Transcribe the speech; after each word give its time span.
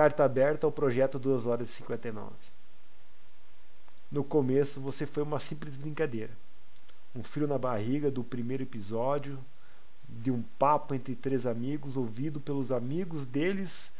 Carta 0.00 0.24
aberta 0.24 0.66
ao 0.66 0.72
projeto 0.72 1.18
2 1.18 1.44
horas 1.44 1.68
e 1.68 1.72
59. 1.72 2.30
No 4.10 4.24
começo 4.24 4.80
você 4.80 5.04
foi 5.04 5.22
uma 5.22 5.38
simples 5.38 5.76
brincadeira. 5.76 6.30
Um 7.14 7.22
frio 7.22 7.46
na 7.46 7.58
barriga 7.58 8.10
do 8.10 8.24
primeiro 8.24 8.62
episódio, 8.62 9.38
de 10.08 10.30
um 10.30 10.40
papo 10.58 10.94
entre 10.94 11.14
três 11.14 11.44
amigos, 11.44 11.98
ouvido 11.98 12.40
pelos 12.40 12.72
amigos 12.72 13.26
deles 13.26 13.92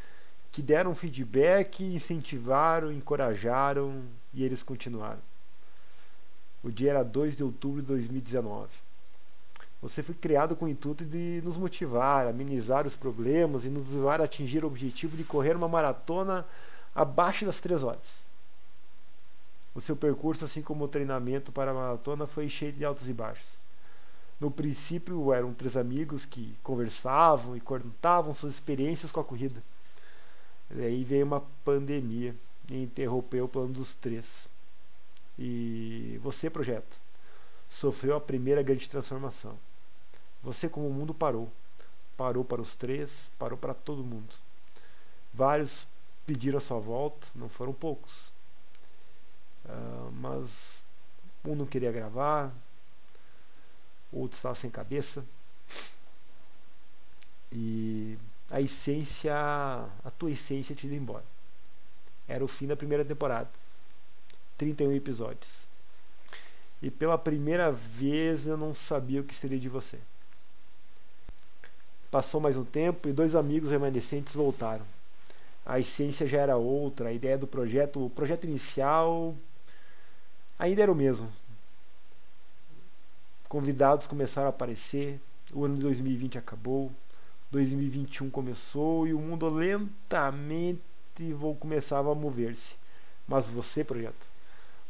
que 0.50 0.62
deram 0.62 0.94
feedback, 0.94 1.84
incentivaram, 1.84 2.90
encorajaram 2.90 4.02
e 4.32 4.42
eles 4.42 4.62
continuaram. 4.62 5.20
O 6.62 6.70
dia 6.70 6.92
era 6.92 7.02
2 7.02 7.36
de 7.36 7.44
outubro 7.44 7.82
de 7.82 7.88
2019. 7.88 8.70
Você 9.82 10.02
foi 10.02 10.14
criado 10.14 10.54
com 10.54 10.66
o 10.66 10.68
intuito 10.68 11.04
de 11.04 11.40
nos 11.42 11.56
motivar, 11.56 12.26
amenizar 12.26 12.86
os 12.86 12.94
problemas 12.94 13.64
e 13.64 13.70
nos 13.70 13.88
levar 13.90 14.20
a 14.20 14.24
atingir 14.24 14.62
o 14.62 14.66
objetivo 14.66 15.16
de 15.16 15.24
correr 15.24 15.56
uma 15.56 15.68
maratona 15.68 16.46
abaixo 16.94 17.46
das 17.46 17.60
3 17.60 17.82
horas. 17.82 18.24
O 19.74 19.80
seu 19.80 19.96
percurso, 19.96 20.44
assim 20.44 20.60
como 20.60 20.84
o 20.84 20.88
treinamento 20.88 21.50
para 21.50 21.70
a 21.70 21.74
maratona, 21.74 22.26
foi 22.26 22.48
cheio 22.48 22.72
de 22.72 22.84
altos 22.84 23.08
e 23.08 23.14
baixos. 23.14 23.60
No 24.38 24.50
princípio, 24.50 25.32
eram 25.32 25.54
três 25.54 25.76
amigos 25.76 26.26
que 26.26 26.56
conversavam 26.62 27.56
e 27.56 27.60
contavam 27.60 28.34
suas 28.34 28.54
experiências 28.54 29.12
com 29.12 29.20
a 29.20 29.24
corrida. 29.24 29.62
Daí 30.70 31.04
veio 31.04 31.26
uma 31.26 31.42
pandemia 31.64 32.34
e 32.68 32.82
interrompeu 32.82 33.44
o 33.44 33.48
plano 33.48 33.72
dos 33.72 33.94
três. 33.94 34.48
E 35.38 36.18
você, 36.22 36.50
projeto, 36.50 36.96
sofreu 37.68 38.16
a 38.16 38.20
primeira 38.20 38.62
grande 38.62 38.88
transformação. 38.88 39.58
Você, 40.42 40.68
como 40.68 40.88
o 40.88 40.92
mundo, 40.92 41.12
parou. 41.12 41.50
Parou 42.16 42.44
para 42.44 42.60
os 42.60 42.74
três, 42.74 43.30
parou 43.38 43.58
para 43.58 43.74
todo 43.74 44.04
mundo. 44.04 44.34
Vários 45.32 45.86
pediram 46.26 46.58
a 46.58 46.60
sua 46.60 46.78
volta, 46.78 47.28
não 47.34 47.48
foram 47.48 47.72
poucos. 47.72 48.32
Uh, 49.64 50.10
mas 50.20 50.84
um 51.44 51.54
não 51.54 51.66
queria 51.66 51.92
gravar, 51.92 52.52
outro 54.12 54.36
estava 54.36 54.54
sem 54.54 54.70
cabeça. 54.70 55.24
E 57.52 58.18
a 58.50 58.60
essência, 58.60 59.34
a 59.34 60.10
tua 60.18 60.30
essência 60.30 60.74
te 60.74 60.86
ido 60.86 60.94
embora. 60.94 61.24
Era 62.28 62.44
o 62.44 62.48
fim 62.48 62.66
da 62.66 62.76
primeira 62.76 63.04
temporada. 63.04 63.50
31 64.56 64.92
episódios. 64.92 65.62
E 66.82 66.90
pela 66.90 67.18
primeira 67.18 67.72
vez 67.72 68.46
eu 68.46 68.56
não 68.56 68.72
sabia 68.72 69.20
o 69.20 69.24
que 69.24 69.34
seria 69.34 69.58
de 69.58 69.68
você. 69.68 69.98
Passou 72.10 72.40
mais 72.40 72.56
um 72.56 72.64
tempo 72.64 73.08
e 73.08 73.12
dois 73.12 73.36
amigos 73.36 73.70
remanescentes 73.70 74.34
voltaram. 74.34 74.84
A 75.64 75.78
essência 75.78 76.26
já 76.26 76.38
era 76.38 76.56
outra, 76.56 77.10
a 77.10 77.12
ideia 77.12 77.38
do 77.38 77.46
projeto, 77.46 78.04
o 78.04 78.10
projeto 78.10 78.44
inicial 78.44 79.36
ainda 80.58 80.82
era 80.82 80.90
o 80.90 80.94
mesmo. 80.94 81.30
Convidados 83.48 84.08
começaram 84.08 84.48
a 84.48 84.50
aparecer, 84.50 85.20
o 85.52 85.64
ano 85.64 85.76
de 85.76 85.82
2020 85.82 86.38
acabou, 86.38 86.90
2021 87.52 88.30
começou 88.30 89.06
e 89.06 89.14
o 89.14 89.18
mundo 89.18 89.48
lentamente 89.48 90.80
começava 91.60 92.10
a 92.10 92.14
mover-se. 92.14 92.74
Mas 93.28 93.48
você, 93.48 93.84
projeto, 93.84 94.26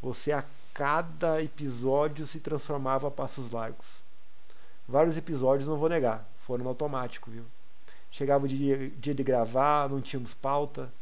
você 0.01 0.33
a 0.33 0.45
cada 0.73 1.43
episódio 1.43 2.27
se 2.27 2.41
transformava 2.41 3.09
a 3.09 3.11
passos 3.11 3.51
largos. 3.51 4.03
Vários 4.89 5.17
episódios, 5.17 5.69
não 5.69 5.77
vou 5.77 5.89
negar, 5.89 6.30
foram 6.41 6.65
no 6.65 6.71
automático, 6.71 7.31
viu? 7.31 7.45
Chegava 8.11 8.45
o 8.45 8.49
dia, 8.49 8.91
dia 8.91 9.15
de 9.15 9.23
gravar, 9.23 9.89
não 9.89 10.01
tínhamos 10.01 10.35
pauta, 10.35 10.93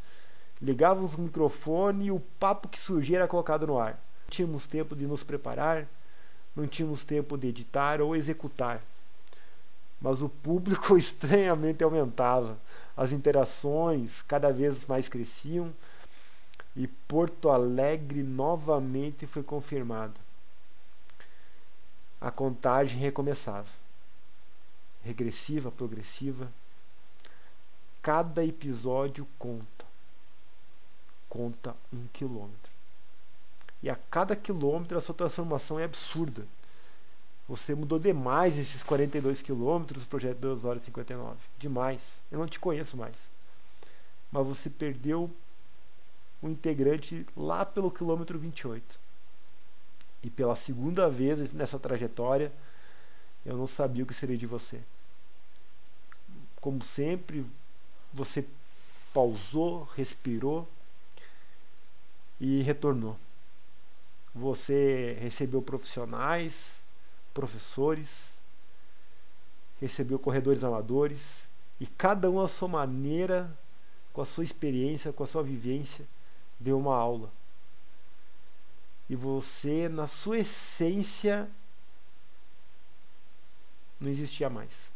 ligávamos 0.61 1.15
o 1.15 1.21
microfone 1.21 2.05
e 2.05 2.11
o 2.11 2.19
papo 2.39 2.67
que 2.67 2.79
surgia 2.79 3.17
era 3.17 3.27
colocado 3.27 3.65
no 3.65 3.79
ar. 3.79 3.93
Não 3.93 4.29
tínhamos 4.29 4.67
tempo 4.67 4.95
de 4.95 5.07
nos 5.07 5.23
preparar, 5.23 5.87
não 6.55 6.67
tínhamos 6.67 7.03
tempo 7.03 7.37
de 7.37 7.47
editar 7.47 7.99
ou 7.99 8.15
executar. 8.15 8.81
Mas 9.99 10.21
o 10.21 10.29
público 10.29 10.95
estranhamente 10.97 11.83
aumentava, 11.83 12.57
as 12.95 13.11
interações 13.11 14.21
cada 14.21 14.51
vez 14.51 14.85
mais 14.85 15.09
cresciam 15.09 15.73
e 16.75 16.87
Porto 16.87 17.49
Alegre 17.49 18.21
novamente 18.21 19.25
foi 19.25 19.41
confirmada. 19.41 20.13
A 22.21 22.29
contagem 22.29 22.99
recomeçava 22.99 23.88
regressiva, 25.03 25.71
progressiva. 25.71 26.51
Cada 28.01 28.45
episódio 28.45 29.27
conta. 29.37 29.85
Conta 31.27 31.75
um 31.93 32.07
quilômetro. 32.13 32.71
E 33.81 33.89
a 33.89 33.95
cada 33.95 34.35
quilômetro 34.35 34.97
a 34.97 35.01
sua 35.01 35.15
transformação 35.15 35.79
é 35.79 35.83
absurda. 35.83 36.45
Você 37.47 37.73
mudou 37.73 37.97
demais 37.97 38.57
esses 38.57 38.83
42 38.83 39.41
quilômetros 39.41 40.03
do 40.03 40.09
projeto 40.09 40.37
2 40.37 40.65
horas 40.65 40.83
e 40.83 40.85
59. 40.85 41.37
Demais. 41.57 42.01
Eu 42.31 42.39
não 42.39 42.47
te 42.47 42.59
conheço 42.59 42.95
mais. 42.95 43.15
Mas 44.31 44.45
você 44.45 44.69
perdeu 44.69 45.31
um 46.43 46.49
integrante 46.49 47.25
lá 47.35 47.65
pelo 47.65 47.91
quilômetro 47.91 48.37
28. 48.37 48.99
E 50.21 50.29
pela 50.29 50.55
segunda 50.55 51.09
vez 51.09 51.53
nessa 51.53 51.79
trajetória, 51.79 52.51
eu 53.45 53.57
não 53.57 53.67
sabia 53.67 54.03
o 54.03 54.07
que 54.07 54.13
seria 54.13 54.37
de 54.37 54.45
você. 54.45 54.81
Como 56.59 56.83
sempre, 56.83 57.45
você 58.13 58.45
pausou, 59.13 59.83
respirou 59.95 60.67
e 62.39 62.61
retornou. 62.61 63.17
Você 64.33 65.17
recebeu 65.19 65.61
profissionais, 65.61 66.79
professores, 67.33 68.37
recebeu 69.79 70.19
corredores 70.19 70.63
amadores 70.63 71.47
e 71.79 71.87
cada 71.87 72.29
um 72.29 72.39
à 72.39 72.47
sua 72.47 72.67
maneira, 72.67 73.49
com 74.11 74.21
a 74.21 74.25
sua 74.25 74.43
experiência, 74.43 75.13
com 75.13 75.23
a 75.23 75.27
sua 75.27 75.41
vivência, 75.41 76.05
deu 76.59 76.77
uma 76.77 76.95
aula. 76.95 77.31
E 79.09 79.15
você, 79.15 79.89
na 79.89 80.07
sua 80.07 80.39
essência, 80.39 81.49
não 83.99 84.09
existia 84.09 84.49
mais. 84.49 84.91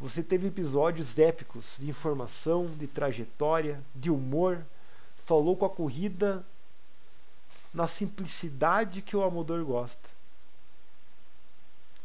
Você 0.00 0.22
teve 0.22 0.48
episódios 0.48 1.18
épicos 1.18 1.76
de 1.78 1.90
informação, 1.90 2.66
de 2.66 2.86
trajetória, 2.86 3.82
de 3.94 4.10
humor, 4.10 4.64
falou 5.26 5.56
com 5.56 5.66
a 5.66 5.70
corrida 5.70 6.44
na 7.74 7.86
simplicidade 7.86 9.02
que 9.02 9.16
o 9.16 9.22
amador 9.22 9.64
gosta. 9.64 10.08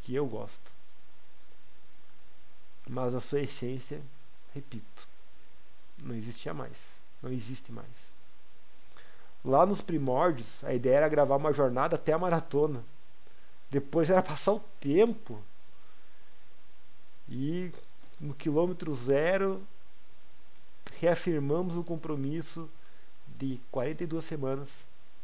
Que 0.01 0.13
eu 0.13 0.25
gosto. 0.25 0.71
Mas 2.87 3.15
a 3.15 3.21
sua 3.21 3.41
essência, 3.41 4.01
repito, 4.53 5.07
não 5.99 6.13
existia 6.13 6.53
mais. 6.53 6.77
Não 7.23 7.31
existe 7.31 7.71
mais. 7.71 7.87
Lá 9.43 9.65
nos 9.65 9.81
primórdios, 9.81 10.63
a 10.63 10.73
ideia 10.73 10.97
era 10.97 11.09
gravar 11.09 11.37
uma 11.37 11.53
jornada 11.53 11.95
até 11.95 12.13
a 12.13 12.19
maratona. 12.19 12.83
Depois 13.69 14.09
era 14.09 14.21
passar 14.21 14.53
o 14.53 14.59
tempo. 14.79 15.41
E 17.27 17.71
no 18.19 18.33
quilômetro 18.33 18.93
zero 18.93 19.61
reafirmamos 20.99 21.75
o 21.75 21.83
compromisso 21.83 22.69
de 23.37 23.59
42 23.71 24.23
semanas, 24.23 24.69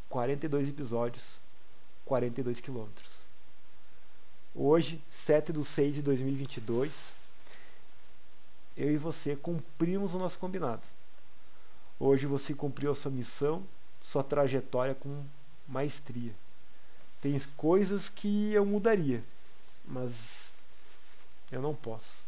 42 0.09 0.69
episódios, 0.69 1.39
42 2.05 2.59
quilômetros. 2.59 3.21
Hoje, 4.53 5.01
7 5.09 5.53
de 5.53 5.63
6 5.63 5.95
de 5.95 6.01
2022, 6.01 7.13
eu 8.75 8.91
e 8.91 8.97
você 8.97 9.35
cumprimos 9.35 10.13
o 10.13 10.17
nosso 10.17 10.37
combinado. 10.37 10.81
Hoje 11.97 12.25
você 12.25 12.53
cumpriu 12.53 12.91
a 12.91 12.95
sua 12.95 13.11
missão, 13.11 13.63
sua 14.01 14.23
trajetória 14.23 14.95
com 14.95 15.23
maestria. 15.67 16.33
Tem 17.21 17.39
coisas 17.55 18.09
que 18.09 18.51
eu 18.51 18.65
mudaria, 18.65 19.23
mas 19.85 20.51
eu 21.51 21.61
não 21.61 21.75
posso. 21.75 22.23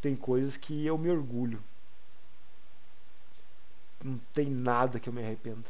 Tem 0.00 0.16
coisas 0.16 0.56
que 0.56 0.86
eu 0.86 0.96
me 0.96 1.10
orgulho. 1.10 1.62
Não 4.02 4.18
tem 4.32 4.46
nada 4.46 4.98
que 4.98 5.10
eu 5.10 5.12
me 5.12 5.22
arrependa. 5.22 5.68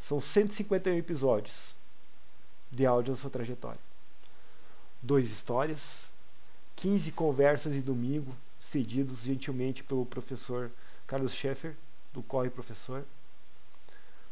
São 0.00 0.20
151 0.20 0.96
episódios 0.96 1.74
de 2.72 2.84
áudio 2.86 3.12
na 3.12 3.16
sua 3.16 3.30
trajetória. 3.30 3.80
Dois 5.00 5.30
histórias, 5.30 6.10
15 6.74 7.12
conversas 7.12 7.74
de 7.74 7.82
domingo, 7.82 8.34
cedidos 8.58 9.20
gentilmente 9.20 9.84
pelo 9.84 10.04
professor 10.06 10.72
Carlos 11.06 11.32
Schaeffer, 11.34 11.76
do 12.12 12.22
Corre 12.22 12.50
Professor 12.50 13.04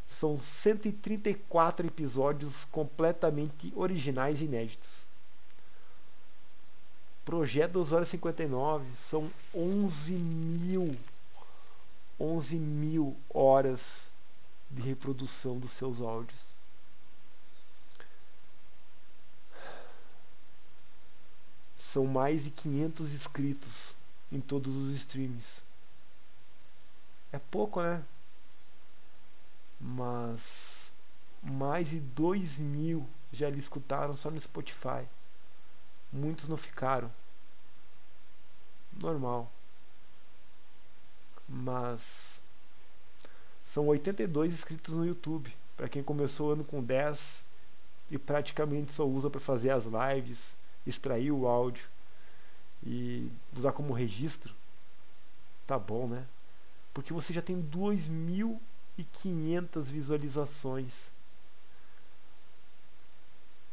são 0.08 0.38
134 0.38 1.86
episódios 1.86 2.64
completamente 2.64 3.72
originais 3.76 4.40
e 4.40 4.44
inéditos. 4.44 5.06
Projeto 7.24 7.72
2 7.72 7.92
horas 7.92 8.08
e 8.08 8.12
59 8.12 8.86
são 8.96 9.30
11 9.54 10.12
mil 10.12 10.96
11 12.20 12.56
mil 12.56 13.16
horas 13.30 13.80
de 14.70 14.82
reprodução 14.82 15.58
dos 15.58 15.70
seus 15.70 16.00
áudios. 16.00 16.48
São 21.76 22.06
mais 22.06 22.44
de 22.44 22.50
500 22.50 23.12
inscritos 23.12 23.96
em 24.32 24.40
todos 24.40 24.76
os 24.76 24.94
streams. 24.96 25.62
É 27.32 27.38
pouco, 27.38 27.80
né? 27.80 28.02
Mas 29.80 30.92
mais 31.42 31.90
de 31.90 32.00
2 32.00 32.58
mil 32.58 33.08
já 33.32 33.48
lhe 33.48 33.58
escutaram 33.58 34.14
só 34.14 34.30
no 34.30 34.40
Spotify. 34.40 35.06
Muitos 36.12 36.48
não 36.48 36.56
ficaram. 36.56 37.10
Normal. 39.00 39.50
Mas 41.48 42.40
são 43.64 43.86
82 43.86 44.52
inscritos 44.52 44.94
no 44.94 45.06
YouTube. 45.06 45.54
Para 45.76 45.88
quem 45.88 46.02
começou 46.02 46.48
o 46.48 46.52
ano 46.52 46.64
com 46.64 46.82
10 46.82 47.44
e 48.10 48.18
praticamente 48.18 48.92
só 48.92 49.06
usa 49.06 49.30
para 49.30 49.40
fazer 49.40 49.70
as 49.70 49.84
lives, 49.84 50.56
extrair 50.86 51.30
o 51.30 51.46
áudio 51.46 51.86
e 52.82 53.30
usar 53.54 53.72
como 53.72 53.92
registro, 53.92 54.54
tá 55.66 55.78
bom, 55.78 56.08
né? 56.08 56.26
Porque 56.94 57.12
você 57.12 57.32
já 57.32 57.42
tem 57.42 57.60
2.500 58.98 59.84
visualizações 59.84 60.92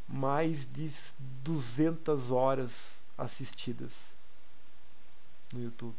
mais 0.07 0.67
de 0.67 0.91
200 1.43 2.31
horas 2.31 2.99
assistidas 3.17 4.15
no 5.51 5.63
YouTube. 5.63 5.95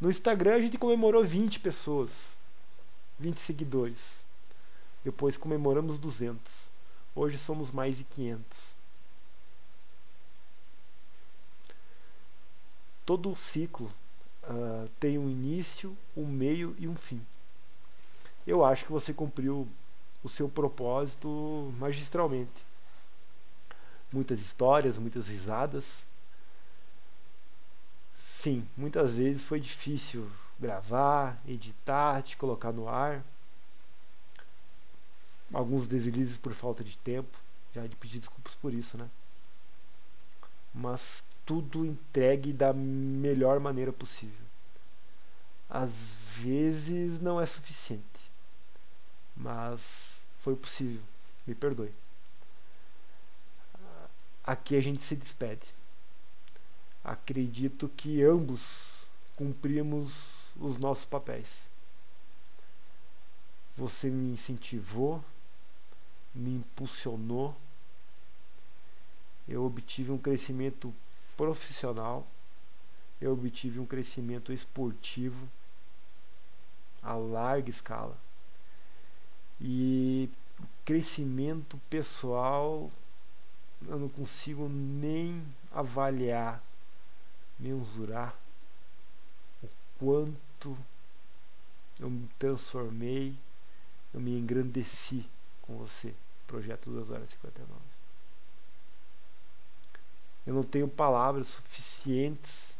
No 0.00 0.10
Instagram 0.10 0.56
a 0.56 0.60
gente 0.60 0.76
comemorou 0.76 1.24
20 1.24 1.60
pessoas, 1.60 2.36
20 3.18 3.40
seguidores. 3.40 4.24
Depois 5.02 5.36
comemoramos 5.36 5.98
200. 5.98 6.70
Hoje 7.14 7.38
somos 7.38 7.70
mais 7.70 7.96
de 7.96 8.04
500. 8.04 8.74
Todo 13.06 13.30
o 13.30 13.36
ciclo 13.36 13.90
uh, 14.48 14.88
tem 15.00 15.18
um 15.18 15.28
início, 15.28 15.96
um 16.16 16.26
meio 16.26 16.74
e 16.78 16.88
um 16.88 16.96
fim. 16.96 17.24
Eu 18.46 18.64
acho 18.64 18.84
que 18.84 18.92
você 18.92 19.12
cumpriu 19.12 19.68
o 20.22 20.28
seu 20.28 20.48
propósito 20.48 21.72
magistralmente. 21.78 22.64
Muitas 24.12 24.40
histórias, 24.40 24.98
muitas 24.98 25.28
risadas. 25.28 26.04
Sim, 28.16 28.66
muitas 28.76 29.16
vezes 29.16 29.46
foi 29.46 29.58
difícil 29.58 30.30
gravar, 30.58 31.40
editar, 31.46 32.22
te 32.22 32.36
colocar 32.36 32.72
no 32.72 32.88
ar. 32.88 33.22
Alguns 35.52 35.86
deslizes 35.86 36.36
por 36.36 36.52
falta 36.52 36.82
de 36.84 36.96
tempo, 36.98 37.38
já 37.74 37.86
de 37.86 37.96
pedir 37.96 38.18
desculpas 38.18 38.54
por 38.54 38.72
isso, 38.72 38.96
né? 38.98 39.08
Mas 40.74 41.24
tudo 41.44 41.84
entregue 41.84 42.52
da 42.52 42.72
melhor 42.72 43.60
maneira 43.60 43.92
possível. 43.92 44.44
Às 45.68 46.18
vezes 46.36 47.20
não 47.20 47.40
é 47.40 47.46
suficiente, 47.46 48.30
mas 49.36 50.22
foi 50.40 50.54
possível. 50.56 51.02
Me 51.46 51.54
perdoe. 51.54 51.92
Aqui 54.44 54.76
a 54.76 54.80
gente 54.80 55.02
se 55.02 55.16
despede. 55.16 55.66
Acredito 57.02 57.88
que 57.88 58.22
ambos 58.22 59.06
cumprimos 59.36 60.52
os 60.56 60.78
nossos 60.78 61.04
papéis. 61.04 61.48
Você 63.76 64.08
me 64.08 64.32
incentivou, 64.32 65.24
me 66.34 66.56
impulsionou. 66.56 67.56
Eu 69.48 69.64
obtive 69.64 70.12
um 70.12 70.18
crescimento 70.18 70.94
profissional. 71.36 72.26
Eu 73.20 73.32
obtive 73.32 73.80
um 73.80 73.86
crescimento 73.86 74.52
esportivo 74.52 75.48
a 77.02 77.14
larga 77.14 77.70
escala. 77.70 78.16
E 79.60 80.28
crescimento 80.84 81.80
pessoal 81.88 82.90
eu 83.86 83.98
não 83.98 84.08
consigo 84.08 84.68
nem 84.68 85.44
avaliar, 85.70 86.62
mensurar 87.58 88.34
o 89.62 89.68
quanto 89.98 90.76
eu 92.00 92.08
me 92.10 92.28
transformei, 92.38 93.36
eu 94.12 94.20
me 94.20 94.38
engrandeci 94.38 95.28
com 95.62 95.76
você, 95.76 96.14
projeto 96.46 96.90
2 96.90 97.10
horas 97.10 97.28
e 97.30 97.32
59. 97.32 97.93
Eu 100.46 100.54
não 100.54 100.62
tenho 100.62 100.88
palavras 100.88 101.48
suficientes 101.48 102.74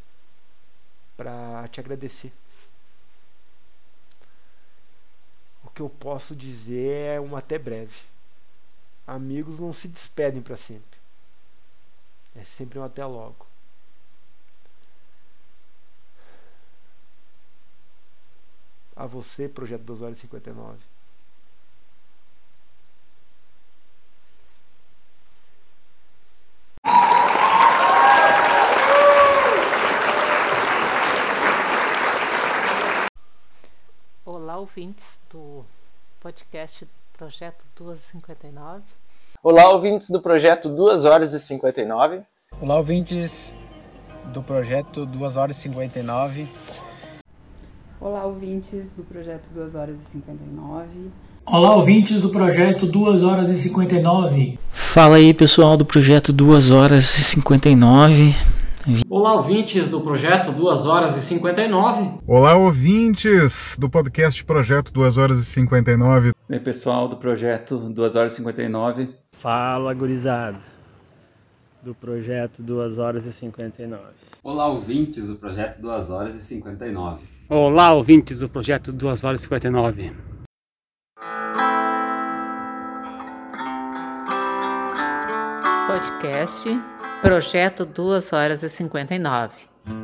para 1.17 1.67
te 1.69 1.81
agradecer. 1.81 2.33
que 5.75 5.83
eu 5.83 5.91
posso 5.91 6.37
dizer 6.37 7.17
é 7.17 7.21
um 7.21 7.37
até 7.37 7.59
breve. 7.59 8.03
Amigos 9.07 9.59
não 9.59 9.73
se 9.73 9.89
despedem 9.89 10.41
para 10.41 10.57
sempre. 10.57 10.99
É 12.37 12.45
sempre 12.45 12.79
um 12.79 12.85
até 12.85 13.05
logo. 13.05 13.47
A 18.97 19.07
você, 19.07 19.49
Projeto 19.49 19.83
2 19.83 20.03
horas 20.03 20.19
e 20.19 20.21
59. 20.23 20.79
Olá, 34.25 34.54
ouvintes 34.65 35.19
do 35.31 35.63
podcast 36.21 36.89
Projeto 37.19 37.67
259. 37.77 38.83
Olá, 39.43 39.69
ouvintes 39.69 40.09
do 40.09 40.23
projeto 40.23 40.71
2 40.71 41.05
horas 41.05 41.35
e 41.35 41.39
59. 41.39 42.23
Olá, 42.63 42.77
ouvintes 42.79 43.53
do 44.33 44.43
projeto 44.43 45.05
2 45.05 45.37
horas 45.37 45.59
e 45.59 45.61
59. 45.61 46.49
Olá, 48.01 48.25
ouvintes 48.25 48.95
do 48.95 49.05
projeto 49.05 49.51
2 49.53 49.75
horas 49.75 50.01
e 50.01 50.05
59. 50.07 51.11
Olá, 51.45 51.77
ouvintes 51.77 52.23
do 52.23 52.31
projeto 52.31 52.87
2 52.87 53.23
horas 53.23 53.51
e 53.51 53.57
59. 53.57 54.59
Fala 54.73 55.17
aí, 55.17 55.35
pessoal 55.35 55.77
do 55.77 55.85
projeto 55.85 56.33
2 56.33 56.71
horas 56.71 57.05
e 57.19 57.23
59. 57.23 58.35
Olá, 59.09 59.33
ouvintes 59.33 59.89
do 59.89 60.03
projeto 60.03 60.53
2 60.53 60.85
horas 60.85 61.17
e 61.17 61.23
59. 61.23 62.19
Olá, 62.27 62.55
ouvintes 62.55 63.77
do 63.79 63.89
podcast 63.89 64.45
Projeto 64.45 64.93
2 64.93 65.17
horas 65.17 65.39
e 65.39 65.45
59. 65.47 66.33
E 66.51 66.61
pessoal 66.61 67.09
do 67.09 67.17
projeto 67.17 67.79
2 67.79 68.15
horas 68.15 68.33
e 68.33 68.37
59. 68.37 69.09
Fala, 69.33 69.95
gurizada 69.95 70.59
do 71.83 71.95
projeto 71.95 72.63
2 72.63 72.99
horas 72.99 73.25
e 73.25 73.33
59. 73.33 74.03
Olá, 74.43 74.67
ouvintes 74.67 75.29
do 75.29 75.37
projeto 75.37 75.81
2 75.81 76.11
horas 76.11 76.35
e 76.35 76.43
59. 76.43 77.23
Olá, 77.49 77.95
ouvintes 77.95 78.41
do 78.41 78.51
projeto 78.51 78.93
2 78.93 79.25
horas 79.25 79.41
e 79.41 79.45
59. 79.45 80.13
Podcast 85.87 86.94
Projeto 87.25 87.87
2 87.87 88.35
horas 88.35 88.63
e 88.63 88.69
59. 88.69 89.55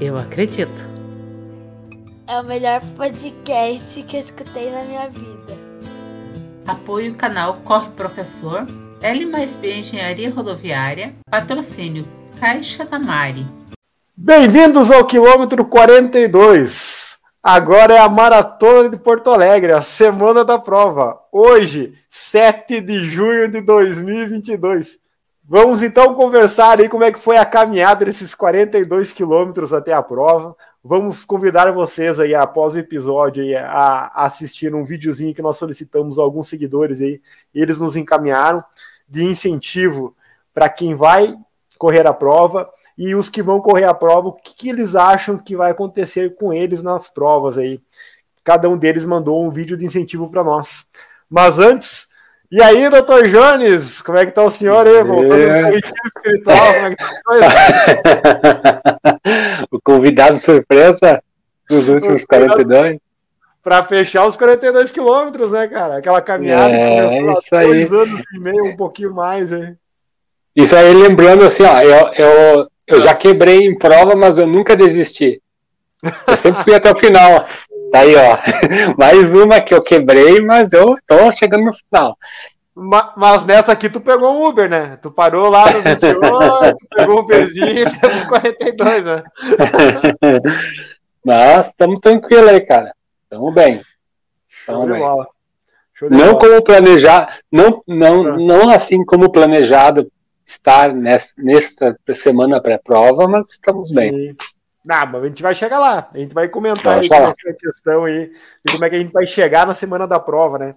Eu 0.00 0.16
acredito. 0.16 0.72
É 2.26 2.40
o 2.40 2.42
melhor 2.42 2.80
podcast 2.96 4.02
que 4.04 4.16
eu 4.16 4.20
escutei 4.20 4.70
na 4.70 4.84
minha 4.84 5.06
vida. 5.10 5.58
Apoio 6.66 7.14
canal 7.14 7.58
Corre 7.62 7.90
Professor, 7.90 8.64
L 9.02 9.26
mais 9.26 9.54
B 9.54 9.80
Engenharia 9.80 10.30
Rodoviária, 10.30 11.14
patrocínio 11.30 12.08
Caixa 12.40 12.86
da 12.86 12.98
Mari. 12.98 13.46
Bem-vindos 14.16 14.90
ao 14.90 15.04
quilômetro 15.04 15.66
42. 15.66 17.18
Agora 17.42 17.96
é 17.96 17.98
a 17.98 18.08
Maratona 18.08 18.88
de 18.88 18.98
Porto 18.98 19.28
Alegre, 19.28 19.72
a 19.72 19.82
semana 19.82 20.42
da 20.42 20.58
prova. 20.58 21.20
Hoje, 21.30 21.92
7 22.08 22.80
de 22.80 23.04
junho 23.04 23.50
de 23.50 23.60
2022. 23.60 24.98
Vamos 25.52 25.82
então 25.82 26.14
conversar 26.14 26.78
aí 26.78 26.88
como 26.88 27.02
é 27.02 27.10
que 27.10 27.18
foi 27.18 27.36
a 27.36 27.44
caminhada 27.44 28.04
desses 28.04 28.36
42 28.36 29.12
quilômetros 29.12 29.72
até 29.72 29.92
a 29.92 30.00
prova. 30.00 30.56
Vamos 30.80 31.24
convidar 31.24 31.72
vocês 31.72 32.20
aí, 32.20 32.36
após 32.36 32.76
o 32.76 32.78
episódio, 32.78 33.42
aí, 33.42 33.56
a 33.56 34.12
assistir 34.14 34.72
um 34.72 34.84
videozinho 34.84 35.34
que 35.34 35.42
nós 35.42 35.56
solicitamos 35.56 36.20
a 36.20 36.22
alguns 36.22 36.46
seguidores 36.46 37.00
aí. 37.00 37.20
Eles 37.52 37.80
nos 37.80 37.96
encaminharam 37.96 38.62
de 39.08 39.24
incentivo 39.24 40.14
para 40.54 40.68
quem 40.68 40.94
vai 40.94 41.36
correr 41.76 42.06
a 42.06 42.14
prova 42.14 42.70
e 42.96 43.16
os 43.16 43.28
que 43.28 43.42
vão 43.42 43.60
correr 43.60 43.86
a 43.86 43.94
prova, 43.94 44.28
o 44.28 44.32
que, 44.34 44.54
que 44.54 44.68
eles 44.68 44.94
acham 44.94 45.36
que 45.36 45.56
vai 45.56 45.72
acontecer 45.72 46.36
com 46.36 46.52
eles 46.52 46.80
nas 46.80 47.08
provas 47.08 47.58
aí. 47.58 47.80
Cada 48.44 48.68
um 48.68 48.78
deles 48.78 49.04
mandou 49.04 49.44
um 49.44 49.50
vídeo 49.50 49.76
de 49.76 49.84
incentivo 49.84 50.30
para 50.30 50.44
nós. 50.44 50.86
Mas 51.28 51.58
antes, 51.58 52.06
e 52.50 52.60
aí, 52.62 52.90
doutor 52.90 53.28
Jones, 53.28 54.02
como 54.02 54.18
é 54.18 54.26
que 54.26 54.32
tá 54.32 54.42
o 54.42 54.50
senhor 54.50 54.86
aí? 54.86 55.02
Voltando 55.04 55.40
é. 55.40 55.62
ao 55.62 55.70
espiritual, 55.72 56.74
como 56.74 56.86
é 56.86 56.90
que 56.90 56.96
tá 56.96 57.10
a 59.12 59.66
o 59.70 59.80
convidado 59.80 60.36
surpresa 60.38 61.22
dos 61.68 61.88
últimos 61.88 62.24
42. 62.24 62.98
Para 63.62 63.82
fechar 63.82 64.26
os 64.26 64.36
42 64.36 64.90
quilômetros, 64.90 65.52
né, 65.52 65.68
cara? 65.68 65.98
Aquela 65.98 66.20
caminhada 66.20 66.72
é, 66.74 67.08
que 67.08 67.16
começou 67.20 67.58
há 67.58 67.62
dois 67.62 67.92
anos 67.92 68.22
e 68.34 68.40
meio, 68.40 68.64
um 68.64 68.76
pouquinho 68.76 69.14
mais, 69.14 69.52
hein? 69.52 69.76
Isso 70.56 70.74
aí, 70.74 70.92
lembrando 70.92 71.44
assim, 71.44 71.62
ó, 71.62 71.80
eu, 71.80 72.12
eu, 72.14 72.68
eu 72.86 73.00
já 73.00 73.14
quebrei 73.14 73.66
em 73.66 73.78
prova, 73.78 74.16
mas 74.16 74.38
eu 74.38 74.46
nunca 74.46 74.74
desisti. 74.74 75.40
Eu 76.26 76.36
sempre 76.36 76.64
fui 76.64 76.74
até 76.74 76.90
o 76.90 76.96
final. 76.96 77.46
Tá 77.90 78.00
aí, 78.00 78.14
ó. 78.16 78.38
Mais 78.96 79.34
uma 79.34 79.60
que 79.60 79.74
eu 79.74 79.82
quebrei, 79.82 80.40
mas 80.40 80.72
eu 80.72 80.96
tô 81.06 81.30
chegando 81.32 81.64
no 81.64 81.72
final. 81.72 82.16
Mas 83.16 83.44
nessa 83.44 83.72
aqui 83.72 83.90
tu 83.90 84.00
pegou 84.00 84.32
um 84.32 84.46
Uber, 84.46 84.70
né? 84.70 84.96
Tu 85.02 85.10
parou 85.10 85.50
lá 85.50 85.70
no 85.70 85.82
28, 85.82 86.18
tu 86.78 86.88
pegou 86.96 87.16
um 87.16 87.18
Uberzinho 87.20 87.88
e 87.88 88.00
pegou 88.00 88.28
42, 88.28 89.04
né? 89.04 89.22
Mas 91.22 91.66
estamos 91.66 92.00
tranquilos 92.00 92.48
aí, 92.48 92.60
cara. 92.62 92.94
Tamo 93.28 93.52
bem. 93.52 93.82
Tamo 94.66 94.86
bem. 94.86 95.00
Não 96.10 96.32
bola. 96.32 96.38
como 96.38 96.64
planejar, 96.64 97.40
não, 97.52 97.82
não, 97.86 98.26
ah. 98.26 98.36
não 98.38 98.70
assim 98.70 99.04
como 99.04 99.30
planejado 99.30 100.10
estar 100.46 100.94
nessa, 100.94 101.34
nesta 101.36 101.96
semana 102.14 102.60
pré-prova, 102.60 103.28
mas 103.28 103.50
estamos 103.50 103.88
Sim. 103.88 103.94
bem. 103.94 104.36
Não, 104.84 105.06
mas 105.06 105.22
a 105.22 105.26
gente 105.26 105.42
vai 105.42 105.54
chegar 105.54 105.78
lá. 105.78 106.08
A 106.12 106.18
gente 106.18 106.34
vai 106.34 106.48
comentar 106.48 106.98
aí 106.98 107.08
a 107.12 107.54
questão 107.54 108.04
aí 108.04 108.32
de 108.64 108.72
como 108.72 108.84
é 108.84 108.90
que 108.90 108.96
a 108.96 108.98
gente 108.98 109.12
vai 109.12 109.26
chegar 109.26 109.66
na 109.66 109.74
semana 109.74 110.06
da 110.06 110.18
prova, 110.18 110.58
né? 110.58 110.74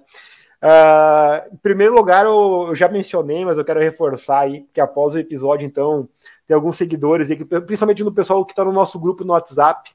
Uh, 0.63 1.53
em 1.53 1.57
primeiro 1.57 1.93
lugar, 1.93 2.25
eu, 2.25 2.67
eu, 2.69 2.75
já 2.75 2.87
mencionei, 2.87 3.43
mas 3.43 3.57
eu 3.57 3.65
quero 3.65 3.81
reforçar 3.81 4.39
aí 4.39 4.65
que 4.71 4.79
após 4.79 5.13
o 5.13 5.19
episódio, 5.19 5.65
então, 5.65 6.07
tem 6.47 6.55
alguns 6.55 6.77
seguidores, 6.77 7.29
aí, 7.29 7.35
principalmente 7.43 8.03
no 8.03 8.13
pessoal 8.13 8.45
que 8.45 8.53
está 8.53 8.63
no 8.63 8.71
nosso 8.71 8.97
grupo 8.97 9.25
no 9.25 9.33
WhatsApp, 9.33 9.91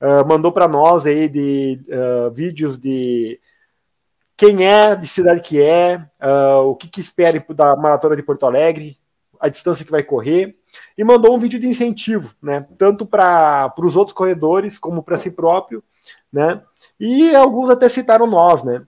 uh, 0.00 0.26
mandou 0.26 0.50
para 0.50 0.66
nós 0.66 1.04
aí 1.04 1.28
de 1.28 1.78
uh, 1.88 2.30
vídeos 2.30 2.78
de 2.78 3.38
quem 4.34 4.66
é, 4.66 4.96
de 4.96 5.06
cidade 5.06 5.40
que 5.40 5.62
é, 5.62 6.04
o 6.64 6.74
que, 6.74 6.88
que 6.88 7.00
espera 7.00 7.44
da 7.50 7.76
maratona 7.76 8.16
de 8.16 8.24
Porto 8.24 8.44
Alegre, 8.44 8.96
a 9.38 9.48
distância 9.48 9.84
que 9.84 9.90
vai 9.92 10.02
correr, 10.02 10.56
e 10.96 11.04
mandou 11.04 11.34
um 11.34 11.38
vídeo 11.38 11.58
de 11.58 11.66
incentivo, 11.66 12.34
né? 12.42 12.66
Tanto 12.78 13.04
para 13.06 13.72
os 13.78 13.96
outros 13.96 14.14
corredores 14.14 14.78
como 14.78 15.02
para 15.02 15.18
si 15.18 15.30
próprio, 15.30 15.82
né? 16.32 16.62
E 16.98 17.34
alguns 17.34 17.70
até 17.70 17.88
citaram 17.88 18.26
nós, 18.26 18.62
né? 18.62 18.82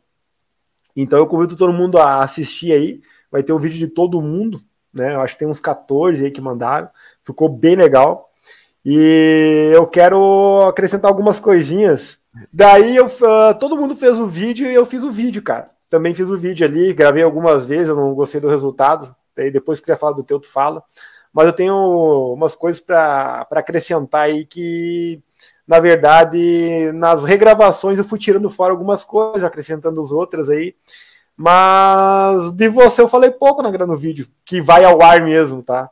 Então 0.96 1.18
eu 1.18 1.26
convido 1.26 1.56
todo 1.56 1.72
mundo 1.72 1.98
a 1.98 2.20
assistir 2.20 2.72
aí. 2.72 3.00
Vai 3.30 3.42
ter 3.42 3.52
um 3.52 3.58
vídeo 3.58 3.78
de 3.78 3.88
todo 3.88 4.22
mundo, 4.22 4.60
né? 4.92 5.14
Eu 5.14 5.20
acho 5.20 5.34
que 5.34 5.40
tem 5.40 5.48
uns 5.48 5.60
14 5.60 6.24
aí 6.24 6.30
que 6.30 6.40
mandaram. 6.40 6.88
Ficou 7.22 7.48
bem 7.48 7.74
legal. 7.74 8.30
E 8.84 9.70
eu 9.74 9.86
quero 9.86 10.66
acrescentar 10.68 11.10
algumas 11.10 11.40
coisinhas. 11.40 12.18
Daí 12.52 12.96
eu, 12.96 13.06
uh, 13.06 13.54
todo 13.58 13.76
mundo 13.76 13.96
fez 13.96 14.18
o 14.18 14.26
vídeo 14.26 14.70
e 14.70 14.74
eu 14.74 14.84
fiz 14.84 15.02
o 15.02 15.10
vídeo, 15.10 15.42
cara. 15.42 15.70
Também 15.88 16.14
fiz 16.14 16.28
o 16.28 16.36
vídeo 16.36 16.66
ali, 16.66 16.92
gravei 16.92 17.22
algumas 17.22 17.64
vezes, 17.64 17.88
eu 17.88 17.96
não 17.96 18.14
gostei 18.14 18.40
do 18.40 18.48
resultado. 18.48 19.14
Daí 19.34 19.50
depois 19.50 19.78
que 19.78 19.86
quiser 19.86 19.98
falar 19.98 20.12
do 20.12 20.24
teu, 20.24 20.38
tu 20.38 20.48
fala. 20.48 20.82
Mas 21.34 21.46
eu 21.46 21.52
tenho 21.52 22.34
umas 22.34 22.54
coisas 22.54 22.80
para 22.80 23.44
acrescentar 23.50 24.26
aí 24.26 24.46
que, 24.46 25.20
na 25.66 25.80
verdade, 25.80 26.92
nas 26.92 27.24
regravações 27.24 27.98
eu 27.98 28.04
fui 28.04 28.20
tirando 28.20 28.48
fora 28.48 28.72
algumas 28.72 29.04
coisas, 29.04 29.42
acrescentando 29.42 30.00
as 30.00 30.12
outras 30.12 30.48
aí. 30.48 30.76
Mas 31.36 32.52
de 32.52 32.68
você 32.68 33.02
eu 33.02 33.08
falei 33.08 33.32
pouco 33.32 33.60
na, 33.62 33.70
no 33.70 33.96
vídeo, 33.96 34.28
que 34.44 34.60
vai 34.60 34.84
ao 34.84 35.02
ar 35.02 35.20
mesmo, 35.22 35.60
tá? 35.60 35.90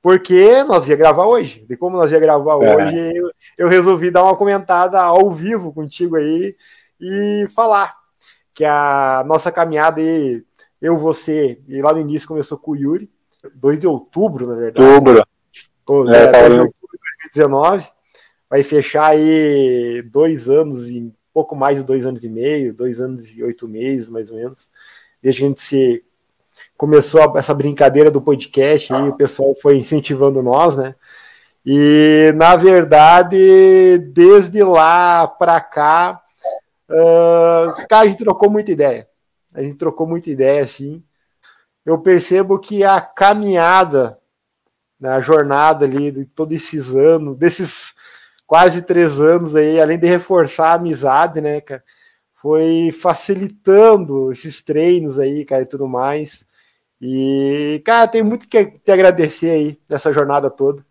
Porque 0.00 0.62
nós 0.62 0.86
ia 0.86 0.94
gravar 0.94 1.26
hoje. 1.26 1.66
E 1.68 1.76
como 1.76 1.96
nós 1.96 2.12
ia 2.12 2.20
gravar 2.20 2.62
é. 2.62 2.76
hoje, 2.76 3.12
eu, 3.16 3.30
eu 3.58 3.68
resolvi 3.68 4.12
dar 4.12 4.22
uma 4.22 4.36
comentada 4.36 5.02
ao 5.02 5.28
vivo 5.32 5.72
contigo 5.72 6.14
aí 6.14 6.54
e 7.00 7.46
falar 7.56 7.92
que 8.54 8.64
a 8.64 9.24
nossa 9.26 9.50
caminhada 9.50 10.00
aí 10.00 10.44
eu, 10.80 10.96
você, 10.96 11.60
e 11.66 11.82
lá 11.82 11.92
no 11.92 12.00
início 12.00 12.28
começou 12.28 12.56
com 12.56 12.70
o 12.70 12.76
Yuri, 12.76 13.10
2 13.54 13.80
de 13.80 13.86
outubro, 13.86 14.46
na 14.46 14.54
verdade. 14.54 14.86
Outubro. 14.86 15.26
Pô, 15.84 16.02
é, 16.10 16.30
2 16.30 16.32
tá 16.32 16.48
de 16.48 16.60
outubro 16.60 16.90
de 16.92 17.30
2019. 17.34 17.88
Vai 18.48 18.62
fechar 18.62 19.06
aí 19.06 20.02
dois 20.10 20.48
anos 20.48 20.88
e 20.88 21.12
pouco 21.32 21.56
mais 21.56 21.78
de 21.78 21.84
dois 21.84 22.06
anos 22.06 22.24
e 22.24 22.28
meio, 22.28 22.72
dois 22.72 23.00
anos 23.00 23.26
e 23.36 23.42
oito 23.42 23.66
meses, 23.66 24.08
mais 24.08 24.30
ou 24.30 24.36
menos. 24.36 24.68
Desde 25.22 25.40
que 25.40 25.44
a 25.44 25.48
gente 25.48 25.60
se 25.60 26.04
começou 26.76 27.36
essa 27.36 27.52
brincadeira 27.52 28.10
do 28.10 28.22
podcast 28.22 28.92
e 28.92 29.08
o 29.08 29.16
pessoal 29.16 29.54
foi 29.54 29.76
incentivando 29.76 30.42
nós, 30.42 30.76
né? 30.76 30.94
E 31.64 32.32
na 32.36 32.54
verdade, 32.54 33.98
desde 34.12 34.62
lá 34.62 35.26
para 35.26 35.60
cá, 35.60 36.22
uh, 36.88 37.86
cara, 37.88 38.04
a 38.04 38.06
gente 38.06 38.22
trocou 38.22 38.48
muita 38.48 38.70
ideia 38.70 39.08
a 39.56 39.62
gente 39.62 39.76
trocou 39.76 40.06
muita 40.06 40.30
ideia 40.30 40.62
assim. 40.62 41.02
Eu 41.86 41.98
percebo 42.00 42.58
que 42.58 42.82
a 42.84 43.00
caminhada, 43.00 44.18
né, 45.00 45.10
a 45.10 45.20
jornada 45.20 45.84
ali 45.86 46.10
de 46.10 46.24
todos 46.26 46.54
esses 46.54 46.94
anos, 46.94 47.36
desses 47.38 47.94
quase 48.46 48.82
três 48.82 49.20
anos 49.20 49.54
aí, 49.56 49.80
além 49.80 49.98
de 49.98 50.06
reforçar 50.08 50.72
a 50.72 50.74
amizade, 50.74 51.40
né, 51.40 51.60
cara, 51.60 51.84
foi 52.34 52.90
facilitando 52.92 54.32
esses 54.32 54.62
treinos 54.62 55.18
aí, 55.18 55.44
cara, 55.44 55.62
e 55.62 55.66
tudo 55.66 55.88
mais. 55.88 56.46
E, 57.00 57.82
cara, 57.84 58.08
tem 58.08 58.22
muito 58.22 58.48
que 58.48 58.66
te 58.66 58.92
agradecer 58.92 59.50
aí 59.50 59.80
nessa 59.88 60.12
jornada 60.12 60.50
toda. 60.50 60.84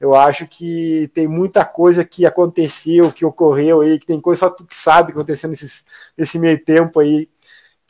Eu 0.00 0.14
acho 0.14 0.46
que 0.48 1.10
tem 1.14 1.28
muita 1.28 1.64
coisa 1.64 2.04
que 2.04 2.26
aconteceu, 2.26 3.12
que 3.12 3.24
ocorreu 3.24 3.80
aí, 3.82 3.98
que 4.00 4.06
tem 4.06 4.20
coisa 4.20 4.40
só 4.40 4.50
tu 4.50 4.66
que 4.66 4.74
sabe 4.74 5.12
nesses, 5.48 5.84
nesse 6.18 6.38
meio 6.38 6.62
tempo 6.64 7.00
aí, 7.00 7.28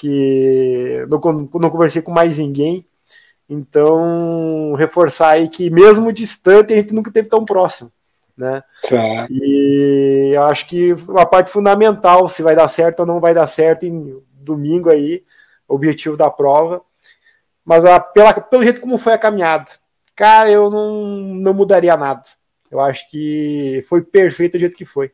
que 0.03 1.07
não, 1.09 1.49
não 1.61 1.71
conversei 1.71 2.03
com 2.03 2.11
mais 2.11 2.37
ninguém. 2.37 2.85
Então, 3.49 4.75
reforçar 4.75 5.31
aí 5.31 5.49
que 5.49 5.71
mesmo 5.71 6.13
distante, 6.13 6.73
a 6.73 6.77
gente 6.77 6.93
nunca 6.93 7.13
teve 7.13 7.29
tão 7.29 7.45
próximo. 7.45 7.93
Né? 8.37 8.65
E 9.31 10.33
eu 10.35 10.43
acho 10.45 10.67
que 10.67 10.93
uma 11.09 11.25
parte 11.25 11.51
fundamental, 11.51 12.29
se 12.29 12.43
vai 12.43 12.57
dar 12.57 12.67
certo 12.67 13.01
ou 13.01 13.07
não 13.07 13.21
vai 13.21 13.33
dar 13.33 13.47
certo 13.47 13.85
em 13.85 14.21
domingo 14.33 14.91
aí, 14.91 15.23
objetivo 15.69 16.17
da 16.17 16.29
prova. 16.29 16.83
Mas 17.65 17.85
a, 17.85 18.01
pela, 18.01 18.33
pelo 18.33 18.65
jeito 18.65 18.81
como 18.81 18.99
foi 18.99 19.13
a 19.13 19.19
caminhada, 19.19 19.71
cara, 20.17 20.51
eu 20.51 20.69
não, 20.69 21.15
não 21.15 21.55
mudaria 21.55 21.97
nada. 21.97 22.25
Eu 22.69 22.81
acho 22.81 23.09
que 23.09 23.85
foi 23.89 24.03
perfeito 24.03 24.53
do 24.53 24.59
jeito 24.59 24.77
que 24.77 24.85
foi. 24.85 25.13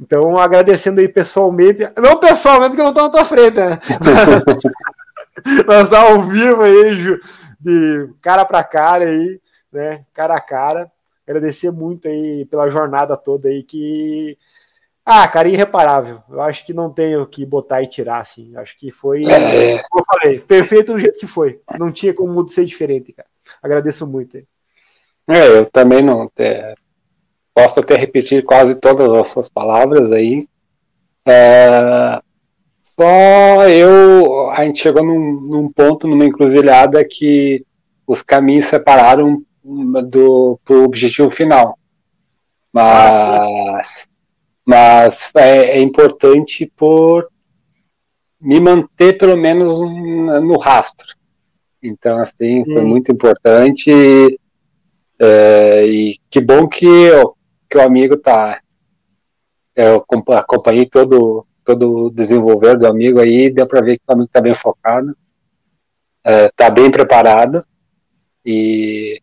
Então, 0.00 0.36
agradecendo 0.36 1.00
aí 1.00 1.08
pessoalmente, 1.08 1.88
não 1.96 2.18
pessoalmente 2.18 2.74
que 2.74 2.80
eu 2.80 2.84
não 2.84 2.90
estou 2.90 3.04
na 3.04 3.10
tua 3.10 3.24
frente, 3.24 3.56
né? 3.56 3.78
Mas 5.66 5.92
ao 5.92 6.22
vivo 6.22 6.62
aí, 6.62 6.96
de 7.60 8.10
cara 8.22 8.44
para 8.44 8.62
cara 8.62 9.04
aí, 9.04 9.40
né? 9.72 10.02
Cara 10.12 10.36
a 10.36 10.40
cara. 10.40 10.90
Agradecer 11.26 11.70
muito 11.70 12.06
aí 12.06 12.44
pela 12.46 12.68
jornada 12.68 13.16
toda 13.16 13.48
aí 13.48 13.62
que. 13.62 14.36
Ah, 15.04 15.26
cara, 15.28 15.48
irreparável. 15.48 16.22
Eu 16.30 16.40
acho 16.40 16.64
que 16.64 16.72
não 16.72 16.90
tenho 16.90 17.26
que 17.26 17.44
botar 17.44 17.82
e 17.82 17.88
tirar, 17.88 18.20
assim. 18.20 18.56
Acho 18.56 18.78
que 18.78 18.90
foi, 18.90 19.24
é. 19.24 19.78
como 19.82 20.00
eu 20.00 20.04
falei, 20.04 20.40
perfeito 20.40 20.92
do 20.92 20.98
jeito 20.98 21.18
que 21.18 21.26
foi. 21.26 21.60
Não 21.78 21.92
tinha 21.92 22.14
como 22.14 22.46
ser 22.48 22.64
diferente, 22.64 23.12
cara. 23.12 23.28
Agradeço 23.62 24.06
muito. 24.06 24.36
Aí. 24.36 24.46
É, 25.28 25.48
eu 25.58 25.66
também 25.66 26.02
não. 26.02 26.30
É, 26.38 26.74
posso 27.54 27.80
até 27.80 27.96
repetir 27.96 28.44
quase 28.44 28.74
todas 28.74 29.08
as 29.12 29.28
suas 29.28 29.48
palavras 29.48 30.10
aí. 30.10 30.48
É, 31.26 32.20
só 32.82 33.68
eu, 33.68 34.50
a 34.50 34.64
gente 34.64 34.80
chegou 34.80 35.04
num, 35.04 35.40
num, 35.40 35.72
ponto, 35.72 36.08
numa 36.08 36.24
encruzilhada 36.24 37.04
que 37.04 37.64
os 38.06 38.22
caminhos 38.22 38.66
separaram 38.66 39.42
do 39.64 40.58
pro 40.64 40.84
objetivo 40.84 41.30
final. 41.30 41.78
Mas, 42.72 44.08
mas 44.66 45.30
é, 45.36 45.78
é 45.78 45.80
importante 45.80 46.70
por 46.76 47.28
me 48.40 48.60
manter 48.60 49.16
pelo 49.16 49.36
menos 49.36 49.80
no 49.80 50.58
rastro. 50.58 51.06
Então, 51.82 52.18
assim, 52.18 52.64
Sim. 52.64 52.72
foi 52.72 52.82
muito 52.82 53.12
importante. 53.12 53.90
É, 55.18 55.86
e 55.86 56.18
que 56.28 56.40
bom 56.40 56.66
que 56.66 56.84
eu 56.84 57.36
que 57.74 57.78
o 57.78 57.82
amigo 57.82 58.16
tá. 58.16 58.60
Eu 59.74 60.04
acompanhei 60.36 60.86
todo, 60.86 61.44
todo 61.64 62.04
o 62.04 62.10
desenvolver 62.10 62.78
do 62.78 62.86
amigo 62.86 63.18
aí, 63.18 63.50
deu 63.50 63.66
para 63.66 63.80
ver 63.80 63.98
que 63.98 64.04
o 64.06 64.12
amigo 64.12 64.30
tá 64.32 64.40
bem 64.40 64.54
focado, 64.54 65.16
é, 66.22 66.48
tá 66.50 66.70
bem 66.70 66.88
preparado 66.88 67.66
e 68.46 69.20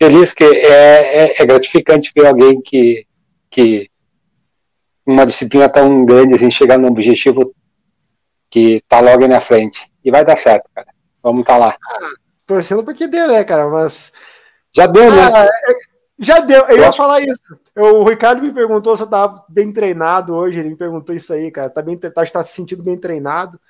feliz 0.00 0.32
que 0.32 0.42
é, 0.42 1.24
é, 1.24 1.42
é 1.42 1.46
gratificante 1.46 2.12
ver 2.16 2.26
alguém 2.26 2.62
que, 2.62 3.06
que 3.50 3.90
uma 5.04 5.26
disciplina 5.26 5.68
tão 5.68 6.06
grande 6.06 6.34
assim, 6.34 6.50
chegar 6.50 6.78
num 6.78 6.88
objetivo 6.88 7.54
que 8.48 8.82
tá 8.88 9.00
logo 9.00 9.22
aí 9.22 9.28
na 9.28 9.40
frente. 9.40 9.90
E 10.02 10.10
vai 10.10 10.24
dar 10.24 10.36
certo, 10.36 10.70
cara. 10.74 10.88
Vamos 11.22 11.40
estar 11.40 11.54
tá 11.54 11.58
lá. 11.58 11.76
Ah, 11.86 12.10
torcendo 12.46 12.82
pra 12.82 12.94
que 12.94 13.06
dê, 13.06 13.26
né, 13.26 13.44
cara? 13.44 13.68
Mas. 13.68 14.10
Já 14.74 14.86
deu, 14.86 15.10
né? 15.10 15.22
ah, 15.22 15.44
né? 15.44 15.48
Já 16.22 16.38
deu. 16.38 16.62
Eu, 16.62 16.76
eu 16.76 16.78
ia 16.78 16.92
falar 16.92 17.20
isso. 17.20 17.58
Eu, 17.74 18.00
o 18.00 18.04
Ricardo 18.04 18.40
me 18.40 18.52
perguntou 18.52 18.96
se 18.96 19.02
eu 19.02 19.08
tava 19.08 19.44
bem 19.48 19.72
treinado 19.72 20.34
hoje. 20.34 20.60
Ele 20.60 20.70
me 20.70 20.76
perguntou 20.76 21.14
isso 21.14 21.32
aí, 21.32 21.50
cara. 21.50 21.68
Tá, 21.68 21.82
bem, 21.82 21.98
tá, 21.98 22.10
tá 22.10 22.44
se 22.44 22.54
sentindo 22.54 22.82
bem 22.82 22.96
treinado. 22.96 23.60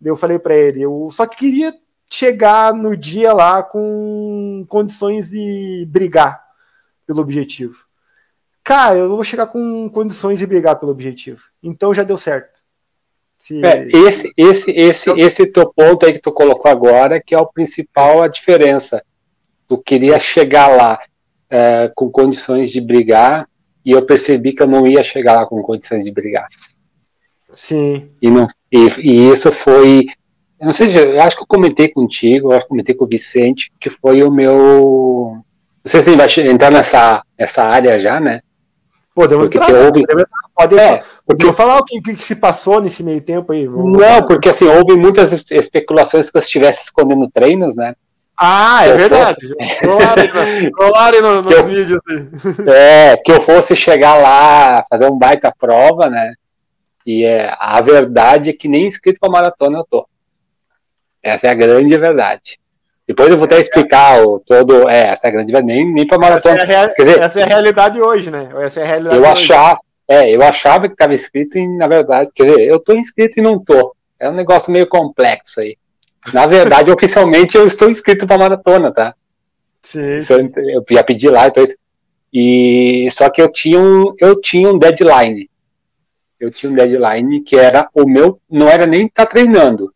Eu 0.00 0.14
falei 0.14 0.38
para 0.38 0.56
ele. 0.56 0.82
Eu 0.82 1.08
só 1.10 1.26
que 1.26 1.36
queria 1.36 1.74
chegar 2.08 2.72
no 2.72 2.96
dia 2.96 3.32
lá 3.32 3.62
com 3.62 4.64
condições 4.68 5.30
de 5.30 5.84
brigar 5.90 6.40
pelo 7.04 7.20
objetivo. 7.20 7.84
Cara, 8.62 8.98
eu 8.98 9.08
vou 9.08 9.24
chegar 9.24 9.48
com 9.48 9.88
condições 9.90 10.38
de 10.38 10.46
brigar 10.46 10.78
pelo 10.78 10.92
objetivo. 10.92 11.42
Então 11.60 11.92
já 11.92 12.04
deu 12.04 12.16
certo. 12.16 12.60
Se... 13.38 13.64
É, 13.64 13.88
esse, 13.88 14.32
esse, 14.36 14.70
esse, 14.70 15.10
esse 15.10 15.46
teu 15.46 15.72
ponto 15.72 16.06
aí 16.06 16.12
que 16.12 16.20
tu 16.20 16.32
colocou 16.32 16.70
agora, 16.70 17.20
que 17.20 17.34
é 17.34 17.38
o 17.38 17.46
principal 17.46 18.22
a 18.22 18.28
diferença. 18.28 19.04
Tu 19.66 19.76
queria 19.78 20.18
chegar 20.20 20.68
lá 20.68 20.98
é, 21.50 21.90
com 21.94 22.10
condições 22.10 22.70
de 22.70 22.80
brigar 22.80 23.48
e 23.84 23.92
eu 23.92 24.02
percebi 24.02 24.52
que 24.52 24.62
eu 24.62 24.66
não 24.66 24.86
ia 24.86 25.04
chegar 25.04 25.40
lá 25.40 25.46
com 25.46 25.62
condições 25.62 26.04
de 26.04 26.12
brigar. 26.12 26.48
Sim. 27.54 28.10
E, 28.20 28.30
não, 28.30 28.46
e, 28.70 28.86
e 28.98 29.32
isso 29.32 29.52
foi 29.52 30.06
eu 30.58 30.66
não 30.66 30.72
sei, 30.72 30.88
eu 30.88 31.20
acho 31.20 31.36
que 31.36 31.42
eu 31.42 31.46
comentei 31.46 31.88
contigo, 31.88 32.48
eu 32.48 32.56
acho 32.56 32.64
que 32.64 32.70
comentei 32.70 32.94
com 32.94 33.04
o 33.04 33.08
Vicente, 33.08 33.70
que 33.78 33.90
foi 33.90 34.22
o 34.22 34.30
meu. 34.30 35.36
Não 35.84 35.90
sei 35.90 36.00
se 36.00 36.10
ele 36.10 36.16
vai 36.16 36.28
entrar 36.50 36.72
nessa, 36.72 37.22
nessa 37.38 37.62
área 37.62 38.00
já, 38.00 38.18
né? 38.18 38.40
Podemos 39.14 39.48
porque 39.48 39.58
entrar, 39.58 39.84
houve... 39.84 40.02
pode, 40.54 40.78
é, 40.78 41.02
porque 41.24 41.46
eu 41.46 41.52
falar 41.52 41.78
o 41.78 41.84
que, 41.84 42.00
que, 42.00 42.22
se 42.22 42.36
passou 42.36 42.80
nesse 42.80 43.02
meio 43.02 43.20
tempo 43.20 43.52
aí. 43.52 43.66
Vamos... 43.66 43.98
Não, 43.98 44.22
porque 44.24 44.48
assim, 44.48 44.66
houve 44.66 44.96
muitas 44.96 45.44
especulações 45.50 46.30
que 46.30 46.36
eu 46.36 46.40
estivesse 46.40 46.82
escondendo 46.84 47.30
treinos, 47.30 47.76
né? 47.76 47.94
Ah, 48.38 48.86
é 48.86 48.92
verdade. 48.96 49.38
Colarem 50.76 51.22
no, 51.22 51.42
nos 51.42 51.52
eu, 51.52 51.64
vídeos. 51.64 52.00
Assim. 52.06 52.70
É, 52.70 53.16
que 53.16 53.32
eu 53.32 53.40
fosse 53.40 53.74
chegar 53.74 54.16
lá, 54.16 54.82
fazer 54.90 55.06
um 55.10 55.18
baita 55.18 55.52
prova, 55.58 56.10
né? 56.10 56.34
E 57.06 57.24
é, 57.24 57.54
a 57.58 57.80
verdade 57.80 58.50
é 58.50 58.52
que 58.52 58.68
nem 58.68 58.86
inscrito 58.86 59.20
para 59.20 59.30
maratona 59.30 59.78
eu 59.78 59.86
tô. 59.88 60.06
Essa 61.22 61.46
é 61.46 61.50
a 61.50 61.54
grande 61.54 61.96
verdade. 61.96 62.58
Depois 63.06 63.28
eu 63.30 63.36
vou 63.36 63.46
até 63.46 63.60
explicar 63.60 64.26
o 64.26 64.40
todo. 64.40 64.88
É, 64.88 65.08
essa 65.08 65.26
é 65.26 65.30
a 65.30 65.32
grande 65.32 65.52
verdade. 65.52 65.72
Nem, 65.72 65.92
nem 65.92 66.06
para 66.06 66.18
maratona. 66.18 66.62
Essa 66.62 66.72
é, 66.72 66.84
a, 66.84 66.88
Quer 66.88 67.02
dizer, 67.02 67.20
essa 67.20 67.40
é 67.40 67.42
a 67.44 67.46
realidade 67.46 68.00
hoje, 68.00 68.30
né? 68.30 68.48
Essa 68.60 68.80
é 68.80 68.82
a 68.82 68.86
realidade 68.86 69.16
eu 69.16 69.22
hoje. 69.22 69.30
achava, 69.30 69.78
é, 70.08 70.30
eu 70.30 70.42
achava 70.42 70.88
que 70.88 70.94
estava 70.94 71.14
inscrito 71.14 71.56
e, 71.56 71.66
na 71.66 71.86
verdade, 71.86 72.30
quer 72.34 72.44
dizer, 72.44 72.60
eu 72.60 72.76
estou 72.76 72.96
inscrito 72.96 73.38
e 73.38 73.42
não 73.42 73.56
estou. 73.56 73.94
É 74.18 74.28
um 74.28 74.34
negócio 74.34 74.72
meio 74.72 74.88
complexo 74.88 75.60
aí. 75.60 75.76
Na 76.32 76.46
verdade, 76.46 76.90
oficialmente 76.90 77.56
eu 77.56 77.66
estou 77.66 77.90
inscrito 77.90 78.26
para 78.26 78.38
maratona, 78.38 78.92
tá? 78.92 79.14
Sim. 79.82 80.20
Eu 80.56 80.84
ia 80.90 81.04
pedir 81.04 81.30
lá, 81.30 81.46
então, 81.46 81.64
e 82.32 83.08
só 83.12 83.30
que 83.30 83.40
eu 83.40 83.50
tinha 83.50 83.80
um, 83.80 84.14
eu 84.18 84.40
tinha 84.40 84.68
um 84.68 84.78
deadline. 84.78 85.48
Eu 86.38 86.50
tinha 86.50 86.70
um 86.70 86.74
deadline 86.74 87.40
que 87.42 87.56
era 87.56 87.88
o 87.94 88.06
meu, 88.06 88.40
não 88.50 88.68
era 88.68 88.86
nem 88.86 89.06
estar 89.06 89.24
tá 89.24 89.30
treinando, 89.30 89.94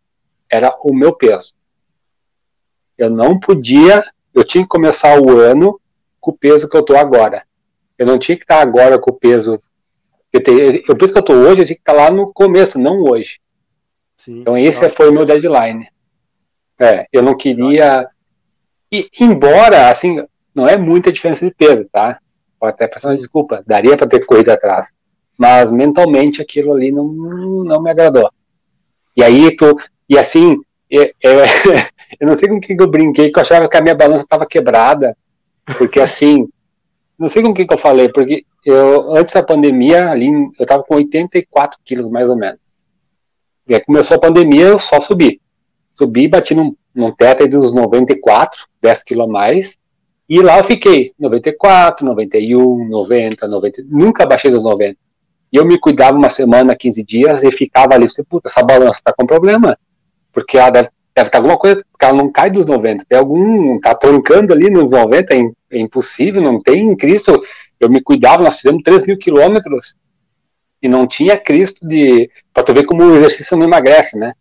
era 0.49 0.75
o 0.83 0.95
meu 0.95 1.13
peso. 1.13 1.53
Eu 2.97 3.11
não 3.11 3.39
podia, 3.39 4.05
eu 4.33 4.45
tinha 4.45 4.63
que 4.63 4.69
começar 4.69 5.21
o 5.21 5.39
ano 5.39 5.81
com 6.21 6.31
o 6.31 6.37
peso 6.37 6.69
que 6.69 6.77
eu 6.77 6.83
tô 6.83 6.97
agora. 6.97 7.45
Eu 7.99 8.07
não 8.07 8.19
tinha 8.19 8.37
que 8.37 8.45
estar 8.45 8.61
agora 8.61 8.99
com 8.99 9.11
o 9.11 9.15
peso. 9.15 9.61
Eu 10.33 10.43
tenho, 10.43 10.83
o 10.89 10.97
peso 10.97 11.13
que 11.13 11.19
eu 11.19 11.25
tô 11.25 11.35
hoje, 11.35 11.63
eu 11.63 11.67
tinha 11.67 11.77
que 11.77 11.83
estar 11.83 11.93
lá 11.93 12.11
no 12.11 12.33
começo, 12.33 12.79
não 12.79 13.03
hoje. 13.03 13.40
Sim, 14.16 14.40
então 14.40 14.57
esse 14.57 14.88
foi 14.90 15.09
o 15.09 15.12
meu 15.12 15.25
deadline. 15.25 15.88
É, 16.81 17.07
eu 17.12 17.23
não 17.23 17.37
queria. 17.37 18.09
E, 18.90 19.09
embora, 19.21 19.90
assim, 19.90 20.25
não 20.55 20.66
é 20.66 20.79
muita 20.79 21.12
diferença 21.12 21.45
de 21.45 21.55
peso, 21.55 21.87
tá? 21.93 22.19
Pode 22.59 22.75
até 22.75 22.88
peço 22.88 23.09
desculpa, 23.14 23.62
daria 23.66 23.97
para 23.97 24.07
ter 24.07 24.25
corrido 24.25 24.49
atrás. 24.49 24.93
Mas 25.38 25.71
mentalmente 25.71 26.43
aquilo 26.43 26.73
ali 26.73 26.90
não, 26.90 27.07
não 27.07 27.83
me 27.83 27.90
agradou. 27.90 28.31
E 29.16 29.23
aí 29.23 29.55
tu, 29.57 29.79
e 30.09 30.19
assim, 30.19 30.57
eu, 30.88 31.11
eu, 31.23 31.40
eu 32.21 32.27
não 32.27 32.35
sei 32.35 32.49
com 32.49 32.61
que 32.61 32.75
eu 32.79 32.88
brinquei, 32.88 33.31
que 33.31 33.38
eu 33.38 33.43
achava 33.43 33.69
que 33.69 33.77
a 33.77 33.83
minha 33.83 33.95
balança 33.95 34.25
estava 34.25 34.47
quebrada, 34.47 35.16
porque 35.79 36.01
assim, 36.01 36.49
não 37.19 37.29
sei 37.29 37.43
com 37.43 37.55
que 37.55 37.66
eu 37.71 37.79
falei, 37.79 38.09
porque 38.11 38.45
eu, 38.64 39.14
antes 39.14 39.35
da 39.35 39.43
pandemia, 39.43 40.11
ali, 40.11 40.29
eu 40.29 40.62
estava 40.62 40.83
com 40.83 40.97
84 40.97 41.79
quilos 41.85 42.11
mais 42.11 42.29
ou 42.29 42.37
menos. 42.37 42.61
E 43.66 43.75
aí 43.75 43.85
começou 43.85 44.16
a 44.16 44.21
pandemia, 44.21 44.66
eu 44.66 44.79
só 44.79 45.01
subi. 45.01 45.40
Subi, 46.01 46.29
bati 46.29 46.55
num, 46.55 46.75
num 46.95 47.13
teto 47.13 47.47
dos 47.47 47.75
94, 47.75 48.67
10 48.81 49.03
quilos 49.03 49.25
a 49.25 49.31
mais, 49.31 49.77
e 50.29 50.41
lá 50.41 50.59
eu 50.59 50.65
fiquei, 50.65 51.13
94, 51.19 52.07
91, 52.07 52.89
90, 52.89 53.47
90, 53.47 53.83
nunca 53.87 54.25
baixei 54.25 54.51
dos 54.51 54.63
90. 54.63 54.97
E 55.53 55.57
eu 55.57 55.67
me 55.67 55.79
cuidava 55.79 56.17
uma 56.17 56.31
semana, 56.31 56.77
15 56.77 57.05
dias, 57.05 57.43
e 57.43 57.51
ficava 57.51 57.95
ali, 57.95 58.07
puta, 58.29 58.49
essa 58.49 58.63
balança 58.63 59.01
tá 59.05 59.13
com 59.13 59.27
problema 59.27 59.77
porque 60.33 60.57
ela 60.57 60.71
deve, 60.71 60.89
deve 61.15 61.29
estar 61.29 61.39
alguma 61.39 61.59
coisa, 61.59 61.85
porque 61.91 62.05
ela 62.05 62.17
não 62.17 62.31
cai 62.31 62.51
dos 62.51 62.67
90, 62.67 63.05
tem 63.09 63.19
algum, 63.19 63.79
tá 63.79 63.95
trancando 63.95 64.53
ali 64.53 64.71
nos 64.71 64.93
90, 64.93 65.35
é, 65.35 65.39
é 65.73 65.79
impossível, 65.79 66.41
não 66.41 66.61
tem 66.61 66.97
Cristo, 66.97 67.43
eu 67.79 67.91
me 67.91 68.01
cuidava, 68.01 68.43
nós 68.43 68.57
fizemos 68.61 68.83
3 68.83 69.05
mil 69.05 69.19
quilômetros, 69.19 69.97
e 70.83 70.89
não 70.89 71.07
tinha 71.07 71.37
Cristo 71.37 71.87
de, 71.87 72.31
pra 72.55 72.63
tu 72.63 72.73
ver 72.73 72.85
como 72.85 73.03
o 73.03 73.17
exercício 73.17 73.57
não 73.57 73.67
emagrece, 73.67 74.19
né? 74.19 74.33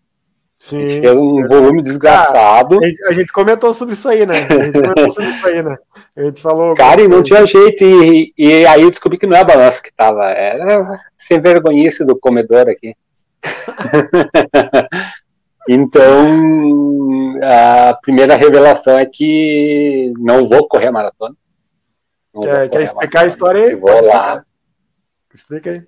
Sim. 0.59 0.83
A 0.83 0.85
gente 0.85 0.99
fez 0.99 1.17
um 1.17 1.45
volume 1.47 1.81
desgraçado. 1.81 2.79
Ah, 2.83 3.09
a, 3.09 3.13
gente, 3.13 3.31
comentou 3.31 3.73
sobre 3.73 3.93
isso 3.93 4.09
aí, 4.09 4.25
né? 4.25 4.45
A 4.49 4.63
gente 4.65 4.73
comentou 4.73 5.11
sobre 5.13 5.29
isso 5.31 5.47
aí, 5.47 5.63
né? 5.63 5.77
A 6.17 6.23
gente 6.23 6.41
falou. 6.41 6.75
Cara, 6.75 6.99
e 6.99 7.07
não 7.07 7.23
tinha 7.23 7.45
jeito, 7.45 7.81
e, 7.85 8.33
e 8.37 8.65
aí 8.65 8.81
eu 8.81 8.89
descobri 8.89 9.17
que 9.17 9.25
não 9.25 9.37
é 9.37 9.39
a 9.39 9.45
balança 9.45 9.81
que 9.81 9.93
tava, 9.93 10.25
era 10.25 10.99
sem 11.17 11.39
vergonhice 11.39 12.05
do 12.05 12.19
comedor 12.19 12.67
aqui. 12.69 12.93
Então, 15.71 17.35
a 17.43 17.93
primeira 18.01 18.35
revelação 18.35 18.97
é 18.97 19.05
que 19.05 20.11
não 20.17 20.43
vou 20.43 20.67
correr 20.67 20.87
a 20.87 20.91
maratona. 20.91 21.35
quer, 22.41 22.69
quer 22.69 22.81
explicar 22.81 23.19
a, 23.19 23.23
a 23.25 23.27
história 23.27 23.65
aí? 23.65 23.75
Vou 23.75 24.03
lá. 24.03 24.43
Explica 25.31 25.69
aí. 25.69 25.87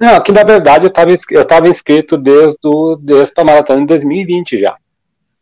Não, 0.00 0.20
que 0.22 0.30
na 0.30 0.44
verdade 0.44 0.84
eu 0.84 0.88
estava 0.88 1.10
eu 1.30 1.44
tava 1.44 1.68
inscrito 1.68 2.16
desde, 2.16 2.58
o, 2.64 2.96
desde 2.96 3.32
a 3.36 3.44
maratona 3.44 3.82
em 3.82 3.86
2020 3.86 4.58
já. 4.58 4.76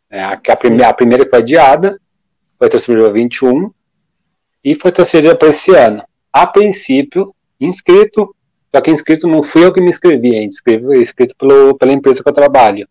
É, 0.09 0.23
a, 0.23 0.33
a, 0.33 0.55
primeira, 0.55 0.89
a 0.89 0.93
primeira 0.93 1.23
que 1.23 1.29
foi 1.29 1.39
adiada, 1.39 1.99
foi 2.57 2.69
transferida 2.69 3.05
para 3.05 3.13
21 3.13 3.71
e 4.63 4.75
foi 4.75 4.91
transferida 4.91 5.35
para 5.35 5.49
esse 5.49 5.75
ano. 5.75 6.03
A 6.33 6.47
princípio, 6.47 7.35
inscrito, 7.59 8.35
só 8.73 8.81
que 8.81 8.91
inscrito 8.91 9.27
não 9.27 9.43
fui 9.43 9.63
eu 9.63 9.71
que 9.71 9.81
me 9.81 9.89
inscrevi, 9.89 10.35
é 10.35 10.43
inscrito, 10.43 10.93
inscrito 10.93 11.35
pelo, 11.35 11.75
pela 11.75 11.93
empresa 11.93 12.23
que 12.23 12.29
eu 12.29 12.33
trabalho. 12.33 12.87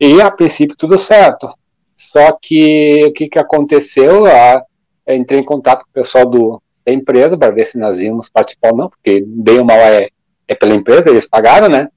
E 0.00 0.20
a 0.20 0.30
princípio 0.30 0.76
tudo 0.76 0.98
certo. 0.98 1.48
Só 1.94 2.32
que 2.32 3.04
o 3.06 3.12
que, 3.12 3.28
que 3.28 3.38
aconteceu? 3.38 4.26
Ah, 4.26 4.62
entrei 5.08 5.40
em 5.40 5.44
contato 5.44 5.84
com 5.84 5.90
o 5.90 5.94
pessoal 5.94 6.26
do, 6.26 6.62
da 6.84 6.92
empresa 6.92 7.38
para 7.38 7.50
ver 7.50 7.64
se 7.64 7.78
nós 7.78 7.98
íamos 8.00 8.28
participar 8.28 8.72
ou 8.72 8.76
não, 8.76 8.90
porque 8.90 9.24
bem 9.26 9.58
ou 9.58 9.64
mal 9.64 9.78
é, 9.78 10.10
é 10.48 10.54
pela 10.54 10.74
empresa, 10.74 11.10
eles 11.10 11.28
pagaram, 11.28 11.68
né? 11.68 11.88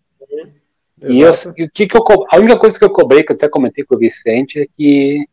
e 1.01 1.21
eu, 1.21 1.31
o 1.31 1.69
que, 1.73 1.87
que 1.87 1.97
eu, 1.97 2.03
a 2.29 2.37
única 2.37 2.57
coisa 2.57 2.77
que 2.77 2.83
eu 2.83 2.89
cobrei, 2.89 3.23
que 3.23 3.31
eu 3.31 3.35
até 3.35 3.47
comentei 3.47 3.85
com 3.85 3.95
o 3.95 3.99
Vicente, 3.99 4.59
é 4.59 4.65
que 4.75 5.25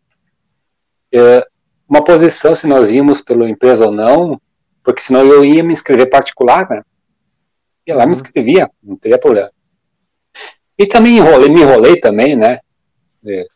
é, 1.13 1.47
uma 1.89 2.05
posição 2.05 2.55
se 2.55 2.67
nós 2.67 2.91
íamos 2.91 3.21
pela 3.21 3.49
empresa 3.49 3.87
ou 3.87 3.93
não, 3.93 4.41
porque 4.83 5.03
senão 5.03 5.25
eu 5.27 5.45
ia 5.45 5.65
me 5.65 5.73
inscrever 5.73 6.09
particular, 6.09 6.69
né? 6.69 6.83
Ia 7.87 7.97
lá 7.97 8.07
me 8.07 8.13
uhum. 8.13 8.21
inscrevia, 8.21 8.71
não 8.83 8.97
teria 8.97 9.19
problema. 9.19 9.51
E 10.79 10.87
também 10.87 11.17
enrolei, 11.17 11.49
me 11.49 11.63
enrolei 11.63 11.99
também, 11.99 12.37
né? 12.37 12.61
É, 13.25 13.47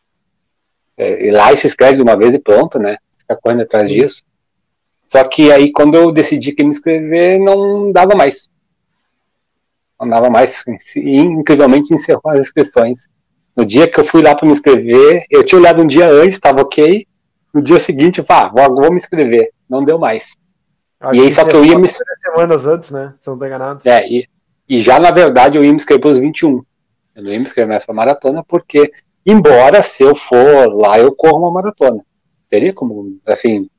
é, 0.97 1.27
e 1.27 1.31
lá 1.31 1.55
se 1.55 1.67
escreve 1.67 1.95
de 1.95 2.01
uma 2.01 2.17
vez 2.17 2.33
e 2.33 2.39
pronto, 2.39 2.79
né? 2.79 2.97
Fica 3.17 3.37
correndo 3.37 3.61
atrás 3.61 3.89
Sim. 3.89 3.99
disso. 3.99 4.23
Só 5.07 5.23
que 5.23 5.51
aí 5.51 5.71
quando 5.71 5.95
eu 5.95 6.11
decidi 6.11 6.53
que 6.53 6.63
me 6.63 6.69
inscrever, 6.69 7.39
não 7.39 7.91
dava 7.91 8.15
mais. 8.15 8.49
Não 10.01 10.09
dava 10.09 10.29
mais. 10.31 10.63
Incrivelmente 10.97 11.93
encerrou 11.93 12.31
as 12.31 12.39
inscrições. 12.39 13.07
No 13.55 13.63
dia 13.63 13.87
que 13.87 13.99
eu 13.99 14.03
fui 14.03 14.23
lá 14.23 14.35
para 14.35 14.47
me 14.47 14.51
inscrever, 14.51 15.23
eu 15.29 15.45
tinha 15.45 15.59
olhado 15.59 15.83
um 15.83 15.87
dia 15.87 16.09
antes, 16.09 16.33
estava 16.33 16.61
ok. 16.61 17.05
No 17.53 17.61
dia 17.61 17.79
seguinte, 17.79 18.17
eu 18.17 18.25
falei, 18.25 18.45
ah, 18.45 18.67
vou, 18.67 18.81
vou 18.81 18.89
me 18.89 18.95
inscrever. 18.95 19.51
Não 19.69 19.83
deu 19.83 19.99
mais. 19.99 20.35
Acho 20.99 21.19
e 21.19 21.23
aí 21.23 21.31
só 21.31 21.45
que 21.45 21.55
eu 21.55 21.63
ia 21.63 21.77
me. 21.77 21.87
semanas 21.87 22.65
antes, 22.65 22.89
né? 22.89 23.13
Se 23.19 23.29
não 23.29 23.37
tô 23.37 23.45
enganado. 23.45 23.81
É, 23.85 24.07
e, 24.07 24.23
e 24.67 24.81
já 24.81 24.99
na 24.99 25.11
verdade 25.11 25.57
eu 25.57 25.63
ia 25.63 25.69
me 25.69 25.75
inscrever 25.75 26.01
para 26.01 26.09
os 26.11 26.17
21. 26.17 26.63
Eu 27.15 27.23
não 27.23 27.31
ia 27.31 27.37
me 27.37 27.43
inscrever 27.43 27.69
mais 27.69 27.85
para 27.85 27.93
maratona, 27.93 28.43
porque, 28.43 28.91
embora 29.25 29.83
se 29.83 30.01
eu 30.01 30.15
for 30.15 30.73
lá, 30.73 30.97
eu 30.97 31.13
corro 31.13 31.39
uma 31.39 31.51
maratona. 31.51 32.03
Teria 32.49 32.73
como, 32.73 33.19
assim. 33.27 33.69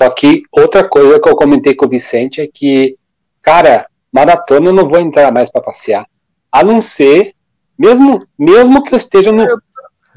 Só 0.00 0.10
que 0.10 0.42
outra 0.50 0.88
coisa 0.88 1.20
que 1.20 1.28
eu 1.28 1.36
comentei 1.36 1.74
com 1.74 1.86
o 1.86 1.88
Vicente 1.88 2.40
é 2.40 2.48
que, 2.52 2.96
cara, 3.40 3.86
maratona 4.12 4.68
eu 4.68 4.72
não 4.72 4.88
vou 4.88 5.00
entrar 5.00 5.32
mais 5.32 5.50
para 5.50 5.62
passear. 5.62 6.06
A 6.50 6.62
não 6.62 6.80
ser, 6.80 7.34
mesmo, 7.78 8.26
mesmo 8.38 8.82
que 8.84 8.94
eu 8.94 8.98
esteja 8.98 9.32
no. 9.32 9.44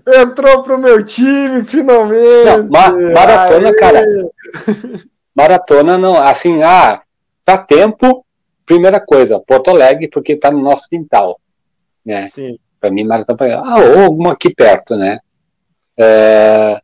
Entrou 0.07 0.61
pro 0.61 0.77
meu 0.77 1.03
time, 1.03 1.63
finalmente! 1.63 2.45
Não, 2.45 2.67
ma 2.69 2.91
maratona, 2.91 3.69
Aê! 3.69 3.75
cara. 3.75 4.05
Maratona 5.35 5.97
não, 5.97 6.15
assim, 6.15 6.63
ah, 6.63 7.01
tá 7.43 7.57
tempo, 7.57 8.25
primeira 8.65 9.01
coisa, 9.01 9.37
Porto 9.37 9.69
Alegre, 9.69 10.07
porque 10.07 10.37
tá 10.37 10.49
no 10.49 10.61
nosso 10.61 10.87
quintal, 10.87 11.37
né? 12.05 12.25
Sim. 12.27 12.57
Pra 12.79 12.89
mim, 12.89 13.03
maratona, 13.03 13.57
ah, 13.57 13.79
ou 13.79 14.03
alguma 14.05 14.31
aqui 14.31 14.53
perto, 14.53 14.95
né? 14.95 15.19
É, 15.97 16.79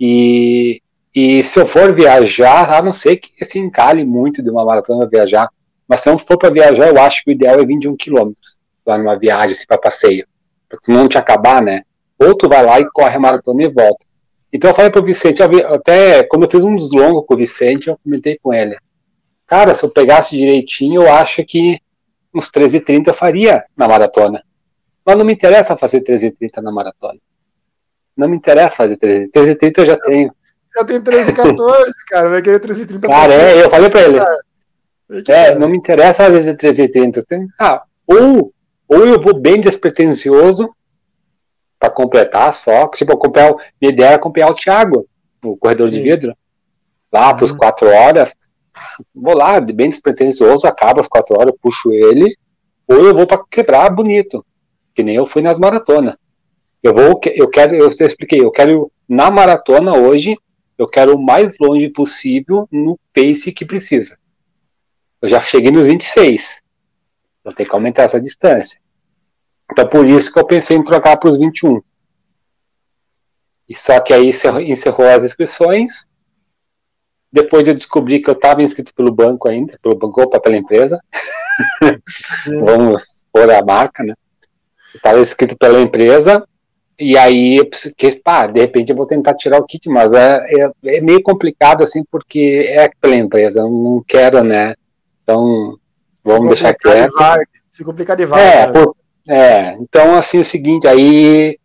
e, 0.00 0.80
e 1.14 1.42
se 1.42 1.60
eu 1.60 1.66
for 1.66 1.94
viajar, 1.94 2.72
a 2.72 2.80
não 2.80 2.92
ser 2.92 3.16
que 3.16 3.44
se 3.44 3.58
encalhe 3.58 4.04
muito 4.04 4.42
de 4.42 4.48
uma 4.48 4.64
maratona 4.64 5.06
viajar, 5.06 5.48
mas 5.88 6.00
se 6.00 6.08
eu 6.08 6.18
for 6.18 6.38
para 6.38 6.50
viajar, 6.50 6.88
eu 6.88 7.00
acho 7.00 7.22
que 7.24 7.30
o 7.30 7.32
ideal 7.32 7.60
é 7.60 7.64
21 7.64 7.96
quilômetros 7.96 8.58
lá 8.84 8.98
numa 8.98 9.18
viagem, 9.18 9.56
assim, 9.56 9.66
para 9.66 9.78
passeio, 9.78 10.26
para 10.68 10.78
não 10.88 11.08
te 11.08 11.18
acabar, 11.18 11.62
né? 11.62 11.82
Ou 12.18 12.36
tu 12.36 12.48
vai 12.48 12.64
lá 12.64 12.80
e 12.80 12.90
corre 12.90 13.16
a 13.16 13.20
maratona 13.20 13.62
e 13.62 13.68
volta. 13.68 14.04
Então 14.52 14.70
eu 14.70 14.74
falei 14.74 14.90
pro 14.90 15.02
Vicente, 15.02 15.42
até 15.42 16.22
quando 16.24 16.44
eu 16.44 16.50
fiz 16.50 16.62
uns 16.62 16.90
longos 16.92 17.24
com 17.26 17.34
o 17.34 17.36
Vicente, 17.36 17.88
eu 17.88 17.98
comentei 18.02 18.38
com 18.42 18.52
ele. 18.52 18.76
Cara, 19.46 19.74
se 19.74 19.84
eu 19.84 19.90
pegasse 19.90 20.36
direitinho, 20.36 21.02
eu 21.02 21.12
acho 21.12 21.44
que 21.44 21.78
uns 22.34 22.50
13h30 22.50 23.08
eu 23.08 23.14
faria 23.14 23.64
na 23.76 23.88
maratona. 23.88 24.42
Mas 25.04 25.16
não 25.16 25.24
me 25.24 25.32
interessa 25.32 25.76
fazer 25.76 26.02
13h30 26.02 26.62
na 26.62 26.70
maratona. 26.70 27.18
Não 28.16 28.28
me 28.28 28.36
interessa 28.36 28.76
fazer 28.76 28.96
13h30. 28.96 29.30
13h30 29.30 29.78
eu 29.78 29.86
já 29.86 29.96
tenho. 29.98 30.34
Já 30.76 30.84
tenho 30.84 31.02
13h14, 31.02 31.84
cara. 32.08 32.30
Vai 32.30 32.42
querer 32.42 32.60
13h30. 32.60 33.08
Cara, 33.08 33.34
é, 33.34 33.64
eu 33.64 33.70
falei 33.70 33.90
pra 33.90 34.02
ele. 34.02 34.20
É, 35.28 35.54
não 35.54 35.68
me 35.68 35.76
interessa 35.76 36.24
fazer 36.24 36.56
13h30. 36.56 37.46
Ah, 37.60 37.82
ou, 38.06 38.52
ou 38.88 39.06
eu 39.06 39.20
vou 39.20 39.38
bem 39.38 39.60
despretensioso 39.60 40.74
para 41.78 41.90
completar 41.90 42.52
só. 42.54 42.88
Tipo, 42.88 43.14
acompanhar, 43.14 43.54
minha 43.80 43.92
ideia 43.92 44.08
era 44.08 44.16
acompanhar 44.16 44.50
o 44.50 44.54
Thiago 44.54 45.06
no 45.42 45.56
corredor 45.56 45.88
Sim. 45.88 45.94
de 45.94 46.02
vidro, 46.02 46.36
lá 47.12 47.34
para 47.34 47.44
as 47.44 47.50
uhum. 47.50 47.58
quatro 47.58 47.88
horas. 47.88 48.34
Vou 49.14 49.36
lá, 49.36 49.60
bem 49.60 49.88
despretensioso, 49.88 50.66
acaba 50.66 51.00
as 51.00 51.08
quatro 51.08 51.38
horas, 51.38 51.54
puxo 51.60 51.92
ele, 51.92 52.34
ou 52.88 53.04
eu 53.04 53.14
vou 53.14 53.26
para 53.26 53.42
quebrar 53.50 53.90
bonito, 53.90 54.44
que 54.94 55.02
nem 55.02 55.16
eu 55.16 55.26
fui 55.26 55.42
nas 55.42 55.58
maratonas. 55.58 56.16
Eu 56.82 56.94
vou, 56.94 57.20
eu 57.26 57.48
quero, 57.48 57.74
eu 57.74 57.88
expliquei, 57.88 58.40
eu 58.40 58.50
quero 58.50 58.90
na 59.08 59.30
maratona 59.30 59.94
hoje, 59.94 60.36
eu 60.78 60.88
quero 60.88 61.14
o 61.14 61.22
mais 61.22 61.56
longe 61.60 61.88
possível 61.90 62.66
no 62.72 62.98
pace 63.12 63.52
que 63.52 63.64
precisa. 63.64 64.16
Eu 65.22 65.28
já 65.28 65.40
cheguei 65.40 65.70
nos 65.70 65.86
26. 65.86 66.60
Vou 67.44 67.54
ter 67.54 67.64
que 67.64 67.74
aumentar 67.74 68.02
essa 68.02 68.20
distância. 68.20 68.80
Então 69.70 69.88
por 69.88 70.06
isso 70.06 70.32
que 70.32 70.38
eu 70.38 70.44
pensei 70.44 70.76
em 70.76 70.82
trocar 70.82 71.16
para 71.16 71.30
os 71.30 71.38
21. 71.38 71.80
E 73.68 73.76
só 73.76 74.00
que 74.00 74.12
aí 74.12 74.30
encerrou 74.66 75.08
as 75.08 75.22
inscrições. 75.22 76.06
Depois 77.32 77.66
eu 77.66 77.74
descobri 77.74 78.20
que 78.20 78.28
eu 78.28 78.34
estava 78.34 78.62
inscrito 78.62 78.92
pelo 78.94 79.12
banco 79.12 79.48
ainda, 79.48 79.78
pelo 79.80 79.96
banco, 79.96 80.20
opa, 80.20 80.40
pela 80.40 80.56
empresa. 80.56 81.00
Vamos 82.46 83.26
pôr 83.32 83.50
a 83.50 83.64
marca, 83.64 84.02
né? 84.02 84.14
Estava 84.94 85.20
inscrito 85.20 85.56
pela 85.56 85.80
empresa. 85.80 86.46
E 86.98 87.16
aí, 87.16 87.58
que, 87.96 88.16
pá, 88.16 88.46
de 88.46 88.60
repente 88.60 88.90
eu 88.90 88.96
vou 88.96 89.06
tentar 89.06 89.34
tirar 89.34 89.58
o 89.58 89.64
kit, 89.64 89.88
mas 89.88 90.12
é, 90.12 90.44
é, 90.84 90.96
é 90.98 91.00
meio 91.00 91.22
complicado, 91.22 91.82
assim, 91.82 92.04
porque 92.04 92.66
é 92.68 92.90
pela 93.00 93.16
empresa, 93.16 93.60
eu 93.60 93.70
não 93.70 94.04
quero, 94.06 94.44
né? 94.44 94.74
Então, 95.22 95.78
vamos 96.24 96.48
deixar 96.48 96.74
quieto. 96.74 97.12
Se 97.70 97.84
complicar 97.84 98.16
de 98.16 98.26
vaga. 98.26 98.42
É, 98.42 98.66
né? 98.66 98.72
por, 98.72 98.96
é, 99.28 99.72
então 99.74 100.16
assim, 100.16 100.40
o 100.40 100.44
seguinte, 100.44 100.86
aí 100.86 101.58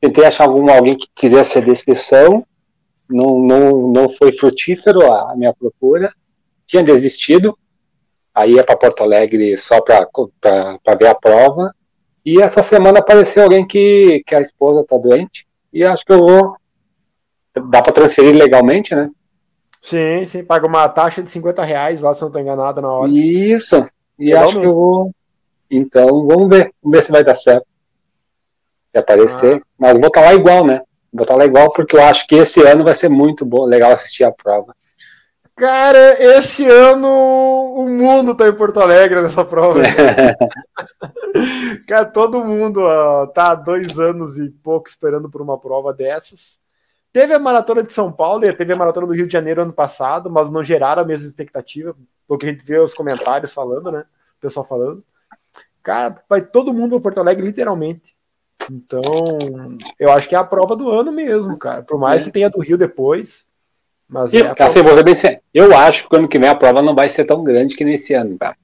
tentei 0.00 0.24
achar 0.24 0.44
algum, 0.44 0.68
alguém 0.70 0.96
que 0.96 1.08
quisesse 1.14 1.52
ser 1.52 1.64
descrição, 1.64 2.44
não, 3.08 3.38
não, 3.38 3.88
não 3.88 4.10
foi 4.10 4.32
frutífero 4.32 5.10
a 5.10 5.34
minha 5.36 5.54
procura, 5.54 6.12
tinha 6.66 6.82
desistido, 6.82 7.56
aí 8.34 8.54
ia 8.54 8.64
para 8.64 8.76
Porto 8.76 9.02
Alegre 9.02 9.56
só 9.56 9.80
para 9.80 10.94
ver 10.98 11.06
a 11.06 11.14
prova, 11.14 11.74
e 12.24 12.40
essa 12.40 12.62
semana 12.62 12.98
apareceu 12.98 13.42
alguém 13.42 13.66
que, 13.66 14.22
que 14.26 14.34
a 14.34 14.40
esposa 14.40 14.80
está 14.80 14.96
doente, 14.96 15.46
e 15.72 15.84
acho 15.84 16.04
que 16.04 16.12
eu 16.12 16.18
vou, 16.18 16.56
dá 17.70 17.80
para 17.80 17.92
transferir 17.92 18.34
legalmente, 18.36 18.94
né? 18.94 19.10
Sim, 19.84 20.24
sim, 20.24 20.42
paga 20.42 20.66
uma 20.66 20.88
taxa 20.88 21.22
de 21.22 21.30
50 21.30 21.62
reais 21.62 22.00
lá, 22.00 22.14
se 22.14 22.22
não 22.22 22.28
estou 22.28 22.40
enganado, 22.40 22.80
na 22.80 22.90
hora. 22.90 23.10
Isso, 23.12 23.86
e 24.18 24.30
Legalmente. 24.30 24.48
acho 24.48 24.60
que 24.60 24.66
eu 24.66 24.74
vou, 24.74 25.10
então, 25.70 26.26
vamos 26.26 26.48
ver, 26.48 26.72
vamos 26.82 26.98
ver 26.98 27.04
se 27.04 27.12
vai 27.12 27.22
dar 27.22 27.36
certo. 27.36 27.66
Se 28.90 28.98
aparecer. 28.98 29.56
Ah. 29.56 29.66
Mas 29.76 29.98
vou 29.98 30.06
estar 30.06 30.22
lá 30.22 30.32
igual, 30.32 30.64
né? 30.64 30.80
Vou 31.12 31.24
estar 31.24 31.36
lá 31.36 31.44
igual 31.44 31.70
porque 31.70 31.96
eu 31.96 32.02
acho 32.02 32.26
que 32.26 32.34
esse 32.34 32.62
ano 32.62 32.82
vai 32.82 32.94
ser 32.94 33.10
muito 33.10 33.44
bom, 33.44 33.66
legal 33.66 33.92
assistir 33.92 34.24
a 34.24 34.32
prova. 34.32 34.74
Cara, 35.54 36.16
esse 36.38 36.66
ano 36.66 37.06
o 37.76 37.86
mundo 37.86 38.34
tá 38.34 38.48
em 38.48 38.54
Porto 38.54 38.80
Alegre 38.80 39.20
nessa 39.20 39.44
prova. 39.44 39.82
Cara, 41.86 42.06
todo 42.06 42.42
mundo 42.42 42.80
ó, 42.80 43.26
tá 43.26 43.50
há 43.50 43.54
dois 43.54 43.98
anos 43.98 44.38
e 44.38 44.48
pouco 44.48 44.88
esperando 44.88 45.28
por 45.28 45.42
uma 45.42 45.60
prova 45.60 45.92
dessas. 45.92 46.63
Teve 47.14 47.32
a 47.32 47.38
maratona 47.38 47.84
de 47.84 47.92
São 47.92 48.10
Paulo 48.10 48.44
e 48.44 48.52
teve 48.52 48.72
a 48.72 48.76
maratona 48.76 49.06
do 49.06 49.12
Rio 49.12 49.28
de 49.28 49.32
Janeiro 49.32 49.62
ano 49.62 49.72
passado, 49.72 50.28
mas 50.28 50.50
não 50.50 50.64
geraram 50.64 51.00
a 51.00 51.06
mesma 51.06 51.28
expectativa, 51.28 51.94
porque 52.26 52.44
a 52.44 52.50
gente 52.50 52.64
vê 52.64 52.76
os 52.76 52.92
comentários 52.92 53.54
falando, 53.54 53.92
né? 53.92 54.00
O 54.36 54.40
pessoal 54.40 54.66
falando. 54.66 55.04
Cara, 55.80 56.20
vai 56.28 56.42
todo 56.42 56.74
mundo 56.74 56.90
para 56.96 57.02
Porto 57.02 57.20
Alegre, 57.20 57.46
literalmente. 57.46 58.16
Então, 58.68 59.00
eu 59.96 60.10
acho 60.10 60.28
que 60.28 60.34
é 60.34 60.38
a 60.38 60.42
prova 60.42 60.74
do 60.74 60.90
ano 60.90 61.12
mesmo, 61.12 61.56
cara. 61.56 61.84
Por 61.84 62.00
mais 62.00 62.24
que 62.24 62.32
tenha 62.32 62.50
do 62.50 62.60
Rio 62.60 62.76
depois. 62.76 63.46
Mas 64.08 64.34
eu, 64.34 64.46
é 64.46 64.82
vou 64.82 65.04
bem, 65.04 65.14
eu 65.54 65.76
acho 65.76 66.08
que 66.08 66.16
ano 66.16 66.26
que 66.26 66.38
vem 66.38 66.48
a 66.48 66.56
prova 66.56 66.82
não 66.82 66.96
vai 66.96 67.08
ser 67.08 67.24
tão 67.26 67.44
grande 67.44 67.76
que 67.76 67.84
nesse 67.84 68.12
ano, 68.12 68.36
cara. 68.36 68.56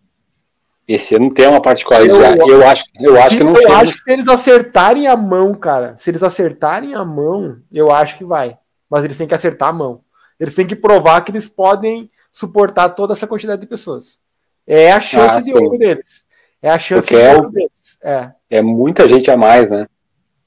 Esse 0.91 1.15
ano 1.15 1.33
tem 1.33 1.47
uma 1.47 1.63
particularidade. 1.63 2.41
Eu, 2.41 2.49
eu 2.49 2.67
acho, 2.67 2.85
eu 2.99 3.23
acho 3.23 3.39
que 3.39 3.45
não 3.45 3.55
Eu 3.55 3.73
acho 3.75 3.93
que 3.93 3.99
se 3.99 4.13
eles 4.13 4.27
acertarem 4.27 5.07
a 5.07 5.17
mão, 5.17 5.55
cara, 5.55 5.95
se 5.97 6.11
eles 6.11 6.21
acertarem 6.21 6.97
a 6.97 7.05
mão, 7.05 7.59
eu 7.73 7.93
acho 7.93 8.19
que 8.19 8.25
vai. 8.25 8.59
Mas 8.91 9.05
eles 9.05 9.17
têm 9.17 9.29
que 9.29 9.35
acertar 9.35 9.69
a 9.69 9.73
mão. 9.73 10.01
Eles 10.41 10.53
têm 10.53 10.67
que 10.67 10.75
provar 10.75 11.21
que 11.21 11.31
eles 11.31 11.49
podem 11.49 12.11
suportar 12.33 12.89
toda 12.89 13.13
essa 13.13 13.25
quantidade 13.25 13.61
de 13.61 13.69
pessoas. 13.69 14.19
É 14.67 14.91
a 14.91 15.01
chance 15.01 15.37
ah, 15.37 15.41
de 15.41 15.65
ouro 15.65 15.79
deles. 15.79 16.25
É 16.61 16.71
a 16.71 16.79
chance 16.79 17.07
Porque 17.07 17.23
é, 17.23 17.41
deles. 17.41 17.71
É. 18.03 18.31
é 18.51 18.61
muita 18.61 19.09
gente 19.09 19.31
a 19.31 19.37
mais, 19.37 19.71
né? 19.71 19.87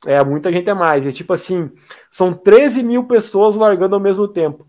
É, 0.05 0.21
muita 0.25 0.51
gente 0.51 0.69
a 0.69 0.75
mais. 0.75 1.07
É 1.07 1.13
tipo 1.13 1.31
assim, 1.31 1.71
são 2.11 2.33
13 2.33 2.83
mil 2.83 3.05
pessoas 3.05 3.55
largando 3.55 3.95
ao 3.95 4.01
mesmo 4.01 4.27
tempo, 4.27 4.67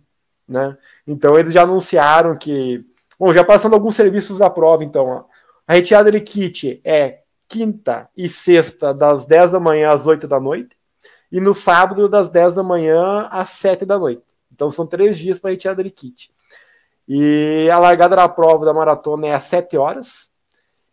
né? 0.49 0.77
Então 1.05 1.37
eles 1.37 1.53
já 1.53 1.63
anunciaram 1.63 2.37
que... 2.37 2.85
Bom, 3.19 3.33
já 3.33 3.43
passando 3.43 3.75
alguns 3.75 3.97
serviços 3.97 4.39
da 4.39 4.49
prova, 4.49 4.85
então, 4.85 5.07
ó. 5.07 5.34
A 5.67 5.75
retirada 5.75 6.11
de 6.13 6.21
kit 6.21 6.81
é 6.85 7.21
quinta 7.49 8.09
e 8.17 8.29
sexta, 8.29 8.93
das 8.93 9.25
10 9.25 9.53
da 9.53 9.61
manhã 9.61 9.91
às 9.91 10.07
8 10.07 10.29
da 10.29 10.39
noite, 10.39 10.77
e 11.33 11.41
no 11.41 11.55
sábado, 11.55 12.09
das 12.09 12.29
10 12.31 12.57
da 12.57 12.63
manhã 12.63 13.29
às 13.31 13.51
7 13.51 13.87
da 13.87 13.99
noite. 13.99 14.23
Então 14.53 14.69
são 14.71 14.87
três 14.87 15.19
dias 15.19 15.39
para 15.39 15.51
retirada 15.51 15.83
de 15.83 15.91
kit. 15.91 16.31
E 17.09 17.69
a 17.73 17.79
largada 17.79 18.15
da 18.15 18.29
prova 18.29 18.65
da 18.65 18.75
maratona 18.75 19.29
é 19.29 19.35
às 19.35 19.45
7 19.45 19.77
horas, 19.79 20.31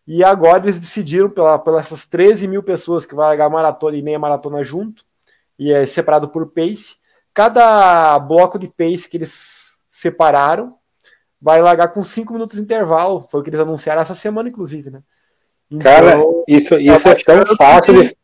e 0.07 0.23
agora 0.23 0.60
eles 0.60 0.79
decidiram, 0.79 1.29
pela, 1.29 1.60
pelas 1.60 1.88
essas 1.88 2.05
13 2.07 2.47
mil 2.47 2.63
pessoas 2.63 3.05
que 3.05 3.13
vai 3.13 3.27
largar 3.27 3.49
maratona 3.49 3.97
e 3.97 4.01
meia 4.01 4.17
maratona 4.17 4.63
junto, 4.63 5.03
e 5.60 5.71
é 5.71 5.86
separado 5.86 6.29
por 6.29 6.47
pace, 6.47 6.95
cada 7.34 8.17
bloco 8.19 8.57
de 8.57 8.67
pace 8.67 9.10
que 9.10 9.17
eles 9.17 9.77
separaram 9.89 10.77
vai 11.41 11.62
largar 11.62 11.89
com 11.89 12.04
5 12.04 12.32
minutos 12.34 12.58
de 12.58 12.63
intervalo. 12.63 13.27
Foi 13.30 13.39
o 13.39 13.43
que 13.43 13.49
eles 13.49 13.60
anunciaram 13.60 14.01
essa 14.01 14.15
semana, 14.15 14.49
inclusive, 14.49 14.89
né? 14.89 15.01
Então, 15.69 15.91
cara, 15.91 16.17
isso, 16.47 16.80
isso 16.80 17.08
é, 17.08 17.12
é 17.12 17.15
tão 17.15 17.56
fácil 17.56 17.93
de. 17.93 18.17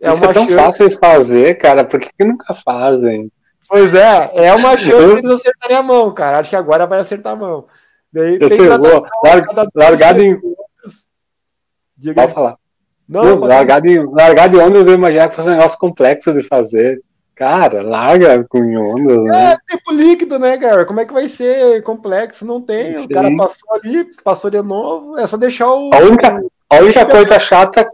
É 0.00 0.10
isso 0.10 0.24
é 0.24 0.32
tão 0.32 0.44
chance... 0.44 0.54
fácil 0.54 0.88
de 0.88 0.96
fazer, 0.96 1.58
cara. 1.58 1.84
Por 1.84 1.98
que, 2.00 2.10
que 2.16 2.24
nunca 2.24 2.52
fazem? 2.54 3.30
Pois 3.68 3.94
é, 3.94 4.30
é 4.34 4.54
uma 4.54 4.76
chance 4.76 5.14
de 5.14 5.18
eles 5.18 5.30
acertarem 5.30 5.76
a 5.76 5.82
mão, 5.82 6.12
cara. 6.12 6.38
Acho 6.38 6.50
que 6.50 6.56
agora 6.56 6.86
vai 6.86 7.00
acertar 7.00 7.32
a 7.32 7.36
mão. 7.36 7.66
Daí 8.12 8.38
tem 8.38 8.48
que 8.48 8.56
largado 9.74 10.22
em 10.22 10.40
Diga 11.98 12.22
Pode 12.22 12.32
falar. 12.32 12.56
Não, 13.08 13.24
não 13.24 13.38
largar, 13.40 13.80
de, 13.80 13.98
largar 13.98 14.48
de 14.48 14.56
ondas 14.56 14.86
eu 14.86 14.94
imagino 14.94 15.28
que 15.28 15.34
fosse 15.34 15.48
um 15.48 15.52
negócio 15.52 15.78
complexo 15.78 16.32
de 16.32 16.42
fazer. 16.42 17.02
Cara, 17.38 17.82
larga 17.82 18.44
com 18.48 18.58
ondas. 18.58 19.22
Né? 19.22 19.52
É, 19.52 19.56
tempo 19.68 19.92
líquido, 19.92 20.40
né, 20.40 20.58
cara? 20.58 20.84
Como 20.84 20.98
é 20.98 21.04
que 21.06 21.12
vai 21.12 21.28
ser 21.28 21.80
complexo? 21.84 22.44
Não 22.44 22.60
tem. 22.60 22.98
Sim. 22.98 23.04
O 23.04 23.08
cara 23.08 23.30
passou 23.36 23.74
ali, 23.74 24.04
passou 24.24 24.50
de 24.50 24.60
novo. 24.60 25.16
É 25.16 25.24
só 25.24 25.36
deixar 25.36 25.70
o. 25.72 25.94
A 25.94 25.98
única, 25.98 26.42
a 26.68 26.76
única 26.76 27.06
coisa 27.06 27.38
chata. 27.38 27.88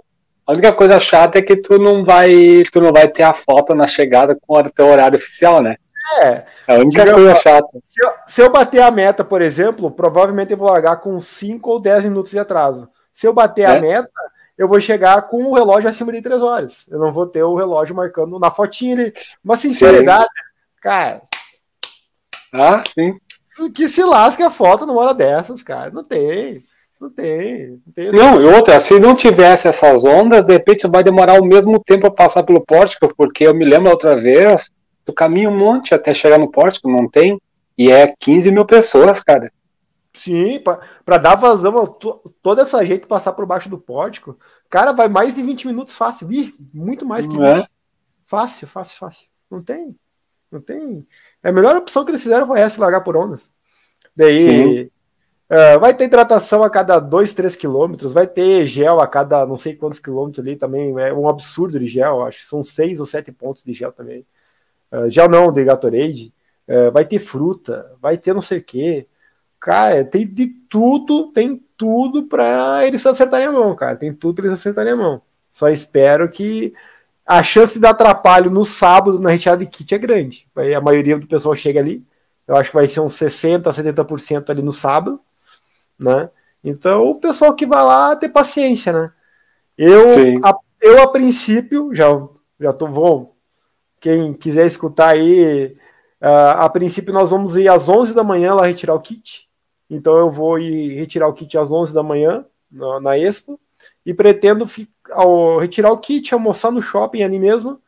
A 0.47 0.53
única 0.53 0.73
coisa 0.73 0.99
chata 0.99 1.39
é 1.39 1.43
que 1.43 1.57
tu 1.57 1.79
não 1.79 2.05
vai, 2.05 2.65
tu 2.73 2.81
não 2.81 2.93
vai 2.93 3.07
ter 3.09 3.23
a 3.23 3.33
foto 3.35 3.75
na 3.75 3.87
chegada 3.87 4.37
com 4.47 4.59
o 4.59 4.71
teu 4.71 4.87
horário 4.87 5.17
oficial, 5.17 5.63
né? 5.63 5.77
É. 6.23 6.45
É 6.69 6.75
a 6.77 6.79
única 6.79 7.13
coisa 7.13 7.35
chata. 7.37 7.69
Se 7.85 8.03
eu, 8.05 8.11
se 8.27 8.43
eu 8.43 8.51
bater 8.51 8.83
a 8.83 8.91
meta, 8.91 9.25
por 9.25 9.41
exemplo, 9.43 9.91
provavelmente 9.91 10.53
eu 10.53 10.59
vou 10.59 10.69
largar 10.71 10.97
com 10.99 11.19
5 11.21 11.71
ou 11.71 11.81
10 11.81 12.05
minutos 12.05 12.31
de 12.31 12.39
atraso. 12.39 12.89
Se 13.13 13.27
eu 13.27 13.33
bater 13.33 13.65
a 13.65 13.75
É. 13.77 13.81
meta, 13.81 14.11
eu 14.57 14.69
vou 14.69 14.81
chegar 14.81 15.23
com 15.23 15.45
o 15.45 15.55
relógio 15.55 15.89
acima 15.91 16.13
de 16.13 16.23
3 16.23 16.43
horas. 16.43 16.87
Eu 16.89 16.99
não 16.99 17.13
vou 17.13 17.27
ter 17.27 17.43
o 17.43 17.55
relógio 17.57 17.95
marcando 17.95 18.39
na 18.39 18.51
fotinha 18.51 18.95
ali. 18.95 19.13
Uma 19.45 19.57
sinceridade, 19.57 20.29
cara, 20.81 21.23
Ah, 22.53 22.83
sim. 22.95 23.15
que 23.75 23.89
se 23.89 24.03
lasca 24.05 24.47
a 24.47 24.51
foto 24.51 24.87
numa 24.87 25.01
hora 25.03 25.15
dessas, 25.15 25.63
cara. 25.63 25.91
Não 25.91 26.05
tem. 26.05 26.63
Não 27.01 27.11
tem. 27.11 27.81
Não, 27.85 27.93
tem 27.93 28.13
Não, 28.13 28.41
e 28.41 28.45
outra, 28.45 28.79
se 28.81 28.99
não 29.01 29.15
tivesse 29.15 29.67
essas 29.69 30.05
ondas, 30.05 30.45
de 30.45 30.53
repente 30.53 30.87
vai 30.87 31.03
demorar 31.03 31.41
o 31.41 31.45
mesmo 31.45 31.83
tempo 31.83 32.03
para 32.03 32.11
passar 32.27 32.43
pelo 32.45 32.65
pórtico, 32.65 33.13
porque 33.17 33.45
eu 33.47 33.55
me 33.55 33.65
lembro 33.65 33.91
outra 33.91 34.17
vez, 34.17 34.71
tu 35.05 35.13
caminha 35.13 35.51
um 35.51 35.59
monte 35.59 35.93
até 35.95 36.15
chegar 36.15 36.39
no 36.39 36.51
pórtico, 36.51 36.89
não 36.89 37.09
tem? 37.09 37.39
E 37.77 37.91
é 37.91 38.15
15 38.19 38.53
mil 38.53 38.65
pessoas, 38.65 39.21
cara. 39.23 39.51
Sim, 40.17 40.61
pra 41.05 41.19
dar 41.19 41.35
vazão 41.35 41.77
a 41.77 41.87
to- 41.87 42.33
toda 42.41 42.63
essa 42.63 42.85
gente 42.87 43.07
passar 43.07 43.33
por 43.33 43.45
baixo 43.45 43.69
do 43.69 43.77
pórtico, 43.79 44.39
cara, 44.71 44.93
vai 44.93 45.09
mais 45.09 45.35
de 45.35 45.43
20 45.43 45.67
minutos 45.67 45.97
fácil. 45.97 46.31
Ih, 46.33 46.55
muito 46.73 47.05
mais 47.05 47.27
que 47.27 47.43
é? 47.43 47.55
20. 47.57 47.69
Fácil, 48.25 48.67
fácil, 48.69 48.97
fácil. 48.97 49.29
Não 49.51 49.63
tem. 49.63 49.95
Não 50.51 50.61
tem. 50.61 51.07
A 51.43 51.51
melhor 51.51 51.77
opção 51.77 52.05
que 52.05 52.13
eles 52.13 52.23
fizeram 52.23 52.47
foi 52.47 52.61
essa, 52.61 52.81
largar 52.81 53.03
por 53.03 53.17
ondas. 53.17 53.53
Daí 54.17 54.91
ah, 55.51 55.79
vai 55.79 55.93
ter 55.95 56.05
hidratação 56.05 56.63
a 56.63 56.71
cada 56.71 56.99
2, 57.01 57.33
3 57.33 57.57
quilômetros, 57.57 58.15
vai 58.15 58.27
ter 58.27 58.67
gel 58.67 59.01
a 59.01 59.07
cada 59.07 59.45
não 59.45 59.57
sei 59.57 59.75
quantos 59.75 59.99
quilômetros 59.99 60.45
ali 60.45 60.57
também. 60.57 60.99
É 61.01 61.13
um 61.13 61.29
absurdo 61.29 61.79
de 61.79 61.89
gel, 61.89 62.23
acho 62.23 62.39
que 62.39 62.45
são 62.45 62.63
6 62.63 63.01
ou 63.01 63.07
7 63.07 63.33
pontos 63.33 63.65
de 63.65 63.75
gel 63.75 63.93
também. 63.93 64.25
Ah, 64.93 65.09
gel 65.09 65.29
não, 65.29 65.53
de 65.53 65.65
Gatorade. 65.65 66.33
Ah, 66.69 66.91
vai 66.91 67.05
ter 67.05 67.19
fruta, 67.19 67.95
vai 68.01 68.17
ter 68.17 68.33
não 68.33 68.41
sei 68.41 68.59
o 68.59 68.65
quê. 68.65 69.07
Cara, 69.65 70.05
tem 70.05 70.27
de 70.27 70.47
tudo, 70.47 71.33
tem 71.33 71.57
tudo 71.75 72.25
para 72.25 72.87
eles 72.87 73.07
acertarem 73.07 73.47
a 73.47 73.53
mão, 73.53 73.75
cara. 73.75 73.97
Tem 73.97 74.13
tudo 74.13 74.35
pra 74.35 74.45
eles 74.45 74.61
acertarem 74.61 74.93
a 74.93 74.97
mão. 74.97 75.23
Só 75.51 75.71
espero 75.71 76.31
que 76.31 76.75
a 77.25 77.43
chance 77.43 77.73
de 77.73 77.81
dar 77.81 77.93
atrapalho 77.93 78.51
no 78.51 78.63
sábado 78.63 79.19
na 79.19 79.31
retirada 79.31 79.65
de 79.65 79.71
kit 79.71 79.95
é 79.95 79.97
grande. 79.97 80.47
A 80.77 80.83
maioria 80.83 81.19
do 81.19 81.27
pessoal 81.27 81.57
chega 81.57 81.81
ali. 81.81 82.05
Eu 82.47 82.57
acho 82.57 82.69
que 82.69 82.77
vai 82.77 82.87
ser 82.87 83.01
uns 83.01 83.15
60, 83.15 83.71
70% 83.71 84.51
ali 84.51 84.61
no 84.61 84.71
sábado, 84.71 85.19
né? 85.99 86.29
Então 86.63 87.03
o 87.09 87.15
pessoal 87.15 87.55
que 87.55 87.65
vai 87.65 87.83
lá 87.83 88.15
ter 88.17 88.29
paciência, 88.29 88.93
né? 88.93 89.13
Eu, 89.79 90.45
a, 90.45 90.55
eu 90.79 91.03
a 91.03 91.11
princípio, 91.11 91.89
já, 91.95 92.09
já 92.61 92.71
tô, 92.75 92.87
vou, 92.87 93.35
quem 93.99 94.35
quiser 94.35 94.67
escutar 94.67 95.15
aí, 95.15 95.75
ah, 96.21 96.67
a 96.67 96.69
princípio 96.69 97.15
nós 97.15 97.31
vamos 97.31 97.57
ir 97.57 97.67
às 97.67 97.89
11 97.89 98.13
da 98.13 98.23
manhã 98.23 98.53
lá 98.53 98.67
retirar 98.67 98.95
o 98.95 99.01
kit. 99.01 99.49
Então 99.91 100.17
eu 100.19 100.31
vou 100.31 100.59
ir 100.59 100.95
retirar 100.95 101.29
o 101.29 101.33
kit 101.35 101.57
às 101.59 101.71
11 101.71 101.93
da 101.95 102.03
manhã 102.03 102.45
na, 102.71 103.01
na 103.01 103.19
Expo 103.19 103.61
e 104.05 104.15
pretendo 104.15 104.67
ao- 105.13 105.59
retirar 105.59 105.93
o 105.93 105.99
kit, 105.99 106.33
almoçar 106.35 106.71
no 106.73 106.83
shopping 106.83 107.23
ali 107.23 107.39
mesmo. 107.39 107.81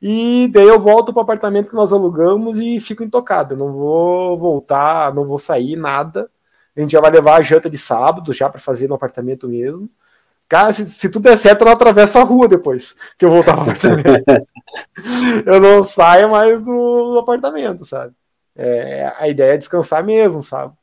E 0.00 0.48
daí 0.52 0.66
eu 0.68 0.78
volto 0.78 1.12
para 1.12 1.20
o 1.20 1.22
apartamento 1.22 1.70
que 1.70 1.74
nós 1.74 1.92
alugamos 1.92 2.58
e 2.60 2.80
fico 2.80 3.02
intocado. 3.02 3.54
Eu 3.54 3.58
não 3.58 3.72
vou 3.72 4.38
voltar, 4.38 5.14
não 5.14 5.24
vou 5.24 5.38
sair, 5.38 5.76
nada. 5.76 6.30
A 6.76 6.80
gente 6.80 6.92
já 6.92 7.00
vai 7.00 7.10
levar 7.10 7.36
a 7.38 7.42
janta 7.42 7.70
de 7.70 7.78
sábado 7.78 8.32
já 8.32 8.48
para 8.50 8.60
fazer 8.60 8.88
no 8.88 8.94
apartamento 8.94 9.48
mesmo. 9.48 9.88
Cara, 10.48 10.72
se, 10.72 10.86
se 10.86 11.08
tudo 11.10 11.24
der 11.24 11.38
certo, 11.38 11.62
eu 11.64 11.68
atravesso 11.70 12.18
a 12.18 12.24
rua 12.24 12.48
depois 12.48 12.94
que 13.18 13.24
eu 13.24 13.30
voltar 13.30 13.54
para 13.54 13.60
o 13.60 13.64
apartamento. 13.70 14.48
eu 15.46 15.60
não 15.60 15.84
saio 15.84 16.30
mais 16.30 16.64
do, 16.64 17.12
do 17.14 17.18
apartamento, 17.18 17.84
sabe? 17.84 18.14
É, 18.54 19.12
a 19.18 19.28
ideia 19.28 19.54
é 19.54 19.58
descansar 19.58 20.04
mesmo, 20.04 20.42
sabe? 20.42 20.74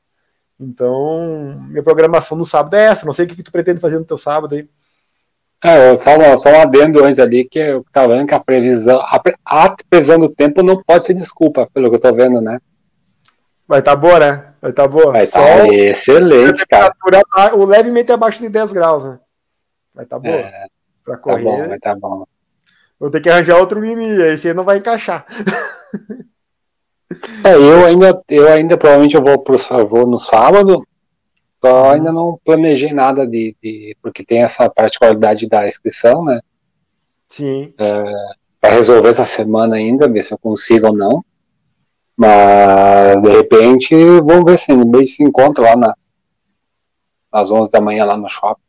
Então, 0.60 1.60
minha 1.68 1.84
programação 1.84 2.38
no 2.38 2.46
sábado 2.46 2.76
é 2.76 2.86
essa. 2.86 3.06
Não 3.06 3.14
sei 3.14 3.26
o 3.26 3.28
que, 3.28 3.36
que 3.36 3.44
tu 3.44 3.52
pretende 3.52 3.82
fazer 3.82 3.98
no 4.00 4.06
teu 4.06 4.18
sábado 4.18 4.56
aí. 4.56 4.68
É, 5.64 5.98
só, 5.98 6.16
uma- 6.18 6.38
só 6.38 6.50
um 6.50 6.62
adendo 6.62 7.04
antes 7.04 7.20
ali, 7.20 7.46
que 7.46 7.58
eu 7.60 7.86
tava 7.92 8.16
vendo 8.16 8.28
que 8.28 8.34
a 8.34 8.40
previsão, 8.40 9.00
a, 9.00 9.22
a 9.46 9.76
previsão 9.90 10.20
do 10.20 10.30
tempo 10.30 10.62
não 10.62 10.82
pode 10.84 11.06
ser 11.06 11.14
desculpa, 11.14 11.70
pelo 11.74 11.90
que 11.90 11.96
eu 11.96 12.00
tô 12.00 12.14
vendo, 12.14 12.42
né? 12.42 12.60
Vai 13.68 13.80
estar 13.80 13.96
boa, 13.96 14.20
né? 14.20 14.54
Vai 14.62 14.72
estar 14.72 14.88
boa. 14.88 15.12
Vai 15.14 15.24
estar 15.24 15.66
o- 15.66 15.74
excelente, 15.74 16.66
cara. 16.68 16.94
o 17.56 17.66
levemente 17.66 18.12
abaixo 18.12 18.42
de 18.42 18.50
10 18.50 18.74
graus, 18.74 19.06
né? 19.06 19.20
Vai 19.94 20.04
estar 20.04 20.20
boa. 20.20 20.34
É, 20.36 20.66
pra 21.04 21.16
tá 21.16 21.22
correr. 21.22 21.44
bom, 21.44 21.68
vai 21.70 21.80
tá 21.80 21.96
bom. 21.96 22.26
Vou 23.00 23.10
ter 23.10 23.22
que 23.22 23.30
arranjar 23.30 23.58
outro 23.58 23.80
mimi, 23.80 24.22
aí 24.22 24.38
você 24.38 24.54
não 24.54 24.64
vai 24.66 24.78
encaixar. 24.78 25.26
É, 27.46 27.56
eu 27.56 27.86
ainda, 27.86 28.22
eu 28.30 28.48
ainda 28.48 28.78
provavelmente 28.78 29.16
eu 29.16 29.24
vou, 29.24 29.40
pro, 29.40 29.58
eu 29.72 29.88
vou 29.88 30.08
no 30.08 30.18
sábado, 30.18 30.86
só 31.64 31.92
ainda 31.92 32.12
não 32.12 32.40
planejei 32.44 32.94
nada 32.94 33.26
de, 33.26 33.56
de- 33.62 33.96
porque 34.02 34.26
tem 34.26 34.44
essa 34.44 34.70
particularidade 34.70 35.48
da 35.48 35.68
inscrição, 35.68 36.24
né? 36.24 36.42
Sim. 37.28 37.74
Para 38.62 38.72
resolver 38.72 39.10
essa 39.10 39.26
semana 39.26 39.76
ainda, 39.76 40.08
ver 40.08 40.24
se 40.24 40.34
eu 40.34 40.38
consigo 40.38 40.88
ou 40.88 40.94
não. 40.94 41.24
Mas 42.16 43.22
de 43.22 43.30
repente, 43.30 43.96
vamos 44.22 44.46
ver 44.46 44.60
se 44.60 44.72
a 44.72 44.76
gente 44.76 45.08
se 45.08 45.24
encontra 45.24 45.64
lá 45.64 45.76
na, 45.76 45.96
às 47.32 47.50
11 47.50 47.70
da 47.70 47.82
manhã 47.82 48.06
lá 48.06 48.16
no 48.16 48.30
shopping. 48.30 48.62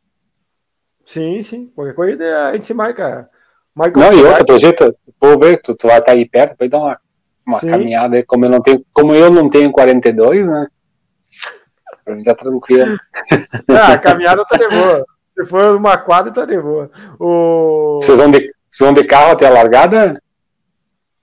Sim, 1.05 1.43
sim. 1.43 1.67
Qualquer 1.75 1.95
coisa 1.95 2.49
a 2.49 2.53
gente 2.55 2.67
se 2.67 2.73
marca. 2.75 3.29
marca 3.75 4.01
Não, 4.01 4.13
e 4.13 4.23
outra, 4.23 4.45
pelo 4.45 4.59
jeito, 4.59 4.97
vou 5.21 5.39
ver, 5.39 5.61
tu, 5.61 5.77
tu 5.77 5.87
vai 5.87 5.99
estar 5.99 6.13
aí 6.13 6.27
perto, 6.27 6.57
vai 6.59 6.69
dar 6.69 6.79
uma, 6.79 6.99
uma 7.47 7.59
Sim. 7.61 7.69
caminhada 7.69 8.23
como 8.27 8.45
eu 8.45 8.49
não 8.51 8.61
tenho, 8.61 8.85
como 8.93 9.15
eu 9.15 9.31
não 9.31 9.49
tenho 9.49 9.71
42, 9.73 10.47
né? 10.47 10.67
Pra 12.05 12.15
mim 12.15 12.23
tá 12.23 12.35
tranquilo. 12.35 12.97
Ah, 13.69 13.95
a 13.95 13.99
caminhada 13.99 14.45
tá 14.45 14.57
de 14.57 14.69
boa. 14.69 15.05
Se 15.39 15.45
for 15.47 15.77
uma 15.77 15.97
quadra, 15.97 16.31
tá 16.33 16.45
de 16.45 16.61
boa. 16.61 16.91
O... 17.19 18.01
Vocês 18.03 18.19
vão 18.19 18.31
de, 18.31 18.39
vocês 18.71 18.81
vão 18.81 18.93
de 18.93 19.05
carro 19.05 19.33
até 19.33 19.47
a 19.47 19.51
largada? 19.51 20.21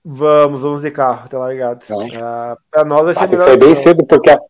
Vamos, 0.04 0.62
vamos 0.62 0.82
de 0.82 0.90
carro, 0.90 1.28
tá 1.28 1.38
largado. 1.38 1.84
Ah, 2.16 2.56
pra 2.70 2.84
nós 2.84 3.04
vai 3.04 3.14
ser 3.14 3.20
Ah, 3.20 3.24
a 3.24 3.26
melhor 3.28 3.44
sair 3.44 3.58
bem 3.58 3.74
cedo, 3.74 4.04
porque, 4.04 4.30
a- 4.30 4.40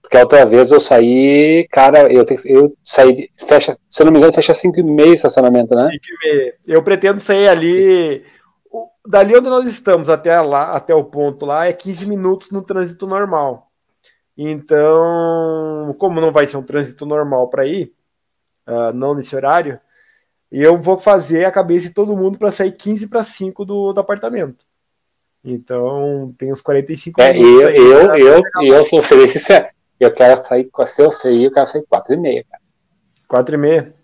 porque 0.00 0.16
a 0.16 0.20
outra 0.20 0.46
vez 0.46 0.70
eu 0.70 0.78
saí, 0.78 1.66
cara, 1.72 2.10
eu, 2.12 2.24
tenho, 2.24 2.40
eu 2.46 2.72
saí, 2.84 3.28
fecha, 3.36 3.74
se 3.90 4.00
eu 4.02 4.06
não 4.06 4.12
me 4.12 4.18
engano, 4.18 4.32
fecha 4.32 4.54
5 4.54 4.78
e 4.78 4.82
meia 4.84 5.12
estacionamento, 5.14 5.74
né? 5.74 5.88
Cinco 5.90 6.04
e 6.04 6.28
meia. 6.28 6.54
Eu 6.68 6.82
pretendo 6.84 7.20
sair 7.20 7.48
ali. 7.48 8.24
O- 8.72 8.90
Dali 9.06 9.36
onde 9.36 9.48
nós 9.48 9.66
estamos 9.66 10.08
até 10.10 10.40
lá, 10.40 10.72
até 10.72 10.94
o 10.94 11.04
ponto 11.04 11.44
lá, 11.46 11.66
é 11.66 11.72
15 11.72 12.06
minutos 12.06 12.50
no 12.50 12.62
trânsito 12.62 13.06
normal. 13.06 13.70
Então, 14.36 15.94
como 15.98 16.20
não 16.20 16.30
vai 16.30 16.46
ser 16.46 16.56
um 16.56 16.62
trânsito 16.62 17.04
normal 17.06 17.48
para 17.48 17.66
ir, 17.66 17.92
ah, 18.66 18.92
não 18.92 19.14
nesse 19.14 19.36
horário, 19.36 19.78
eu 20.50 20.76
vou 20.76 20.98
fazer 20.98 21.44
a 21.44 21.52
cabeça 21.52 21.88
de 21.88 21.94
todo 21.94 22.16
mundo 22.16 22.38
para 22.38 22.50
sair 22.52 22.72
15 22.72 23.06
para 23.08 23.24
5 23.24 23.64
do, 23.64 23.92
do 23.92 24.00
apartamento. 24.00 24.64
Então, 25.44 26.34
tem 26.38 26.52
uns 26.52 26.62
45 26.62 27.20
É, 27.20 27.32
minutos. 27.32 27.62
eu, 27.62 27.70
eu, 27.70 28.16
eu, 28.16 28.42
eu 28.62 28.86
sou 28.86 29.02
feliz 29.02 29.32
sincero. 29.32 29.66
Eu 29.98 30.12
quero 30.12 30.40
sair, 30.42 30.68
se 30.86 31.02
eu 31.02 31.10
sair, 31.10 31.44
eu 31.44 31.52
quero 31.52 31.66
sair 31.66 31.84
4 31.88 32.14
e 32.14 32.16
meia, 32.16 32.44
cara. 32.48 32.62
4 33.28 33.54
e 33.54 33.58
meia. 33.58 33.94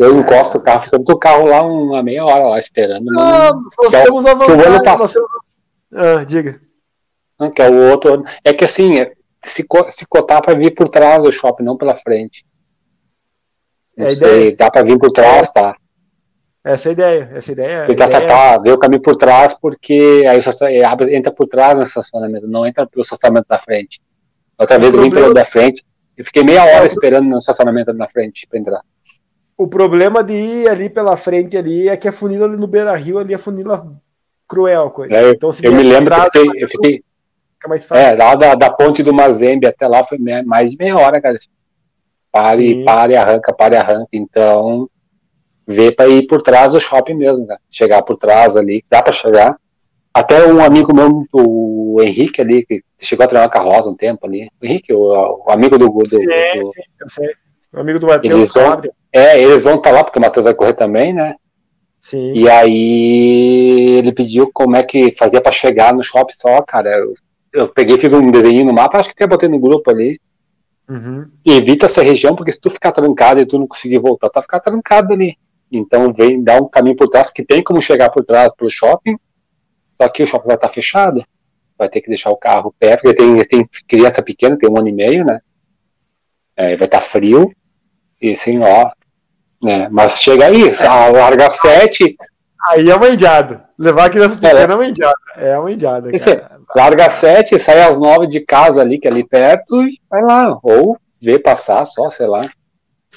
Eu 0.00 0.18
encosto 0.18 0.56
o 0.58 0.62
carro, 0.62 0.80
fica 0.80 0.98
do 0.98 1.18
carro 1.18 1.44
lá 1.46 1.62
uma 1.62 2.02
meia 2.02 2.24
hora 2.24 2.48
lá 2.48 2.58
esperando. 2.58 3.04
Ah, 3.18 3.50
não- 3.52 3.62
nós 3.82 3.90
que 3.90 3.96
é 3.96 4.00
o- 4.00 4.04
temos 4.04 4.24
a 4.26 4.34
o 4.34 4.42
ano 4.42 4.56
vantagem. 4.56 4.98
passado- 4.98 5.26
Ah, 5.94 6.24
diga. 6.24 6.60
Não, 7.38 7.50
que 7.50 7.60
é 7.60 7.68
o 7.68 7.90
outro 7.90 8.14
ano. 8.14 8.24
É 8.42 8.52
que 8.54 8.64
assim, 8.64 8.98
é, 8.98 9.12
se, 9.44 9.64
se 9.90 10.06
cotar 10.06 10.40
para 10.42 10.58
vir 10.58 10.74
por 10.74 10.88
trás 10.88 11.24
do 11.24 11.30
shopping, 11.32 11.64
não 11.64 11.76
pela 11.76 11.96
frente. 11.96 12.46
Não 13.96 14.06
É 14.06 14.14
sei, 14.14 14.16
ideia. 14.28 14.56
dá 14.56 14.70
para 14.70 14.84
vir 14.84 14.98
por 14.98 15.10
trás, 15.10 15.50
tá? 15.50 15.76
Essa 16.64 16.88
é 16.88 16.90
a 16.90 16.92
ideia. 16.92 17.30
Essa 17.34 17.50
é 17.50 17.52
ideia. 17.52 17.86
Tentar 17.86 18.04
ideia 18.04 18.04
é 18.04 18.04
acertar, 18.18 18.62
ver 18.62 18.72
o 18.72 18.78
caminho 18.78 19.02
por 19.02 19.16
trás, 19.16 19.52
porque 19.54 20.24
aí 20.28 20.38
o 20.38 20.64
é, 20.66 20.84
abre- 20.84 21.14
entra 21.16 21.32
por 21.32 21.46
trás 21.46 21.76
no 21.76 21.82
estacionamento, 21.82 22.46
não 22.48 22.66
entra 22.66 22.86
pelo 22.86 23.02
estacionamento 23.02 23.46
da 23.48 23.58
frente. 23.58 24.00
Outra 24.58 24.78
vez 24.78 24.94
eu 24.94 25.02
vim 25.02 25.10
pelo 25.10 25.34
da 25.34 25.44
frente, 25.44 25.84
eu 26.16 26.24
fiquei 26.24 26.42
meia 26.44 26.62
hora 26.64 26.86
esperando 26.86 27.28
no 27.28 27.38
estacionamento 27.38 27.92
na 27.92 28.08
frente 28.08 28.46
para 28.46 28.58
entrar. 28.58 28.80
O 29.60 29.68
problema 29.68 30.24
de 30.24 30.32
ir 30.32 30.68
ali 30.70 30.88
pela 30.88 31.18
frente 31.18 31.54
ali 31.54 31.86
é 31.86 31.94
que 31.94 32.08
a 32.08 32.12
funila 32.12 32.46
ali 32.46 32.56
no 32.56 32.66
Beira 32.66 32.96
Rio 32.96 33.18
ali 33.18 33.34
é 33.34 33.36
funila 33.36 33.94
cruel, 34.48 34.88
coisa. 34.90 35.14
É, 35.14 35.30
então, 35.32 35.52
se 35.52 35.66
eu 35.66 35.70
me 35.70 35.82
lembro 35.82 36.06
que 36.06 36.18
eu 36.18 36.22
atrás, 36.22 36.32
fiquei, 36.32 36.64
eu 36.64 36.66
fiquei 36.66 37.04
é, 37.92 38.14
lá 38.14 38.34
da, 38.36 38.54
da 38.54 38.70
ponte 38.70 39.02
do 39.02 39.12
Mazembe 39.12 39.66
até 39.66 39.86
lá 39.86 40.02
foi 40.02 40.16
mais 40.46 40.70
de 40.70 40.78
meia 40.78 40.96
hora, 40.96 41.20
cara. 41.20 41.36
Pare, 42.32 42.70
Sim. 42.70 42.84
pare, 42.86 43.14
arranca, 43.18 43.52
pare, 43.52 43.76
arranca. 43.76 44.08
Então, 44.14 44.88
vê 45.66 45.92
para 45.92 46.08
ir 46.08 46.26
por 46.26 46.40
trás 46.40 46.72
do 46.72 46.80
shopping 46.80 47.16
mesmo, 47.16 47.46
cara. 47.46 47.60
Chegar 47.68 48.00
por 48.00 48.16
trás 48.16 48.56
ali, 48.56 48.82
dá 48.88 49.02
para 49.02 49.12
chegar. 49.12 49.58
Até 50.14 50.46
um 50.46 50.64
amigo 50.64 50.96
meu, 50.96 51.26
o 51.34 51.98
Henrique 52.00 52.40
ali, 52.40 52.64
que 52.64 52.82
chegou 52.98 53.24
a 53.24 53.28
treinar 53.28 53.50
com 53.50 53.58
a 53.58 53.62
Rosa 53.62 53.90
um 53.90 53.94
tempo 53.94 54.26
ali. 54.26 54.48
O 54.58 54.64
Henrique, 54.64 54.90
o, 54.90 55.44
o 55.46 55.50
amigo 55.50 55.76
do, 55.76 55.86
do, 55.86 55.98
do- 55.98 56.18
sim, 56.18 56.82
eu 56.98 57.08
sei. 57.10 57.34
O 57.74 57.78
amigo 57.78 57.98
do 57.98 58.06
Matheus 58.06 58.52
Fábio. 58.54 58.90
É, 59.12 59.42
eles 59.42 59.62
vão 59.62 59.76
estar 59.76 59.90
lá, 59.90 60.04
porque 60.04 60.18
o 60.18 60.22
Matheus 60.22 60.44
vai 60.44 60.54
correr 60.54 60.74
também, 60.74 61.12
né? 61.12 61.34
Sim. 62.00 62.32
E 62.34 62.48
aí 62.48 63.98
ele 63.98 64.12
pediu 64.12 64.50
como 64.52 64.76
é 64.76 64.82
que 64.82 65.12
fazia 65.12 65.40
para 65.40 65.52
chegar 65.52 65.92
no 65.92 66.02
shopping 66.02 66.32
só, 66.32 66.62
cara. 66.62 66.90
Eu, 66.90 67.14
eu 67.52 67.68
peguei, 67.68 67.98
fiz 67.98 68.12
um 68.12 68.30
desenho 68.30 68.64
no 68.64 68.72
mapa, 68.72 68.98
acho 68.98 69.08
que 69.08 69.14
até 69.14 69.26
botei 69.26 69.48
no 69.48 69.58
grupo 69.58 69.90
ali. 69.90 70.18
Uhum. 70.88 71.30
Evita 71.44 71.86
essa 71.86 72.02
região, 72.02 72.34
porque 72.34 72.50
se 72.50 72.60
tu 72.60 72.70
ficar 72.70 72.92
trancado 72.92 73.40
e 73.40 73.46
tu 73.46 73.58
não 73.58 73.66
conseguir 73.66 73.98
voltar, 73.98 74.28
tu 74.28 74.34
vai 74.34 74.42
ficar 74.42 74.60
trancado 74.60 75.12
ali. 75.12 75.36
Então 75.70 76.12
vem 76.12 76.42
dar 76.42 76.60
um 76.60 76.68
caminho 76.68 76.96
por 76.96 77.08
trás, 77.08 77.30
que 77.30 77.44
tem 77.44 77.62
como 77.62 77.80
chegar 77.80 78.10
por 78.10 78.24
trás 78.24 78.52
pro 78.54 78.68
shopping, 78.68 79.16
só 79.94 80.08
que 80.08 80.22
o 80.22 80.26
shopping 80.26 80.48
vai 80.48 80.56
estar 80.56 80.68
fechado. 80.68 81.24
Vai 81.78 81.88
ter 81.88 82.00
que 82.00 82.08
deixar 82.08 82.30
o 82.30 82.36
carro 82.36 82.74
perto, 82.78 83.02
porque 83.02 83.14
tem, 83.14 83.44
tem 83.44 83.68
criança 83.88 84.22
pequena, 84.22 84.56
tem 84.56 84.68
um 84.68 84.76
ano 84.76 84.88
e 84.88 84.92
meio, 84.92 85.24
né? 85.24 85.40
É, 86.56 86.76
vai 86.76 86.86
estar 86.86 87.00
frio. 87.00 87.50
E 88.20 88.32
assim, 88.32 88.58
ó. 88.58 88.90
Né? 89.62 89.88
Mas 89.90 90.20
chega 90.20 90.46
aí, 90.46 90.70
a 90.80 91.10
larga 91.10 91.50
7. 91.50 92.16
Aí 92.68 92.88
é 92.88 92.94
uma 92.94 93.08
indiada. 93.08 93.68
Levar 93.78 94.06
a 94.06 94.10
criança 94.10 94.40
pequena 94.40 94.72
é, 94.72 94.76
uma 94.76 94.86
indiada. 94.86 95.18
É 95.36 95.58
uma 95.58 95.72
indiada. 95.72 96.10
Larga 96.74 97.10
7, 97.10 97.58
sai 97.58 97.82
às 97.82 97.98
9 97.98 98.26
de 98.26 98.40
casa 98.40 98.80
ali, 98.80 98.98
que 98.98 99.08
é 99.08 99.10
ali 99.10 99.24
perto, 99.24 99.82
e 99.82 99.98
vai 100.08 100.22
lá. 100.22 100.58
Ou 100.62 100.96
vê 101.20 101.38
passar 101.38 101.84
só, 101.84 102.10
sei 102.10 102.26
lá. 102.26 102.48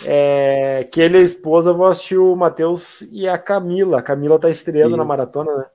É, 0.05 0.87
que 0.91 0.99
ele 0.99 1.17
e 1.17 1.21
a 1.21 1.23
esposa 1.23 1.71
vão 1.71 1.87
assistir 1.87 2.17
o 2.17 2.35
Matheus 2.35 3.01
e 3.11 3.27
a 3.27 3.37
Camila. 3.37 3.99
A 3.99 4.01
Camila 4.01 4.39
tá 4.39 4.49
estreando 4.49 4.91
Sim. 4.91 4.97
na 4.97 5.05
maratona, 5.05 5.55
né? 5.55 5.65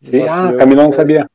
Sim, 0.00 0.28
ah, 0.28 0.50
a 0.50 0.56
Camila 0.56 0.82
não 0.84 0.92
sabia. 0.92 1.28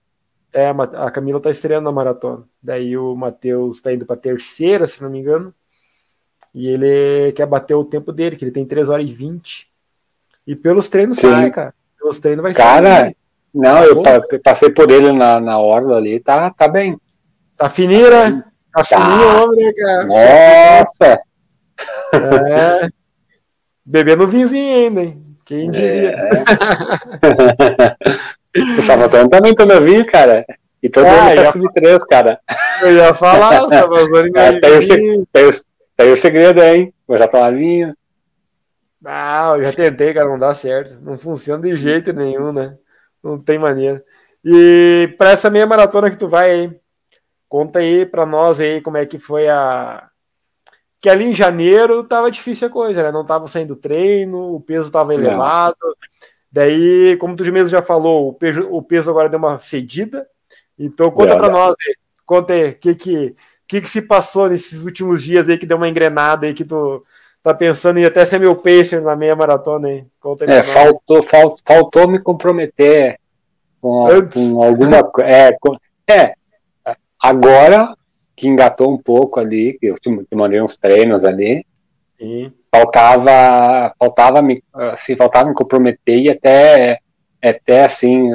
É, 0.54 0.70
a 0.70 1.12
Camila 1.12 1.40
tá 1.40 1.50
estreando 1.50 1.86
na 1.86 1.92
maratona. 1.92 2.44
Daí 2.62 2.96
o 2.96 3.16
Matheus 3.16 3.82
tá 3.82 3.92
indo 3.92 4.06
pra 4.06 4.16
terceira, 4.16 4.88
se 4.88 5.02
não 5.02 5.10
me 5.10 5.20
engano. 5.20 5.54
E 6.54 6.68
ele 6.68 7.32
quer 7.34 7.46
bater 7.46 7.74
o 7.74 7.84
tempo 7.84 8.12
dele, 8.12 8.36
que 8.36 8.46
ele 8.46 8.52
tem 8.52 8.66
3 8.66 8.90
horas 8.90 9.10
e 9.10 9.12
20. 9.12 9.68
E 10.46 10.56
pelos 10.56 10.88
treinos 10.88 11.18
Sim. 11.18 11.30
sai, 11.30 11.52
cara. 11.52 11.74
Pelos 11.98 12.20
treinos 12.20 12.44
vai 12.44 12.54
cara, 12.54 12.88
sair. 12.88 13.02
Cara, 13.04 13.16
não, 13.54 13.76
tá 13.76 13.86
eu 13.86 14.02
pa 14.02 14.40
passei 14.44 14.70
por 14.70 14.90
ele 14.92 15.12
na, 15.12 15.40
na 15.40 15.60
orla 15.60 15.98
ali, 15.98 16.20
tá, 16.20 16.50
tá 16.52 16.68
bem. 16.68 17.00
Tá 17.56 17.70
fininho, 17.70 18.10
né? 18.10 18.44
Tá, 18.74 18.84
tá. 18.84 19.02
fininho 19.02 19.28
o 19.28 19.44
homem, 19.44 19.66
né, 19.66 19.74
cara? 19.74 20.04
Nossa! 20.06 21.22
É. 22.14 22.90
Bebendo 23.86 24.28
vinzinho 24.28 24.76
ainda, 24.76 25.02
hein? 25.02 25.24
Quem 25.46 25.70
diria? 25.70 26.16
É. 26.16 26.30
o 28.80 28.82
Salvador 28.82 29.28
também 29.30 29.54
toma 29.54 29.80
vinho, 29.80 30.06
cara. 30.06 30.46
E 30.82 30.90
todo 30.90 31.06
ah, 31.06 31.24
mundo 31.24 31.36
tá 31.36 31.52
sub-3, 31.52 32.00
cara. 32.10 32.40
Eu 32.82 32.96
ia 32.96 33.14
falar, 33.14 33.66
o 33.66 33.70
Salvador 33.70 34.30
Mas 34.34 34.58
tem, 34.60 35.26
tem, 35.32 35.52
tem 36.04 36.14
o 36.14 36.18
segredo, 36.18 36.62
hein? 36.62 36.94
Eu 37.08 37.18
já 37.18 37.28
tomar 37.28 37.54
vinho. 37.54 37.96
Ah, 39.06 39.54
eu 39.56 39.64
já 39.64 39.72
tentei, 39.72 40.14
cara, 40.14 40.28
não 40.28 40.38
dá 40.38 40.54
certo. 40.54 41.00
Não 41.02 41.18
funciona 41.18 41.64
de 41.64 41.76
jeito 41.76 42.12
nenhum, 42.14 42.52
né? 42.52 42.78
Não 43.24 43.40
tem 43.40 43.58
maneira. 43.58 44.04
E 44.44 45.16
para 45.18 45.32
essa 45.32 45.50
meia 45.50 45.66
maratona 45.66 46.10
que 46.10 46.18
tu 46.18 46.28
vai 46.28 46.52
aí, 46.52 46.80
conta 47.48 47.80
aí 47.80 48.06
para 48.06 48.26
nós 48.26 48.60
aí 48.60 48.82
como 48.82 48.98
é 48.98 49.06
que 49.06 49.18
foi 49.18 49.48
a, 49.48 50.10
que 51.00 51.10
ali 51.10 51.26
em 51.26 51.34
janeiro 51.34 52.04
tava 52.04 52.32
difícil 52.32 52.68
a 52.68 52.72
coisa, 52.72 53.04
né? 53.04 53.12
Não 53.12 53.26
tava 53.26 53.48
saindo 53.48 53.76
treino, 53.76 54.56
o 54.56 54.62
peso 54.62 54.92
tava 54.92 55.14
elevado. 55.14 55.76
Não. 55.82 55.94
Daí, 56.52 57.18
como 57.18 57.36
tu 57.36 57.44
mesmo 57.52 57.68
já 57.68 57.82
falou, 57.82 58.30
o 58.30 58.34
peso, 58.34 58.68
o 58.70 58.82
peso 58.82 59.10
agora 59.10 59.30
deu 59.30 59.40
uma 59.40 59.60
cedida. 59.60 60.28
Então 60.78 61.12
conta 61.12 61.36
para 61.36 61.50
nós, 61.50 61.76
aí, 61.82 61.96
conta 62.26 62.54
aí, 62.54 62.70
o 62.70 62.76
que 62.76 62.96
que, 62.96 63.36
que 63.74 63.82
que 63.82 63.90
se 63.90 64.02
passou 64.02 64.50
nesses 64.50 64.84
últimos 64.84 65.24
dias 65.24 65.50
aí 65.50 65.58
que 65.58 65.66
deu 65.66 65.78
uma 65.78 65.90
engrenada 65.90 66.46
aí 66.46 66.54
que 66.54 66.64
tu 66.64 67.04
tá 67.42 67.54
pensando 67.54 67.98
em 67.98 68.06
até 68.06 68.24
ser 68.26 68.40
meu 68.40 68.56
pacer 68.56 69.02
na 69.02 69.16
meia 69.16 69.36
maratona 69.36 69.88
aí. 69.88 70.06
Conta 70.20 70.46
é, 70.46 70.62
faltou, 70.64 71.24
faltou, 71.24 71.58
faltou 71.66 72.08
me 72.08 72.20
comprometer 72.20 73.18
com, 73.82 74.06
com 74.32 74.64
alguma 74.64 75.04
coisa. 75.04 75.30
É, 75.30 75.58
é, 76.08 76.36
agora 77.20 77.96
que 78.36 78.48
engatou 78.48 78.92
um 78.92 78.98
pouco 78.98 79.40
ali, 79.40 79.78
que 79.80 79.88
eu 79.88 79.96
te 79.96 80.10
mandei 80.36 80.62
uns 80.62 80.78
treinos 80.78 81.26
ali. 81.26 81.66
Sim. 82.18 82.52
Faltava, 82.74 83.94
faltava 84.00 84.42
me, 84.42 84.64
assim, 84.74 85.16
faltava 85.16 85.50
me 85.50 85.56
comprometer 85.56 86.18
e 86.18 86.30
até, 86.30 87.00
até 87.44 87.86
assim, 87.86 88.32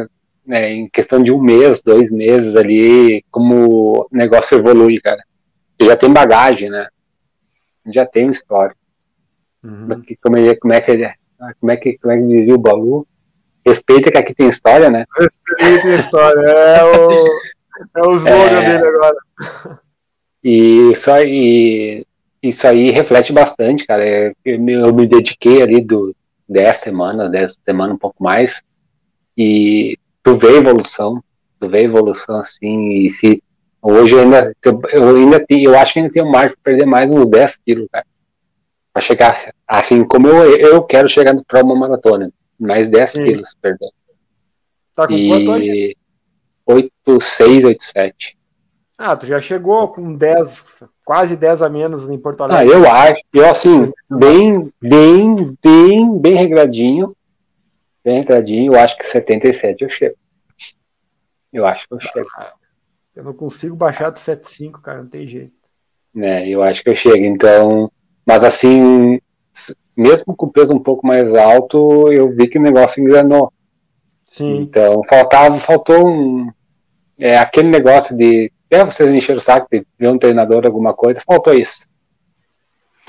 né, 0.47 0.73
em 0.73 0.89
questão 0.89 1.23
de 1.23 1.33
um 1.33 1.41
mês, 1.41 1.83
dois 1.83 2.13
meses 2.13 2.55
ali, 2.55 3.25
como 3.31 4.01
o 4.03 4.07
negócio 4.13 4.59
evolui, 4.59 5.01
cara. 5.01 5.23
Já 5.81 5.97
tem 5.97 6.13
bagagem, 6.13 6.71
né? 6.71 6.89
Já 7.87 8.05
tem 8.05 8.31
história. 8.31 8.75
Uhum. 9.63 10.03
Como, 10.23 10.37
é, 10.37 10.55
como 10.57 10.75
é 10.75 10.81
que 10.81 10.91
ele 10.91 11.13
como 11.61 11.73
é 11.73 11.77
que 11.77 11.99
como 11.99 12.13
é 12.13 12.19
que 12.19 12.27
dizia 12.27 12.55
o 12.55 12.59
Balu? 12.59 13.07
Respeita 13.65 14.11
que 14.11 14.19
aqui 14.19 14.35
tem 14.35 14.49
história, 14.49 14.91
né? 14.91 15.05
Respeita 15.17 15.89
a 15.89 15.97
história, 15.97 16.41
é 16.41 16.85
o, 16.85 17.11
é 17.97 18.07
o 18.07 18.17
slogan 18.17 18.61
é... 18.61 18.65
dele 18.65 18.87
agora. 18.87 19.17
E 20.43 20.93
isso 20.93 21.11
aí, 21.11 22.07
isso 22.43 22.67
aí 22.67 22.91
reflete 22.91 23.33
bastante, 23.33 23.87
cara. 23.87 24.07
É, 24.07 24.33
eu 24.45 24.95
me 24.95 25.07
dediquei 25.07 25.61
ali 25.61 25.81
do 25.81 26.15
10 26.49 26.79
semanas, 26.79 27.31
10 27.31 27.59
semanas, 27.65 27.97
um 27.97 27.99
pouco 27.99 28.23
mais, 28.23 28.63
e 29.37 29.99
tu 30.23 30.37
vê 30.37 30.57
evolução, 30.57 31.23
tu 31.61 31.69
vê 31.69 31.83
evolução 31.83 32.39
assim, 32.39 33.05
e 33.05 33.11
se 33.11 33.43
hoje 33.83 34.15
eu 34.15 34.21
ainda, 34.21 34.55
eu 34.93 35.17
ainda 35.17 35.45
tenho, 35.45 35.71
eu 35.71 35.79
acho 35.79 35.93
que 35.93 35.99
ainda 36.01 36.13
tenho 36.13 36.31
margem 36.31 36.57
para 36.63 36.71
perder 36.71 36.87
mais 36.87 37.11
uns 37.11 37.29
10 37.29 37.57
quilos, 37.59 37.89
cara. 37.91 38.07
Pra 38.93 39.03
chegar, 39.03 39.53
assim, 39.67 40.05
como 40.05 40.29
eu, 40.29 40.57
eu 40.57 40.83
quero 40.83 41.09
chegar 41.09 41.37
para 41.47 41.63
uma 41.63 41.77
maratona, 41.77 42.33
mais 42.59 42.91
10 42.91 43.11
Sim. 43.11 43.25
quilos, 43.25 43.57
perdão. 43.61 43.91
Tá 44.95 45.07
com 45.07 45.15
e 45.15 45.29
quanto 45.29 45.51
hoje? 45.53 45.97
8, 46.67 47.21
6, 47.21 47.65
8, 47.65 47.83
7. 47.83 48.39
Ah, 48.99 49.17
tu 49.17 49.27
já 49.27 49.41
chegou 49.41 49.87
com 49.89 50.17
10, 50.17 50.83
quase 51.05 51.37
10 51.37 51.63
a 51.63 51.69
menos 51.69 52.11
em 52.11 52.19
Porto 52.19 52.43
Alegre. 52.43 52.75
Ah, 52.75 52.77
eu 52.77 52.91
acho. 52.91 53.23
Eu, 53.33 53.49
assim, 53.49 53.93
bem, 54.11 54.73
bem, 54.83 55.57
bem, 55.63 56.19
bem 56.19 56.35
regradinho. 56.35 57.17
Bem 58.05 58.19
regradinho, 58.19 58.73
eu 58.73 58.81
acho 58.81 58.99
que 58.99 59.07
77 59.07 59.85
eu 59.85 59.89
chego. 59.89 60.17
Eu 61.53 61.65
acho 61.65 61.87
que 61.87 61.95
eu 61.95 62.01
chego. 62.01 62.29
Eu 63.19 63.25
não 63.25 63.33
consigo 63.33 63.75
baixar 63.75 64.11
do 64.11 64.19
75, 64.21 64.81
cara, 64.81 65.03
não 65.03 65.09
tem 65.09 65.27
jeito. 65.27 65.53
Né, 66.15 66.49
eu 66.49 66.63
acho 66.63 66.85
que 66.85 66.89
eu 66.89 66.95
chego. 66.95 67.25
Então, 67.25 67.91
mas 68.25 68.45
assim, 68.45 69.21
mesmo 69.97 70.37
com 70.37 70.49
peso 70.49 70.73
um 70.73 70.79
pouco 70.79 71.05
mais 71.05 71.35
alto, 71.35 72.13
eu 72.13 72.31
vi 72.31 72.47
que 72.47 72.61
o 72.61 72.63
negócio 72.63 73.03
engrenou. 73.03 73.53
Sim. 74.25 74.59
Então, 74.59 75.03
faltava, 75.09 75.59
faltou 75.59 76.07
um. 76.07 76.49
É 77.19 77.37
aquele 77.37 77.69
negócio 77.69 78.17
de 78.17 78.53
até 78.71 78.85
vocês 78.85 79.13
encheram 79.13 79.39
o 79.39 79.43
saco 79.43 79.67
de 79.69 79.85
ver 79.99 80.09
um 80.09 80.19
treinador 80.19 80.65
alguma 80.65 80.95
coisa, 80.95 81.21
faltou 81.27 81.55
isso. 81.55 81.89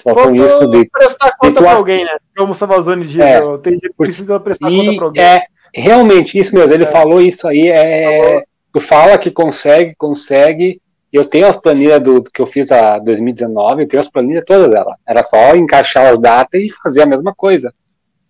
Faltou, 0.03 0.23
faltou 0.23 0.47
isso 0.47 0.71
de 0.71 0.89
prestar 0.89 1.37
conta 1.37 1.61
para 1.61 1.73
alguém, 1.73 2.03
né? 2.03 2.17
Como 2.35 2.53
o 2.53 2.55
Savazone 2.55 3.05
diz, 3.05 3.19
é, 3.19 3.57
tem 3.59 3.73
gente 3.73 3.89
que 3.89 3.95
precisa 3.95 4.39
prestar 4.39 4.71
e 4.71 4.75
conta 4.75 4.95
para 4.95 5.05
alguém. 5.05 5.23
É, 5.23 5.43
realmente, 5.71 6.39
isso 6.39 6.55
mesmo, 6.55 6.73
ele 6.73 6.85
é. 6.85 6.87
falou 6.87 7.21
isso 7.21 7.47
aí, 7.47 7.67
é, 7.67 8.43
tu 8.71 8.79
fala 8.79 9.17
que 9.17 9.31
consegue, 9.31 9.95
consegue, 9.95 10.81
eu 11.11 11.25
tenho 11.25 11.47
as 11.47 11.57
planilhas 11.57 12.01
do, 12.01 12.19
do, 12.21 12.31
que 12.31 12.41
eu 12.41 12.47
fiz 12.47 12.71
a 12.71 12.99
2019, 12.99 13.83
eu 13.83 13.87
tenho 13.87 14.01
as 14.01 14.09
planilhas 14.09 14.43
todas 14.45 14.73
elas. 14.73 14.95
Era 15.07 15.23
só 15.23 15.55
encaixar 15.55 16.07
as 16.07 16.19
datas 16.19 16.61
e 16.61 16.69
fazer 16.69 17.01
a 17.01 17.07
mesma 17.07 17.33
coisa. 17.33 17.73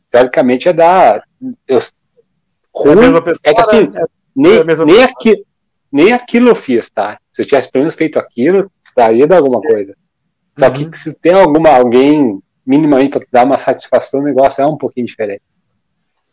Teoricamente 0.09 0.69
é 0.69 0.73
dar. 0.73 1.23
Eu, 1.67 1.79
ruim, 2.73 3.15
é, 3.15 3.21
pessoa, 3.21 3.41
é 3.43 3.53
que 3.53 3.61
assim, 3.61 3.89
né? 3.89 4.05
nem, 4.35 4.57
é 4.57 4.85
nem, 4.85 5.03
aqui, 5.03 5.43
nem 5.91 6.13
aquilo 6.13 6.49
eu 6.49 6.55
fiz, 6.55 6.89
tá? 6.89 7.19
Se 7.31 7.41
eu 7.41 7.45
tivesse 7.45 7.71
pelo 7.71 7.83
menos 7.83 7.95
feito 7.95 8.17
aquilo, 8.17 8.71
daria 8.95 9.27
de 9.27 9.35
alguma 9.35 9.61
coisa. 9.61 9.95
Só 10.57 10.67
uhum. 10.67 10.89
que 10.89 10.97
se 10.97 11.13
tem 11.13 11.33
alguma, 11.33 11.69
alguém 11.69 12.41
minimamente 12.65 13.11
para 13.11 13.27
dar 13.31 13.45
uma 13.45 13.59
satisfação, 13.59 14.19
o 14.19 14.23
negócio 14.23 14.61
é 14.61 14.65
um 14.65 14.77
pouquinho 14.77 15.07
diferente. 15.07 15.41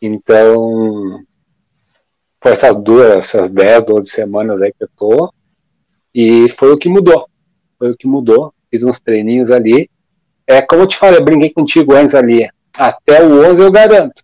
Então, 0.01 1.23
essas 2.49 2.75
duas, 2.75 3.17
essas 3.17 3.51
10, 3.51 3.85
12 3.85 4.09
semanas 4.09 4.61
aí 4.61 4.71
que 4.71 4.83
eu 4.83 4.89
tô, 4.97 5.33
e 6.13 6.49
foi 6.49 6.71
o 6.71 6.77
que 6.77 6.89
mudou. 6.89 7.27
Foi 7.77 7.91
o 7.91 7.97
que 7.97 8.07
mudou. 8.07 8.53
Fiz 8.71 8.83
uns 8.83 8.99
treininhos 8.99 9.51
ali. 9.51 9.89
É 10.45 10.61
como 10.61 10.83
eu 10.83 10.87
te 10.87 10.97
falei, 10.97 11.19
eu 11.19 11.23
brinquei 11.23 11.49
contigo 11.49 11.93
antes 11.93 12.15
ali. 12.15 12.47
Até 12.77 13.23
o 13.23 13.45
11 13.51 13.61
eu 13.61 13.71
garanto. 13.71 14.23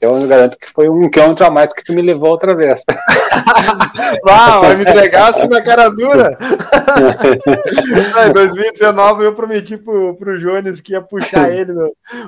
Eu 0.00 0.26
garanto 0.26 0.58
que 0.58 0.70
foi 0.70 0.88
um 0.88 1.08
quilômetro 1.08 1.46
a 1.46 1.50
mais 1.50 1.72
que 1.72 1.82
tu 1.82 1.94
me 1.94 2.02
levou 2.02 2.28
outra 2.28 2.54
vez. 2.54 2.82
Uau, 4.26 4.60
vai 4.60 4.76
me 4.76 4.82
entregar 4.82 5.30
assim 5.30 5.48
na 5.48 5.62
cara 5.62 5.88
dura. 5.88 6.36
em 8.28 8.32
2019 8.32 9.24
eu 9.24 9.34
prometi 9.34 9.78
pro, 9.78 10.14
pro 10.16 10.38
Jones 10.38 10.80
que 10.80 10.92
ia 10.92 11.00
puxar 11.00 11.50
ele 11.50 11.72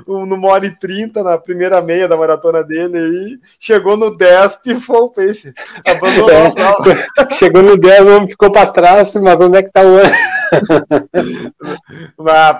no, 0.06 0.24
no 0.24 0.46
hora 0.46 0.64
e 0.64 0.70
30 0.70 1.22
na 1.22 1.36
primeira 1.36 1.82
meia 1.82 2.08
da 2.08 2.16
maratona 2.16 2.64
dele 2.64 2.98
e 2.98 3.38
chegou 3.60 3.96
no 3.96 4.16
10, 4.16 4.56
pifou 4.56 5.04
o 5.04 5.12
pace. 5.12 5.52
Abandonou 5.86 6.30
é, 6.30 6.50
Chegou 7.34 7.62
no 7.62 7.76
10, 7.76 8.00
o 8.00 8.16
homem 8.16 8.28
ficou 8.28 8.50
para 8.50 8.70
trás, 8.70 9.14
mas 9.16 9.40
onde 9.40 9.58
é 9.58 9.62
que 9.62 9.70
tá 9.70 9.82
o 9.82 9.96
ano? 9.96 10.12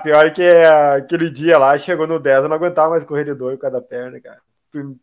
pior 0.03 0.31
que 0.31 0.43
aquele 0.43 1.29
dia 1.29 1.57
lá, 1.57 1.77
chegou 1.77 2.05
no 2.05 2.19
10, 2.19 2.43
eu 2.43 2.49
não 2.49 2.55
aguentava 2.55 2.91
mais 2.91 3.03
correr 3.05 3.23
de 3.23 3.33
dor 3.33 3.53
com 3.53 3.61
cada 3.61 3.81
perna, 3.81 4.19
cara 4.19 4.37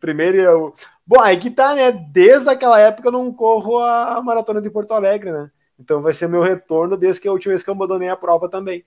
Primeiro 0.01 0.39
eu. 0.39 0.75
Bom, 1.07 1.21
aí 1.21 1.37
que 1.37 1.51
tá, 1.51 1.75
né? 1.75 1.93
Desde 1.93 2.49
aquela 2.49 2.81
época 2.81 3.09
eu 3.09 3.13
não 3.13 3.33
corro 3.33 3.79
a 3.79 4.21
maratona 4.23 4.61
de 4.61 4.71
Porto 4.71 4.93
Alegre, 4.93 5.33
né? 5.33 5.51
Então 5.79 6.01
vai 6.01 6.13
ser 6.13 6.29
meu 6.29 6.43
retorno 6.43 6.97
desde 6.97 7.21
que 7.21 7.29
a 7.29 7.33
última 7.33 7.53
vez 7.53 7.63
que 7.63 7.71
eu 7.71 7.75
abandonei 7.75 8.09
a 8.09 8.17
prova 8.17 8.49
também. 8.49 8.85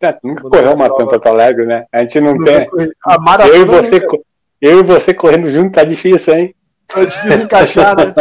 É, 0.00 0.16
nunca 0.22 0.42
correu 0.42 0.76
maratona 0.76 1.04
em 1.04 1.08
Porto 1.08 1.26
Alegre, 1.26 1.66
né? 1.66 1.86
A 1.92 2.00
gente 2.00 2.20
não 2.20 2.34
Nunca 2.34 2.44
tem. 2.44 2.92
A 3.04 3.18
maratona 3.18 3.56
Eu 3.56 3.62
e, 3.62 3.64
você, 3.64 3.98
nunca. 3.98 4.18
eu 4.60 4.80
e 4.80 4.82
você 4.82 5.14
correndo 5.14 5.50
junto 5.50 5.74
tá 5.74 5.84
difícil, 5.84 6.34
hein? 6.34 6.54
É 6.94 7.04
difícil 7.04 7.42
encaixar, 7.42 7.96
né? 7.96 8.14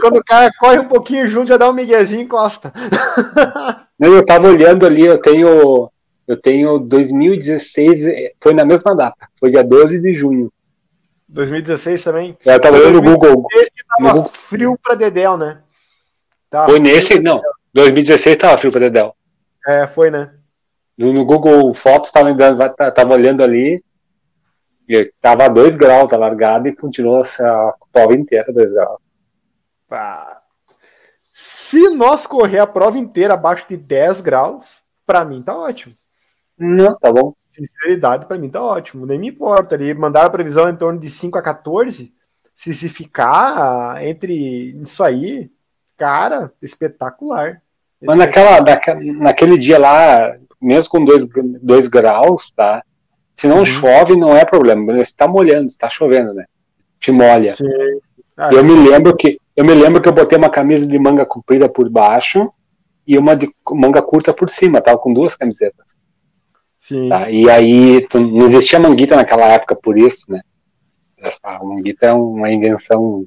Quando 0.00 0.18
o 0.18 0.24
cara 0.24 0.50
corre 0.58 0.78
um 0.78 0.88
pouquinho 0.88 1.26
junto, 1.26 1.48
já 1.48 1.56
dá 1.56 1.68
um 1.68 1.72
miguezinho 1.72 2.20
e 2.20 2.24
encosta. 2.24 2.72
Não, 3.98 4.12
eu 4.12 4.24
tava 4.24 4.48
olhando 4.48 4.84
ali, 4.84 5.06
eu 5.06 5.20
tenho. 5.20 5.90
Eu 6.28 6.36
tenho 6.40 6.80
2016, 6.80 8.06
eh, 8.08 8.32
foi 8.40 8.52
na 8.52 8.64
mesma 8.64 8.96
data, 8.96 9.28
foi 9.38 9.48
dia 9.48 9.62
12 9.62 10.00
de 10.00 10.12
junho. 10.12 10.52
2016 11.28 12.04
também. 12.04 12.38
Eu 12.44 12.60
tava 12.60 12.76
olhando 12.76 13.02
no 13.02 13.02
Google. 13.02 13.46
Esse 13.54 13.70
tava 13.98 14.12
Google. 14.12 14.30
frio 14.30 14.78
pra 14.82 14.94
Dedel, 14.94 15.36
né? 15.36 15.62
Tava 16.48 16.66
Foi 16.70 16.80
frio 16.80 16.94
nesse, 16.94 17.20
não. 17.20 17.40
2016 17.74 18.36
tava 18.36 18.56
frio 18.58 18.70
pra 18.70 18.80
Dedel. 18.80 19.14
É, 19.66 19.86
foi, 19.86 20.10
né? 20.10 20.32
No, 20.96 21.12
no 21.12 21.24
Google 21.24 21.74
Fotos 21.74 22.10
tava, 22.10 22.34
tá- 22.70 22.90
tava 22.90 23.14
olhando 23.14 23.42
ali, 23.42 23.82
e 24.88 25.12
tava 25.20 25.44
a 25.44 25.48
2 25.48 25.74
graus 25.74 26.12
a 26.12 26.16
largada 26.16 26.68
e 26.68 26.76
continuou 26.76 27.20
essa 27.20 27.74
prova 27.92 28.14
inteira 28.14 28.52
2 28.52 28.72
graus. 28.72 28.98
Pá. 29.88 30.40
Se 31.32 31.90
nós 31.90 32.26
correr 32.26 32.60
a 32.60 32.66
prova 32.66 32.96
inteira 32.96 33.34
abaixo 33.34 33.66
de 33.68 33.76
10 33.76 34.20
graus, 34.20 34.82
pra 35.04 35.24
mim 35.24 35.42
tá 35.42 35.54
ótimo. 35.58 35.94
Não, 36.58 36.94
tá 36.98 37.12
bom. 37.12 37.34
Sinceridade, 37.40 38.26
pra 38.26 38.38
mim 38.38 38.48
tá 38.48 38.62
ótimo. 38.62 39.06
Nem 39.06 39.18
me 39.18 39.28
importa. 39.28 39.74
Ali 39.74 39.92
mandaram 39.94 40.28
a 40.28 40.30
previsão 40.30 40.68
em 40.68 40.76
torno 40.76 40.98
de 40.98 41.08
5 41.10 41.38
a 41.38 41.42
14. 41.42 42.14
Se 42.54 42.72
se 42.72 42.88
ficar 42.88 44.02
entre 44.02 44.32
isso 44.82 45.02
aí, 45.04 45.50
cara, 45.96 46.52
espetacular. 46.62 47.60
Mas 48.02 48.16
naquela, 48.16 48.60
naque- 48.60 48.94
naquele 49.12 49.58
dia 49.58 49.78
lá, 49.78 50.36
mesmo 50.60 50.90
com 50.90 51.04
2 51.62 51.86
graus, 51.88 52.50
tá? 52.50 52.82
Se 53.36 53.46
Uhum. 53.46 53.56
não 53.56 53.64
chove, 53.66 54.16
não 54.16 54.34
é 54.34 54.44
problema. 54.44 54.94
Você 54.96 55.14
tá 55.14 55.28
molhando, 55.28 55.70
se 55.70 55.76
tá 55.76 55.90
chovendo, 55.90 56.32
né? 56.32 56.46
Te 56.98 57.12
molha. 57.12 57.54
Ah, 58.36 58.50
eu 58.52 58.64
me 58.64 58.74
lembro 58.88 59.14
que 59.16 59.38
eu 59.54 59.64
me 59.64 59.74
lembro 59.74 60.00
que 60.02 60.08
eu 60.08 60.12
botei 60.12 60.36
uma 60.36 60.50
camisa 60.50 60.86
de 60.86 60.98
manga 60.98 61.24
comprida 61.24 61.68
por 61.68 61.88
baixo 61.88 62.50
e 63.06 63.16
uma 63.18 63.34
de 63.34 63.50
manga 63.70 64.02
curta 64.02 64.32
por 64.34 64.50
cima, 64.50 64.80
tava 64.82 64.98
com 64.98 65.12
duas 65.12 65.34
camisetas. 65.34 65.95
Sim. 66.86 67.08
Tá? 67.08 67.28
E 67.28 67.50
aí 67.50 68.06
tu- 68.06 68.20
não 68.20 68.46
existia 68.46 68.78
manguita 68.78 69.16
naquela 69.16 69.46
época 69.46 69.74
por 69.74 69.98
isso, 69.98 70.30
né? 70.30 70.40
A 71.42 71.58
manguita 71.64 72.06
é 72.06 72.12
uma 72.12 72.48
invenção 72.48 73.24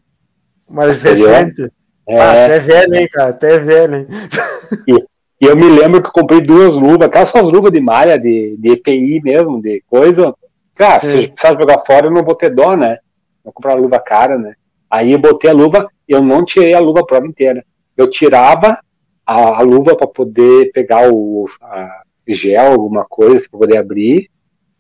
Mais 0.70 1.02
recente. 1.02 1.70
É, 2.08 2.18
Ah, 2.22 2.46
até 2.46 2.60
velho, 2.60 2.96
hein, 2.96 3.08
cara? 3.12 3.30
Até 3.32 3.58
velho, 3.58 3.96
hein? 3.96 4.08
e, 4.88 4.94
e 5.42 5.46
eu 5.46 5.58
me 5.58 5.68
lembro 5.68 6.02
que 6.02 6.08
eu 6.08 6.14
comprei 6.14 6.40
duas 6.40 6.78
luvas, 6.78 7.02
aquelas 7.08 7.28
são 7.28 7.42
as 7.42 7.50
luvas 7.50 7.70
de 7.74 7.82
malha, 7.82 8.18
de, 8.18 8.56
de 8.58 8.70
EPI 8.72 9.20
mesmo, 9.22 9.62
de 9.62 9.84
coisa. 9.90 10.34
Cara, 10.74 11.02
Sim. 11.02 11.08
se 11.08 11.24
eu 11.26 11.32
precisar 11.34 11.60
jogar 11.60 11.80
fora, 11.80 12.08
eu 12.08 12.12
não 12.12 12.24
vou 12.24 12.36
ter 12.36 12.56
dó, 12.56 12.78
né? 12.78 13.00
Vou 13.44 13.52
comprar 13.52 13.76
uma 13.76 13.82
luva 13.82 14.00
cara, 14.00 14.38
né? 14.38 14.54
Aí 14.90 15.12
eu 15.12 15.20
botei 15.20 15.50
a 15.50 15.54
luva, 15.54 15.86
eu 16.08 16.24
não 16.24 16.46
tirei 16.46 16.74
a 16.74 16.80
luva 16.80 17.02
a 17.02 17.06
prova 17.06 17.28
inteira. 17.28 17.62
Eu 17.98 18.10
tirava 18.10 18.80
a, 19.26 19.60
a 19.60 19.62
luva 19.62 19.98
para 19.98 20.08
poder 20.08 20.72
pegar 20.72 21.12
o 21.12 21.46
a 21.62 22.04
gel, 22.34 22.74
alguma 22.74 23.06
coisa, 23.06 23.48
para 23.50 23.60
poder 23.60 23.78
abrir, 23.78 24.30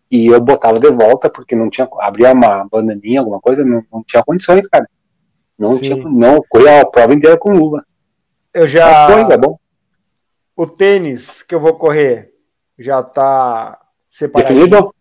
e 0.10 0.28
eu 0.28 0.42
botava 0.42 0.80
de 0.80 0.92
volta, 0.92 1.30
porque 1.30 1.56
não 1.56 1.70
tinha. 1.70 1.88
Abria 2.00 2.34
uma 2.34 2.68
bananinha, 2.70 3.20
alguma 3.20 3.40
coisa, 3.40 3.64
não, 3.64 3.84
não 3.92 4.04
tinha 4.04 4.24
condições, 4.24 4.68
cara. 4.68 4.90
Não 5.58 5.76
Sim. 5.76 5.82
tinha. 5.82 5.96
Não, 6.10 6.44
corria 6.50 6.82
a 6.82 6.86
prova 6.86 7.14
inteira 7.14 7.38
com 7.38 7.52
luva. 7.52 7.86
Eu 8.54 8.68
já. 8.68 8.86
Mas 8.86 9.14
foi, 9.14 9.34
é 9.34 9.38
bom. 9.38 9.60
O 10.56 10.66
tênis 10.66 11.44
que 11.44 11.54
eu 11.54 11.60
vou 11.60 11.76
correr 11.76 12.34
já 12.78 13.04
tá 13.04 13.80
separado. 14.10 14.54
Definido? 14.54 14.96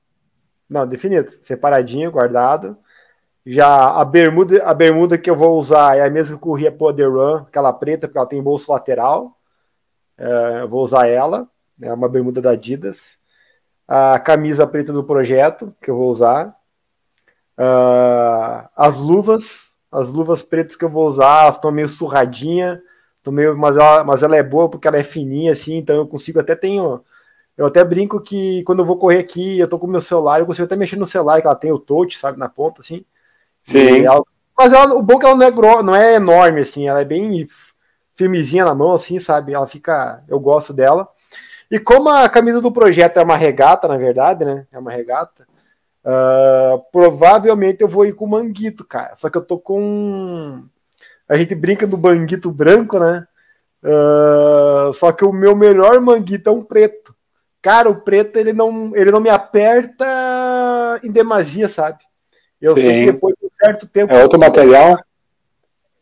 Não, 0.69 0.87
definido. 0.87 1.33
Separadinho, 1.41 2.13
guardado. 2.13 2.77
Já 3.47 3.89
a 3.93 4.05
bermuda, 4.05 4.63
a 4.63 4.75
bermuda 4.75 5.17
que 5.17 5.31
eu 5.31 5.35
vou 5.35 5.59
usar 5.59 5.97
é 5.97 6.05
a 6.05 6.11
mesma 6.11 6.37
que 6.37 6.43
eu 6.43 6.47
corri 6.51 6.67
a 6.67 6.73
Poder 6.73 7.09
Run, 7.09 7.37
aquela 7.37 7.73
preta, 7.73 8.07
porque 8.07 8.19
ela 8.19 8.27
tem 8.27 8.43
bolso 8.43 8.71
lateral. 8.71 9.39
É, 10.19 10.61
eu 10.61 10.69
vou 10.69 10.83
usar 10.83 11.07
ela. 11.07 11.49
É 11.81 11.93
uma 11.93 12.09
bermuda 12.09 12.41
da 12.41 12.51
Adidas. 12.51 13.19
A 13.87 14.19
camisa 14.19 14.67
preta 14.67 14.93
do 14.93 15.05
projeto, 15.05 15.75
que 15.83 15.91
eu 15.91 15.97
vou 15.97 16.11
usar. 16.11 16.57
Ah, 17.57 18.71
as 18.77 18.99
luvas, 18.99 19.73
as 19.91 20.11
luvas 20.11 20.43
pretas 20.43 20.77
que 20.77 20.85
eu 20.85 20.89
vou 20.89 21.07
usar, 21.09 21.43
elas 21.43 21.57
estão 21.57 21.73
meio 21.73 21.89
surradinha, 21.89 22.81
estão 23.17 23.33
meio, 23.33 23.57
mas 23.57 23.77
ela, 23.77 24.05
mas 24.05 24.23
ela 24.23 24.37
é 24.37 24.43
boa 24.43 24.69
porque 24.71 24.87
ela 24.87 24.97
é 24.99 25.03
fininha 25.03 25.53
assim, 25.53 25.77
então 25.77 25.97
eu 25.97 26.07
consigo 26.07 26.39
até 26.39 26.55
tenho, 26.55 27.03
eu 27.57 27.67
até 27.67 27.85
brinco 27.85 28.21
que 28.23 28.63
quando 28.65 28.81
eu 28.81 28.87
vou 28.87 28.99
correr 28.99 29.19
aqui, 29.21 29.59
eu 29.59 29.69
tô 29.69 29.79
com 29.79 29.87
o 29.87 29.91
meu 29.91 30.01
celular, 30.01 30.41
eu 30.41 30.47
consigo 30.47 30.67
até 30.67 30.77
mexer 30.77 30.97
no 30.97 31.07
celular, 31.07 31.41
que 31.41 31.47
ela 31.49 31.57
tem 31.57 31.73
o 31.73 31.79
touch, 31.79 32.17
sabe, 32.19 32.39
na 32.39 32.49
ponta 32.49 32.81
assim. 32.83 33.05
Sim. 33.65 34.05
Ela- 34.05 34.23
mas 34.59 34.73
ela, 34.73 34.95
o 34.95 35.03
bom 35.03 35.15
é 35.17 35.19
que 35.21 35.27
ela 35.27 35.37
não 35.37 35.47
é, 35.47 35.51
gro- 35.51 35.83
não 35.83 35.97
é 35.97 36.15
enorme 36.17 36.61
assim, 36.61 36.89
ela 36.89 37.01
é 37.01 37.05
bem 37.05 37.47
firmezinha 38.17 38.65
na 38.65 38.75
mão 38.75 38.93
assim, 38.93 39.19
sabe? 39.19 39.55
Ela 39.55 39.67
fica, 39.67 40.23
eu 40.29 40.41
gosto 40.41 40.73
dela. 40.73 41.09
E 41.71 41.79
como 41.79 42.09
a 42.09 42.29
camisa 42.29 42.61
do 42.61 42.73
projeto 42.73 43.19
é 43.19 43.23
uma 43.23 43.37
regata, 43.37 43.87
na 43.87 43.97
verdade, 43.97 44.45
né? 44.45 44.67
É 44.73 44.79
uma 44.79 44.91
regata. 44.91 45.47
ah, 46.05 46.79
provavelmente 46.93 47.83
eu 47.83 47.89
vou 47.89 48.07
ir 48.07 48.15
com 48.15 48.25
o 48.25 48.29
manguito, 48.29 48.85
cara. 48.85 49.15
Só 49.17 49.29
que 49.29 49.37
eu 49.37 49.43
tô 49.43 49.59
com. 49.59 50.65
A 51.29 51.37
gente 51.37 51.55
brinca 51.55 51.87
do 51.87 51.99
manguito 51.99 52.51
branco, 52.51 52.99
né? 52.99 53.27
Ah, 53.85 54.91
só 54.95 55.13
que 55.13 55.25
o 55.25 55.33
meu 55.33 55.55
melhor 55.55 56.01
manguito 56.01 56.49
é 56.49 56.53
um 56.53 56.63
preto. 56.63 57.15
Cara, 57.61 57.91
o 57.91 58.01
preto 58.01 58.39
ele 58.39 58.53
não, 58.53 58.93
ele 58.95 59.11
não 59.11 59.21
me 59.21 59.29
aperta 59.29 60.07
em 61.03 61.11
demasia, 61.11 61.69
sabe? 61.69 61.99
Eu 62.61 62.75
sei 62.75 62.83
Sim. 62.83 63.01
que 63.01 63.13
depois 63.13 63.35
de 63.39 63.47
um 63.47 63.51
certo 63.51 63.87
tempo. 63.87 64.13
É 64.13 64.23
outro 64.23 64.39
material? 64.39 64.99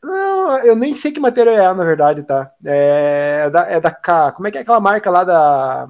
Não, 0.07 0.57
eu 0.59 0.77
nem 0.77 0.95
sei 0.95 1.11
que 1.11 1.19
material 1.19 1.57
é, 1.57 1.75
na 1.75 1.83
verdade, 1.85 2.23
tá? 2.23 2.53
É 2.65 3.51
da, 3.51 3.63
é 3.69 3.81
da 3.81 3.91
K. 3.91 4.31
Como 4.31 4.47
é 4.47 4.53
que 4.53 4.59
é 4.59 4.61
aquela 4.61 4.79
marca 4.79 5.11
lá 5.11 5.25
da, 5.25 5.89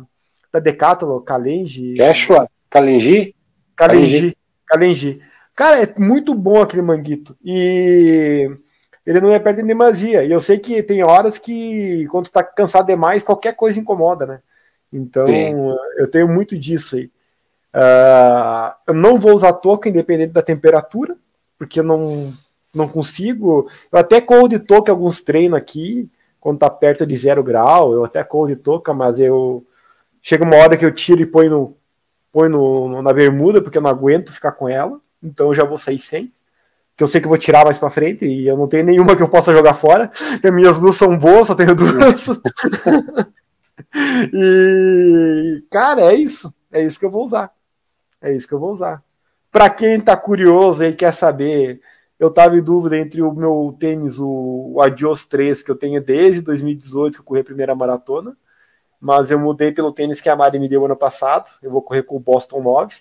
da 0.51 0.59
Decathlon? 0.59 1.21
Kalenji? 1.21 1.93
Quechua? 1.93 2.49
Kalenji? 2.71 3.35
Kalenji. 3.77 4.35
Kalenji. 4.67 5.21
Cara, 5.55 5.83
é 5.83 5.95
muito 5.99 6.35
bom 6.35 6.63
aquele 6.63 6.81
manguito. 6.81 7.37
E 7.45 8.51
ele 9.05 9.21
não 9.21 9.31
é 9.31 9.39
perto 9.39 9.59
de 9.59 9.65
demasia. 9.65 10.25
E 10.25 10.33
eu 10.33 10.41
sei 10.41 10.59
que 10.59 10.83
tem 10.83 11.03
horas 11.03 11.37
que, 11.37 12.07
quando 12.11 12.31
tá 12.31 12.43
cansado 12.43 12.87
demais, 12.87 13.23
qualquer 13.23 13.55
coisa 13.55 13.79
incomoda, 13.79 14.25
né? 14.25 14.41
Então, 14.91 15.27
Sim. 15.27 15.77
eu 15.99 16.11
tenho 16.11 16.27
muito 16.27 16.59
disso 16.59 16.97
aí. 16.97 17.11
Ah, 17.71 18.79
eu 18.87 18.95
não 18.95 19.19
vou 19.19 19.35
usar 19.35 19.53
touca 19.53 19.91
independente 19.91 20.33
da 20.33 20.41
temperatura, 20.41 21.15
porque 21.59 21.81
eu 21.81 21.85
não, 21.85 22.33
não 22.77 22.89
consigo. 22.89 23.69
Eu 23.91 23.99
até 23.99 24.21
corro 24.21 24.49
de 24.49 24.59
touca 24.59 24.93
alguns 24.93 25.23
treinos 25.23 25.59
aqui, 25.59 26.09
quando 26.41 26.59
tá 26.59 26.71
perto 26.71 27.07
de 27.07 27.17
zero 27.17 27.43
grau, 27.43 27.93
eu 27.93 28.05
até 28.05 28.23
corro 28.23 28.49
de 28.49 28.57
touca, 28.57 28.95
mas 28.95 29.19
eu. 29.19 29.65
Chega 30.23 30.45
uma 30.45 30.57
hora 30.57 30.77
que 30.77 30.85
eu 30.85 30.93
tiro 30.93 31.21
e 31.21 31.27
ponho, 31.27 31.51
no, 31.51 31.77
ponho 32.33 32.51
no, 32.51 33.03
na 33.03 33.13
bermuda, 33.13 33.63
porque 33.63 33.79
eu 33.79 33.83
não 33.83 33.91
aguento 33.91 34.33
ficar 34.33 34.53
com 34.53 34.69
ela, 34.69 35.01
então 35.23 35.49
eu 35.49 35.55
já 35.55 35.65
vou 35.65 35.79
sair 35.79 35.99
sem. 35.99 36.33
Que 36.97 37.05
eu 37.05 37.09
sei 37.09 37.21
que 37.21 37.27
eu 37.27 37.31
vou 37.31 37.39
tirar 37.39 37.65
mais 37.65 37.79
pra 37.79 37.91
frente 37.91 38.25
e 38.25 38.47
eu 38.47 38.57
não 38.57 38.67
tenho 38.67 38.85
nenhuma 38.85 39.15
que 39.15 39.23
eu 39.23 39.29
possa 39.29 39.53
jogar 39.53 39.75
fora, 39.75 40.11
que 40.41 40.47
as 40.47 40.55
minhas 40.55 40.79
duas 40.79 40.97
são 40.97 41.17
boas, 41.17 41.47
só 41.47 41.55
tenho 41.55 41.75
duas. 41.75 42.27
e, 44.33 45.63
cara, 45.71 46.13
é 46.13 46.15
isso. 46.15 46.53
É 46.73 46.83
isso 46.83 46.99
que 46.99 47.05
eu 47.05 47.11
vou 47.11 47.25
usar. 47.25 47.53
É 48.21 48.33
isso 48.33 48.49
que 48.49 48.55
eu 48.55 48.59
vou 48.59 48.71
usar. 48.71 49.03
Pra 49.51 49.71
quem 49.71 50.01
tá 50.01 50.17
curioso 50.17 50.85
e 50.85 50.93
quer 50.93 51.13
saber, 51.13 51.81
eu 52.19 52.31
tava 52.31 52.57
em 52.57 52.63
dúvida 52.63 52.97
entre 52.97 53.23
o 53.23 53.33
meu 53.33 53.77
tênis, 53.79 54.19
o, 54.19 54.73
o 54.75 54.83
Adios 54.83 55.27
3, 55.27 55.63
que 55.63 55.71
eu 55.71 55.77
tenho 55.77 56.03
desde 56.03 56.41
2018, 56.41 57.15
que 57.15 57.21
eu 57.21 57.25
corri 57.25 57.41
a 57.41 57.45
primeira 57.45 57.75
maratona, 57.75 58.37
mas 59.01 59.31
eu 59.31 59.39
mudei 59.39 59.73
pelo 59.73 59.93
tênis 59.93 60.21
que 60.21 60.29
a 60.29 60.37
Mari 60.37 60.59
me 60.59 60.69
deu 60.69 60.85
ano 60.85 60.97
passado. 60.97 61.51
Eu 61.63 61.71
vou 61.71 61.83
correr 61.83 62.03
com 62.03 62.17
o 62.17 62.21
Boston 62.21 62.63
9. 62.63 62.97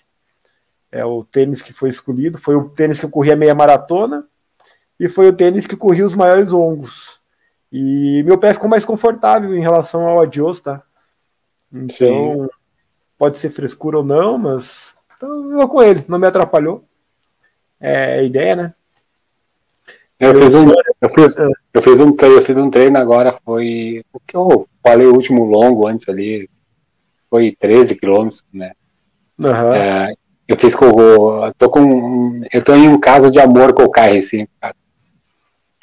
É 0.92 1.04
o 1.04 1.24
tênis 1.24 1.62
que 1.62 1.72
foi 1.72 1.88
escolhido. 1.88 2.38
Foi 2.38 2.54
o 2.54 2.68
tênis 2.68 3.00
que 3.00 3.06
eu 3.06 3.10
corri 3.10 3.32
a 3.32 3.36
meia 3.36 3.54
maratona 3.54 4.26
e 5.00 5.08
foi 5.08 5.28
o 5.28 5.32
tênis 5.32 5.66
que 5.66 5.76
corri 5.76 6.02
os 6.02 6.14
maiores 6.14 6.52
longos. 6.52 7.20
E 7.72 8.22
meu 8.24 8.38
pé 8.38 8.52
ficou 8.52 8.68
mais 8.68 8.84
confortável 8.84 9.54
em 9.54 9.60
relação 9.60 10.06
ao 10.06 10.20
Adios, 10.20 10.60
tá? 10.60 10.82
Então, 11.72 12.48
pode 13.18 13.38
ser 13.38 13.50
frescura 13.50 13.98
ou 13.98 14.04
não, 14.04 14.38
mas 14.38 14.96
então, 15.16 15.50
eu 15.50 15.56
vou 15.56 15.68
com 15.68 15.82
ele, 15.82 16.04
não 16.08 16.18
me 16.18 16.26
atrapalhou. 16.26 16.84
É 17.80 18.20
a 18.20 18.22
ideia, 18.22 18.54
né? 18.54 18.74
Eu, 20.18 20.32
Eu 20.32 20.42
fiz 20.42 20.54
um, 20.54 20.70
eu, 20.70 21.10
fiz, 21.10 21.36
eu, 21.74 21.82
fiz 21.82 22.00
um 22.00 22.12
treino, 22.12 22.36
eu 22.36 22.42
fiz 22.42 22.56
um 22.56 22.70
treino 22.70 22.98
agora, 22.98 23.34
foi 23.44 24.02
o 24.12 24.20
que 24.20 24.34
eu 24.36 24.66
falei 24.82 25.06
o 25.06 25.14
último 25.14 25.44
longo 25.44 25.86
antes 25.86 26.08
ali, 26.08 26.48
foi 27.28 27.54
13 27.58 27.96
quilômetros, 27.96 28.44
né? 28.52 28.72
Aham. 29.44 29.76
É, 29.76 30.14
Eu 30.48 30.58
fiz 30.58 30.74
com 30.74 30.86
o. 30.86 31.52
Tô 31.54 31.68
com. 31.68 32.40
Eu 32.52 32.62
tô 32.64 32.74
em 32.74 32.88
um 32.88 32.98
caso 32.98 33.30
de 33.30 33.38
amor 33.38 33.74
com 33.74 33.82
o 33.82 33.92
KR5, 33.92 34.48
cara. 34.60 34.74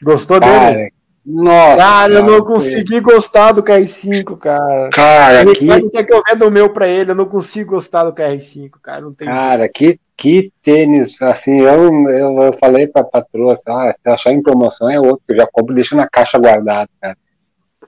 Gostou 0.02 0.40
Cara, 0.40 0.72
dele? 0.72 0.94
Nossa. 1.26 1.78
Cara, 1.78 2.14
eu 2.14 2.24
não 2.24 2.44
consegui 2.44 3.00
gostar 3.00 3.54
do 3.54 3.64
KR5, 3.64 4.38
cara. 4.38 4.90
Cara, 4.90 5.44
Ricardo 5.44 5.90
quer 5.90 6.04
que 6.04 6.14
eu 6.14 6.22
venda 6.28 6.46
o 6.46 6.52
meu 6.52 6.70
pra 6.72 6.88
ele, 6.88 7.12
eu 7.12 7.16
não 7.16 7.26
consigo 7.26 7.72
gostar 7.72 8.04
do 8.04 8.14
KR5, 8.14 8.72
cara. 8.82 9.02
Não 9.02 9.14
tem 9.14 9.28
Cara, 9.28 9.70
que, 9.70 9.98
que 10.16 10.52
tênis, 10.62 11.22
assim, 11.22 11.60
eu, 11.62 11.92
eu, 12.10 12.42
eu 12.44 12.54
falei 12.54 12.88
pra 12.88 13.04
patroa, 13.04 13.54
assim, 13.54 13.70
ah, 13.70 13.92
se 13.94 14.10
achar 14.10 14.32
em 14.32 14.42
promoção 14.42 14.90
é 14.90 15.00
outro, 15.00 15.24
eu 15.30 15.38
já 15.38 15.48
compro 15.52 15.74
e 15.74 15.76
deixo 15.76 15.96
na 15.96 16.08
caixa 16.08 16.38
guardado, 16.38 16.90
cara. 17.02 17.18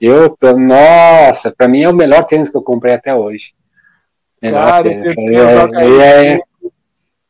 Eu 0.00 0.30
tô, 0.30 0.52
nossa, 0.58 1.50
pra 1.56 1.68
mim 1.68 1.82
é 1.82 1.88
o 1.88 1.94
melhor 1.94 2.24
tênis 2.24 2.50
que 2.50 2.56
eu 2.56 2.62
comprei 2.62 2.94
até 2.94 3.14
hoje. 3.14 3.54
Melhor 4.42 4.84
eu 4.86 4.90
tênis. 4.92 5.16
Ele 5.16 5.36
é, 5.36 5.64
o 5.64 5.68
KR5, 5.68 5.82
ele 5.82 6.02
é, 6.02 6.40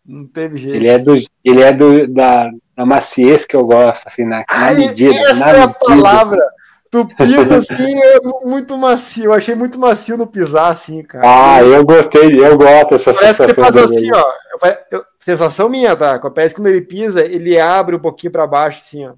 Não 0.04 0.26
teve 0.26 0.56
jeito. 0.56 0.76
ele 0.76 0.88
é, 0.88 0.98
do, 0.98 1.14
ele 1.44 1.62
é 1.62 1.72
do, 1.72 2.08
da, 2.12 2.50
da 2.76 2.84
maciez 2.86 3.44
que 3.46 3.54
eu 3.54 3.64
gosto, 3.64 4.06
assim, 4.08 4.24
na, 4.24 4.38
na 4.38 4.44
Ai, 4.48 4.74
medida. 4.74 5.14
essa 5.30 5.34
na 5.40 5.46
é 5.46 5.62
a 5.62 5.66
medida. 5.66 5.78
palavra. 5.78 6.42
Tu 6.90 7.06
pisa 7.16 7.56
assim, 7.58 7.98
é 8.00 8.20
muito 8.44 8.76
macio. 8.78 9.24
Eu 9.24 9.32
achei 9.32 9.54
muito 9.54 9.78
macio 9.78 10.16
no 10.16 10.26
pisar, 10.26 10.68
assim, 10.70 11.02
cara. 11.02 11.24
Ah, 11.26 11.62
eu 11.62 11.84
gostei, 11.84 12.44
eu 12.44 12.56
gosto 12.56 12.90
dessa 12.90 13.12
Parece 13.14 13.36
que 13.36 13.42
ele 13.42 13.54
sensação 13.54 13.72
faz 13.82 13.90
assim, 13.90 14.10
ó. 14.12 14.32
Eu 14.90 15.04
sensação 15.20 15.68
minha, 15.68 15.96
tá? 15.96 16.18
Parece 16.30 16.54
que 16.54 16.60
quando 16.60 16.68
ele 16.68 16.80
pisa, 16.80 17.24
ele 17.24 17.58
abre 17.58 17.96
um 17.96 18.00
pouquinho 18.00 18.32
pra 18.32 18.46
baixo, 18.46 18.78
assim, 18.78 19.06
ó. 19.06 19.14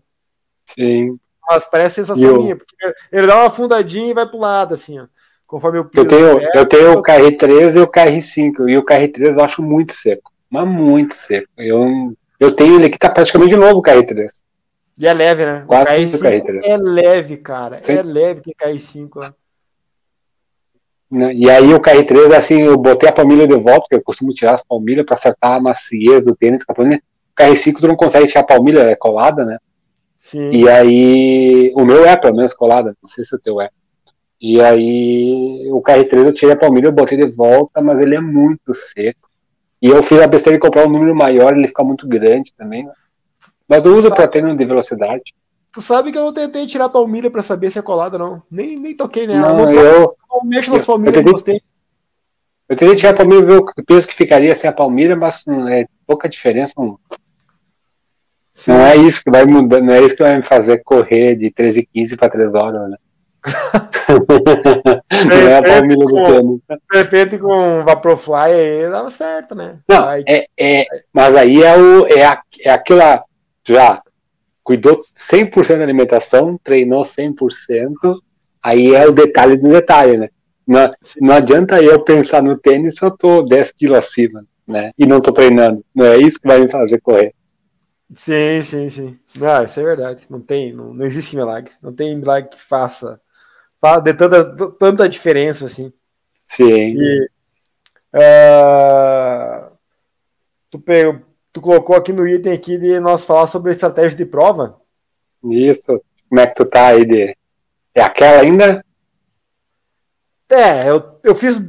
Sim. 0.67 1.19
Mas 1.51 1.67
parece 1.67 1.97
sensação 1.97 2.25
eu- 2.25 2.37
minha, 2.43 2.57
porque 2.57 2.75
ele 3.13 3.27
dá 3.27 3.37
uma 3.37 3.47
afundadinha 3.47 4.11
e 4.11 4.15
vai 4.15 4.27
pro 4.27 4.39
lado, 4.39 4.75
assim, 4.75 4.99
ó. 4.99 5.07
Conforme 5.47 5.79
eu 5.79 5.85
piso. 5.87 6.05
Eu 6.05 6.09
tenho, 6.09 6.41
É, 6.41 6.51
eu 6.55 6.67
tenho 6.67 6.93
o 6.99 7.03
KR3 7.03 7.75
e 7.75 7.81
o 7.81 7.87
KR5, 7.87 8.69
e 8.69 8.77
o 8.77 8.85
KR3 8.85 9.37
eu 9.37 9.43
acho 9.45 9.63
muito 9.63 9.95
seco, 9.95 10.31
mas 10.51 10.69
muito 10.69 11.15
seco. 11.15 11.49
Eu, 11.57 12.13
eu 12.39 12.55
tenho 12.55 12.75
ele 12.77 12.87
aqui, 12.87 12.99
tá 12.99 13.09
praticamente 13.09 13.57
novo 13.57 13.79
o 13.79 13.83
KR3. 13.83 14.43
E 14.99 15.07
é 15.07 15.15
leve, 15.15 15.47
né? 15.47 15.63
O 15.65 15.67
Quase 15.69 15.87
KR5 15.87 16.15
o 16.15 16.19
KR3. 16.19 16.61
é 16.65 16.77
leve, 16.77 17.37
cara. 17.37 17.83
Sim. 17.83 17.93
É 17.93 18.03
leve 18.03 18.41
que 18.41 18.53
KR5, 18.55 19.11
ó. 19.17 19.31
né? 21.11 21.35
E 21.35 21.49
aí 21.49 21.73
o 21.73 21.81
KR3, 21.81 22.35
assim, 22.37 22.63
eu 22.63 22.77
botei 22.77 23.09
a 23.09 23.13
palmilha 23.13 23.47
de 23.47 23.55
volta, 23.55 23.81
porque 23.83 23.95
eu 23.95 24.03
costumo 24.03 24.35
tirar 24.35 24.55
as 24.55 24.65
palmilhas 24.65 25.07
para 25.07 25.15
acertar 25.15 25.53
a 25.53 25.61
maciez 25.61 26.25
do 26.25 26.35
tênis 26.35 26.65
com 26.65 26.73
a 26.73 26.75
palmilha. 26.75 27.03
O 27.33 27.41
KR5 27.41 27.77
tu 27.79 27.87
não 27.87 27.97
consegue 27.97 28.27
tirar 28.27 28.41
a 28.41 28.47
palmilha, 28.47 28.81
é 28.81 28.97
colada, 28.97 29.45
né? 29.45 29.59
Sim. 30.19 30.51
E 30.51 30.69
aí, 30.69 31.73
o 31.77 31.85
meu 31.85 32.05
é 32.05 32.17
pelo 32.17 32.35
menos 32.35 32.53
colada, 32.53 32.97
não 33.01 33.09
sei 33.09 33.25
se 33.25 33.35
o 33.37 33.39
teu 33.39 33.61
é. 33.61 33.71
E 34.41 34.61
aí, 34.61 35.69
o 35.71 35.81
KR3 35.81 36.25
eu 36.27 36.33
tirei 36.35 36.55
a 36.55 36.59
palmilha, 36.59 36.87
eu 36.87 36.93
botei 36.93 37.17
de 37.17 37.31
volta, 37.31 37.81
mas 37.81 38.01
ele 38.01 38.17
é 38.17 38.21
muito 38.21 38.75
seco. 38.75 39.29
E 39.81 39.89
eu 39.89 40.03
fiz 40.03 40.21
a 40.21 40.27
besteira 40.27 40.59
de 40.59 40.61
comprar 40.61 40.87
um 40.87 40.91
número 40.91 41.15
maior, 41.15 41.57
ele 41.57 41.69
fica 41.69 41.85
muito 41.85 42.07
grande 42.09 42.53
também, 42.55 42.85
né? 42.85 42.93
Mas 43.69 43.85
eu 43.85 43.95
uso 43.95 44.11
treino 44.11 44.57
de 44.57 44.65
velocidade. 44.65 45.35
Tu 45.71 45.83
sabe 45.83 46.11
que 46.11 46.17
eu 46.19 46.25
não 46.25 46.33
tentei 46.33 46.67
tirar 46.67 46.87
a 46.87 46.89
palmilha 46.89 47.31
pra 47.31 47.43
saber 47.43 47.71
se 47.71 47.79
é 47.79 47.83
colada, 47.83 48.17
não. 48.17 48.43
Nem, 48.51 48.79
nem 48.79 48.97
toquei 48.97 49.27
nela. 49.27 49.53
Não, 49.53 49.67
Não, 49.67 49.73
eu, 49.73 50.17
não 50.31 50.43
mexo 50.45 50.71
nas 50.73 50.81
eu- 50.81 50.87
palmilhas, 50.87 51.15
eu 51.17 51.21
tentei- 51.21 51.33
gostei. 51.33 51.63
eu 52.71 52.77
tentei 52.77 52.97
tirar 52.97 53.11
a 53.11 53.17
palmilha 53.17 53.45
ver 53.47 53.59
o 53.59 53.85
peso 53.87 54.09
que 54.09 54.15
ficaria 54.15 54.55
sem 54.55 54.69
a 54.71 54.73
palmilha, 54.73 55.15
mas 55.15 55.45
não 55.47 55.69
é 55.69 55.85
pouca 56.07 56.29
diferença. 56.29 56.73
Não, 56.79 56.99
não 58.67 58.81
é 58.81 58.97
isso 58.97 59.23
que 59.23 59.31
vai 59.31 59.45
mudar, 59.45 59.81
não 59.83 59.93
é 59.93 60.01
isso 60.03 60.17
que 60.17 60.23
vai 60.23 60.35
me 60.35 60.43
fazer 60.43 60.79
correr 60.83 61.37
de 61.37 61.51
13 61.51 61.81
e 61.81 61.87
15 61.87 62.17
para 62.17 62.31
3 62.31 62.55
horas, 62.55 62.89
né? 62.91 62.97
não 65.29 65.37
é 65.49 65.59
a 65.59 65.63
palmilha 65.63 66.05
do 66.07 66.23
tênis. 66.25 66.61
De 66.91 66.97
repente 66.99 67.39
com 67.39 67.85
Vaporfly 67.85 68.35
aí 68.53 68.91
dava 68.91 69.11
certo, 69.11 69.55
né? 69.55 69.79
Não, 69.87 70.07
Aí- 70.09 70.25
é, 70.27 70.47
é, 70.59 70.85
mas 71.13 71.35
aí 71.37 71.63
é, 71.63 71.77
o, 71.77 72.07
é, 72.07 72.25
a, 72.25 72.41
é 72.61 72.71
aquela. 72.73 73.23
Já 73.69 74.03
cuidou 74.63 75.05
100% 75.15 75.79
da 75.79 75.85
alimentação, 75.85 76.59
treinou 76.63 77.05
100%, 77.05 78.23
aí 78.63 78.95
é 78.95 79.07
o 79.07 79.13
detalhe 79.13 79.57
do 79.57 79.69
detalhe, 79.69 80.17
né? 80.17 80.29
Não, 80.67 80.91
não 81.21 81.35
adianta 81.35 81.83
eu 81.83 82.05
pensar 82.05 82.43
no 82.43 82.59
tênis 82.59 82.97
se 82.97 83.05
eu 83.05 83.11
tô 83.11 83.43
10 83.43 83.73
quilos 83.73 83.99
acima, 83.99 84.45
né? 84.67 84.91
E 84.99 85.07
não 85.07 85.21
tô 85.21 85.33
treinando. 85.33 85.83
Não 85.95 86.05
é 86.05 86.19
isso 86.19 86.39
que 86.39 86.47
vai 86.47 86.61
me 86.61 86.71
fazer 86.71 87.01
correr. 87.01 87.33
Sim, 88.15 88.63
sim, 88.63 88.91
sim. 88.91 89.19
Não, 89.37 89.65
isso 89.65 89.81
é 89.81 89.83
verdade. 89.85 90.23
Não 90.29 90.41
tem, 90.41 90.73
não, 90.73 90.93
não 90.95 91.07
existe 91.07 91.37
milagre. 91.37 91.73
Não 91.83 91.93
tem 91.93 92.17
milagre 92.17 92.51
que 92.51 92.61
faça, 92.61 93.21
faça 93.81 94.03
de 94.03 94.15
tanta, 94.15 94.71
tanta 94.79 95.09
diferença 95.09 95.67
assim. 95.67 95.93
Sim. 96.47 96.97
E, 96.99 97.31
ah, 98.13 99.71
tu, 100.71 100.81
pe- 100.81 101.21
tu 101.59 101.61
colocou 101.61 101.97
aqui 101.97 102.13
no 102.13 102.27
item 102.27 102.53
aqui 102.53 102.79
de 102.79 103.01
nós 103.01 103.25
falar 103.25 103.49
sobre 103.49 103.73
estratégia 103.73 104.17
de 104.17 104.25
prova. 104.25 104.81
Isso. 105.45 106.01
Como 106.29 106.41
é 106.41 106.47
que 106.47 106.55
tu 106.55 106.65
tá 106.65 106.89
aí 106.89 107.05
de. 107.05 107.37
É 107.95 108.03
aquela 108.03 108.41
ainda? 108.41 108.85
É, 110.49 110.89
eu, 110.89 111.03
eu 111.23 111.35
fiz. 111.35 111.61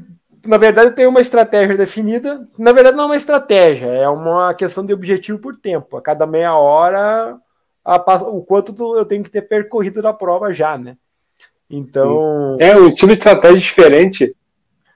Na 0.46 0.58
verdade, 0.58 0.90
eu 0.90 0.96
tenho 0.96 1.10
uma 1.10 1.22
estratégia 1.22 1.76
definida. 1.76 2.48
Na 2.58 2.72
verdade, 2.72 2.96
não 2.96 3.06
é 3.06 3.08
uma 3.08 3.18
estratégia, 3.18 3.88
é 3.88 4.08
uma 4.08 4.54
questão 4.54 4.86
de 4.86 4.94
objetivo 4.94 5.40
por 5.40 5.58
tempo. 5.58 5.98
A 5.98 6.02
cada 6.02 6.26
meia 6.26 6.56
hora, 6.56 7.38
a 7.84 7.96
o 8.30 8.42
quanto 8.42 8.74
tu- 8.74 8.96
eu 8.96 9.06
tenho 9.06 9.24
que 9.24 9.30
ter 9.30 9.42
percorrido 9.42 10.02
da 10.02 10.14
prova 10.14 10.54
já, 10.54 10.78
né? 10.78 10.96
Então. 11.70 12.58
É 12.60 12.76
um 12.76 12.88
estilo 12.88 13.12
de 13.12 13.18
estratégia 13.18 13.60
diferente. 13.60 14.36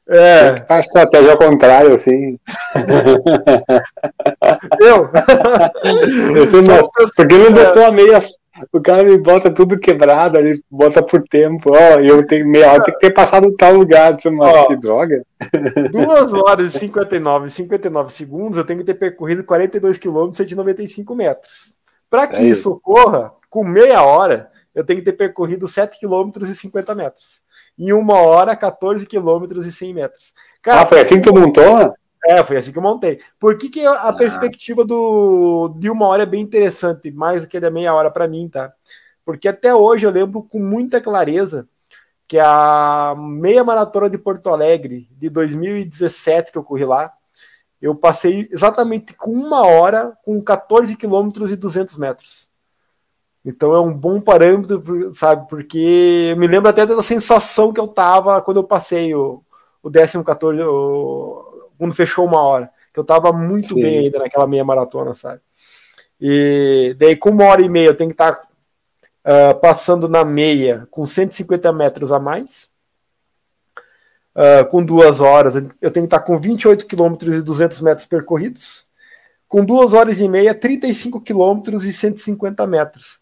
É. 0.07 0.61
Faz 0.67 0.87
estratégia 0.87 1.31
ao 1.31 1.37
contrário, 1.37 1.93
assim. 1.93 2.37
Eu? 4.81 5.09
Você 6.35 6.61
não, 6.61 6.89
porque 7.15 7.35
ele 7.35 7.49
não 7.49 7.53
botou 7.53 7.85
a 7.85 7.91
meia. 7.91 8.19
O 8.71 8.79
cara 8.79 9.03
me 9.03 9.17
bota 9.17 9.49
tudo 9.49 9.79
quebrado 9.79 10.37
ali, 10.37 10.63
bota 10.69 11.01
por 11.01 11.23
tempo. 11.23 11.71
Ó, 11.73 11.99
eu 11.99 12.25
tenho 12.27 12.47
meia 12.47 12.71
hora, 12.71 12.83
tem 12.83 12.93
que 12.93 12.99
ter 12.99 13.11
passado 13.11 13.47
em 13.47 13.55
tal 13.55 13.73
lugar. 13.73 14.13
Você, 14.13 14.29
mas 14.29 14.53
Ó. 14.53 14.67
que 14.67 14.75
droga. 14.75 15.23
2 15.91 16.33
horas 16.35 16.75
e 16.75 16.79
59 16.79 17.47
e 17.47 17.51
59 17.51 18.13
segundos, 18.13 18.57
eu 18.57 18.65
tenho 18.65 18.79
que 18.79 18.85
ter 18.85 18.93
percorrido 18.93 19.43
42 19.43 19.97
km 19.97 20.29
e 20.31 20.35
195 20.35 21.15
metros. 21.15 21.73
Para 22.09 22.27
que 22.27 22.35
É 22.35 22.43
isso 22.43 22.71
ocorra, 22.71 23.31
com 23.49 23.63
meia 23.63 24.03
hora, 24.03 24.49
eu 24.75 24.83
tenho 24.83 24.99
que 24.99 25.05
ter 25.05 25.13
percorrido 25.13 25.67
7 25.67 25.99
km 25.99 26.29
e 26.43 26.53
50 26.53 26.93
metros. 26.93 27.41
Em 27.78 27.91
uma 27.91 28.15
hora, 28.21 28.55
14 28.55 29.05
km 29.05 29.45
e 29.57 29.71
100 29.71 29.93
metros. 29.93 30.34
ah, 30.65 30.86
foi 30.86 31.01
assim 31.01 31.21
que 31.21 31.30
tu 31.30 31.34
montou? 31.34 31.93
É, 32.26 32.41
foi 32.41 32.57
assim 32.57 32.71
que 32.71 32.78
eu 32.78 32.84
montei. 32.84 33.19
Por 33.38 33.57
que, 33.57 33.69
que 33.69 33.86
a 33.86 34.13
perspectiva 34.13 34.86
do, 34.86 35.76
de 35.78 35.89
uma 35.89 36.07
hora 36.07 36.24
é 36.24 36.26
bem 36.26 36.41
interessante, 36.41 37.11
mais 37.11 37.43
do 37.43 37.49
que 37.49 37.59
da 37.59 37.69
meia 37.69 37.93
hora 37.93 38.09
para 38.09 38.28
mim, 38.28 38.47
tá? 38.47 38.71
Porque 39.26 39.47
até 39.47 39.76
hoje 39.76 40.05
eu 40.05 40.11
lembro 40.11 40.41
com 40.41 40.59
muita 40.59 41.01
clareza 41.01 41.67
que 42.28 42.39
a 42.39 43.13
meia 43.17 43.63
maratona 43.63 44.09
de 44.09 44.17
Porto 44.17 44.49
Alegre 44.49 45.07
de 45.11 45.30
2017 45.30 46.51
que 46.51 46.57
eu 46.57 46.63
corri 46.63 46.86
lá, 46.86 47.11
eu 47.82 47.93
passei 47.93 48.47
exatamente 48.49 49.13
com 49.13 49.32
uma 49.32 49.67
hora 49.67 50.17
com 50.24 50.41
14 50.41 50.95
quilômetros 50.95 51.51
e 51.51 51.57
200 51.57 51.97
metros. 51.97 52.49
Então 53.45 53.73
é 53.73 53.79
um 53.79 53.93
bom 53.93 54.21
parâmetro, 54.21 55.13
sabe? 55.15 55.47
Porque 55.49 56.29
eu 56.31 56.37
me 56.37 56.47
lembro 56.47 56.69
até 56.69 56.85
da 56.85 57.01
sensação 57.03 57.73
que 57.73 57.79
eu 57.79 57.87
tava 57.87 58.41
quando 58.41 58.57
eu 58.57 58.63
passei 58.63 59.13
o, 59.13 59.43
o 59.81 59.91
14, 59.91 60.61
o, 60.61 61.69
quando 61.77 61.93
fechou 61.93 62.25
uma 62.25 62.41
hora. 62.41 62.69
Que 62.93 62.99
eu 62.99 63.03
tava 63.03 63.33
muito 63.33 63.73
Sim. 63.73 63.81
bem 63.81 63.99
ainda 63.99 64.19
naquela 64.19 64.47
meia 64.47 64.63
maratona, 64.63 65.13
sabe? 65.13 65.41
E 66.21 66.95
daí 66.97 67.15
com 67.17 67.31
uma 67.31 67.45
hora 67.45 67.61
e 67.61 67.67
meia 67.67 67.87
eu 67.87 67.95
tenho 67.95 68.09
que 68.09 68.13
estar 68.13 68.39
ah, 69.25 69.53
passando 69.53 70.07
na 70.07 70.23
meia 70.23 70.87
com 70.91 71.05
150 71.05 71.71
metros 71.73 72.11
a 72.11 72.19
mais. 72.19 72.69
Ah, 74.35 74.63
com 74.65 74.83
duas 74.83 75.19
horas, 75.19 75.55
eu 75.55 75.91
tenho 75.91 76.07
que 76.07 76.15
estar 76.15 76.21
com 76.21 76.37
28 76.37 76.87
quilômetros 76.87 77.35
e 77.35 77.41
200 77.41 77.81
metros 77.81 78.07
percorridos. 78.07 78.87
Com 79.47 79.63
duas 79.63 79.93
horas 79.93 80.19
e 80.19 80.27
meia, 80.27 80.55
35 80.55 81.21
quilômetros 81.21 81.85
e 81.85 81.93
150 81.93 82.65
metros. 82.65 83.19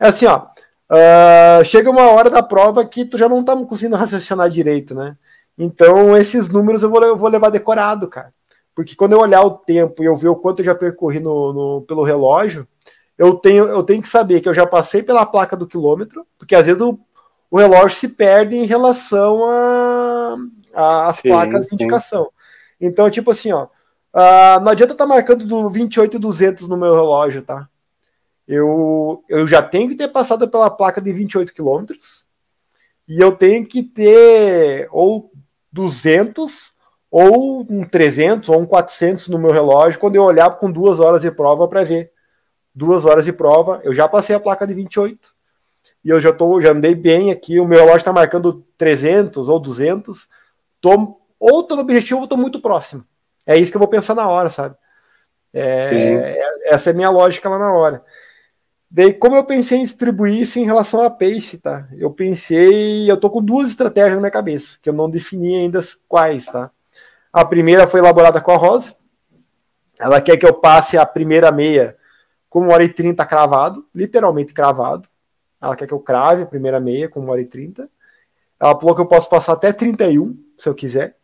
É 0.00 0.06
assim, 0.08 0.26
ó. 0.26 0.46
ah, 0.90 1.62
chega 1.64 1.90
uma 1.90 2.10
hora 2.10 2.30
da 2.30 2.42
prova 2.42 2.84
que 2.86 3.04
tu 3.04 3.18
já 3.18 3.28
não 3.28 3.44
tá 3.44 3.56
conseguindo 3.56 3.96
raciocinar 3.96 4.48
direito, 4.50 4.94
né? 4.94 5.16
Então, 5.56 6.16
esses 6.16 6.48
números 6.48 6.82
eu 6.82 6.90
vou, 6.90 7.02
eu 7.02 7.16
vou 7.16 7.28
levar 7.28 7.50
decorado, 7.50 8.08
cara. 8.08 8.32
Porque 8.74 8.94
quando 8.94 9.12
eu 9.12 9.20
olhar 9.20 9.42
o 9.42 9.50
tempo 9.50 10.02
e 10.02 10.06
eu 10.06 10.14
ver 10.16 10.28
o 10.28 10.36
quanto 10.36 10.60
eu 10.60 10.64
já 10.66 10.74
percorri 10.74 11.18
no, 11.20 11.52
no- 11.52 11.82
pelo 11.82 12.04
relógio, 12.04 12.66
eu 13.18 13.34
tenho, 13.34 13.64
eu 13.66 13.82
tenho 13.82 14.00
que 14.02 14.08
saber 14.08 14.40
que 14.40 14.48
eu 14.48 14.54
já 14.54 14.66
passei 14.66 15.02
pela 15.02 15.26
placa 15.26 15.56
do 15.56 15.66
quilômetro, 15.66 16.24
porque 16.38 16.54
às 16.54 16.66
vezes 16.66 16.80
o, 16.82 16.98
o 17.50 17.58
relógio 17.58 17.90
se 17.98 18.08
perde 18.08 18.56
em 18.56 18.64
relação 18.66 19.40
às 20.74 21.20
Sim, 21.20 21.22
placas 21.22 21.66
de 21.66 21.74
sim. 21.74 21.74
indicação. 21.74 22.30
Então, 22.80 23.10
tipo 23.10 23.30
assim, 23.30 23.52
ó, 23.52 23.66
ah, 24.12 24.60
não 24.60 24.70
adianta 24.72 24.92
estar 24.92 25.06
marcando 25.06 25.46
do 25.46 25.68
28,200 25.68 26.68
no 26.68 26.76
meu 26.76 26.94
relógio, 26.94 27.42
tá? 27.42 27.68
Eu, 28.48 29.22
eu 29.28 29.46
já 29.46 29.62
tenho 29.62 29.90
que 29.90 29.94
ter 29.94 30.08
passado 30.08 30.48
pela 30.48 30.70
placa 30.70 31.02
de 31.02 31.12
28 31.12 31.52
quilômetros 31.52 32.26
e 33.06 33.20
eu 33.20 33.32
tenho 33.32 33.66
que 33.66 33.82
ter 33.82 34.88
ou 34.90 35.30
200 35.70 36.74
ou 37.10 37.66
um 37.68 37.84
300 37.84 38.48
ou 38.48 38.60
um 38.60 38.66
400 38.66 39.28
no 39.28 39.38
meu 39.38 39.52
relógio 39.52 40.00
quando 40.00 40.16
eu 40.16 40.24
olhar 40.24 40.50
com 40.56 40.72
duas 40.72 40.98
horas 40.98 41.22
de 41.22 41.30
prova 41.30 41.68
para 41.68 41.84
ver. 41.84 42.10
Duas 42.74 43.04
horas 43.04 43.26
de 43.26 43.32
prova, 43.32 43.80
eu 43.84 43.92
já 43.92 44.08
passei 44.08 44.34
a 44.34 44.40
placa 44.40 44.66
de 44.66 44.72
28 44.72 45.36
e 46.04 46.08
eu 46.10 46.20
já 46.20 46.32
tô, 46.32 46.60
já 46.60 46.72
andei 46.72 46.94
bem 46.94 47.30
aqui. 47.30 47.60
O 47.60 47.66
meu 47.66 47.78
relógio 47.78 47.98
está 47.98 48.12
marcando 48.12 48.64
300 48.78 49.48
ou 49.48 49.58
200. 49.58 50.28
Tô, 50.80 51.20
ou 51.38 51.62
tô 51.64 51.74
no 51.74 51.82
objetivo, 51.82 52.20
ou 52.20 52.28
tô 52.28 52.36
muito 52.36 52.60
próximo. 52.60 53.04
É 53.46 53.56
isso 53.56 53.70
que 53.70 53.76
eu 53.76 53.80
vou 53.80 53.88
pensar 53.88 54.14
na 54.14 54.28
hora, 54.28 54.48
sabe? 54.48 54.76
É, 55.52 56.38
essa 56.64 56.90
é 56.90 56.92
a 56.92 56.96
minha 56.96 57.10
lógica 57.10 57.48
lá 57.48 57.58
na 57.58 57.72
hora. 57.72 58.04
Daí, 58.90 59.12
como 59.12 59.36
eu 59.36 59.44
pensei 59.44 59.78
em 59.78 59.84
distribuir 59.84 60.40
isso 60.40 60.58
em 60.58 60.64
relação 60.64 61.04
a 61.04 61.10
pace, 61.10 61.58
tá? 61.58 61.86
Eu 61.92 62.10
pensei, 62.10 63.10
eu 63.10 63.18
tô 63.18 63.28
com 63.28 63.42
duas 63.42 63.68
estratégias 63.68 64.14
na 64.14 64.20
minha 64.20 64.30
cabeça, 64.30 64.78
que 64.80 64.88
eu 64.88 64.94
não 64.94 65.10
defini 65.10 65.56
ainda 65.56 65.80
quais, 66.08 66.46
tá? 66.46 66.70
A 67.30 67.44
primeira 67.44 67.86
foi 67.86 68.00
elaborada 68.00 68.40
com 68.40 68.50
a 68.50 68.56
Rosa. 68.56 68.96
Ela 70.00 70.20
quer 70.20 70.38
que 70.38 70.46
eu 70.46 70.54
passe 70.54 70.96
a 70.96 71.04
primeira 71.04 71.52
meia 71.52 71.96
com 72.48 72.62
1 72.62 72.70
hora 72.70 72.84
e 72.84 72.88
30 72.88 73.26
cravado, 73.26 73.86
literalmente 73.94 74.54
cravado. 74.54 75.06
Ela 75.60 75.76
quer 75.76 75.86
que 75.86 75.92
eu 75.92 76.00
crave 76.00 76.44
a 76.44 76.46
primeira 76.46 76.80
meia 76.80 77.08
com 77.08 77.20
1 77.20 77.28
hora 77.28 77.40
e 77.42 77.44
30. 77.44 77.90
Ela 78.58 78.78
falou 78.78 78.94
que 78.94 79.02
eu 79.02 79.06
posso 79.06 79.28
passar 79.28 79.52
até 79.52 79.70
31, 79.70 80.36
se 80.56 80.68
eu 80.68 80.74
quiser. 80.74 81.16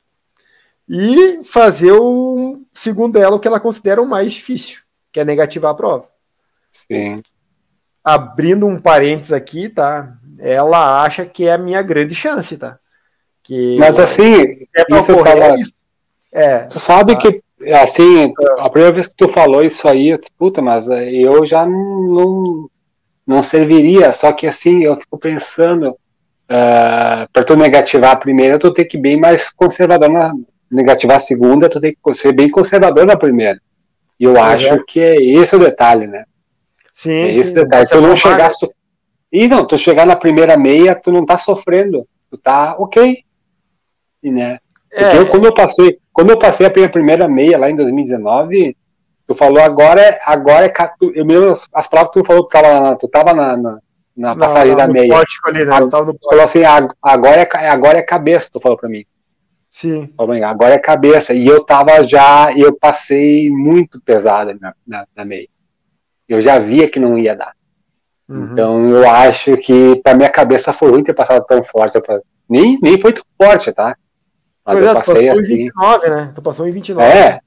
E 0.87 1.43
fazer 1.45 1.93
o 1.93 2.62
segundo 2.75 3.15
dela, 3.15 3.37
o 3.37 3.41
que 3.41 3.49
ela 3.49 3.59
considera 3.59 4.03
o 4.03 4.07
mais 4.07 4.35
difícil, 4.35 4.83
que 5.11 5.19
é 5.19 5.25
negativar 5.25 5.71
a 5.71 5.75
prova. 5.75 6.09
Sim. 6.91 7.23
Abrindo 8.05 8.66
um 8.66 8.78
parênteses 8.78 9.32
aqui, 9.32 9.68
tá? 9.68 10.12
Ela 10.38 11.02
acha 11.02 11.24
que 11.24 11.46
é 11.46 11.52
a 11.52 11.59
minha 11.59 11.80
grande 11.82 12.14
chance, 12.14 12.57
tá? 12.57 12.78
Que 13.42 13.76
Mas 13.78 13.98
assim, 13.98 14.34
é 14.76 14.98
isso 14.98 15.12
eu 15.12 15.24
tava... 15.24 15.59
isso. 15.59 15.72
É, 16.32 16.59
Tu 16.61 16.80
sabe 16.80 17.14
tá? 17.14 17.20
que, 17.20 17.42
assim, 17.72 18.32
a 18.59 18.68
primeira 18.68 18.92
vez 18.92 19.07
que 19.07 19.16
tu 19.16 19.28
falou 19.28 19.62
isso 19.62 19.88
aí, 19.88 20.09
eu 20.09 20.18
disse, 20.18 20.30
puta, 20.36 20.61
mas 20.61 20.88
eh, 20.88 21.12
eu 21.12 21.46
já 21.46 21.64
não, 21.64 22.68
não 23.26 23.42
serviria. 23.42 24.12
Só 24.12 24.32
que, 24.32 24.46
assim, 24.46 24.82
eu 24.84 24.96
fico 24.96 25.16
pensando, 25.16 25.90
uh, 25.90 27.28
para 27.32 27.44
tu 27.44 27.57
negativar 27.57 28.12
a 28.12 28.16
primeira, 28.16 28.59
tu 28.59 28.72
tem 28.72 28.86
que 28.86 28.96
ir 28.96 29.00
bem 29.00 29.18
mais 29.18 29.50
conservador 29.50 30.11
na 30.11 30.32
negativar 30.70 31.18
a 31.18 31.20
segunda, 31.20 31.68
tu 31.68 31.80
tem 31.80 31.94
que 31.94 32.14
ser 32.14 32.32
bem 32.32 32.50
conservador 32.50 33.07
na 33.07 33.16
primeira. 33.16 33.61
E 34.18 34.24
eu 34.24 34.40
acho 34.40 34.66
é. 34.66 34.78
que 34.86 35.00
é 35.00 35.14
esse 35.14 35.55
o 35.55 35.59
detalhe, 35.59 36.07
né? 36.07 36.24
Sim, 37.05 37.11
É 37.12 37.32
esse 37.32 37.52
sim, 37.52 37.59
o 37.59 37.62
detalhe. 37.64 37.86
Tu 37.86 38.00
não 38.00 38.09
não 38.09 38.16
chegar. 38.16 38.50
So... 38.50 38.66
E 39.30 39.46
não, 39.46 39.66
tu 39.66 39.76
chegar 39.76 40.07
na 40.07 40.16
primeira 40.16 40.57
meia, 40.57 40.94
tu 40.94 41.12
não 41.12 41.26
tá 41.26 41.36
sofrendo. 41.36 42.07
Tu 42.30 42.38
tá 42.38 42.74
ok. 42.78 43.18
E, 44.22 44.30
né? 44.30 44.59
Porque 44.88 45.05
É. 45.05 45.18
eu, 45.18 45.28
quando 45.28 45.44
eu 45.44 45.52
passei, 45.52 45.98
quando 46.12 46.30
eu 46.30 46.38
passei 46.38 46.64
a 46.66 46.70
primeira 46.88 47.28
meia 47.28 47.59
lá 47.59 47.68
em 47.68 47.76
2019, 47.76 48.74
tu 49.26 49.34
falou 49.34 49.61
agora, 49.62 50.00
é- 50.00 50.18
agora 50.24 50.64
é. 50.66 50.72
Eu 51.14 51.26
me 51.26 51.34
lembro 51.34 51.50
as, 51.52 51.68
as 51.74 51.86
provas 51.86 52.09
que 52.11 52.22
tu 52.22 52.24
falou 52.26 52.44
tu 52.44 52.48
tava, 52.48 52.80
na- 52.80 52.96
tu 52.96 53.09
tava 53.09 53.34
na, 53.34 53.57
na, 53.57 53.78
na 54.16 54.30
Não, 54.34 54.38
passagem 54.38 54.70
não, 54.70 54.76
da 54.78 54.86
no 54.86 54.92
meia. 54.94 55.22
ali, 55.46 55.64
né? 55.66 55.72
Ah, 55.74 55.80
no 55.80 56.14
Tu 56.14 56.28
falou 56.30 56.44
assim, 56.44 56.64
"Ag- 56.64 56.94
agora 57.02 57.42
é, 57.42 57.68
agora 57.68 57.98
é 57.98 58.02
cabeça, 58.02 58.48
tu 58.50 58.61
falou 58.61 58.78
pra 58.78 58.88
mim. 58.88 59.05
Sim. 59.68 60.09
Agora 60.16 60.74
é 60.74 60.78
cabeça. 60.78 61.34
E 61.34 61.46
eu 61.46 61.62
tava 61.64 62.02
já, 62.05 62.46
eu 62.57 62.72
passei 62.72 63.50
muito 63.50 64.00
pesada 64.00 64.57
na, 64.61 64.72
na, 64.86 65.05
na 65.14 65.24
meia. 65.24 65.48
Eu 66.29 66.41
já 66.41 66.59
via 66.59 66.89
que 66.91 66.99
não 66.99 67.18
ia 67.18 67.35
dar. 67.37 67.53
Uhum. 68.29 68.53
Então 68.53 68.89
eu 68.89 69.09
acho 69.09 69.57
que 69.59 70.01
pra 70.03 70.14
minha 70.14 70.31
cabeça 70.31 70.72
foi 70.72 70.91
ruim 70.91 71.05
ter 71.05 71.14
passado 71.14 71.45
tão 71.47 71.62
forte. 71.62 72.01
Nem, 72.49 72.79
nem 72.83 72.99
foi 72.99 73.12
tão 73.12 73.25
forte, 73.41 73.72
tá? 73.72 73.97
Mas 74.64 74.79
eu 74.81 74.89
é, 74.89 74.91
tu 74.91 74.95
passei 74.95 75.14
passou 75.14 75.22
em 75.22 75.29
assim. 75.45 75.57
29, 75.57 76.09
né? 76.09 76.33
Tu 76.35 76.43
passou 76.43 76.66
em 76.66 76.72
29. 76.72 77.07
É, 77.07 77.41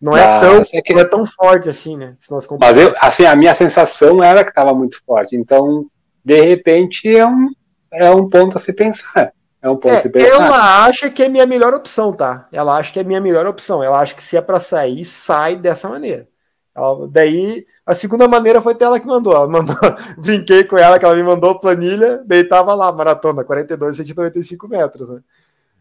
Não 0.00 0.16
é, 0.16 0.26
Mas 0.26 0.40
tão, 0.70 0.78
é 0.78 0.82
que- 0.82 0.92
não 0.94 1.00
é 1.00 1.04
tão 1.04 1.24
forte 1.24 1.68
assim, 1.68 1.96
né? 1.96 2.16
Se 2.20 2.30
nós 2.30 2.46
mas 2.60 2.76
eu, 2.76 2.92
assim, 3.00 3.24
a 3.24 3.36
minha 3.36 3.54
sensação 3.54 4.22
era 4.22 4.42
que 4.44 4.50
estava 4.50 4.74
muito 4.74 5.00
forte. 5.06 5.36
Então, 5.36 5.86
de 6.24 6.40
repente, 6.40 7.08
é 7.16 7.24
um, 7.26 7.48
é 7.92 8.10
um 8.10 8.28
ponto 8.28 8.56
a 8.56 8.60
se 8.60 8.72
pensar. 8.72 9.32
É 9.62 9.70
um 9.70 9.76
ponto 9.76 9.94
a 9.94 10.00
se 10.00 10.08
É, 10.08 10.10
pensar. 10.10 10.44
ela 10.44 10.84
acha 10.84 11.08
que 11.08 11.22
é 11.22 11.28
minha 11.28 11.46
melhor 11.46 11.72
opção, 11.72 12.12
tá? 12.12 12.48
Ela 12.50 12.76
acha 12.76 12.92
que 12.92 12.98
é 12.98 13.04
minha 13.04 13.20
melhor 13.20 13.46
opção. 13.46 13.80
Ela 13.82 14.00
acha 14.00 14.12
que 14.12 14.22
se 14.24 14.36
é 14.36 14.40
pra 14.40 14.58
sair, 14.58 15.04
sai 15.04 15.54
dessa 15.54 15.88
maneira. 15.88 16.26
Ela- 16.74 17.08
daí, 17.08 17.66
a 17.84 17.94
segunda 17.94 18.26
maneira 18.26 18.60
foi 18.62 18.72
até 18.72 18.84
ela 18.84 18.98
que 18.98 19.06
mandou. 19.06 19.34
Ela 19.34 19.48
mandou. 19.48 19.76
Brinquei 20.18 20.64
com 20.64 20.78
ela 20.78 20.98
que 20.98 21.04
ela 21.04 21.14
me 21.14 21.22
mandou 21.22 21.58
planilha, 21.58 22.22
daí 22.24 22.44
tava 22.44 22.74
lá, 22.74 22.90
maratona, 22.92 23.44
42, 23.44 23.96
195 23.96 24.68
metros, 24.68 25.08
né? 25.08 25.20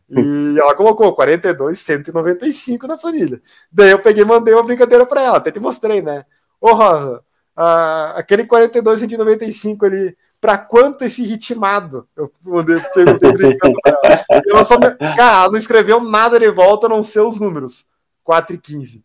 E 0.10 0.60
ela 0.60 0.76
colocou 0.76 1.16
42, 1.16 1.80
195 1.80 2.86
na 2.86 2.98
planilha. 2.98 3.42
Daí 3.72 3.92
eu 3.92 4.00
peguei 4.00 4.24
e 4.24 4.26
mandei 4.26 4.54
uma 4.54 4.64
brincadeira 4.64 5.06
pra 5.06 5.22
ela, 5.22 5.38
até 5.38 5.52
te 5.52 5.60
mostrei, 5.60 6.02
né? 6.02 6.26
Ô 6.60 6.74
Rosa, 6.74 7.24
ah, 7.56 8.14
aquele 8.18 8.46
42, 8.46 9.00
195 9.00 9.86
ali, 9.86 10.18
pra 10.42 10.58
quanto 10.58 11.06
esse 11.06 11.24
ritmado? 11.24 12.06
Eu 12.16 12.30
mandei, 12.44 12.78
perguntei 12.94 13.32
brincando 13.32 13.78
pra 13.82 13.98
ela. 14.04 14.42
Ela 14.50 14.66
só 14.66 14.78
me... 14.78 14.94
Cara, 14.96 15.44
ela 15.44 15.52
não 15.52 15.58
escreveu 15.58 16.02
nada 16.02 16.38
de 16.38 16.52
volta 16.52 16.88
a 16.88 16.90
não 16.90 17.02
ser 17.02 17.22
os 17.22 17.40
números. 17.40 17.86
4 18.24 18.56
e 18.56 18.60
15. 18.60 19.04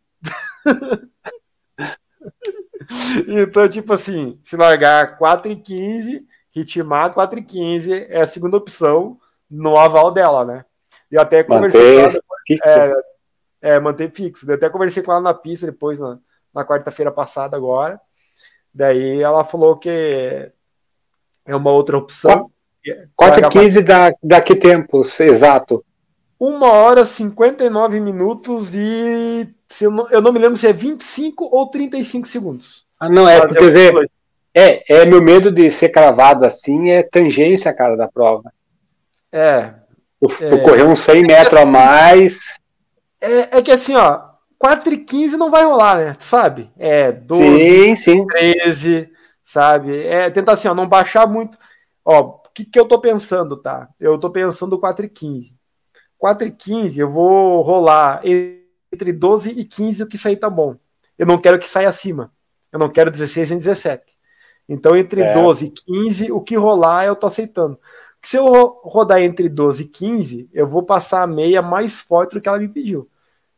então, 3.28 3.68
tipo 3.68 3.92
assim, 3.92 4.38
se 4.42 4.56
largar 4.56 5.18
4 5.18 5.52
e 5.52 5.56
15, 5.56 6.26
ritmar 6.54 7.12
4 7.12 7.38
e 7.38 7.42
15 7.42 8.06
é 8.08 8.22
a 8.22 8.26
segunda 8.26 8.56
opção 8.56 9.18
no 9.50 9.76
aval 9.76 10.10
dela, 10.10 10.44
né? 10.44 10.64
E 11.10 11.14
eu 11.14 11.20
até 11.20 11.42
conversei 11.42 11.80
com 11.80 12.00
ela 12.00 12.08
Manter 12.08 12.22
fixo. 12.46 12.68
é, 12.68 12.94
é, 13.62 13.80
manter 13.80 14.10
fixo. 14.10 14.50
Eu 14.50 14.56
até 14.56 14.68
conversei 14.68 15.02
com 15.02 15.12
ela 15.12 15.20
na 15.20 15.34
pista 15.34 15.66
depois, 15.66 15.98
na, 15.98 16.18
na 16.54 16.64
quarta-feira 16.64 17.12
passada 17.12 17.56
agora. 17.56 18.00
Daí 18.74 19.22
ela 19.22 19.44
falou 19.44 19.76
que 19.78 20.50
é 21.46 21.56
uma 21.56 21.70
outra 21.70 21.96
opção. 21.96 22.50
4 23.16 23.40
e 23.40 23.42
Largar 23.42 23.50
15 23.50 23.82
dá, 23.82 24.12
dá 24.22 24.40
que 24.40 24.54
tempo? 24.54 25.00
Exato. 25.00 25.84
Uma 26.38 26.70
hora, 26.72 27.04
59 27.04 27.98
minutos 28.00 28.74
e 28.74 29.48
se 29.68 29.84
eu, 29.84 29.90
não, 29.90 30.08
eu 30.10 30.20
não 30.20 30.32
me 30.32 30.38
lembro 30.38 30.56
se 30.56 30.66
é 30.66 30.72
25 30.72 31.48
ou 31.50 31.68
35 31.68 32.26
segundos. 32.28 32.86
Ah, 33.00 33.08
não, 33.08 33.28
é, 33.28 33.44
os 33.44 33.52
dizer, 33.52 33.94
é, 34.54 35.00
é 35.02 35.06
meu 35.06 35.22
medo 35.22 35.50
de 35.50 35.70
ser 35.70 35.88
cravado 35.88 36.44
assim, 36.44 36.90
é 36.90 37.02
tangência, 37.02 37.72
cara, 37.74 37.96
da 37.96 38.08
prova. 38.08 38.52
É. 39.32 39.74
Tu, 40.20 40.28
tu 40.28 40.44
É. 40.44 40.58
correu 40.58 40.88
uns 40.88 41.00
100 41.00 41.22
metros 41.22 41.60
a 41.60 41.66
mais. 41.66 42.38
É, 43.20 43.58
é 43.58 43.62
que 43.62 43.72
assim, 43.72 43.94
ó, 43.94 44.20
4 44.58 44.92
e 44.94 44.98
15 44.98 45.36
não 45.36 45.50
vai 45.50 45.64
rolar, 45.64 45.96
né? 45.96 46.14
Tu 46.14 46.24
sabe? 46.24 46.70
É 46.78 47.12
12, 47.12 47.42
Sim, 47.44 47.96
sim. 47.96 48.26
13, 48.26 49.10
sabe? 49.44 50.06
É 50.06 50.30
tentar 50.30 50.52
assim, 50.52 50.68
ó, 50.68 50.74
não 50.74 50.88
baixar 50.88 51.26
muito. 51.26 51.58
Ó, 52.04 52.20
o 52.20 52.40
que, 52.54 52.64
que 52.64 52.78
eu 52.78 52.86
tô 52.86 53.00
pensando, 53.00 53.56
tá? 53.56 53.88
Eu 53.98 54.18
tô 54.18 54.30
pensando 54.30 54.78
4 54.78 55.04
e 55.06 55.08
15. 55.08 55.55
4 56.18 56.46
e 56.48 56.50
15 56.50 56.98
eu 57.00 57.10
vou 57.10 57.60
rolar 57.62 58.20
entre 58.92 59.12
12 59.12 59.50
e 59.50 59.64
15, 59.64 60.02
o 60.02 60.06
que 60.06 60.16
sair 60.18 60.36
tá 60.36 60.48
bom. 60.50 60.76
Eu 61.18 61.26
não 61.26 61.38
quero 61.38 61.58
que 61.58 61.68
saia 61.68 61.88
acima. 61.88 62.32
Eu 62.72 62.78
não 62.78 62.88
quero 62.90 63.10
16 63.10 63.50
nem 63.50 63.58
17. 63.58 64.02
Então, 64.68 64.96
entre 64.96 65.20
É. 65.22 65.32
12 65.34 65.66
e 65.66 65.70
15, 65.70 66.32
o 66.32 66.40
que 66.40 66.56
rolar 66.56 67.06
eu 67.06 67.14
tô 67.16 67.26
aceitando. 67.26 67.76
Porque 68.20 68.28
se 68.28 68.36
eu 68.36 68.46
ro- 68.46 68.80
rodar 68.84 69.20
entre 69.22 69.48
12 69.48 69.84
e 69.84 69.88
15, 69.88 70.48
eu 70.52 70.66
vou 70.66 70.82
passar 70.82 71.22
a 71.22 71.26
meia 71.26 71.62
mais 71.62 72.00
forte 72.00 72.34
do 72.34 72.40
que 72.40 72.48
ela 72.48 72.58
me 72.58 72.68
pediu. 72.68 73.08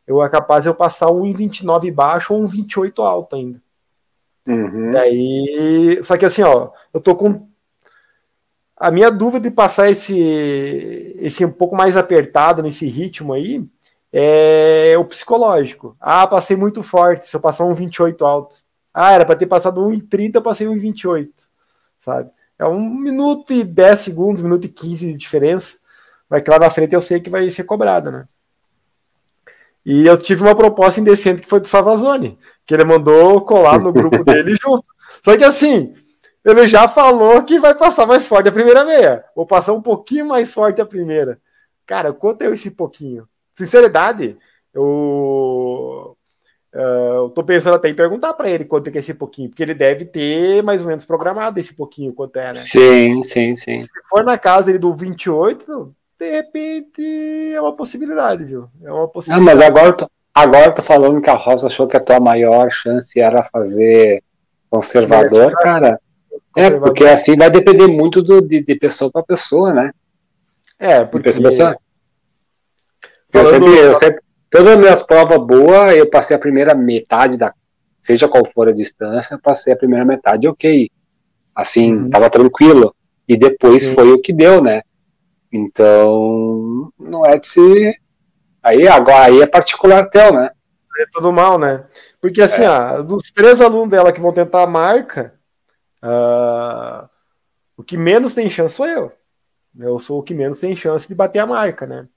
Eu 0.05 0.23
é 0.23 0.29
capaz 0.29 0.63
de 0.63 0.69
eu 0.69 0.75
passar 0.75 1.11
um 1.11 1.25
em 1.25 1.31
29 1.33 1.91
baixo 1.91 2.33
ou 2.33 2.41
um 2.41 2.45
28 2.47 3.01
alto 3.01 3.35
ainda. 3.35 3.61
Uhum. 4.47 4.91
Daí, 4.91 5.99
só 6.03 6.17
que 6.17 6.25
assim, 6.25 6.41
ó, 6.43 6.69
eu 6.93 6.99
tô 7.01 7.15
com 7.15 7.48
a 8.79 8.89
minha 8.89 9.11
dúvida 9.11 9.49
de 9.49 9.53
passar 9.53 9.91
esse 9.91 10.17
esse 11.19 11.43
um 11.43 11.51
pouco 11.51 11.75
mais 11.75 11.97
apertado 11.97 12.63
nesse 12.63 12.87
ritmo 12.87 13.33
aí 13.33 13.63
é 14.11 14.95
o 14.97 15.05
psicológico. 15.05 15.95
Ah, 15.99 16.25
passei 16.25 16.55
muito 16.55 16.81
forte, 16.81 17.27
se 17.27 17.35
eu 17.35 17.41
passar 17.41 17.65
um 17.65 17.73
28 17.73 18.25
alto. 18.25 18.55
Ah, 18.93 19.13
era 19.13 19.25
para 19.25 19.35
ter 19.35 19.45
passado 19.45 19.85
um 19.85 19.93
em 19.93 19.99
30, 19.99 20.37
eu 20.37 20.41
passei 20.41 20.67
um 20.67 20.73
em 20.73 20.79
28, 20.79 21.31
sabe? 21.99 22.31
É 22.57 22.65
um 22.65 22.89
minuto 22.89 23.53
e 23.53 23.63
10 23.63 23.99
segundos, 23.99 24.41
um 24.41 24.45
minuto 24.45 24.65
e 24.65 24.69
15 24.69 25.11
de 25.11 25.17
diferença, 25.17 25.77
mas 26.29 26.41
que 26.41 26.49
lá 26.49 26.57
na 26.57 26.69
frente 26.69 26.93
eu 26.93 27.01
sei 27.01 27.19
que 27.19 27.29
vai 27.29 27.49
ser 27.51 27.63
cobrada, 27.65 28.09
né? 28.09 28.27
E 29.85 30.05
eu 30.05 30.17
tive 30.17 30.41
uma 30.41 30.55
proposta 30.55 30.99
indecente 30.99 31.41
que 31.41 31.47
foi 31.47 31.59
do 31.59 31.67
Savazone, 31.67 32.37
que 32.65 32.73
ele 32.73 32.83
mandou 32.83 33.41
colar 33.41 33.79
no 33.79 33.93
grupo 33.93 34.23
dele 34.25 34.55
junto. 34.55 34.85
Só 35.23 35.37
que 35.37 35.43
assim, 35.43 35.93
ele 36.49 36.67
já 36.67 36.87
falou 36.87 37.43
que 37.43 37.59
vai 37.59 37.73
passar 37.75 38.05
mais 38.05 38.27
forte 38.27 38.49
a 38.49 38.51
primeira 38.51 38.83
meia. 38.85 39.23
Vou 39.35 39.45
passar 39.45 39.73
um 39.73 39.81
pouquinho 39.81 40.25
mais 40.27 40.53
forte 40.53 40.81
a 40.81 40.85
primeira. 40.85 41.39
Cara, 41.85 42.11
quanto 42.13 42.41
é 42.43 42.47
esse 42.53 42.71
pouquinho? 42.71 43.27
Sinceridade, 43.55 44.37
eu, 44.73 46.15
eh, 46.73 47.11
eu 47.15 47.29
tô 47.29 47.43
pensando 47.43 47.75
até 47.75 47.89
em 47.89 47.95
perguntar 47.95 48.33
para 48.33 48.49
ele 48.49 48.65
quanto 48.65 48.87
é 48.87 48.91
que 48.91 48.97
é 48.97 49.01
esse 49.01 49.13
pouquinho, 49.13 49.49
porque 49.49 49.63
ele 49.63 49.73
deve 49.73 50.05
ter 50.05 50.61
mais 50.63 50.81
ou 50.81 50.87
menos 50.87 51.05
programado 51.05 51.59
esse 51.59 51.73
pouquinho 51.73 52.13
quanto 52.13 52.37
é, 52.37 52.45
né? 52.47 52.53
Sim, 52.53 53.23
sim, 53.23 53.55
sim. 53.55 53.79
Se 53.79 53.89
for 54.09 54.23
na 54.23 54.37
casa 54.37 54.69
ele 54.69 54.79
do 54.79 54.93
28, 54.93 55.93
de 56.19 56.31
repente 56.31 57.01
é 57.53 57.59
uma 57.61 57.75
possibilidade, 57.75 58.43
viu? 58.45 58.69
É 58.83 58.91
uma 58.91 59.05
Ah, 59.05 59.07
possibilidade. 59.07 59.57
mas 59.57 59.67
agora, 59.67 59.93
tu- 59.93 60.11
agora 60.33 60.71
tu 60.73 60.81
falando 60.83 61.21
que 61.21 61.29
a 61.29 61.35
Rosa 61.35 61.67
achou 61.67 61.87
que 61.87 61.97
a 61.97 62.03
tua 62.03 62.19
maior 62.19 62.69
chance 62.71 63.19
era 63.19 63.43
fazer 63.43 64.23
conservador, 64.69 65.53
cara. 65.57 65.99
É, 66.55 66.69
porque 66.71 67.05
assim 67.05 67.35
vai 67.37 67.49
depender 67.49 67.87
muito 67.87 68.21
do, 68.21 68.41
de, 68.41 68.61
de 68.63 68.75
pessoa 68.75 69.11
para 69.11 69.23
pessoa, 69.23 69.73
né? 69.73 69.91
É, 70.79 71.03
De 71.03 71.11
porque 71.11 71.29
pessoa 71.29 71.43
pra 71.43 71.51
pessoa. 71.51 71.77
Eu 73.31 73.45
sempre, 73.45 73.77
eu 73.77 73.95
sempre, 73.95 74.21
todas 74.49 74.67
as 74.73 74.77
minhas 74.77 75.03
provas 75.03 75.37
boas, 75.37 75.95
eu 75.95 76.09
passei 76.09 76.35
a 76.35 76.39
primeira 76.39 76.73
metade 76.73 77.37
da, 77.37 77.53
seja 78.01 78.27
qual 78.27 78.43
for 78.45 78.67
a 78.67 78.73
distância, 78.73 79.35
eu 79.35 79.39
passei 79.39 79.71
a 79.73 79.77
primeira 79.77 80.03
metade, 80.03 80.47
ok. 80.47 80.89
Assim, 81.55 81.93
Uhum. 81.93 82.09
tava 82.09 82.29
tranquilo. 82.29 82.95
E 83.27 83.37
depois 83.37 83.83
Sim. 83.83 83.93
foi 83.93 84.11
o 84.11 84.21
que 84.21 84.33
deu, 84.33 84.61
né? 84.63 84.81
Então, 85.51 86.91
não 86.99 87.25
é 87.25 87.37
de 87.37 87.47
se. 87.47 87.95
Aí 88.63 88.87
agora 88.87 89.25
aí 89.25 89.41
é 89.41 89.47
particular 89.47 90.09
teu, 90.09 90.33
né? 90.33 90.49
é 91.01 91.05
tudo 91.13 91.31
mal, 91.31 91.57
né? 91.57 91.85
Porque 92.19 92.41
assim, 92.41 92.63
É. 92.63 92.69
ó, 92.69 93.01
dos 93.01 93.31
três 93.31 93.61
alunos 93.61 93.89
dela 93.89 94.11
que 94.11 94.19
vão 94.19 94.33
tentar 94.33 94.63
a 94.63 94.67
marca, 94.67 95.33
ah, 96.01 97.09
o 97.77 97.83
que 97.83 97.97
menos 97.97 98.33
tem 98.33 98.49
chance 98.49 98.75
sou 98.75 98.87
eu. 98.87 99.11
Eu 99.77 99.99
sou 99.99 100.19
o 100.19 100.23
que 100.23 100.33
menos 100.33 100.59
tem 100.59 100.75
chance 100.75 101.07
de 101.07 101.15
bater 101.15 101.39
a 101.39 101.45
marca, 101.47 101.85
né? 101.85 102.07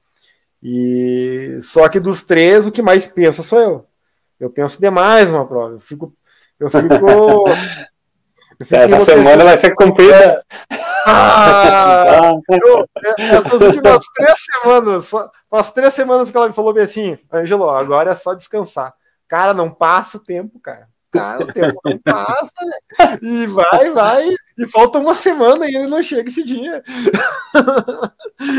E 0.62 1.58
só 1.62 1.88
que 1.88 1.98
dos 2.00 2.22
três, 2.22 2.66
o 2.66 2.72
que 2.72 2.82
mais 2.82 3.06
pensa 3.08 3.42
sou 3.42 3.58
eu. 3.60 3.86
Eu 4.38 4.50
penso 4.50 4.80
demais 4.80 5.30
numa 5.30 5.46
prova. 5.46 5.74
Eu 5.74 5.80
fico. 5.80 6.14
Eu 6.58 6.70
fico. 6.70 6.88
eu 8.58 8.66
fico 8.66 8.80
Essa 8.80 9.04
semana 9.04 9.44
vai 9.44 9.58
ser 9.58 9.74
cumprida. 9.74 10.44
Ah, 11.04 12.32
eu- 12.50 12.86
essas 13.18 13.60
últimas 13.60 14.04
três 14.14 14.34
semanas, 14.44 15.04
só- 15.06 15.30
faz 15.50 15.72
três 15.72 15.92
semanas 15.94 16.30
que 16.30 16.36
ela 16.36 16.48
me 16.48 16.54
falou 16.54 16.72
bem 16.72 16.84
assim, 16.84 17.18
Angelo, 17.32 17.68
agora 17.70 18.12
é 18.12 18.14
só 18.14 18.34
descansar. 18.34 18.94
Cara, 19.28 19.52
não 19.52 19.70
passa 19.70 20.16
o 20.16 20.20
tempo, 20.20 20.60
cara. 20.60 20.88
Cara, 21.12 21.44
o 21.44 21.52
tempo 21.52 21.78
não 21.84 21.98
passa? 21.98 22.52
E 23.20 23.46
vai, 23.46 23.90
vai, 23.90 24.24
e 24.58 24.66
falta 24.66 24.98
uma 24.98 25.14
semana 25.14 25.68
e 25.70 25.76
ainda 25.76 25.88
não 25.88 26.02
chega 26.02 26.28
esse 26.28 26.42
dia. 26.42 26.82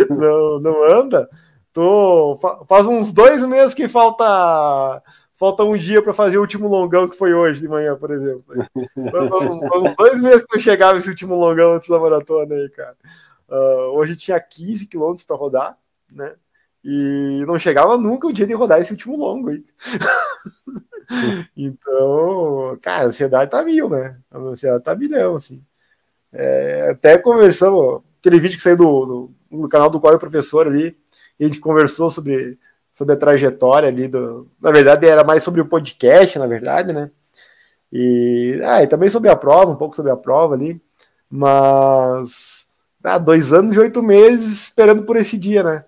Não, 0.09 0.59
não 0.59 0.83
anda. 0.83 1.29
Tô, 1.71 2.37
fa- 2.41 2.63
faz 2.67 2.85
uns 2.85 3.11
dois 3.11 3.43
meses 3.45 3.73
que 3.73 3.87
falta 3.87 5.01
falta 5.33 5.63
um 5.63 5.75
dia 5.75 6.01
para 6.01 6.13
fazer 6.13 6.37
o 6.37 6.41
último 6.41 6.67
longão 6.67 7.07
que 7.09 7.17
foi 7.17 7.33
hoje 7.33 7.59
de 7.61 7.67
manhã, 7.67 7.97
por 7.97 8.11
exemplo. 8.11 8.45
Faz 9.11 9.81
uns 9.83 9.95
dois 9.95 10.21
meses 10.21 10.45
que 10.47 10.55
eu 10.55 10.59
chegava 10.59 10.97
esse 10.97 11.09
último 11.09 11.35
longão 11.35 11.73
antes 11.73 11.89
da 11.89 11.99
maratona 11.99 12.53
aí, 12.55 12.69
cara. 12.69 12.95
Ah, 13.49 13.89
hoje 13.93 14.15
tinha 14.15 14.39
15 14.39 14.87
quilômetros 14.87 15.25
para 15.25 15.35
rodar, 15.35 15.77
né? 16.11 16.33
E 16.83 17.43
não 17.47 17.57
chegava 17.57 17.97
nunca 17.97 18.27
o 18.27 18.33
dia 18.33 18.45
de 18.45 18.53
rodar 18.53 18.81
esse 18.81 18.91
último 18.91 19.15
longo 19.15 19.49
aí. 19.49 19.63
então, 21.55 22.77
cara, 22.81 23.03
a 23.03 23.07
ansiedade 23.07 23.51
tá 23.51 23.63
mil, 23.63 23.89
né? 23.89 24.17
A 24.29 24.37
ansiedade 24.37 24.83
tá 24.83 24.93
milhão, 24.95 25.35
assim. 25.35 25.63
É, 26.31 26.89
até 26.89 27.17
conversamos, 27.17 28.01
aquele 28.19 28.39
vídeo 28.39 28.57
que 28.57 28.63
saiu 28.63 28.77
do, 28.77 29.05
do, 29.05 29.59
do 29.61 29.69
canal 29.69 29.89
do 29.89 29.99
Qual 29.99 30.11
é 30.11 30.15
o 30.15 30.19
Professor 30.19 30.67
ali, 30.67 30.97
e 31.39 31.45
a 31.45 31.47
gente 31.47 31.59
conversou 31.59 32.09
sobre, 32.09 32.57
sobre 32.93 33.13
a 33.13 33.17
trajetória 33.17 33.87
ali 33.87 34.07
do. 34.07 34.49
Na 34.59 34.71
verdade, 34.71 35.07
era 35.07 35.23
mais 35.23 35.43
sobre 35.43 35.61
o 35.61 35.67
podcast, 35.67 36.37
na 36.37 36.47
verdade, 36.47 36.91
né? 36.91 37.11
E, 37.91 38.59
ah, 38.63 38.83
e 38.83 38.87
também 38.87 39.07
sobre 39.07 39.29
a 39.29 39.35
prova, 39.35 39.71
um 39.71 39.75
pouco 39.75 39.95
sobre 39.95 40.11
a 40.11 40.17
prova 40.17 40.55
ali, 40.55 40.81
mas 41.29 42.65
ah, 43.03 43.19
dois 43.19 43.53
anos 43.53 43.75
e 43.75 43.79
oito 43.79 44.01
meses 44.01 44.63
esperando 44.63 45.03
por 45.03 45.15
esse 45.15 45.37
dia, 45.37 45.63
né? 45.63 45.85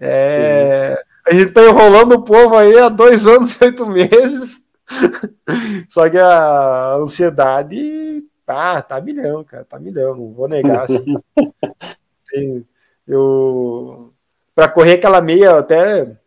É, 0.00 1.02
a 1.26 1.34
gente 1.34 1.52
tá 1.52 1.62
enrolando 1.62 2.12
o 2.12 2.22
povo 2.22 2.56
aí 2.56 2.78
há 2.78 2.88
dois 2.88 3.26
anos 3.26 3.54
e 3.54 3.64
oito 3.64 3.86
meses. 3.86 4.60
Só 5.90 6.08
que 6.08 6.18
a 6.18 6.94
ansiedade 6.94 8.24
tá, 8.46 8.80
tá 8.82 9.00
milhão, 9.00 9.44
cara, 9.44 9.64
tá 9.64 9.78
milhão, 9.78 10.16
não 10.16 10.32
vou 10.32 10.48
negar. 10.48 10.84
Assim. 10.84 11.16
Eu 13.06 14.12
para 14.58 14.68
correr 14.68 14.94
aquela 14.94 15.20
meia, 15.20 15.56
até 15.56 16.18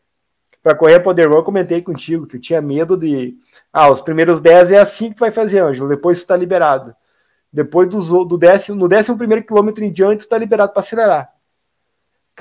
para 0.64 0.74
correr 0.74 0.96
a 0.96 1.00
Poder 1.02 1.28
Run, 1.28 1.36
eu 1.36 1.44
comentei 1.44 1.82
contigo 1.82 2.26
que 2.26 2.38
eu 2.38 2.40
tinha 2.40 2.62
medo 2.62 2.96
de. 2.96 3.36
Ah, 3.74 3.90
os 3.92 4.00
primeiros 4.00 4.40
10 4.40 4.72
é 4.72 4.80
assim 4.80 5.10
que 5.10 5.16
tu 5.16 5.20
vai 5.20 5.32
fazer, 5.32 5.60
Ângelo, 5.60 5.90
depois 5.90 6.24
tu 6.24 6.28
tá 6.28 6.38
liberado. 6.38 6.96
Depois 7.52 7.90
dos, 7.90 8.08
do 8.08 8.38
décimo, 8.38 8.80
no 8.80 8.88
décimo 8.88 9.18
primeiro 9.18 9.44
quilômetro 9.44 9.84
em 9.84 9.92
diante, 9.92 10.26
tu 10.26 10.30
tá 10.30 10.38
liberado 10.38 10.72
para 10.72 10.80
acelerar. 10.80 11.30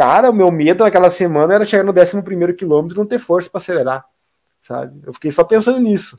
Cara, 0.00 0.30
o 0.30 0.34
meu 0.34 0.50
medo 0.50 0.82
naquela 0.82 1.10
semana 1.10 1.52
era 1.52 1.66
chegar 1.66 1.84
no 1.84 1.92
décimo 1.92 2.22
primeiro 2.22 2.54
quilômetro 2.54 2.96
e 2.96 2.98
não 2.98 3.04
ter 3.04 3.18
força 3.18 3.50
para 3.50 3.60
acelerar, 3.60 4.02
sabe? 4.62 4.98
Eu 5.04 5.12
fiquei 5.12 5.30
só 5.30 5.44
pensando 5.44 5.78
nisso. 5.78 6.16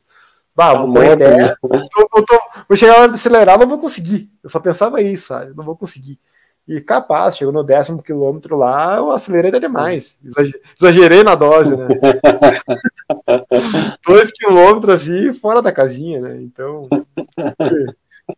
Bah, 0.56 0.76
vou 0.76 0.94
correr 0.94 1.14
Amor, 1.14 1.18
10, 1.18 1.56
eu- 1.64 2.08
eu 2.16 2.24
tô- 2.24 2.42
vou 2.70 2.78
chegar 2.78 2.94
na 2.94 3.00
hora 3.00 3.10
de 3.10 3.16
acelerar, 3.16 3.58
não 3.58 3.68
vou 3.68 3.80
conseguir. 3.80 4.30
Eu 4.44 4.52
só 4.52 4.60
pensava 4.60 5.02
isso, 5.02 5.30
sabe? 5.30 5.56
Não 5.56 5.64
vou 5.64 5.76
conseguir. 5.76 6.20
E 6.68 6.80
capaz, 6.80 7.36
chegou 7.36 7.52
no 7.52 7.64
décimo 7.64 8.04
quilômetro 8.04 8.56
lá, 8.56 8.98
eu 8.98 9.10
acelerei 9.10 9.50
até 9.50 9.60
demais. 9.60 10.16
Exagerei, 10.80 11.24
na 11.24 11.34
dose, 11.34 11.76
né? 11.76 11.88
Dois 14.06 14.32
quilômetros 14.32 14.94
assim, 14.94 15.34
fora 15.34 15.60
da 15.60 15.72
casinha, 15.72 16.22
né? 16.22 16.40
Então, 16.40 16.88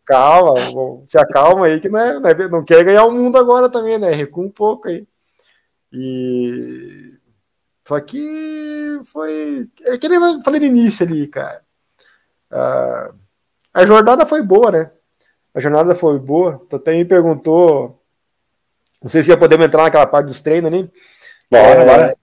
calma, 0.06 0.54
bom, 0.72 1.04
se 1.06 1.18
acalma 1.18 1.66
aí, 1.66 1.82
que 1.82 1.90
não, 1.90 2.00
é, 2.00 2.18
não, 2.18 2.30
é- 2.30 2.48
não 2.48 2.64
quer 2.64 2.82
ganhar 2.86 3.04
o 3.04 3.12
mundo 3.12 3.38
agora 3.38 3.68
também, 3.68 3.98
né? 3.98 4.14
Recua 4.14 4.46
um 4.46 4.50
pouco 4.50 4.88
aí. 4.88 5.06
E. 5.94 7.14
Só 7.88 8.00
que 8.00 9.00
foi. 9.06 9.70
É 9.86 9.98
que 9.98 10.08
eu 10.08 10.42
falei 10.44 10.60
no 10.60 10.66
início 10.66 11.06
ali, 11.06 11.28
cara. 11.28 11.62
Ah, 12.50 13.12
a 13.74 13.86
jornada 13.86 14.26
foi 14.26 14.42
boa, 14.42 14.72
né? 14.72 14.92
A 15.54 15.60
jornada 15.60 15.94
foi 15.94 16.18
boa. 16.20 16.66
Tu 16.70 16.76
até 16.76 16.94
me 16.94 17.06
perguntou. 17.06 18.02
Não 19.02 19.10
sei 19.10 19.22
se 19.22 19.28
já 19.30 19.38
podemos 19.38 19.66
entrar 19.66 19.84
naquela 19.84 20.08
parte 20.08 20.28
dos 20.28 20.40
treinos 20.40 20.72
ali. 20.72 20.90
Bora, 21.52 21.68
É, 21.82 21.86
bora. 21.86 22.18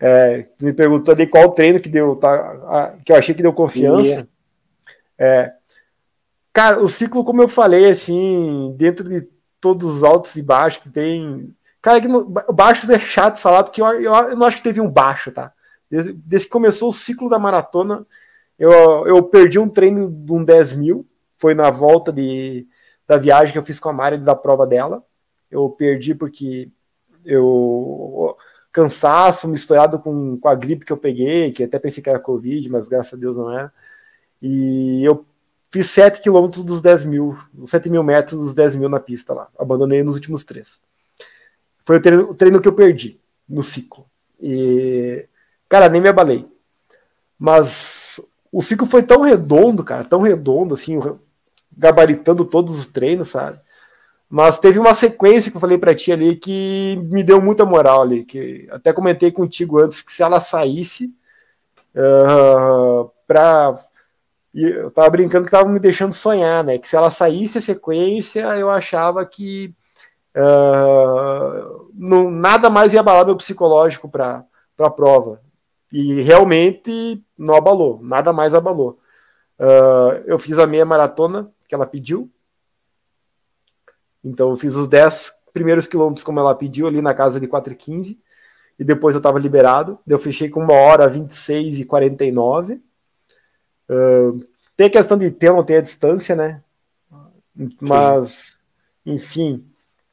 é, 0.00 0.42
tu 0.58 0.64
me 0.64 0.72
perguntou 0.72 1.14
ali 1.14 1.26
qual 1.26 1.52
treino 1.52 1.78
que 1.80 1.88
deu, 1.88 2.16
tá, 2.16 2.94
que 3.04 3.12
eu 3.12 3.16
achei 3.16 3.34
que 3.34 3.42
deu 3.42 3.52
confiança. 3.52 4.26
É, 5.18 5.52
cara, 6.52 6.80
o 6.80 6.88
ciclo, 6.88 7.24
como 7.24 7.42
eu 7.42 7.48
falei, 7.48 7.88
assim, 7.90 8.74
dentro 8.76 9.06
de 9.08 9.28
todos 9.60 9.96
os 9.96 10.02
altos 10.02 10.34
e 10.36 10.42
baixos 10.42 10.82
que 10.82 10.88
tem. 10.90 11.54
Cara, 11.84 12.00
baixos 12.50 12.88
é 12.88 12.98
chato 12.98 13.38
falar, 13.38 13.62
porque 13.62 13.82
eu, 13.82 13.86
eu, 14.00 14.14
eu 14.14 14.36
não 14.36 14.46
acho 14.46 14.56
que 14.56 14.62
teve 14.62 14.80
um 14.80 14.88
baixo, 14.88 15.30
tá? 15.30 15.52
Desde, 15.90 16.14
desde 16.14 16.46
que 16.46 16.52
começou 16.52 16.88
o 16.88 16.94
ciclo 16.94 17.28
da 17.28 17.38
maratona, 17.38 18.06
eu, 18.58 19.06
eu 19.06 19.22
perdi 19.24 19.58
um 19.58 19.68
treino 19.68 20.10
de 20.10 20.32
um 20.32 20.42
10 20.42 20.76
mil, 20.76 21.06
foi 21.36 21.54
na 21.54 21.70
volta 21.70 22.10
de, 22.10 22.66
da 23.06 23.18
viagem 23.18 23.52
que 23.52 23.58
eu 23.58 23.62
fiz 23.62 23.78
com 23.78 23.90
a 23.90 23.92
Mari 23.92 24.16
da 24.16 24.34
prova 24.34 24.66
dela. 24.66 25.04
Eu 25.50 25.68
perdi 25.68 26.14
porque 26.14 26.70
eu 27.22 28.34
cansaço 28.72 29.46
misturado 29.46 29.98
com, 29.98 30.38
com 30.38 30.48
a 30.48 30.54
gripe 30.54 30.86
que 30.86 30.92
eu 30.92 30.96
peguei, 30.96 31.52
que 31.52 31.64
até 31.64 31.78
pensei 31.78 32.02
que 32.02 32.08
era 32.08 32.18
Covid, 32.18 32.66
mas 32.70 32.88
graças 32.88 33.12
a 33.12 33.16
Deus 33.18 33.36
não 33.36 33.52
era. 33.52 33.70
E 34.40 35.04
eu 35.04 35.26
fiz 35.70 35.90
7 35.90 36.22
quilômetros 36.22 36.64
dos 36.64 36.80
10 36.80 37.04
mil, 37.04 37.36
7 37.66 37.90
mil 37.90 38.02
metros 38.02 38.40
dos 38.40 38.54
10 38.54 38.76
mil 38.76 38.88
na 38.88 39.00
pista 39.00 39.34
lá. 39.34 39.48
Abandonei 39.58 40.02
nos 40.02 40.14
últimos 40.14 40.44
três. 40.44 40.80
Foi 41.84 41.98
o 41.98 42.00
treino, 42.00 42.30
o 42.30 42.34
treino 42.34 42.60
que 42.60 42.68
eu 42.68 42.72
perdi 42.72 43.20
no 43.48 43.62
ciclo. 43.62 44.06
E, 44.40 45.26
cara, 45.68 45.88
nem 45.88 46.00
me 46.00 46.08
abalei. 46.08 46.46
Mas 47.38 48.20
o 48.50 48.62
ciclo 48.62 48.86
foi 48.86 49.02
tão 49.02 49.22
redondo, 49.22 49.84
cara, 49.84 50.04
tão 50.04 50.22
redondo, 50.22 50.74
assim, 50.74 50.98
gabaritando 51.76 52.44
todos 52.44 52.78
os 52.78 52.86
treinos, 52.86 53.28
sabe? 53.28 53.60
Mas 54.28 54.58
teve 54.58 54.78
uma 54.78 54.94
sequência 54.94 55.50
que 55.50 55.56
eu 55.56 55.60
falei 55.60 55.78
pra 55.78 55.94
ti 55.94 56.10
ali 56.10 56.36
que 56.36 56.98
me 57.04 57.22
deu 57.22 57.40
muita 57.40 57.64
moral 57.64 58.02
ali, 58.02 58.24
que 58.24 58.66
até 58.70 58.92
comentei 58.92 59.30
contigo 59.30 59.78
antes 59.78 60.02
que 60.02 60.12
se 60.12 60.22
ela 60.22 60.40
saísse 60.40 61.14
uh, 61.94 63.10
pra. 63.26 63.74
e 64.52 64.62
Eu 64.64 64.90
tava 64.90 65.10
brincando 65.10 65.44
que 65.44 65.50
tava 65.50 65.68
me 65.68 65.78
deixando 65.78 66.12
sonhar, 66.12 66.64
né? 66.64 66.78
Que 66.78 66.88
se 66.88 66.96
ela 66.96 67.10
saísse 67.10 67.58
a 67.58 67.62
sequência, 67.62 68.40
eu 68.56 68.70
achava 68.70 69.24
que 69.24 69.74
uh, 70.36 71.90
não, 71.94 72.30
nada 72.30 72.68
mais 72.68 72.92
ia 72.92 73.00
abalar 73.00 73.26
meu 73.26 73.36
psicológico 73.36 74.08
para 74.08 74.44
a 74.78 74.90
prova. 74.90 75.40
E 75.92 76.20
realmente 76.22 77.24
não 77.38 77.54
abalou, 77.54 78.00
nada 78.02 78.32
mais 78.32 78.54
abalou. 78.54 78.98
Uh, 79.58 80.24
eu 80.26 80.38
fiz 80.38 80.58
a 80.58 80.66
meia 80.66 80.84
maratona 80.84 81.50
que 81.68 81.74
ela 81.74 81.86
pediu, 81.86 82.30
então 84.24 84.50
eu 84.50 84.56
fiz 84.56 84.74
os 84.74 84.88
10 84.88 85.32
primeiros 85.52 85.86
quilômetros 85.86 86.24
como 86.24 86.40
ela 86.40 86.54
pediu 86.54 86.86
ali 86.86 87.00
na 87.00 87.14
casa 87.14 87.38
de 87.38 87.46
4,15 87.46 88.18
e 88.78 88.84
depois 88.84 89.14
eu 89.14 89.18
estava 89.18 89.38
liberado. 89.38 89.98
Eu 90.06 90.18
fechei 90.18 90.48
com 90.48 90.60
uma 90.60 90.74
hora 90.74 91.08
26 91.08 91.80
e 91.80 91.84
49. 91.84 92.82
Uh, 93.88 94.44
tem 94.76 94.88
a 94.88 94.90
questão 94.90 95.16
de 95.16 95.30
ter 95.30 95.50
ou 95.50 95.56
não 95.56 95.64
ter 95.64 95.76
a 95.76 95.82
distância, 95.82 96.34
né? 96.34 96.62
Mas, 97.80 98.58
enfim, 99.06 99.64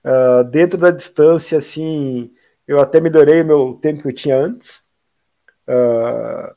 uh, 0.06 0.44
dentro 0.44 0.78
da 0.78 0.92
distância, 0.92 1.58
assim, 1.58 2.32
Eu 2.68 2.80
até 2.80 3.00
melhorei 3.00 3.42
o 3.42 3.46
meu 3.46 3.80
tempo 3.82 4.02
que 4.02 4.08
eu 4.08 4.16
tinha 4.16 4.38
antes. 4.38 4.84
Uh, 5.68 6.56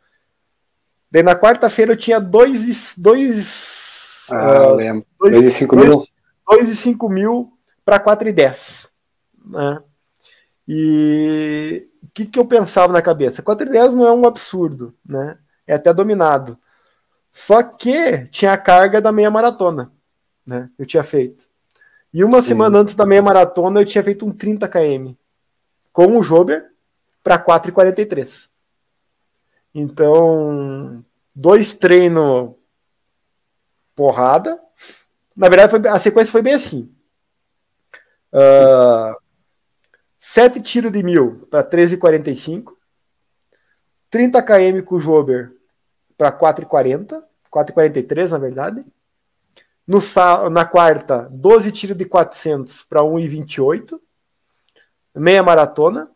daí 1.11 1.23
na 1.23 1.35
quarta-feira 1.35 1.93
eu 1.93 1.97
tinha 1.97 2.21
2 2.21 2.95
dois, 2.99 4.27
ah, 4.31 4.73
uh, 4.73 4.75
lembro. 4.75 5.07
2 5.21 5.41
e 5.41 5.51
5 5.51 5.77
mil? 5.77 6.07
2 6.49 6.69
e 6.69 6.77
5 6.77 7.09
mil 7.09 7.53
para 7.85 7.99
4 7.99 8.29
e 8.29 8.33
10. 8.33 8.89
Né? 9.47 9.83
E 10.67 11.89
o 12.03 12.09
que, 12.15 12.27
que 12.27 12.39
eu 12.39 12.47
pensava 12.47 12.93
na 12.93 13.03
cabeça? 13.03 13.43
4 13.43 13.67
e 13.67 13.71
10 13.71 13.95
não 13.95 14.07
é 14.07 14.13
um 14.13 14.27
absurdo, 14.27 14.95
né? 15.07 15.39
É 15.67 15.75
até 15.75 15.93
dominado. 15.93 16.59
Só 17.31 17.63
que 17.63 18.27
tinha 18.29 18.53
a 18.53 18.59
carga 18.59 19.01
da 19.01 19.11
meia 19.13 19.31
maratona, 19.31 19.93
né? 20.47 20.71
Eu 20.79 20.87
tinha 20.87 21.03
feito. 21.03 21.49
E 22.15 22.23
uma 22.23 22.41
Sim. 22.41 22.49
semana 22.49 22.79
antes 22.79 22.95
da 22.95 23.05
meia 23.05 23.21
maratona 23.21 23.81
eu 23.81 23.85
tinha 23.85 24.05
feito 24.05 24.25
um 24.25 24.31
30 24.31 24.69
km 24.69 25.15
com 25.93 26.17
o 26.17 26.23
Jober 26.23 26.71
para 27.25 27.45
4,43. 27.45 28.49
Então, 29.75 31.05
dois 31.35 31.75
treinos 31.75 32.55
porrada. 33.97 34.61
Na 35.35 35.49
verdade, 35.49 35.71
foi, 35.73 35.89
a 35.89 35.99
sequência 35.99 36.31
foi 36.31 36.43
bem 36.43 36.55
assim. 36.55 36.95
Uh, 38.33 39.17
sete 40.21 40.61
tiros 40.61 40.93
de 40.93 41.03
mil 41.03 41.49
para 41.51 41.69
13,45. 41.69 42.75
30 44.09 44.41
km 44.41 44.85
com 44.85 44.95
o 44.95 45.01
Jober 45.01 45.53
para 46.17 46.31
4,40. 46.31 47.21
4,43 47.51 48.31
na 48.31 48.39
verdade. 48.39 48.85
No, 49.87 49.99
na 50.51 50.65
quarta, 50.65 51.29
12 51.31 51.71
tiros 51.73 51.97
de 51.97 52.05
400 52.05 52.83
para 52.85 53.03
1,28 53.03 54.01
meia 55.15 55.43
maratona. 55.43 56.11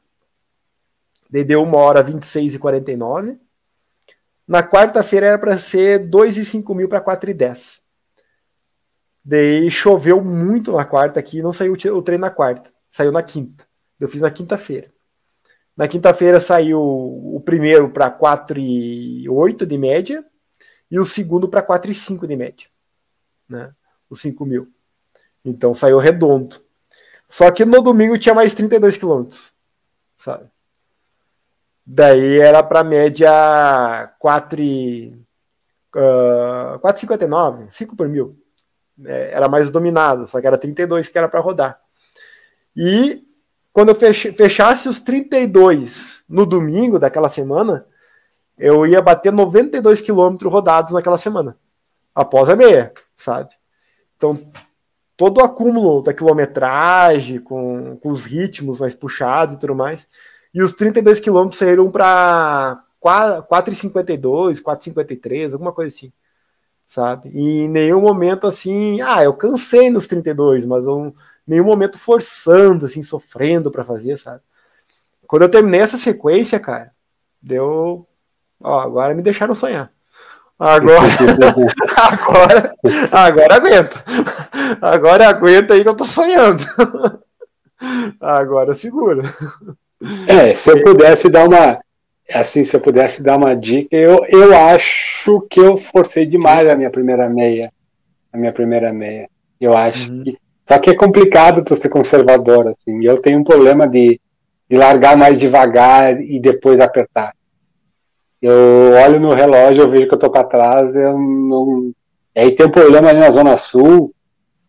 Daí 1.30 1.44
deu 1.44 1.62
1 1.62 1.74
hora 1.74 2.02
26 2.02 2.54
e 2.54 2.58
49. 2.58 3.38
Na 4.46 4.62
quarta-feira 4.62 5.26
era 5.26 5.38
para 5.38 5.58
ser 5.58 6.08
2 6.08 6.38
e 6.38 6.44
5 6.44 6.74
mil 6.74 6.88
para 6.88 7.00
4 7.00 7.30
e 7.30 7.34
10. 7.34 7.82
Daí 9.22 9.70
choveu 9.70 10.24
muito 10.24 10.72
na 10.72 10.86
quarta 10.86 11.20
aqui, 11.20 11.42
não 11.42 11.52
saiu 11.52 11.74
o 11.74 12.02
treino 12.02 12.22
na 12.22 12.30
quarta, 12.30 12.72
saiu 12.88 13.12
na 13.12 13.22
quinta. 13.22 13.66
Eu 14.00 14.08
fiz 14.08 14.22
na 14.22 14.30
quinta-feira. 14.30 14.90
Na 15.76 15.86
quinta-feira 15.86 16.40
saiu 16.40 16.80
o 16.80 17.40
primeiro 17.44 17.90
para 17.90 18.10
4 18.10 18.58
e 18.58 19.28
8 19.28 19.66
de 19.66 19.76
média 19.76 20.24
e 20.90 20.98
o 20.98 21.04
segundo 21.04 21.46
para 21.46 21.60
4 21.60 21.90
e 21.90 21.94
5 21.94 22.26
de 22.26 22.36
média, 22.36 22.66
né? 23.48 23.72
Os 24.10 24.20
5 24.20 24.44
mil. 24.44 24.68
Então 25.44 25.74
saiu 25.74 25.98
redondo. 25.98 26.60
Só 27.28 27.50
que 27.50 27.64
no 27.64 27.82
domingo 27.82 28.18
tinha 28.18 28.34
mais 28.34 28.54
32 28.54 28.96
quilômetros, 28.96 29.52
sabe? 30.16 30.46
Daí 31.84 32.38
era 32.38 32.62
para 32.62 32.84
média 32.84 34.12
4 34.18 34.60
e, 34.60 35.08
uh, 35.96 36.78
4,59, 36.80 37.70
5 37.70 37.96
por 37.96 38.08
mil. 38.08 38.36
É, 39.04 39.30
era 39.32 39.48
mais 39.48 39.70
dominado, 39.70 40.26
só 40.26 40.40
que 40.40 40.46
era 40.46 40.58
32 40.58 41.08
que 41.08 41.18
era 41.18 41.28
para 41.28 41.40
rodar. 41.40 41.80
E 42.76 43.24
quando 43.72 43.90
eu 43.90 43.94
fechasse 43.94 44.88
os 44.88 45.00
32 45.00 46.24
no 46.28 46.44
domingo 46.44 46.98
daquela 46.98 47.28
semana, 47.28 47.86
eu 48.58 48.86
ia 48.86 49.00
bater 49.00 49.32
92 49.32 50.00
quilômetros 50.00 50.52
rodados 50.52 50.92
naquela 50.92 51.16
semana, 51.16 51.56
após 52.18 52.48
a 52.48 52.56
meia, 52.56 52.92
sabe? 53.16 53.50
Então 54.16 54.50
todo 55.16 55.38
o 55.38 55.44
acúmulo 55.44 56.02
da 56.02 56.12
quilometragem, 56.12 57.40
com, 57.40 57.96
com 57.96 58.08
os 58.08 58.24
ritmos 58.24 58.80
mais 58.80 58.94
puxados 58.94 59.54
e 59.54 59.58
tudo 59.58 59.74
mais. 59.74 60.08
E 60.52 60.60
os 60.62 60.74
32 60.74 61.20
quilômetros 61.20 61.58
saíram 61.58 61.90
para 61.90 62.82
4,52, 63.00 64.62
4,53, 64.62 65.52
alguma 65.52 65.72
coisa 65.72 65.94
assim, 65.94 66.12
sabe? 66.88 67.30
E 67.32 67.60
em 67.62 67.68
nenhum 67.68 68.00
momento 68.00 68.46
assim, 68.48 69.00
ah, 69.00 69.22
eu 69.22 69.34
cansei 69.34 69.88
nos 69.90 70.06
32, 70.08 70.66
mas 70.66 70.84
nenhum 71.46 71.64
momento 71.64 71.98
forçando, 71.98 72.86
assim, 72.86 73.02
sofrendo 73.02 73.70
para 73.70 73.84
fazer, 73.84 74.16
sabe? 74.18 74.42
Quando 75.26 75.42
eu 75.42 75.48
terminei 75.48 75.80
essa 75.80 75.98
sequência, 75.98 76.58
cara, 76.58 76.92
deu. 77.40 78.06
Ó, 78.60 78.80
agora 78.80 79.14
me 79.14 79.22
deixaram 79.22 79.54
sonhar. 79.54 79.92
Agora, 80.58 81.06
agora, 81.96 82.74
agora 83.12 83.54
aguenta. 83.54 84.04
Agora 84.82 85.28
aguenta 85.28 85.74
aí 85.74 85.82
que 85.82 85.88
eu 85.88 85.96
tô 85.96 86.04
sonhando. 86.04 86.64
Agora 88.20 88.74
segura. 88.74 89.22
É, 90.26 90.54
se 90.56 90.70
eu 90.70 90.82
pudesse 90.82 91.28
dar 91.28 91.46
uma. 91.46 91.78
Assim, 92.32 92.64
se 92.64 92.74
eu 92.76 92.80
pudesse 92.80 93.22
dar 93.22 93.36
uma 93.36 93.54
dica, 93.54 93.96
eu, 93.96 94.24
eu 94.28 94.54
acho 94.56 95.40
que 95.48 95.60
eu 95.60 95.78
forcei 95.78 96.26
demais 96.26 96.68
a 96.68 96.74
minha 96.74 96.90
primeira 96.90 97.28
meia. 97.28 97.72
A 98.32 98.36
minha 98.36 98.52
primeira 98.52 98.92
meia. 98.92 99.28
Eu 99.60 99.76
acho 99.76 100.10
uhum. 100.10 100.24
que. 100.24 100.36
Só 100.66 100.78
que 100.78 100.90
é 100.90 100.96
complicado 100.96 101.64
tu 101.64 101.74
ser 101.74 101.88
conservador, 101.88 102.68
assim. 102.68 103.02
Eu 103.04 103.22
tenho 103.22 103.38
um 103.38 103.44
problema 103.44 103.86
de, 103.86 104.20
de 104.68 104.76
largar 104.76 105.16
mais 105.16 105.38
devagar 105.38 106.20
e 106.20 106.38
depois 106.38 106.80
apertar. 106.80 107.32
Eu 108.40 108.92
olho 109.04 109.20
no 109.20 109.34
relógio, 109.34 109.82
eu 109.82 109.90
vejo 109.90 110.08
que 110.08 110.14
eu 110.14 110.18
tô 110.18 110.30
para 110.30 110.44
trás, 110.44 110.94
eu 110.94 111.18
não. 111.18 111.92
E 112.34 112.40
aí 112.40 112.54
tem 112.54 112.66
um 112.66 112.70
problema 112.70 113.08
ali 113.08 113.18
na 113.18 113.30
Zona 113.30 113.56
Sul, 113.56 114.14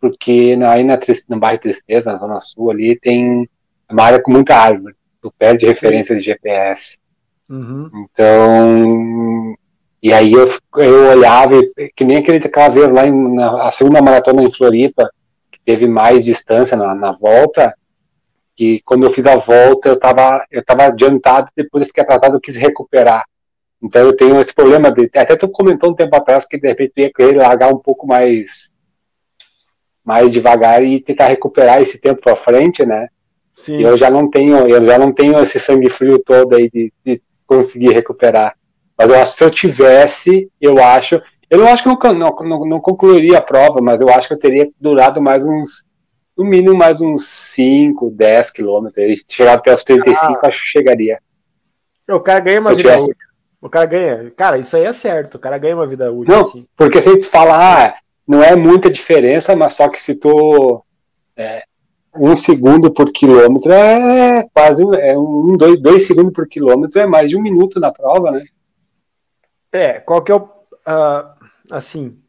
porque 0.01 0.57
aí 0.65 0.83
na, 0.83 0.99
no 1.29 1.39
bairro 1.39 1.59
Tristeza, 1.59 2.11
na 2.11 2.17
Zona 2.17 2.39
Sul, 2.39 2.71
ali 2.71 2.99
tem 2.99 3.47
uma 3.89 4.03
área 4.03 4.21
com 4.21 4.31
muita 4.31 4.55
árvore. 4.55 4.95
Tu 5.21 5.31
perde 5.37 5.67
referência 5.67 6.15
de 6.15 6.23
GPS. 6.23 6.97
Uhum. 7.49 7.89
Então. 7.93 9.55
E 10.01 10.13
aí 10.13 10.31
eu, 10.31 10.49
eu 10.77 11.09
olhava, 11.09 11.55
que 11.95 12.05
nem 12.05 12.17
aquele, 12.17 12.37
aquela 12.37 12.69
vez 12.69 12.91
lá 12.91 13.05
em, 13.05 13.35
na 13.35 13.67
a 13.67 13.71
segunda 13.71 14.01
maratona 14.01 14.43
em 14.43 14.51
Floripa, 14.51 15.09
que 15.51 15.59
teve 15.65 15.87
mais 15.87 16.23
distância 16.23 16.77
na, 16.77 16.95
na 16.95 17.11
volta, 17.11 17.73
que 18.55 18.81
quando 18.85 19.05
eu 19.05 19.11
fiz 19.11 19.25
a 19.25 19.35
volta 19.35 19.89
eu 19.89 19.95
estava 19.95 20.45
eu 20.49 20.63
tava 20.63 20.85
adiantado, 20.85 21.51
depois 21.55 21.81
eu 21.81 21.87
fiquei 21.87 22.03
atrasado, 22.03 22.35
eu 22.35 22.41
quis 22.41 22.55
recuperar. 22.55 23.25
Então 23.81 24.01
eu 24.01 24.15
tenho 24.15 24.39
esse 24.39 24.53
problema 24.53 24.91
de. 24.91 25.09
Até 25.15 25.35
tu 25.35 25.47
comentou 25.49 25.91
um 25.91 25.95
tempo 25.95 26.15
atrás 26.15 26.45
que 26.45 26.59
de 26.59 26.67
repente 26.67 26.93
eu 26.97 27.03
ia 27.05 27.13
querer 27.13 27.37
largar 27.37 27.73
um 27.73 27.77
pouco 27.77 28.05
mais 28.05 28.69
mais 30.03 30.33
devagar 30.33 30.83
e 30.83 30.99
tentar 30.99 31.27
recuperar 31.27 31.81
esse 31.81 31.99
tempo 31.99 32.21
para 32.21 32.35
frente, 32.35 32.85
né? 32.85 33.09
Sim. 33.53 33.77
E 33.77 33.83
eu 33.83 33.97
já 33.97 34.09
não 34.09 34.29
tenho, 34.29 34.67
eu 34.67 34.83
já 34.83 34.97
não 34.97 35.11
tenho 35.11 35.37
esse 35.39 35.59
sangue 35.59 35.89
frio 35.89 36.17
todo 36.17 36.55
aí 36.55 36.69
de, 36.69 36.91
de 37.05 37.21
conseguir 37.45 37.91
recuperar. 37.91 38.55
Mas 38.97 39.09
eu 39.09 39.19
acho 39.19 39.31
que 39.31 39.37
se 39.37 39.43
eu 39.43 39.49
tivesse, 39.49 40.51
eu 40.59 40.83
acho, 40.83 41.21
eu 41.49 41.59
não 41.59 41.67
acho 41.67 41.83
que 41.83 41.89
não, 41.89 42.35
não, 42.43 42.65
não, 42.65 42.79
concluiria 42.79 43.37
a 43.37 43.41
prova, 43.41 43.81
mas 43.81 44.01
eu 44.01 44.09
acho 44.09 44.27
que 44.27 44.33
eu 44.33 44.39
teria 44.39 44.69
durado 44.79 45.21
mais 45.21 45.45
uns, 45.45 45.83
no 46.37 46.43
mínimo 46.43 46.75
mais 46.75 47.01
uns 47.01 47.25
5, 47.27 48.09
10 48.11 48.49
quilômetros. 48.51 49.23
Chegado 49.29 49.59
até 49.59 49.73
os 49.73 49.83
35, 49.83 50.39
ah. 50.43 50.47
acho 50.47 50.61
que 50.61 50.67
chegaria. 50.67 51.19
O 52.09 52.19
cara 52.19 52.39
ganha 52.39 52.61
uma 52.61 52.73
vida 52.73 52.97
útil. 52.97 53.15
O 53.61 53.69
cara 53.69 53.85
ganha. 53.85 54.31
Cara, 54.31 54.57
isso 54.57 54.75
aí 54.75 54.83
é 54.83 54.93
certo. 54.93 55.35
O 55.35 55.39
cara 55.39 55.57
ganha 55.57 55.75
uma 55.75 55.87
vida 55.87 56.11
útil. 56.11 56.33
Não, 56.33 56.41
assim. 56.41 56.65
porque 56.75 57.01
se 57.01 57.09
a 57.09 57.13
gente 57.13 57.27
falar, 57.27 57.87
ah, 57.87 57.99
não 58.27 58.43
é 58.43 58.55
muita 58.55 58.89
diferença, 58.89 59.55
mas 59.55 59.75
só 59.75 59.89
que 59.89 59.99
se 59.99 60.15
tu. 60.15 60.83
É, 61.35 61.63
um 62.15 62.35
segundo 62.35 62.91
por 62.91 63.11
quilômetro 63.11 63.71
é 63.71 64.47
quase 64.53 64.83
é 64.99 65.17
um, 65.17 65.55
dois, 65.55 65.81
dois 65.81 66.07
segundos 66.07 66.33
por 66.33 66.47
quilômetro 66.47 66.99
é 66.99 67.05
mais 67.05 67.29
de 67.29 67.37
um 67.37 67.41
minuto 67.41 67.79
na 67.79 67.91
prova, 67.91 68.31
né? 68.31 68.43
É, 69.71 69.99
qual 69.99 70.23
que 70.23 70.31
é 70.31 70.35
o. 70.35 70.39
Uh, 70.39 71.45
assim. 71.71 72.21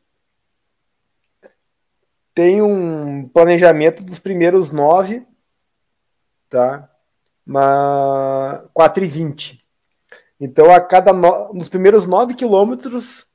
Tem 2.34 2.62
um 2.62 3.28
planejamento 3.28 4.02
dos 4.02 4.18
primeiros 4.18 4.70
nove, 4.70 5.26
tá? 6.48 6.88
Mas 7.44 8.60
4 8.72 9.04
e 9.04 9.08
20. 9.08 9.59
Então, 10.40 10.72
a 10.72 10.80
cada 10.80 11.12
no... 11.12 11.52
nos 11.52 11.68
primeiros 11.68 12.06
9 12.06 12.34
quilômetros, 12.34 13.26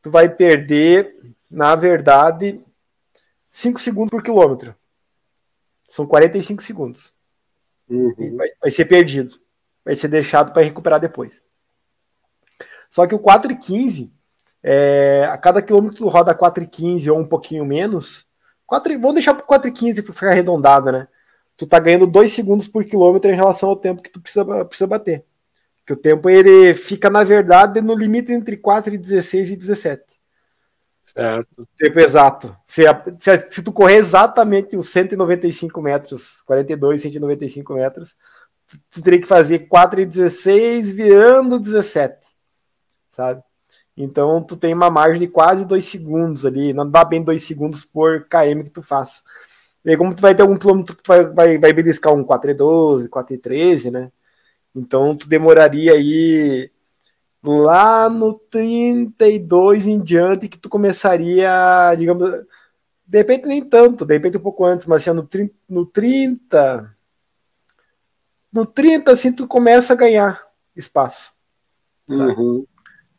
tu 0.00 0.10
vai 0.10 0.28
perder, 0.28 1.14
na 1.50 1.76
verdade, 1.76 2.64
5 3.50 3.78
segundos 3.78 4.10
por 4.10 4.22
quilômetro. 4.22 4.74
São 5.88 6.06
45 6.06 6.62
segundos. 6.62 7.12
Uhum. 7.88 8.36
Vai, 8.36 8.48
vai, 8.62 8.70
ser 8.70 8.86
perdido. 8.86 9.34
Vai 9.84 9.94
ser 9.94 10.08
deixado 10.08 10.52
para 10.52 10.62
recuperar 10.62 10.98
depois. 10.98 11.44
Só 12.88 13.06
que 13.06 13.14
o 13.14 13.18
4 13.18 13.52
e 13.52 13.56
15, 13.56 14.12
é, 14.62 15.28
a 15.30 15.36
cada 15.36 15.60
quilômetro 15.60 15.98
tu 15.98 16.08
roda 16.08 16.34
4 16.34 16.64
e 16.64 16.66
15 16.66 17.10
ou 17.10 17.18
um 17.18 17.26
pouquinho 17.26 17.64
menos, 17.66 18.26
4, 18.66 18.94
vamos 18.98 19.14
deixar 19.14 19.34
para 19.34 19.44
4 19.44 19.68
e 19.68 19.72
15 19.72 20.02
para 20.02 20.14
ficar 20.14 20.30
arredondado, 20.30 20.90
né? 20.90 21.08
Tu 21.58 21.66
tá 21.66 21.78
ganhando 21.78 22.06
2 22.06 22.32
segundos 22.32 22.66
por 22.66 22.84
quilômetro 22.86 23.30
em 23.30 23.36
relação 23.36 23.68
ao 23.68 23.76
tempo 23.76 24.00
que 24.00 24.10
tu 24.10 24.20
precisa, 24.20 24.64
precisa 24.64 24.86
bater. 24.86 25.26
Que 25.86 25.92
o 25.92 25.96
tempo 25.96 26.30
ele 26.30 26.74
fica, 26.74 27.10
na 27.10 27.24
verdade, 27.24 27.80
no 27.80 27.94
limite 27.94 28.32
entre 28.32 28.56
4 28.56 28.94
e 28.94 28.98
16 28.98 29.50
e 29.50 29.56
17. 29.56 30.02
Certo. 31.04 31.68
Tempo 31.76 32.00
exato. 32.00 32.56
Se, 32.66 32.84
se, 33.18 33.38
se 33.50 33.62
tu 33.62 33.72
correr 33.72 33.96
exatamente 33.96 34.76
os 34.76 34.88
195 34.88 35.82
metros, 35.82 36.40
42, 36.42 37.02
195 37.02 37.74
metros, 37.74 38.16
tu 38.90 39.02
teria 39.02 39.20
que 39.20 39.26
fazer 39.26 39.68
4,16 39.68 40.94
virando 40.94 41.58
17, 41.60 42.26
sabe? 43.10 43.42
Então 43.96 44.42
tu 44.42 44.56
tem 44.56 44.72
uma 44.72 44.90
margem 44.90 45.20
de 45.20 45.28
quase 45.28 45.66
2 45.66 45.84
segundos 45.84 46.46
ali, 46.46 46.72
não 46.72 46.88
dá 46.88 47.04
bem 47.04 47.22
2 47.22 47.42
segundos 47.42 47.84
por 47.84 48.26
km 48.26 48.62
que 48.64 48.70
tu 48.70 48.82
faça. 48.82 49.20
E 49.84 49.90
aí, 49.90 49.96
como 49.96 50.14
tu 50.14 50.22
vai 50.22 50.34
ter 50.34 50.42
algum 50.42 50.56
quilômetro 50.56 50.96
que 50.96 51.02
tu 51.02 51.08
vai, 51.08 51.26
vai, 51.26 51.58
vai 51.58 51.72
beliscar 51.72 52.14
um 52.14 52.24
4,12, 52.24 53.08
4,13, 53.08 53.90
né? 53.90 54.12
Então 54.74 55.14
tu 55.14 55.28
demoraria 55.28 55.92
aí 55.92 56.70
lá 57.42 58.08
no 58.08 58.34
32 58.34 59.86
em 59.86 60.00
diante 60.00 60.48
que 60.48 60.58
tu 60.58 60.68
começaria, 60.68 61.94
digamos, 61.98 62.30
de 63.06 63.18
repente 63.18 63.46
nem 63.46 63.62
tanto, 63.62 64.06
de 64.06 64.14
repente 64.14 64.36
um 64.36 64.42
pouco 64.42 64.64
antes, 64.64 64.86
mas 64.86 65.06
assim, 65.06 65.16
no 65.16 65.24
30, 65.24 65.54
no 65.68 65.84
30, 65.84 66.96
no 68.52 68.64
30 68.64 69.12
assim 69.12 69.32
tu 69.32 69.46
começa 69.46 69.92
a 69.92 69.96
ganhar 69.96 70.46
espaço. 70.74 71.32
Uhum. 72.08 72.64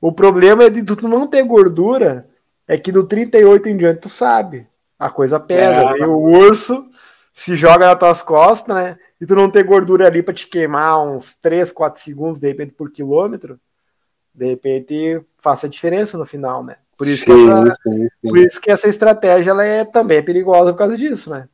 O 0.01 0.12
problema 0.12 0.64
é 0.64 0.70
de 0.70 0.84
tu 0.84 1.08
não 1.08 1.28
ter 1.28 1.43
gordura, 1.43 2.28
é 2.68 2.78
que 2.78 2.91
do 2.91 3.06
38 3.06 3.70
em 3.70 3.78
diante 3.78 4.01
tu 4.01 4.10
sabe, 4.10 4.68
a 4.97 5.10
coisa 5.10 5.39
pega, 5.39 5.97
é. 5.97 6.08
o 6.08 6.20
urso 6.20 6.89
se 7.34 7.56
joga 7.56 7.88
nas 7.88 7.99
tuas 7.99 8.22
costas, 8.22 8.76
né? 8.76 8.97
E 9.22 9.26
tu 9.26 9.36
não 9.36 9.49
ter 9.49 9.64
gordura 9.64 10.07
ali 10.07 10.22
para 10.22 10.34
te 10.34 10.47
queimar 10.47 11.01
uns 11.05 11.36
3, 11.36 11.72
4 11.72 12.01
segundos 12.01 12.39
de 12.39 12.47
repente 12.47 12.74
por 12.74 12.91
quilômetro, 12.91 13.59
de 14.34 14.47
repente 14.47 15.22
faça 15.38 15.68
a 15.68 15.70
diferença 15.70 16.18
no 16.18 16.26
final, 16.26 16.64
né? 16.64 16.78
Por 16.97 17.07
isso, 17.07 17.20
sim, 17.20 17.26
que, 17.26 17.32
essa, 17.32 17.80
sim, 17.84 18.07
sim. 18.22 18.28
Por 18.28 18.38
isso 18.39 18.61
que 18.61 18.72
essa 18.72 18.88
estratégia 18.88 19.51
ela 19.51 19.64
é 19.64 19.86
também 19.86 20.24
perigosa 20.24 20.72
por 20.72 20.80
causa 20.80 20.97
disso, 20.97 21.30
né? 21.30 21.47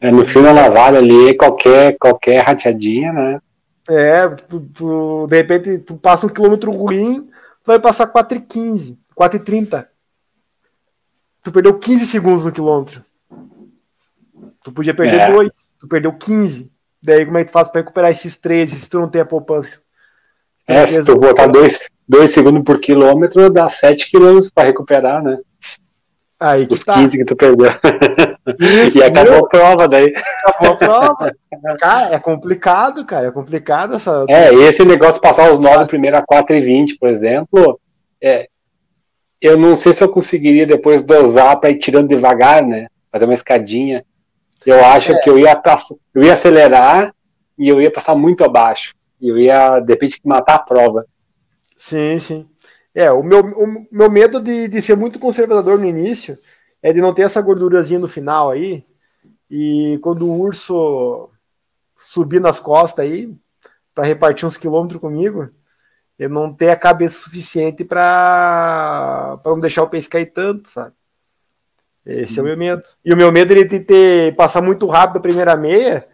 É, 0.00 0.10
no 0.10 0.24
fim 0.24 0.42
da 0.42 0.54
navalha 0.54 0.98
ali, 0.98 1.36
qualquer, 1.36 1.96
qualquer 1.98 2.40
rateadinha, 2.40 3.12
né? 3.12 3.40
É, 3.88 4.28
tu, 4.28 4.60
tu, 4.60 5.26
de 5.26 5.36
repente 5.36 5.78
tu 5.78 5.96
passa 5.96 6.26
um 6.26 6.28
quilômetro 6.28 6.70
ruim, 6.70 7.22
tu 7.22 7.66
vai 7.66 7.80
passar 7.80 8.06
4,15, 8.06 8.96
4,30. 9.18 9.86
Tu 11.42 11.52
perdeu 11.52 11.78
15 11.78 12.06
segundos 12.06 12.44
no 12.44 12.52
quilômetro. 12.52 13.02
Tu 14.62 14.72
podia 14.72 14.94
perder 14.94 15.20
é. 15.20 15.32
2, 15.32 15.52
tu 15.80 15.88
perdeu 15.88 16.12
15. 16.12 16.70
Daí 17.02 17.24
como 17.24 17.38
é 17.38 17.42
que 17.44 17.50
tu 17.50 17.52
faz 17.52 17.68
pra 17.68 17.80
recuperar 17.80 18.10
esses 18.10 18.36
13 18.36 18.76
se 18.76 18.88
tu 18.88 18.98
não 18.98 19.08
tem 19.08 19.20
a 19.20 19.26
poupança? 19.26 19.80
É, 20.66 20.86
se 20.86 21.02
tu 21.02 21.16
botar 21.18 21.46
2 21.46 21.88
segundos 22.30 22.62
por 22.64 22.80
quilômetro, 22.80 23.48
dá 23.50 23.68
7 23.70 24.10
quilômetros 24.10 24.50
para 24.50 24.64
recuperar, 24.64 25.22
né? 25.22 25.38
Aí 26.40 26.66
que 26.66 26.74
Os 26.74 26.84
tá. 26.84 26.94
15 26.94 27.18
que 27.18 27.24
tu 27.24 27.34
perdeu. 27.34 27.68
Isso, 28.60 28.98
e 28.98 29.02
acabou 29.02 29.34
viu? 29.34 29.44
a 29.44 29.48
prova 29.48 29.88
daí. 29.88 30.14
Acabou 30.44 30.72
a 30.72 30.76
prova. 30.76 31.36
cara, 31.78 32.14
é 32.14 32.18
complicado, 32.18 33.04
cara. 33.04 33.28
É 33.28 33.30
complicado 33.32 33.96
essa. 33.96 34.24
É, 34.28 34.54
esse 34.54 34.84
negócio 34.84 35.14
de 35.14 35.20
passar 35.20 35.50
os 35.50 35.58
9 35.58 35.86
primeiro 35.86 36.16
a 36.16 36.22
4 36.22 36.54
e 36.54 36.60
20, 36.60 36.96
por 36.98 37.08
exemplo, 37.08 37.80
é, 38.22 38.48
eu 39.40 39.58
não 39.58 39.76
sei 39.76 39.92
se 39.92 40.04
eu 40.04 40.08
conseguiria 40.08 40.66
depois 40.66 41.02
dosar 41.02 41.58
para 41.58 41.70
ir 41.70 41.78
tirando 41.78 42.08
devagar, 42.08 42.62
né? 42.62 42.86
Fazer 43.10 43.24
uma 43.24 43.34
escadinha. 43.34 44.04
Eu 44.68 44.84
acho 44.84 45.12
é. 45.12 45.18
que 45.20 45.30
eu 45.30 45.38
ia, 45.38 45.58
eu 46.14 46.22
ia 46.22 46.34
acelerar 46.34 47.14
e 47.56 47.66
eu 47.66 47.80
ia 47.80 47.90
passar 47.90 48.14
muito 48.14 48.44
abaixo. 48.44 48.94
E 49.18 49.26
eu 49.26 49.38
ia, 49.38 49.80
de 49.80 49.94
repente, 49.94 50.20
matar 50.22 50.56
a 50.56 50.58
prova. 50.58 51.06
Sim, 51.74 52.18
sim. 52.18 52.46
É, 52.94 53.10
o 53.10 53.22
meu, 53.22 53.40
o 53.40 53.86
meu 53.90 54.10
medo 54.10 54.42
de, 54.42 54.68
de 54.68 54.82
ser 54.82 54.94
muito 54.94 55.18
conservador 55.18 55.78
no 55.78 55.86
início 55.86 56.36
é 56.82 56.92
de 56.92 57.00
não 57.00 57.14
ter 57.14 57.22
essa 57.22 57.40
gordurazinha 57.40 57.98
no 57.98 58.08
final 58.08 58.50
aí. 58.50 58.84
E 59.50 59.98
quando 60.02 60.26
o 60.26 60.38
urso 60.38 61.30
subir 61.96 62.38
nas 62.38 62.60
costas 62.60 63.06
aí, 63.06 63.34
para 63.94 64.04
repartir 64.04 64.46
uns 64.46 64.58
quilômetros 64.58 65.00
comigo, 65.00 65.48
eu 66.18 66.28
não 66.28 66.52
ter 66.52 66.68
a 66.68 66.76
cabeça 66.76 67.20
suficiente 67.20 67.86
para 67.86 69.40
não 69.46 69.58
deixar 69.58 69.82
o 69.82 69.88
peixe 69.88 70.10
cair 70.10 70.26
tanto, 70.26 70.68
sabe? 70.68 70.94
Esse 72.08 72.40
hum. 72.40 72.42
é 72.42 72.42
o 72.42 72.46
meu 72.46 72.56
medo. 72.56 72.82
E 73.04 73.12
o 73.12 73.16
meu 73.16 73.30
medo 73.30 73.52
é 73.52 73.64
de 73.64 73.80
ter 73.80 74.34
passar 74.34 74.62
muito 74.62 74.86
rápido 74.86 75.18
a 75.18 75.22
primeira 75.22 75.54
meia 75.56 76.06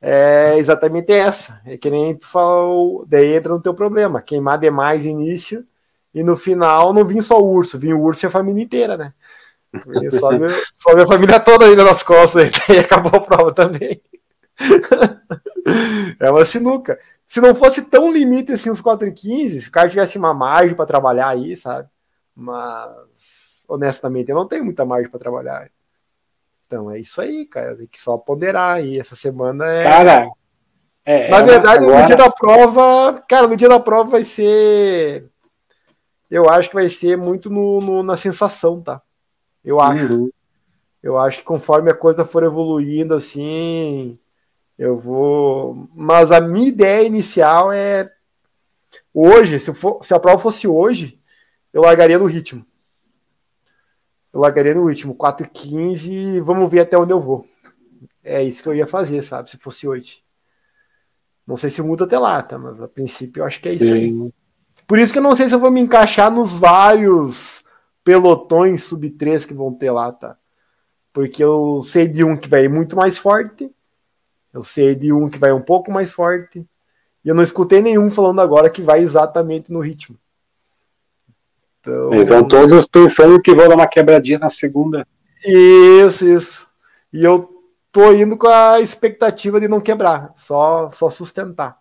é 0.00 0.56
exatamente 0.56 1.12
essa. 1.12 1.60
É 1.66 1.76
que 1.76 1.90
nem 1.90 2.16
tu 2.16 2.26
falou, 2.26 3.04
daí 3.06 3.34
entra 3.34 3.52
no 3.52 3.60
teu 3.60 3.74
problema, 3.74 4.22
queimar 4.22 4.58
demais 4.58 5.04
início 5.04 5.64
e 6.14 6.22
no 6.22 6.36
final 6.36 6.92
não 6.92 7.04
vim 7.04 7.20
só 7.20 7.40
o 7.40 7.50
urso, 7.50 7.78
vim 7.78 7.92
o 7.92 8.00
urso 8.00 8.24
e 8.24 8.28
a 8.28 8.30
família 8.30 8.62
inteira, 8.62 8.96
né? 8.96 9.12
Só, 10.18 10.30
meu, 10.30 10.50
só 10.76 10.94
minha 10.94 11.06
família 11.06 11.38
toda 11.38 11.66
ainda 11.66 11.84
nas 11.84 12.02
costas, 12.02 12.50
e 12.70 12.78
acabou 12.78 13.12
a 13.14 13.20
prova 13.20 13.52
também. 13.52 14.00
é 16.18 16.30
uma 16.30 16.44
sinuca. 16.44 16.98
Se 17.26 17.40
não 17.40 17.54
fosse 17.54 17.82
tão 17.82 18.10
limite 18.10 18.52
assim 18.52 18.70
os 18.70 18.80
4 18.80 19.08
e 19.08 19.12
15, 19.12 19.60
se 19.60 19.68
o 19.68 19.72
cara 19.72 19.88
tivesse 19.88 20.16
uma 20.16 20.32
margem 20.32 20.74
para 20.74 20.86
trabalhar 20.86 21.28
aí, 21.28 21.54
sabe? 21.54 21.86
Mas 22.34 22.88
honestamente 23.68 24.30
eu 24.30 24.34
não 24.34 24.48
tenho 24.48 24.64
muita 24.64 24.84
margem 24.84 25.10
para 25.10 25.20
trabalhar. 25.20 25.70
Então 26.66 26.90
é 26.90 26.98
isso 26.98 27.20
aí, 27.20 27.46
cara. 27.46 27.76
Tem 27.76 27.86
que 27.86 28.00
só 28.00 28.16
ponderar 28.16 28.76
aí. 28.76 28.98
Essa 28.98 29.14
semana 29.14 29.66
é. 29.66 29.84
Cara, 29.84 30.30
é, 31.04 31.30
na 31.30 31.42
verdade, 31.42 31.84
agora... 31.84 32.00
no 32.00 32.06
dia 32.06 32.16
da 32.16 32.30
prova, 32.30 33.24
cara, 33.28 33.46
no 33.46 33.56
dia 33.56 33.68
da 33.68 33.78
prova 33.78 34.10
vai 34.10 34.24
ser. 34.24 35.28
Eu 36.30 36.48
acho 36.50 36.68
que 36.68 36.74
vai 36.74 36.88
ser 36.88 37.16
muito 37.16 37.48
no, 37.48 37.80
no 37.80 38.02
na 38.02 38.16
sensação, 38.16 38.80
tá? 38.80 39.00
Eu 39.64 39.80
acho. 39.80 40.12
Uhum. 40.12 40.30
Eu 41.02 41.16
acho 41.16 41.38
que 41.38 41.44
conforme 41.44 41.90
a 41.90 41.94
coisa 41.94 42.24
for 42.24 42.42
evoluindo, 42.42 43.14
assim, 43.14 44.18
eu 44.78 44.98
vou. 44.98 45.88
Mas 45.94 46.30
a 46.30 46.40
minha 46.40 46.68
ideia 46.68 47.06
inicial 47.06 47.72
é. 47.72 48.10
Hoje, 49.14 49.58
se, 49.58 49.72
for, 49.72 50.04
se 50.04 50.12
a 50.14 50.20
prova 50.20 50.38
fosse 50.38 50.68
hoje, 50.68 51.18
eu 51.72 51.82
largaria 51.82 52.18
no 52.18 52.26
ritmo 52.26 52.64
eu 54.32 54.40
largaria 54.40 54.74
no 54.74 54.86
ritmo 54.86 55.14
4,15 55.14 56.10
e 56.10 56.40
vamos 56.40 56.70
ver 56.70 56.80
até 56.80 56.98
onde 56.98 57.12
eu 57.12 57.20
vou. 57.20 57.46
É 58.22 58.42
isso 58.42 58.62
que 58.62 58.68
eu 58.68 58.74
ia 58.74 58.86
fazer, 58.86 59.22
sabe? 59.22 59.50
Se 59.50 59.56
fosse 59.56 59.88
hoje. 59.88 60.22
Não 61.46 61.56
sei 61.56 61.70
se 61.70 61.80
muda 61.80 62.04
até 62.04 62.18
lá, 62.18 62.42
tá? 62.42 62.58
Mas 62.58 62.80
a 62.80 62.86
princípio 62.86 63.40
eu 63.40 63.46
acho 63.46 63.60
que 63.60 63.68
é 63.68 63.72
isso 63.72 63.86
Sim. 63.86 63.94
aí. 63.94 64.32
Por 64.86 64.98
isso 64.98 65.12
que 65.12 65.18
eu 65.18 65.22
não 65.22 65.34
sei 65.34 65.48
se 65.48 65.54
eu 65.54 65.58
vou 65.58 65.70
me 65.70 65.80
encaixar 65.80 66.30
nos 66.30 66.58
vários 66.58 67.64
pelotões 68.04 68.84
sub 68.84 69.08
3 69.10 69.46
que 69.46 69.54
vão 69.54 69.72
ter 69.72 69.90
lá, 69.90 70.12
tá? 70.12 70.36
Porque 71.12 71.42
eu 71.42 71.80
sei 71.80 72.06
de 72.06 72.22
um 72.22 72.36
que 72.36 72.48
vai 72.48 72.68
muito 72.68 72.96
mais 72.96 73.18
forte, 73.18 73.70
eu 74.52 74.62
sei 74.62 74.94
de 74.94 75.12
um 75.12 75.28
que 75.28 75.38
vai 75.38 75.52
um 75.52 75.60
pouco 75.60 75.90
mais 75.90 76.12
forte, 76.12 76.66
e 77.24 77.28
eu 77.28 77.34
não 77.34 77.42
escutei 77.42 77.82
nenhum 77.82 78.10
falando 78.10 78.40
agora 78.40 78.70
que 78.70 78.80
vai 78.80 79.00
exatamente 79.00 79.72
no 79.72 79.80
ritmo. 79.80 80.18
Então, 81.80 82.12
Eles 82.12 82.28
vão 82.28 82.44
todos 82.46 82.86
pensando 82.86 83.40
que 83.40 83.54
vão 83.54 83.68
dar 83.68 83.74
uma 83.74 83.86
quebradinha 83.86 84.38
na 84.38 84.50
segunda. 84.50 85.06
Isso, 85.44 86.26
isso. 86.26 86.66
E 87.12 87.24
eu 87.24 87.48
tô 87.92 88.12
indo 88.12 88.36
com 88.36 88.48
a 88.48 88.80
expectativa 88.80 89.60
de 89.60 89.68
não 89.68 89.80
quebrar, 89.80 90.32
só, 90.36 90.90
só 90.90 91.08
sustentar. 91.08 91.78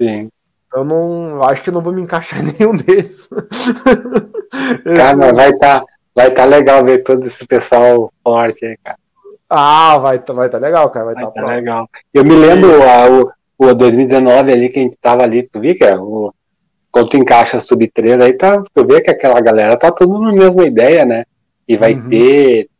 Sim. 0.00 0.28
Eu 0.74 0.84
não 0.84 1.42
acho 1.44 1.62
que 1.62 1.70
não 1.70 1.80
vou 1.80 1.92
me 1.92 2.02
encaixar 2.02 2.40
em 2.42 2.52
nenhum 2.52 2.76
desses. 2.76 3.28
Cara, 4.96 5.32
vai 5.32 5.50
estar 5.50 5.80
tá, 5.80 5.86
vai 6.14 6.30
tá 6.30 6.44
legal 6.44 6.84
ver 6.84 7.02
todo 7.02 7.26
esse 7.26 7.46
pessoal 7.46 8.12
forte 8.22 8.64
aí, 8.64 8.76
cara. 8.82 8.98
Ah, 9.48 9.98
vai 9.98 10.18
tá, 10.18 10.32
vai 10.32 10.48
tá 10.48 10.58
legal, 10.58 10.90
cara. 10.90 11.06
Vai, 11.06 11.14
vai 11.14 11.24
tá, 11.24 11.30
tá 11.30 11.46
legal. 11.46 11.88
Eu 12.12 12.24
me 12.24 12.34
lembro 12.34 12.82
a, 12.82 13.08
o, 13.08 13.30
o 13.58 13.74
2019 13.74 14.52
ali 14.52 14.68
que 14.68 14.78
a 14.78 14.82
gente 14.82 14.98
tava 14.98 15.22
ali, 15.22 15.42
tu 15.42 15.60
viu 15.60 15.74
que 15.74 15.84
é 15.84 15.96
o 15.96 16.32
quando 16.94 17.08
tu 17.08 17.16
encaixa 17.16 17.58
sub 17.58 17.84
3, 17.88 18.20
aí 18.20 18.32
tá, 18.34 18.62
tu 18.72 18.86
vê 18.86 19.00
que 19.00 19.10
aquela 19.10 19.40
galera 19.40 19.76
tá 19.76 19.90
tudo 19.90 20.16
na 20.20 20.32
mesma 20.32 20.64
ideia, 20.64 21.04
né? 21.04 21.24
E 21.66 21.76
vai 21.76 21.92
uhum. 21.92 22.08
ter, 22.08 22.70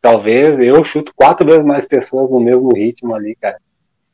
talvez, 0.00 0.56
eu 0.60 0.84
chuto 0.84 1.12
quatro 1.12 1.44
vezes 1.44 1.64
mais 1.64 1.88
pessoas 1.88 2.30
no 2.30 2.38
mesmo 2.38 2.72
ritmo 2.72 3.16
ali, 3.16 3.34
cara. 3.34 3.58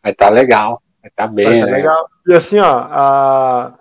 Vai 0.03 0.15
tá 0.15 0.31
legal, 0.31 0.81
vai 1.03 1.11
tá 1.15 1.27
bem, 1.27 1.45
vai 1.45 1.59
tá 1.61 1.67
né? 1.67 1.73
legal. 1.73 2.09
E 2.27 2.33
assim, 2.33 2.59
ó, 2.59 2.87
a... 2.91 3.75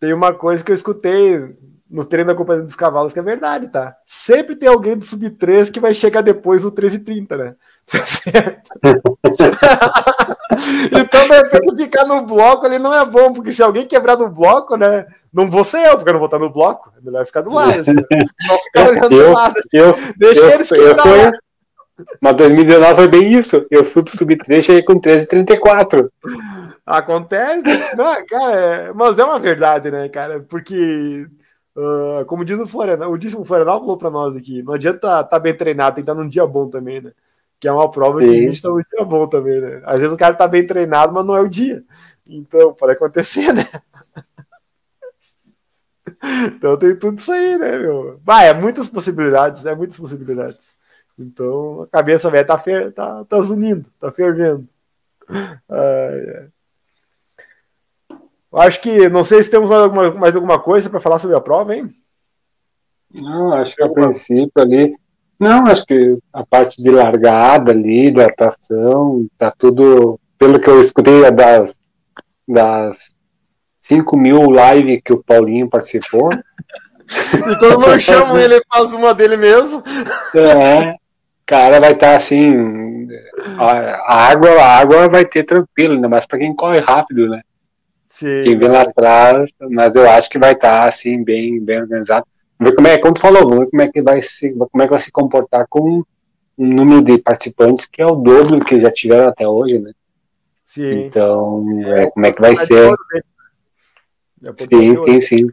tem 0.00 0.14
uma 0.14 0.32
coisa 0.32 0.64
que 0.64 0.70
eu 0.70 0.74
escutei 0.74 1.54
no 1.90 2.06
treino 2.06 2.28
da 2.28 2.34
Companhia 2.34 2.64
dos 2.64 2.74
Cavalos 2.74 3.12
que 3.12 3.18
é 3.18 3.22
verdade, 3.22 3.68
tá? 3.68 3.94
Sempre 4.06 4.56
tem 4.56 4.70
alguém 4.70 4.96
do 4.96 5.04
sub 5.04 5.28
3 5.28 5.68
que 5.68 5.80
vai 5.80 5.92
chegar 5.92 6.22
depois 6.22 6.62
do 6.62 6.68
1330, 6.68 7.36
né? 7.36 7.54
Certo? 7.86 8.70
então, 10.92 11.28
de 11.28 11.34
repente, 11.34 11.76
ficar 11.76 12.04
no 12.04 12.22
bloco 12.22 12.66
ali 12.66 12.78
não 12.78 12.94
é 12.94 13.04
bom, 13.04 13.32
porque 13.32 13.52
se 13.52 13.62
alguém 13.62 13.86
quebrar 13.86 14.16
no 14.16 14.28
bloco, 14.28 14.76
né? 14.76 15.06
Não 15.32 15.50
vou 15.50 15.64
ser 15.64 15.86
eu, 15.86 15.96
porque 15.96 16.10
eu 16.10 16.14
não 16.14 16.20
vou 16.20 16.26
estar 16.26 16.38
no 16.38 16.50
bloco. 16.50 16.92
É 16.96 17.00
melhor 17.04 17.26
ficar 17.26 17.40
do 17.42 17.52
lado. 17.52 17.80
Assim, 17.80 17.92
não 17.92 18.58
ficar 18.58 18.88
olhando 18.88 19.12
eu, 19.14 19.28
do 19.28 19.32
lado. 19.34 19.54
Assim. 19.58 19.68
Eu, 19.72 19.92
Deixa 20.16 20.40
eu, 20.40 20.50
eles 20.50 20.68
quebrar. 20.68 21.32
Mas 22.20 22.34
2019 22.36 22.94
foi 22.94 23.08
bem 23.08 23.30
isso. 23.30 23.66
Eu 23.70 23.84
fui 23.84 24.02
pro 24.02 24.16
sub-3 24.16 24.58
e 24.58 24.62
cheguei 24.62 24.82
com 24.82 25.00
13,34. 25.00 26.08
Acontece. 26.86 27.96
Não, 27.96 28.26
cara, 28.26 28.52
é, 28.52 28.92
mas 28.92 29.18
é 29.18 29.24
uma 29.24 29.38
verdade, 29.38 29.90
né, 29.90 30.08
cara? 30.08 30.40
Porque. 30.40 31.26
Uh, 31.76 32.24
como 32.26 32.44
diz 32.44 32.60
o 32.60 32.66
Florianal, 32.68 33.10
o, 33.10 33.16
o 33.16 33.44
Florianal 33.44 33.80
falou 33.80 33.98
pra 33.98 34.08
nós 34.08 34.36
aqui, 34.36 34.62
não 34.62 34.74
adianta 34.74 34.98
estar 34.98 35.24
tá 35.24 35.38
bem 35.40 35.56
treinado, 35.56 35.96
tem 35.96 36.04
que 36.04 36.08
estar 36.08 36.14
num 36.14 36.28
dia 36.28 36.46
bom 36.46 36.68
também, 36.68 37.00
né? 37.00 37.10
Que 37.64 37.68
é 37.68 37.72
uma 37.72 37.90
prova 37.90 38.20
Sim. 38.20 38.26
que 38.26 38.34
existe 38.34 38.66
no 38.66 38.76
dia 38.76 39.04
bom 39.06 39.26
também, 39.26 39.58
né? 39.58 39.80
Às 39.86 39.98
vezes 39.98 40.12
o 40.12 40.18
cara 40.18 40.34
tá 40.34 40.46
bem 40.46 40.66
treinado, 40.66 41.14
mas 41.14 41.24
não 41.24 41.34
é 41.34 41.40
o 41.40 41.48
dia. 41.48 41.82
Então, 42.28 42.74
pode 42.74 42.92
acontecer, 42.92 43.54
né? 43.54 43.66
Então 46.46 46.76
tem 46.78 46.96
tudo 46.96 47.18
isso 47.18 47.32
aí, 47.32 47.58
né, 47.58 47.78
meu? 47.78 48.18
Vai, 48.22 48.48
é 48.48 48.54
muitas 48.54 48.88
possibilidades, 48.88 49.64
é 49.66 49.74
muitas 49.74 49.98
possibilidades. 49.98 50.70
Então 51.18 51.82
a 51.82 51.86
cabeça 51.86 52.30
velha 52.30 52.46
tá, 52.46 52.56
fer 52.56 52.92
tá, 52.92 53.24
tá 53.24 53.40
zunindo, 53.40 53.90
tá 54.00 54.10
fervendo. 54.10 54.66
Ah, 55.68 56.46
Acho 58.52 58.80
que, 58.80 59.08
não 59.08 59.24
sei 59.24 59.42
se 59.42 59.50
temos 59.50 59.68
mais 59.68 59.82
alguma, 59.82 60.10
mais 60.12 60.36
alguma 60.36 60.58
coisa 60.58 60.88
para 60.88 61.00
falar 61.00 61.18
sobre 61.18 61.36
a 61.36 61.40
prova, 61.40 61.74
hein? 61.74 61.90
Não, 63.10 63.52
acho 63.52 63.74
que 63.76 63.82
a 63.82 63.90
princípio 63.90 64.52
ali. 64.56 64.94
Não, 65.38 65.66
acho 65.66 65.84
que 65.84 66.18
a 66.32 66.44
parte 66.44 66.82
de 66.82 66.90
largada 66.90 67.72
ali, 67.72 68.10
da 68.10 68.26
atuação, 68.26 69.26
tá 69.36 69.52
tudo. 69.56 70.18
Pelo 70.38 70.60
que 70.60 70.68
eu 70.68 70.80
escutei 70.80 71.30
das, 71.30 71.78
das 72.46 73.14
5 73.80 74.16
mil 74.16 74.40
lives 74.50 75.00
que 75.04 75.12
o 75.12 75.22
Paulinho 75.22 75.68
participou. 75.68 76.30
e 77.34 77.58
quando 77.58 77.86
não 77.86 77.98
chamam 77.98 78.38
ele, 78.38 78.60
faz 78.72 78.92
uma 78.92 79.14
dele 79.14 79.36
mesmo. 79.36 79.82
É, 80.34 80.94
cara 81.46 81.80
vai 81.80 81.92
estar 81.92 82.10
tá 82.10 82.16
assim. 82.16 83.08
A 83.58 84.28
água, 84.28 84.50
a 84.50 84.78
água 84.78 85.08
vai 85.08 85.24
ter 85.24 85.44
tranquilo, 85.44 85.94
ainda 85.94 86.08
mais 86.08 86.26
para 86.26 86.38
quem 86.38 86.54
corre 86.54 86.80
rápido, 86.80 87.28
né? 87.28 87.42
Sim, 88.08 88.42
quem 88.44 88.56
vem 88.56 88.68
lá 88.68 88.82
atrás, 88.82 89.50
mas 89.70 89.96
eu 89.96 90.08
acho 90.08 90.30
que 90.30 90.38
vai 90.38 90.52
estar 90.52 90.80
tá, 90.80 90.88
assim, 90.88 91.22
bem, 91.22 91.60
bem 91.62 91.80
organizado. 91.80 92.26
Ver 92.60 92.74
como 92.74 92.88
é, 92.88 92.98
como 92.98 93.14
tu 93.14 93.20
falou, 93.20 93.42
vamos 93.42 93.58
ver 93.58 93.70
como 93.70 93.82
é 93.82 93.88
que 93.88 94.02
vai 94.02 94.22
se, 94.22 94.54
como 94.54 94.82
é 94.82 94.84
que 94.84 94.92
vai 94.92 95.00
se 95.00 95.10
comportar 95.10 95.66
com 95.68 96.02
um 96.56 96.66
número 96.66 97.02
de 97.02 97.18
participantes 97.18 97.86
que 97.86 98.00
é 98.00 98.06
o 98.06 98.14
dobro 98.14 98.64
que 98.64 98.80
já 98.80 98.90
tiveram 98.90 99.28
até 99.28 99.46
hoje, 99.46 99.78
né? 99.78 99.92
Sim. 100.64 101.06
Então, 101.06 101.64
é, 101.84 102.10
como 102.10 102.26
é 102.26 102.32
que 102.32 102.40
vai 102.40 102.56
ser? 102.56 102.90
Né? 104.40 104.52
Sim, 104.70 104.96
sim, 104.96 105.20
sim. 105.20 105.46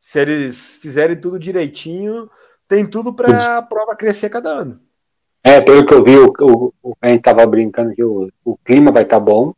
Se 0.00 0.20
eles 0.20 0.78
fizerem 0.80 1.20
tudo 1.20 1.38
direitinho, 1.38 2.30
tem 2.68 2.86
tudo 2.86 3.12
para 3.12 3.58
a 3.58 3.62
prova 3.62 3.96
crescer 3.96 4.28
cada 4.28 4.50
ano. 4.50 4.80
É, 5.44 5.60
pelo 5.60 5.84
que 5.84 5.92
eu 5.92 6.04
vi, 6.04 6.16
o, 6.16 6.72
o, 6.82 6.96
a 7.00 7.08
gente 7.08 7.22
tava 7.22 7.44
brincando 7.46 7.94
que 7.94 8.02
o, 8.02 8.30
o 8.44 8.56
clima 8.58 8.92
vai 8.92 9.02
estar 9.02 9.16
tá 9.16 9.20
bom, 9.20 9.52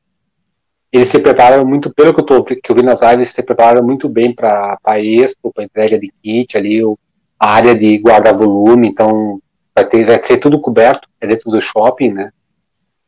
eles 0.94 1.08
se 1.08 1.18
prepararam 1.18 1.66
muito, 1.66 1.92
pelo 1.92 2.14
que 2.14 2.20
eu, 2.20 2.24
tô, 2.24 2.44
que 2.44 2.60
eu 2.70 2.76
vi 2.76 2.82
nas 2.82 3.02
lives, 3.02 3.30
se 3.30 3.42
prepararam 3.42 3.84
muito 3.84 4.08
bem 4.08 4.32
para 4.32 4.78
a 4.84 5.00
Expo, 5.00 5.52
para 5.52 5.64
entrega 5.64 5.98
de 5.98 6.08
kit 6.22 6.56
ali, 6.56 6.84
o, 6.84 6.96
a 7.36 7.50
área 7.50 7.74
de 7.74 7.96
guarda-volume, 7.96 8.86
então 8.86 9.40
vai, 9.74 9.84
ter, 9.84 10.06
vai 10.06 10.22
ser 10.22 10.38
tudo 10.38 10.60
coberto 10.60 11.08
é 11.20 11.26
dentro 11.26 11.50
do 11.50 11.60
shopping, 11.60 12.12
né? 12.12 12.30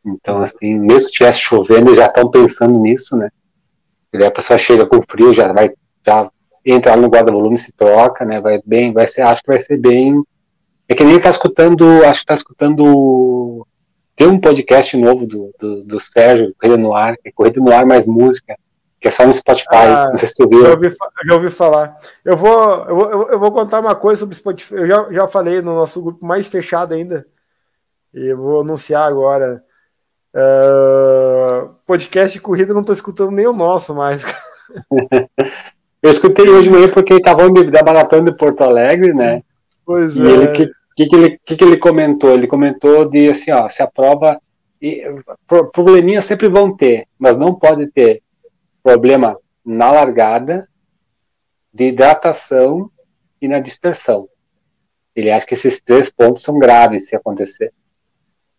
Então, 0.04 0.42
assim, 0.42 0.74
mesmo 0.74 1.06
que 1.08 1.12
estivesse 1.12 1.38
chovendo, 1.38 1.94
já 1.94 2.06
estão 2.06 2.28
pensando 2.28 2.76
nisso, 2.76 3.16
né? 3.16 3.30
E 4.12 4.18
daí 4.18 4.26
a 4.26 4.32
pessoa 4.32 4.58
chega 4.58 4.84
com 4.84 5.00
frio, 5.08 5.32
já 5.32 5.52
vai, 5.52 5.70
já 6.04 6.28
entra 6.64 6.96
no 6.96 7.06
guarda-volume, 7.06 7.56
se 7.56 7.72
troca, 7.72 8.24
né? 8.24 8.40
Vai 8.40 8.60
bem, 8.66 8.92
vai 8.92 9.06
ser, 9.06 9.22
acho 9.22 9.42
que 9.44 9.50
vai 9.50 9.60
ser 9.60 9.76
bem. 9.76 10.20
É 10.88 10.94
que 10.94 11.04
nem 11.04 11.20
tá 11.20 11.30
escutando, 11.30 12.04
acho 12.04 12.20
que 12.20 12.26
tá 12.26 12.34
escutando 12.34 13.64
tem 14.16 14.26
um 14.26 14.40
podcast 14.40 14.96
novo 14.96 15.26
do, 15.26 15.54
do, 15.58 15.84
do 15.84 16.00
Sérgio, 16.00 16.54
Corrida 16.58 16.78
no 16.78 16.94
Ar, 16.94 17.18
que 17.18 17.28
é 17.28 17.32
Corrida 17.32 17.60
no 17.60 17.70
Ar 17.70 17.84
mais 17.84 18.06
música, 18.06 18.56
que 18.98 19.06
é 19.06 19.10
só 19.10 19.26
no 19.26 19.34
Spotify. 19.34 19.68
Ah, 19.72 20.08
não 20.08 20.16
sei 20.16 20.28
se 20.28 20.34
tu 20.34 20.48
viu. 20.48 20.62
Já 20.62 20.70
ouvi, 20.70 20.88
já 21.26 21.34
ouvi 21.34 21.50
falar. 21.50 21.98
Eu 22.24 22.34
vou, 22.34 22.86
eu, 22.86 22.96
vou, 22.96 23.28
eu 23.30 23.38
vou 23.38 23.52
contar 23.52 23.80
uma 23.80 23.94
coisa 23.94 24.20
sobre 24.20 24.34
Spotify. 24.34 24.74
Eu 24.74 24.86
já, 24.86 25.12
já 25.12 25.28
falei 25.28 25.60
no 25.60 25.74
nosso 25.74 26.00
grupo 26.02 26.24
mais 26.24 26.48
fechado 26.48 26.94
ainda. 26.94 27.26
E 28.14 28.26
eu 28.26 28.38
vou 28.38 28.62
anunciar 28.62 29.06
agora. 29.06 29.62
Uh, 30.34 31.74
podcast 31.86 32.32
de 32.32 32.40
corrida, 32.40 32.72
não 32.72 32.80
estou 32.80 32.94
escutando 32.94 33.30
nem 33.30 33.46
o 33.46 33.52
nosso 33.52 33.94
mais. 33.94 34.24
eu 36.02 36.10
escutei 36.10 36.48
hoje 36.48 36.70
mesmo 36.70 36.94
porque 36.94 37.12
ele 37.12 37.20
estava 37.20 37.48
da 37.50 37.82
maratona 37.84 38.30
de 38.30 38.36
Porto 38.36 38.62
Alegre, 38.62 39.12
né? 39.12 39.42
Pois 39.84 40.16
e 40.16 40.26
é. 40.26 40.30
Ele 40.30 40.48
que, 40.48 40.70
que, 40.96 41.06
que, 41.06 41.14
ele, 41.14 41.38
que, 41.44 41.56
que 41.56 41.64
ele 41.64 41.76
comentou? 41.76 42.32
Ele 42.32 42.46
comentou 42.46 43.08
de 43.08 43.28
assim, 43.28 43.52
ó, 43.52 43.68
se 43.68 43.82
a 43.82 43.86
prova. 43.86 44.40
E, 44.80 45.04
probleminhas 45.72 46.24
sempre 46.24 46.48
vão 46.48 46.74
ter, 46.74 47.06
mas 47.18 47.36
não 47.36 47.54
pode 47.54 47.86
ter 47.88 48.22
problema 48.82 49.38
na 49.64 49.90
largada, 49.90 50.68
de 51.72 51.88
hidratação 51.88 52.90
e 53.40 53.48
na 53.48 53.58
dispersão. 53.58 54.28
Ele 55.14 55.30
acha 55.30 55.46
que 55.46 55.54
esses 55.54 55.80
três 55.80 56.10
pontos 56.10 56.42
são 56.42 56.58
graves 56.58 57.08
se 57.08 57.16
acontecer. 57.16 57.72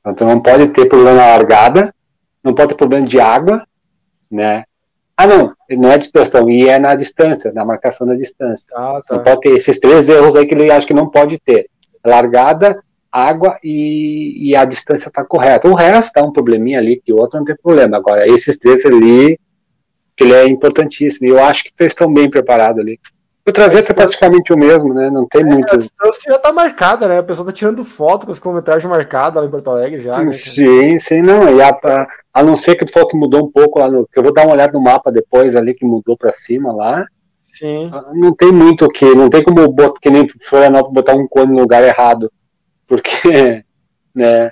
Então 0.06 0.28
não 0.28 0.40
pode 0.40 0.68
ter 0.70 0.88
problema 0.88 1.16
na 1.16 1.28
largada, 1.28 1.94
não 2.44 2.54
pode 2.54 2.70
ter 2.70 2.76
problema 2.76 3.06
de 3.06 3.20
água, 3.20 3.66
né? 4.30 4.64
Ah, 5.16 5.26
não, 5.26 5.56
não 5.72 5.92
é 5.92 5.98
dispersão, 5.98 6.50
e 6.50 6.68
é 6.68 6.78
na 6.78 6.94
distância, 6.94 7.52
na 7.52 7.66
marcação 7.66 8.06
da 8.06 8.16
distância. 8.16 8.68
Ah, 8.76 9.02
tá. 9.06 9.16
Não 9.16 9.24
pode 9.24 9.42
ter 9.42 9.58
esses 9.58 9.80
três 9.80 10.08
erros 10.08 10.36
aí 10.36 10.46
que 10.46 10.54
ele 10.54 10.72
acha 10.72 10.86
que 10.86 10.94
não 10.94 11.10
pode 11.10 11.40
ter 11.40 11.70
largada, 12.08 12.82
água 13.12 13.58
e, 13.64 14.49
e 14.49 14.55
a 14.55 14.66
distância 14.66 15.08
está 15.08 15.24
correta. 15.24 15.68
O 15.68 15.74
resto 15.74 16.14
tá 16.14 16.24
um 16.24 16.32
probleminha 16.32 16.80
ali 16.80 17.01
que 17.03 17.14
o 17.14 17.18
outro 17.18 17.39
não 17.39 17.45
tem 17.45 17.55
problema. 17.55 17.97
Agora, 17.97 18.28
esses 18.28 18.58
três 18.58 18.86
ali, 18.86 19.39
que 20.16 20.24
ele 20.24 20.34
é 20.34 20.47
importantíssimo. 20.47 21.28
E 21.28 21.30
eu 21.30 21.43
acho 21.43 21.64
que 21.64 21.72
eles 21.80 21.91
estão 21.91 22.12
bem 22.12 22.30
preparados 22.30 22.80
ali. 22.80 22.99
O 23.47 23.51
trajeto 23.53 23.93
é 23.93 23.95
praticamente 23.95 24.51
o 24.51 24.58
mesmo, 24.58 24.93
né? 24.93 25.10
Não 25.10 25.26
tem 25.26 25.41
é, 25.41 25.45
muito. 25.45 25.74
A 25.74 25.78
distância 25.78 26.34
já 26.34 26.38
tá 26.38 26.51
marcada, 26.51 27.08
né? 27.08 27.20
A 27.20 27.24
pessoa 27.24 27.45
tá 27.45 27.53
tirando 27.53 27.86
foto 27.86 28.26
com 28.26 28.32
as 28.34 28.39
quilometragens 28.39 28.89
marcadas 28.89 29.41
lá 29.41 29.47
em 29.47 29.51
Porto 29.51 29.70
Alegre 29.70 30.01
já. 30.01 30.22
Né? 30.22 30.34
Sim, 30.34 30.99
sim, 30.99 31.22
não. 31.22 31.55
E 31.55 31.62
a, 31.62 31.70
a, 31.70 32.08
a, 32.34 32.43
não 32.43 32.58
ser 32.58 32.76
que 32.76 32.84
tu 32.84 32.91
falou 32.91 33.08
que 33.08 33.16
mudou 33.16 33.45
um 33.45 33.49
pouco 33.49 33.80
lá 33.80 33.89
no. 33.89 34.05
Que 34.05 34.20
eu 34.20 34.24
vou 34.24 34.34
dar 34.34 34.45
uma 34.45 34.51
olhada 34.51 34.74
no 34.74 34.84
mapa 34.84 35.10
depois 35.14 35.55
ali 35.55 35.74
que 35.74 35.86
mudou 35.86 36.18
para 36.18 36.34
cima 36.34 36.74
lá. 36.74 37.05
Sim. 37.58 37.89
Não 38.14 38.34
tem 38.34 38.51
muito 38.51 38.86
o 38.86 38.89
que, 38.89 39.16
não 39.16 39.30
tem 39.30 39.43
como 39.43 39.68
botar, 39.72 39.99
que 39.99 40.10
nem 40.10 40.28
Florianópolis 40.30 40.93
botar 40.93 41.16
um 41.16 41.28
cone 41.28 41.53
no 41.53 41.60
lugar 41.60 41.84
errado. 41.84 42.32
Porque, 42.86 43.64
né? 44.14 44.51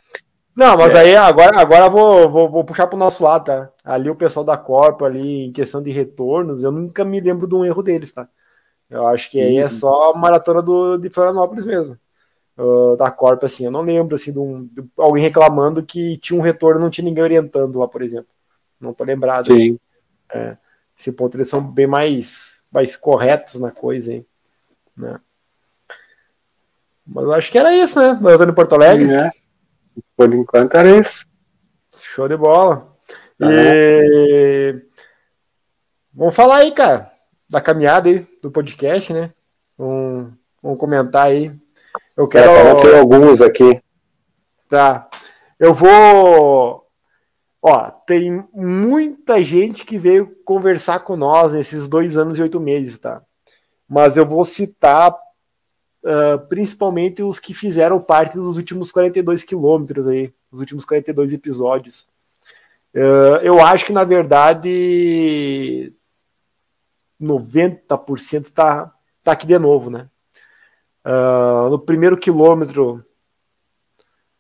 Não, 0.55 0.77
mas 0.77 0.95
é. 0.95 0.99
aí 0.99 1.15
agora, 1.15 1.59
agora 1.59 1.89
vou, 1.89 2.29
vou, 2.29 2.49
vou 2.49 2.63
puxar 2.63 2.87
pro 2.87 2.97
nosso 2.97 3.23
lado, 3.23 3.45
tá? 3.45 3.69
Ali 3.83 4.09
o 4.09 4.15
pessoal 4.15 4.43
da 4.43 4.57
Corpo, 4.57 5.05
ali, 5.05 5.45
em 5.45 5.51
questão 5.51 5.83
de 5.83 5.91
retornos, 5.91 6.63
eu 6.63 6.71
nunca 6.71 7.03
me 7.03 7.19
lembro 7.19 7.47
de 7.47 7.53
um 7.53 7.65
erro 7.65 7.83
deles, 7.83 8.11
tá? 8.11 8.27
Eu 8.89 9.05
acho 9.07 9.29
que 9.29 9.39
aí 9.41 9.57
é 9.57 9.63
uhum. 9.63 9.69
só 9.69 10.11
a 10.11 10.17
maratona 10.17 10.61
do, 10.61 10.97
de 10.97 11.09
Florianópolis 11.09 11.65
mesmo. 11.65 11.97
Uh, 12.57 12.95
da 12.95 13.11
Corpo, 13.11 13.45
assim, 13.45 13.65
eu 13.65 13.71
não 13.71 13.81
lembro 13.81 14.15
assim, 14.15 14.31
de, 14.31 14.39
um, 14.39 14.65
de 14.65 14.83
alguém 14.97 15.21
reclamando 15.21 15.83
que 15.83 16.17
tinha 16.19 16.39
um 16.39 16.43
retorno 16.43 16.79
não 16.79 16.89
tinha 16.89 17.03
ninguém 17.03 17.23
orientando 17.23 17.77
lá, 17.77 17.87
por 17.87 18.01
exemplo. 18.01 18.29
Não 18.79 18.93
tô 18.93 19.03
lembrado. 19.03 19.47
Sim. 19.47 19.53
Assim. 19.53 19.79
É, 20.33 20.57
esse 20.97 21.11
ponto 21.11 21.35
eles 21.35 21.49
são 21.49 21.61
bem 21.61 21.85
mais 21.85 22.54
mais 22.75 22.97
corretos 22.97 23.55
na 23.55 23.71
coisa, 23.71 24.11
hein? 24.11 24.25
Né? 24.97 25.17
Mas 27.07 27.23
eu 27.23 27.33
acho 27.33 27.49
que 27.49 27.57
era 27.57 27.73
isso, 27.73 27.97
né? 27.97 28.19
Maratona 28.19 28.51
em 28.51 28.55
Porto 28.55 28.75
Alegre. 28.75 29.13
É. 29.13 29.31
Por 30.17 30.33
enquanto 30.33 30.75
era 30.75 30.99
isso. 30.99 31.25
Show 31.93 32.27
de 32.27 32.35
bola. 32.35 32.93
Ah, 33.41 33.47
e... 33.49 34.81
Vamos 36.13 36.35
falar 36.35 36.57
aí, 36.57 36.71
cara, 36.73 37.09
da 37.49 37.61
caminhada 37.61 38.09
aí, 38.09 38.27
do 38.41 38.51
podcast, 38.51 39.13
né? 39.13 39.31
Vamos, 39.77 40.33
vamos 40.61 40.77
comentar 40.77 41.27
aí. 41.27 41.53
Eu 42.17 42.27
quero. 42.27 42.51
É, 42.51 42.81
ter 42.81 42.97
alguns 42.97 43.41
aqui. 43.41 43.81
Tá. 44.67 45.09
Eu 45.57 45.73
vou 45.73 46.84
Ó, 47.67 47.89
tem 47.89 48.47
muita 48.53 49.41
gente 49.43 49.85
que 49.85 49.97
veio 49.97 50.35
conversar 50.45 50.99
com 50.99 51.15
nós 51.15 51.53
nesses 51.53 51.87
dois 51.87 52.15
anos 52.15 52.37
e 52.37 52.43
oito 52.43 52.59
meses, 52.59 52.99
tá? 52.99 53.23
Mas 53.89 54.17
eu 54.17 54.23
vou 54.23 54.45
citar 54.45 55.11
uh, 55.11 56.47
principalmente 56.47 57.23
os 57.23 57.39
que 57.39 57.55
fizeram 57.55 57.99
parte 57.99 58.35
dos 58.35 58.57
últimos 58.57 58.91
42 58.91 59.43
quilômetros 59.43 60.07
aí, 60.07 60.31
os 60.51 60.59
últimos 60.59 60.85
42 60.85 61.33
episódios. 61.33 62.07
Uh, 62.93 63.41
eu 63.41 63.59
acho 63.59 63.87
que, 63.87 63.93
na 63.93 64.03
verdade, 64.03 65.91
90% 67.19 68.51
tá, 68.53 68.93
tá 69.23 69.31
aqui 69.31 69.47
de 69.47 69.57
novo, 69.57 69.89
né? 69.89 70.07
Uh, 71.03 71.69
no 71.71 71.79
primeiro 71.79 72.15
quilômetro 72.15 73.04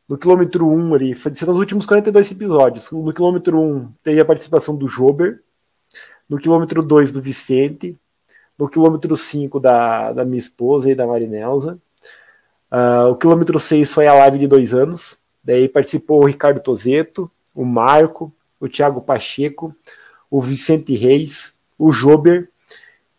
no 0.07 0.17
quilômetro 0.17 0.67
1 0.69 0.93
ali, 0.93 1.15
foi 1.15 1.31
nos 1.31 1.57
últimos 1.57 1.85
42 1.85 2.31
episódios. 2.31 2.91
No 2.91 3.13
quilômetro 3.13 3.59
1 3.59 3.91
teve 4.03 4.21
a 4.21 4.25
participação 4.25 4.75
do 4.75 4.87
Jober, 4.87 5.41
no 6.29 6.37
quilômetro 6.37 6.83
2 6.83 7.11
do 7.11 7.21
Vicente, 7.21 7.97
no 8.57 8.69
quilômetro 8.69 9.15
5 9.15 9.59
da, 9.59 10.13
da 10.13 10.25
minha 10.25 10.37
esposa 10.37 10.91
e 10.91 10.95
da 10.95 11.07
Marinelza. 11.07 11.77
Uh, 12.71 13.09
o 13.11 13.15
quilômetro 13.15 13.59
6 13.59 13.93
foi 13.93 14.07
a 14.07 14.13
live 14.13 14.39
de 14.39 14.47
dois 14.47 14.73
anos, 14.73 15.17
daí 15.43 15.67
participou 15.67 16.21
o 16.21 16.25
Ricardo 16.25 16.59
Tozeto, 16.59 17.29
o 17.53 17.63
Marco, 17.63 18.33
o 18.59 18.67
Thiago 18.67 19.01
Pacheco, 19.01 19.73
o 20.29 20.41
Vicente 20.41 20.95
Reis, 20.95 21.53
o 21.77 21.91
Jober, 21.91 22.49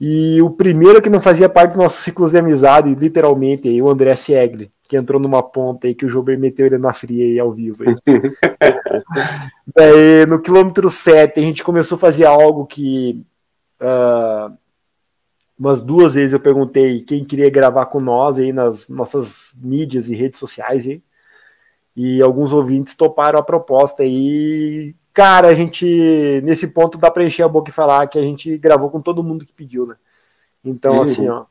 e 0.01 0.43
o 0.43 0.51
primeiro 0.51 1.01
que 1.01 1.09
não 1.09 1.21
fazia 1.21 1.49
parte 1.49 1.71
dos 1.71 1.79
nossos 1.79 2.05
ciclos 2.05 2.33
de 2.33 2.39
amizade, 2.39 2.95
literalmente, 2.95 3.81
o 3.81 3.89
André 3.89 4.15
Siegli. 4.15 4.71
Que 4.87 4.97
entrou 4.97 5.21
numa 5.21 5.43
ponta 5.43 5.87
aí 5.87 5.95
que 5.95 6.07
o 6.07 6.09
Jober 6.09 6.39
meteu 6.39 6.67
ele 6.67 6.79
na 6.79 6.93
fria 6.93 7.25
aí 7.25 7.39
ao 7.39 7.53
vivo. 7.53 7.85
Aí. 7.85 7.95
Daí, 9.75 10.27
no 10.27 10.41
quilômetro 10.41 10.89
7, 10.89 11.39
a 11.39 11.43
gente 11.43 11.65
começou 11.65 11.97
a 11.97 11.99
fazer 11.99 12.25
algo 12.25 12.67
que 12.67 13.25
uh, 13.81 14.57
umas 15.59 15.83
duas 15.83 16.15
vezes 16.15 16.33
eu 16.33 16.41
perguntei 16.41 17.01
quem 17.01 17.25
queria 17.25 17.51
gravar 17.51 17.87
com 17.87 18.01
nós 18.01 18.39
aí 18.39 18.53
nas 18.53 18.89
nossas 18.89 19.55
mídias 19.57 20.09
e 20.09 20.15
redes 20.15 20.39
sociais 20.39 20.87
aí. 20.87 21.03
E 21.97 22.23
alguns 22.23 22.53
ouvintes 22.53 22.95
toparam 22.95 23.39
a 23.39 23.43
proposta 23.43 24.03
aí. 24.03 24.95
Cara, 25.13 25.49
a 25.49 25.55
gente, 25.55 26.43
nesse 26.45 26.69
ponto, 26.69 26.99
dá 26.99 27.11
para 27.11 27.25
encher 27.25 27.43
a 27.43 27.49
boca 27.49 27.71
e 27.71 27.75
falar 27.75 28.07
que 28.07 28.19
a 28.19 28.23
gente 28.23 28.57
gravou 28.59 28.91
com 28.91 29.01
todo 29.01 29.25
mundo 29.25 29.47
que 29.47 29.55
pediu, 29.55 29.87
né? 29.87 29.97
Então, 30.63 30.97
uhum. 30.97 31.03
assim, 31.03 31.27
ó, 31.29 31.47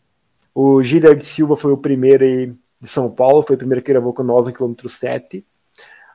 o 0.54 0.84
Gilliard 0.84 1.24
Silva 1.26 1.56
foi 1.56 1.72
o 1.72 1.78
primeiro 1.78 2.24
aí 2.24 2.54
de 2.82 2.88
São 2.88 3.10
Paulo, 3.10 3.44
foi 3.44 3.56
o 3.56 3.60
primeiro 3.60 3.84
que 3.84 3.92
gravou 3.92 4.14
com 4.14 4.24
nós 4.24 4.48
no 4.48 4.54
quilômetro 4.54 4.90
7. 4.90 5.46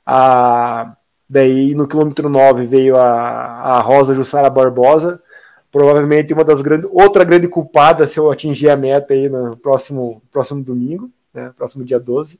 A, 0.04 0.94
daí, 1.28 1.74
no 1.74 1.86
quilômetro 1.86 2.28
9, 2.28 2.66
veio 2.66 2.96
a, 2.96 3.06
a 3.06 3.80
Rosa 3.80 4.14
Jussara 4.14 4.50
Barbosa, 4.50 5.22
provavelmente 5.70 6.32
uma 6.32 6.44
das 6.44 6.60
grandes, 6.60 6.88
outra 6.92 7.24
grande 7.24 7.48
culpada 7.48 8.06
se 8.06 8.18
eu 8.18 8.30
atingir 8.30 8.68
a 8.70 8.76
meta 8.76 9.14
aí 9.14 9.28
no 9.28 9.56
próximo, 9.56 10.22
próximo 10.30 10.62
domingo, 10.62 11.10
né, 11.32 11.52
próximo 11.56 11.84
dia 11.84 12.00
12. 12.00 12.38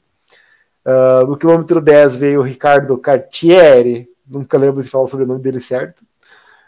Uh, 0.83 1.27
no 1.27 1.37
quilômetro 1.37 1.79
10 1.79 2.17
veio 2.17 2.39
o 2.39 2.43
Ricardo 2.43 2.97
Cartieri, 2.97 4.09
nunca 4.27 4.57
lembro 4.57 4.81
de 4.81 4.89
falar 4.89 5.07
sobre 5.07 5.25
o 5.25 5.27
nome 5.27 5.41
dele 5.41 5.59
certo. 5.59 6.03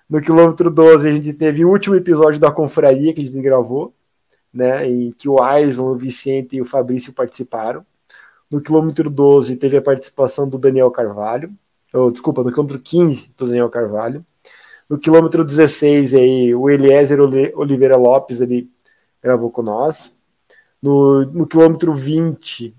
No 0.09 0.21
quilômetro 0.21 0.69
12 0.69 1.09
a 1.09 1.11
gente 1.11 1.34
teve 1.34 1.65
o 1.65 1.69
último 1.69 1.95
episódio 1.95 2.39
da 2.39 2.51
confraria 2.51 3.13
que 3.13 3.21
a 3.21 3.25
gente 3.25 3.41
gravou, 3.41 3.93
né, 4.53 4.88
em 4.88 5.11
que 5.11 5.27
o 5.27 5.41
Aison, 5.43 5.88
o 5.88 5.95
Vicente 5.95 6.55
e 6.55 6.61
o 6.61 6.65
Fabrício 6.65 7.13
participaram. 7.13 7.85
No 8.49 8.61
quilômetro 8.61 9.09
12 9.09 9.55
teve 9.57 9.77
a 9.77 9.81
participação 9.81 10.47
do 10.47 10.57
Daniel 10.57 10.91
Carvalho, 10.91 11.51
ou, 11.93 12.11
desculpa, 12.11 12.43
no 12.43 12.51
quilômetro 12.51 12.80
15 12.80 13.34
do 13.38 13.47
Daniel 13.47 13.69
Carvalho. 13.69 14.25
No 14.89 14.97
quilômetro 14.97 15.43
16 15.43 16.13
aí, 16.13 16.53
o 16.55 16.69
Eliezer 16.69 17.19
Oliveira 17.21 17.95
Lopes 17.97 18.41
ele 18.41 18.69
gravou 19.21 19.49
com 19.49 19.61
nós. 19.61 20.15
No, 20.81 21.25
no 21.25 21.47
quilômetro 21.47 21.93
20 21.93 22.75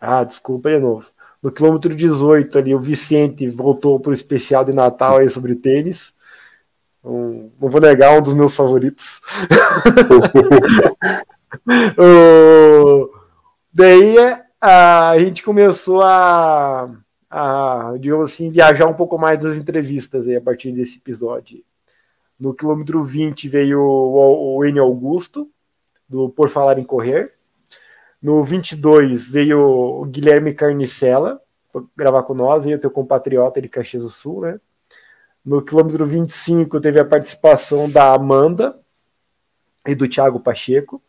ah, 0.00 0.22
desculpa 0.22 0.70
de 0.70 0.78
novo. 0.78 1.06
No 1.42 1.50
quilômetro 1.50 1.94
18 1.94 2.58
ali, 2.58 2.74
o 2.74 2.80
Vicente 2.80 3.48
voltou 3.48 3.98
para 3.98 4.10
o 4.10 4.14
especial 4.14 4.64
de 4.64 4.74
Natal 4.74 5.18
aí 5.18 5.28
sobre 5.28 5.54
tênis. 5.54 6.12
Um, 7.08 7.50
não 7.58 7.70
vou 7.70 7.80
negar, 7.80 8.18
um 8.18 8.22
dos 8.22 8.34
meus 8.34 8.54
favoritos. 8.54 9.22
o, 11.98 13.10
daí 13.72 14.16
a, 14.60 15.10
a 15.10 15.18
gente 15.18 15.42
começou 15.42 16.02
a, 16.02 16.90
a, 17.30 17.94
digamos 17.98 18.30
assim, 18.30 18.50
viajar 18.50 18.86
um 18.86 18.94
pouco 18.94 19.16
mais 19.16 19.40
das 19.40 19.56
entrevistas 19.56 20.28
aí 20.28 20.36
a 20.36 20.40
partir 20.40 20.70
desse 20.72 20.98
episódio. 20.98 21.64
No 22.38 22.52
quilômetro 22.52 23.02
20 23.02 23.48
veio 23.48 23.80
o, 23.80 24.58
o 24.58 24.64
Enio 24.66 24.82
Augusto, 24.82 25.48
do 26.06 26.28
Por 26.28 26.50
Falar 26.50 26.78
em 26.78 26.84
Correr. 26.84 27.32
No 28.20 28.44
22 28.44 29.30
veio 29.30 29.60
o 29.60 30.04
Guilherme 30.04 30.52
Carnicella 30.52 31.40
gravar 31.96 32.22
com 32.22 32.34
nós, 32.34 32.66
e 32.66 32.74
o 32.74 32.78
teu 32.78 32.90
compatriota 32.90 33.60
de 33.60 33.68
Caxias 33.68 34.02
do 34.02 34.10
Sul, 34.10 34.42
né? 34.42 34.60
No 35.48 35.62
quilômetro 35.62 36.04
25 36.04 36.78
teve 36.78 37.00
a 37.00 37.06
participação 37.06 37.88
da 37.88 38.12
Amanda 38.12 38.78
e 39.86 39.94
do 39.94 40.06
Thiago 40.06 40.38
Pacheco. 40.38 41.00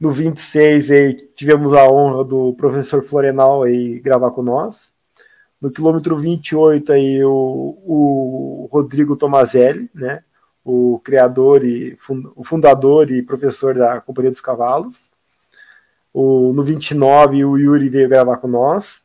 No 0.00 0.10
26 0.10 0.90
aí, 0.90 1.14
tivemos 1.36 1.74
a 1.74 1.86
honra 1.86 2.24
do 2.24 2.54
professor 2.54 3.02
Florenal 3.02 3.62
aí 3.62 4.00
gravar 4.00 4.30
com 4.30 4.42
nós. 4.42 4.90
No 5.60 5.70
quilômetro 5.70 6.16
28 6.16 6.94
aí 6.94 7.22
o, 7.24 7.30
o 7.30 8.68
Rodrigo 8.72 9.16
Tomazelli, 9.16 9.90
né? 9.94 10.24
O 10.64 10.98
criador 11.04 11.62
e 11.62 11.94
o 12.34 12.42
fundador 12.42 13.10
e 13.10 13.20
professor 13.20 13.74
da 13.74 14.00
Companhia 14.00 14.30
dos 14.30 14.40
Cavalos. 14.40 15.10
O, 16.10 16.54
no 16.54 16.62
29, 16.62 17.44
o 17.44 17.58
Yuri 17.58 17.90
veio 17.90 18.08
gravar 18.08 18.38
com 18.38 18.48
nós. 18.48 19.03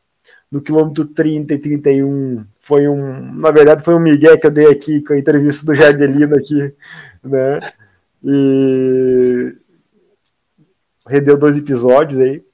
No 0.50 0.60
quilômetro 0.60 1.06
30 1.06 1.54
e 1.54 1.58
31, 1.58 2.44
foi 2.58 2.88
um. 2.88 3.34
Na 3.34 3.50
verdade, 3.52 3.84
foi 3.84 3.94
um 3.94 4.00
migué 4.00 4.36
que 4.36 4.46
eu 4.46 4.50
dei 4.50 4.66
aqui 4.66 5.00
com 5.02 5.12
a 5.12 5.18
entrevista 5.18 5.64
do 5.64 5.74
Jardelino 5.74 6.34
aqui, 6.36 6.74
né? 7.22 7.72
E. 8.24 9.54
Rendeu 11.08 11.38
dois 11.38 11.56
episódios 11.56 12.20
aí. 12.20 12.44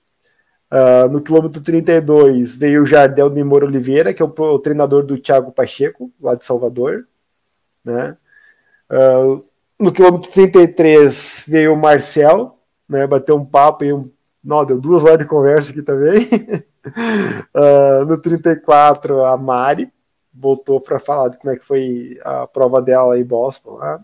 Uh, 0.70 1.08
no 1.10 1.22
quilômetro 1.22 1.62
32 1.62 2.56
veio 2.56 2.82
o 2.82 2.86
Jardel 2.86 3.30
Nimor 3.30 3.62
Oliveira, 3.62 4.12
que 4.12 4.20
é 4.20 4.24
o, 4.24 4.28
o, 4.28 4.58
treinador 4.58 5.04
do 5.04 5.16
Thiago 5.16 5.52
Pacheco, 5.52 6.12
lá 6.20 6.34
de 6.34 6.44
Salvador. 6.44 7.06
Né? 7.84 8.16
Uh, 8.90 9.44
no 9.78 9.92
quilômetro 9.92 10.30
33 10.30 11.44
veio 11.46 11.72
o 11.72 11.76
Marcel, 11.76 12.58
né? 12.88 13.06
bateu 13.06 13.36
um 13.36 13.44
papo 13.44 13.84
e 13.84 13.92
um 13.92 14.10
não, 14.46 14.64
deu 14.64 14.80
duas 14.80 15.02
horas 15.02 15.18
de 15.18 15.24
conversa 15.24 15.72
aqui 15.72 15.82
também. 15.82 16.28
uh, 17.52 18.04
no 18.06 18.16
34, 18.16 19.24
a 19.24 19.36
Mari 19.36 19.92
voltou 20.32 20.80
para 20.80 21.00
falar 21.00 21.30
de 21.30 21.38
como 21.38 21.52
é 21.52 21.56
que 21.56 21.64
foi 21.64 22.16
a 22.22 22.46
prova 22.46 22.80
dela 22.80 23.18
em 23.18 23.24
Boston. 23.24 23.78
Né? 23.78 24.00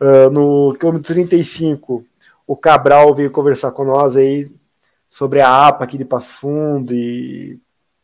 Uh, 0.00 0.30
no 0.30 0.74
quilômetro 0.78 1.12
35, 1.12 2.02
o 2.46 2.56
Cabral 2.56 3.14
veio 3.14 3.30
conversar 3.30 3.72
com 3.72 3.84
nós 3.84 4.16
aí 4.16 4.50
sobre 5.06 5.42
a 5.42 5.66
APA 5.66 5.84
aqui 5.84 5.98
de 5.98 6.04
Passo 6.06 6.32
Fundo 6.32 6.94
e 6.94 7.60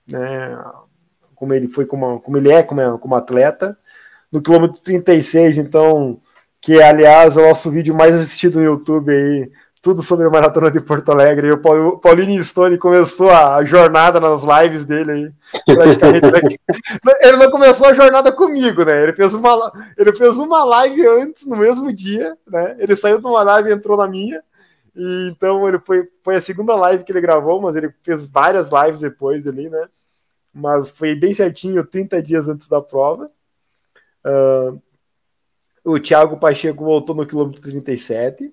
né, 0.06 0.62
como 1.34 1.54
ele 1.54 1.66
foi 1.66 1.86
como, 1.86 2.20
como 2.20 2.36
ele 2.36 2.50
é 2.50 2.62
como, 2.62 2.98
como 2.98 3.14
atleta. 3.14 3.78
No 4.30 4.42
quilômetro 4.42 4.82
36, 4.82 5.56
então, 5.56 6.20
que 6.60 6.82
aliás 6.82 7.38
é 7.38 7.40
o 7.40 7.48
nosso 7.48 7.70
vídeo 7.70 7.94
mais 7.94 8.14
assistido 8.14 8.58
no 8.58 8.64
YouTube 8.66 9.10
aí, 9.10 9.50
tudo 9.82 10.00
sobre 10.00 10.24
a 10.24 10.30
Maratona 10.30 10.70
de 10.70 10.80
Porto 10.80 11.10
Alegre. 11.10 11.48
E 11.48 11.52
o 11.52 11.98
Paulinho 11.98 12.42
Stone 12.44 12.78
começou 12.78 13.30
a 13.30 13.64
jornada 13.64 14.20
nas 14.20 14.42
lives 14.44 14.84
dele 14.84 15.10
aí. 15.10 15.32
Ele 17.20 17.36
não 17.36 17.50
começou 17.50 17.88
a 17.88 17.92
jornada 17.92 18.30
comigo, 18.30 18.84
né? 18.84 19.02
Ele 19.02 19.12
fez, 19.12 19.34
uma, 19.34 19.72
ele 19.98 20.12
fez 20.12 20.36
uma 20.36 20.62
live 20.64 21.04
antes, 21.08 21.44
no 21.44 21.56
mesmo 21.56 21.92
dia, 21.92 22.38
né? 22.46 22.76
Ele 22.78 22.94
saiu 22.94 23.18
de 23.18 23.26
uma 23.26 23.42
live 23.42 23.70
e 23.70 23.72
entrou 23.72 23.96
na 23.96 24.06
minha. 24.06 24.40
E 24.94 25.28
então 25.28 25.68
ele 25.68 25.80
foi, 25.80 26.08
foi 26.22 26.36
a 26.36 26.40
segunda 26.40 26.76
live 26.76 27.02
que 27.02 27.10
ele 27.10 27.20
gravou, 27.20 27.60
mas 27.60 27.74
ele 27.74 27.92
fez 28.02 28.28
várias 28.28 28.70
lives 28.70 29.00
depois 29.00 29.44
ali, 29.48 29.68
né? 29.68 29.88
Mas 30.54 30.90
foi 30.90 31.16
bem 31.16 31.34
certinho, 31.34 31.84
30 31.84 32.22
dias 32.22 32.48
antes 32.48 32.68
da 32.68 32.80
prova. 32.80 33.28
Uh, 34.24 34.80
o 35.84 35.98
Thiago 35.98 36.38
Pacheco 36.38 36.84
voltou 36.84 37.16
no 37.16 37.26
quilômetro 37.26 37.60
37 37.60 38.52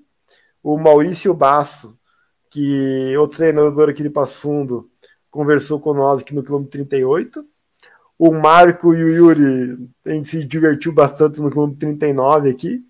o 0.64 0.77
Maurício 0.77 1.34
Basso, 1.34 1.98
que 2.49 3.15
outro 3.18 3.38
treinador 3.38 3.90
aqui 3.90 4.03
de 4.03 4.10
Passo 4.10 4.40
Fundo, 4.40 4.90
conversou 5.30 5.80
com 5.80 5.94
nós 5.94 6.22
aqui 6.22 6.34
no 6.34 6.44
quilômetro 6.44 6.72
38. 6.72 7.45
O 8.18 8.34
Marco 8.34 8.94
e 8.94 9.03
o 9.03 9.10
Yuri, 9.10 9.90
se 10.26 10.44
divertiu 10.44 10.91
bastante 10.91 11.40
no 11.40 11.49
quilômetro 11.49 11.80
39 11.80 12.49
aqui. 12.49 12.84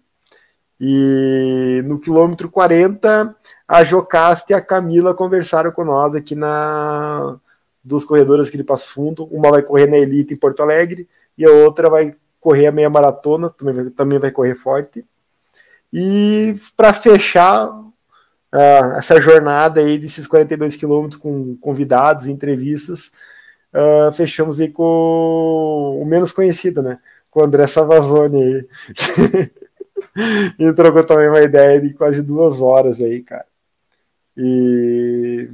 E 0.79 1.83
no 1.85 1.99
quilômetro 1.99 2.49
40, 2.49 3.35
a 3.67 3.83
Jocasta 3.83 4.53
e 4.53 4.55
a 4.55 4.61
Camila 4.61 5.13
conversaram 5.13 5.71
com 5.71 5.83
nós 5.83 6.15
aqui 6.15 6.35
na 6.35 7.37
dos 7.83 8.05
corredores 8.05 8.47
aqui 8.47 8.57
de 8.57 8.63
Passo 8.63 8.93
Fundo. 8.93 9.25
Uma 9.25 9.51
vai 9.51 9.61
correr 9.61 9.87
na 9.87 9.97
Elite 9.97 10.33
em 10.33 10.37
Porto 10.37 10.61
Alegre 10.61 11.07
e 11.37 11.45
a 11.45 11.51
outra 11.51 11.89
vai 11.89 12.15
correr 12.39 12.67
a 12.67 12.71
meia 12.71 12.89
maratona, 12.89 13.49
também 13.49 13.73
vai, 13.73 13.89
também 13.89 14.19
vai 14.19 14.31
correr 14.31 14.55
forte. 14.55 15.05
E 15.91 16.55
para 16.77 16.93
fechar 16.93 17.69
uh, 17.69 18.97
essa 18.97 19.19
jornada 19.19 19.81
aí 19.81 19.97
desses 19.97 20.27
42 20.27 20.75
quilômetros 20.75 21.19
com 21.19 21.55
convidados, 21.57 22.27
entrevistas, 22.27 23.11
uh, 23.73 24.11
fechamos 24.13 24.59
aí 24.59 24.69
com 24.69 25.99
o 26.01 26.05
menos 26.05 26.31
conhecido, 26.31 26.81
né? 26.81 26.99
Com 27.31 27.41
o 27.41 27.43
André 27.43 27.67
Savazone 27.67 28.43
aí. 28.43 28.67
e 30.59 30.73
trocou 30.73 31.03
também 31.03 31.27
uma 31.29 31.41
ideia 31.41 31.79
de 31.81 31.93
quase 31.93 32.21
duas 32.21 32.61
horas 32.61 33.01
aí, 33.01 33.21
cara. 33.21 33.45
E. 34.37 35.49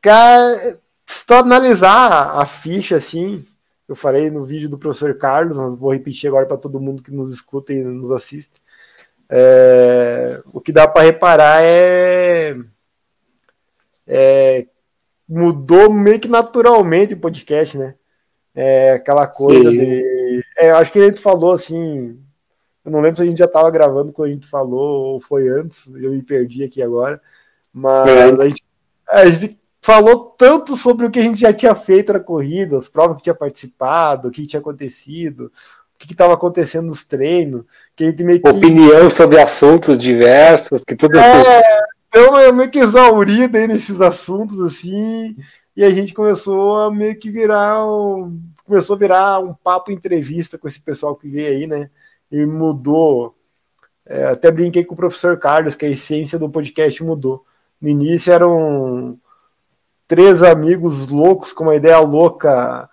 Cara, 0.00 0.78
se 1.06 1.26
tu 1.26 1.34
analisar 1.34 2.36
a 2.36 2.44
ficha 2.44 2.96
assim, 2.96 3.44
eu 3.88 3.96
falei 3.96 4.30
no 4.30 4.44
vídeo 4.44 4.68
do 4.68 4.78
professor 4.78 5.16
Carlos, 5.16 5.58
mas 5.58 5.76
vou 5.76 5.92
repetir 5.92 6.28
agora 6.28 6.46
para 6.46 6.56
todo 6.56 6.80
mundo 6.80 7.02
que 7.02 7.10
nos 7.10 7.32
escuta 7.32 7.72
e 7.72 7.82
nos 7.82 8.10
assiste. 8.12 8.52
É, 9.30 10.40
o 10.52 10.60
que 10.60 10.72
dá 10.72 10.88
para 10.88 11.02
reparar 11.02 11.62
é, 11.62 12.56
é, 14.06 14.66
mudou 15.28 15.92
meio 15.92 16.18
que 16.18 16.28
naturalmente 16.28 17.14
o 17.14 17.20
podcast, 17.20 17.76
né? 17.76 17.94
É, 18.54 18.92
aquela 18.92 19.26
coisa 19.26 19.70
Sim. 19.70 19.76
de. 19.76 20.44
É, 20.56 20.70
acho 20.70 20.90
que 20.90 20.98
a 20.98 21.04
gente 21.04 21.20
falou 21.20 21.52
assim. 21.52 22.18
Eu 22.84 22.90
não 22.90 23.00
lembro 23.00 23.18
se 23.18 23.22
a 23.22 23.26
gente 23.26 23.38
já 23.38 23.44
estava 23.44 23.70
gravando 23.70 24.12
quando 24.12 24.30
a 24.30 24.32
gente 24.32 24.46
falou 24.46 25.12
ou 25.12 25.20
foi 25.20 25.46
antes, 25.48 25.86
eu 25.94 26.10
me 26.10 26.22
perdi 26.22 26.64
aqui 26.64 26.82
agora. 26.82 27.20
Mas 27.72 28.40
a 28.40 28.44
gente, 28.48 28.64
a 29.06 29.26
gente 29.26 29.60
falou 29.82 30.34
tanto 30.36 30.76
sobre 30.76 31.06
o 31.06 31.10
que 31.10 31.18
a 31.18 31.22
gente 31.22 31.40
já 31.40 31.52
tinha 31.52 31.74
feito 31.74 32.12
na 32.12 32.20
corrida, 32.20 32.78
as 32.78 32.88
provas 32.88 33.18
que 33.18 33.24
tinha 33.24 33.34
participado, 33.34 34.28
o 34.28 34.30
que 34.30 34.46
tinha 34.46 34.60
acontecido, 34.60 35.52
o 36.04 36.06
que 36.06 36.12
estava 36.12 36.34
acontecendo 36.34 36.86
nos 36.86 37.04
treinos, 37.04 37.64
que 37.96 38.04
a 38.04 38.10
gente 38.10 38.22
meio 38.22 38.40
que... 38.40 38.48
Opinião 38.48 39.10
sobre 39.10 39.40
assuntos 39.40 39.98
diversos, 39.98 40.84
que 40.84 40.94
tudo 40.94 41.18
é, 41.18 41.62
deu 42.12 42.52
meio 42.52 42.70
que 42.70 42.78
exaurida 42.78 43.58
aí 43.58 43.66
nesses 43.66 44.00
assuntos, 44.00 44.60
assim, 44.60 45.36
e 45.76 45.84
a 45.84 45.90
gente 45.90 46.14
começou 46.14 46.76
a 46.76 46.90
meio 46.90 47.16
que 47.18 47.30
virar 47.30 47.84
um, 47.84 48.40
começou 48.64 48.94
a 48.94 48.98
virar 48.98 49.38
um 49.40 49.54
papo 49.54 49.90
entrevista 49.90 50.58
com 50.58 50.68
esse 50.68 50.80
pessoal 50.80 51.16
que 51.16 51.28
veio 51.28 51.48
aí, 51.48 51.66
né? 51.66 51.90
E 52.30 52.44
mudou. 52.44 53.34
É, 54.04 54.26
até 54.26 54.50
brinquei 54.50 54.84
com 54.84 54.94
o 54.94 54.96
professor 54.96 55.38
Carlos 55.38 55.74
que 55.74 55.86
a 55.86 55.90
essência 55.90 56.38
do 56.38 56.50
podcast 56.50 57.02
mudou. 57.02 57.44
No 57.80 57.88
início 57.88 58.32
eram 58.32 59.18
três 60.06 60.42
amigos 60.42 61.08
loucos 61.08 61.52
com 61.52 61.64
uma 61.64 61.76
ideia 61.76 61.98
louca 62.00 62.88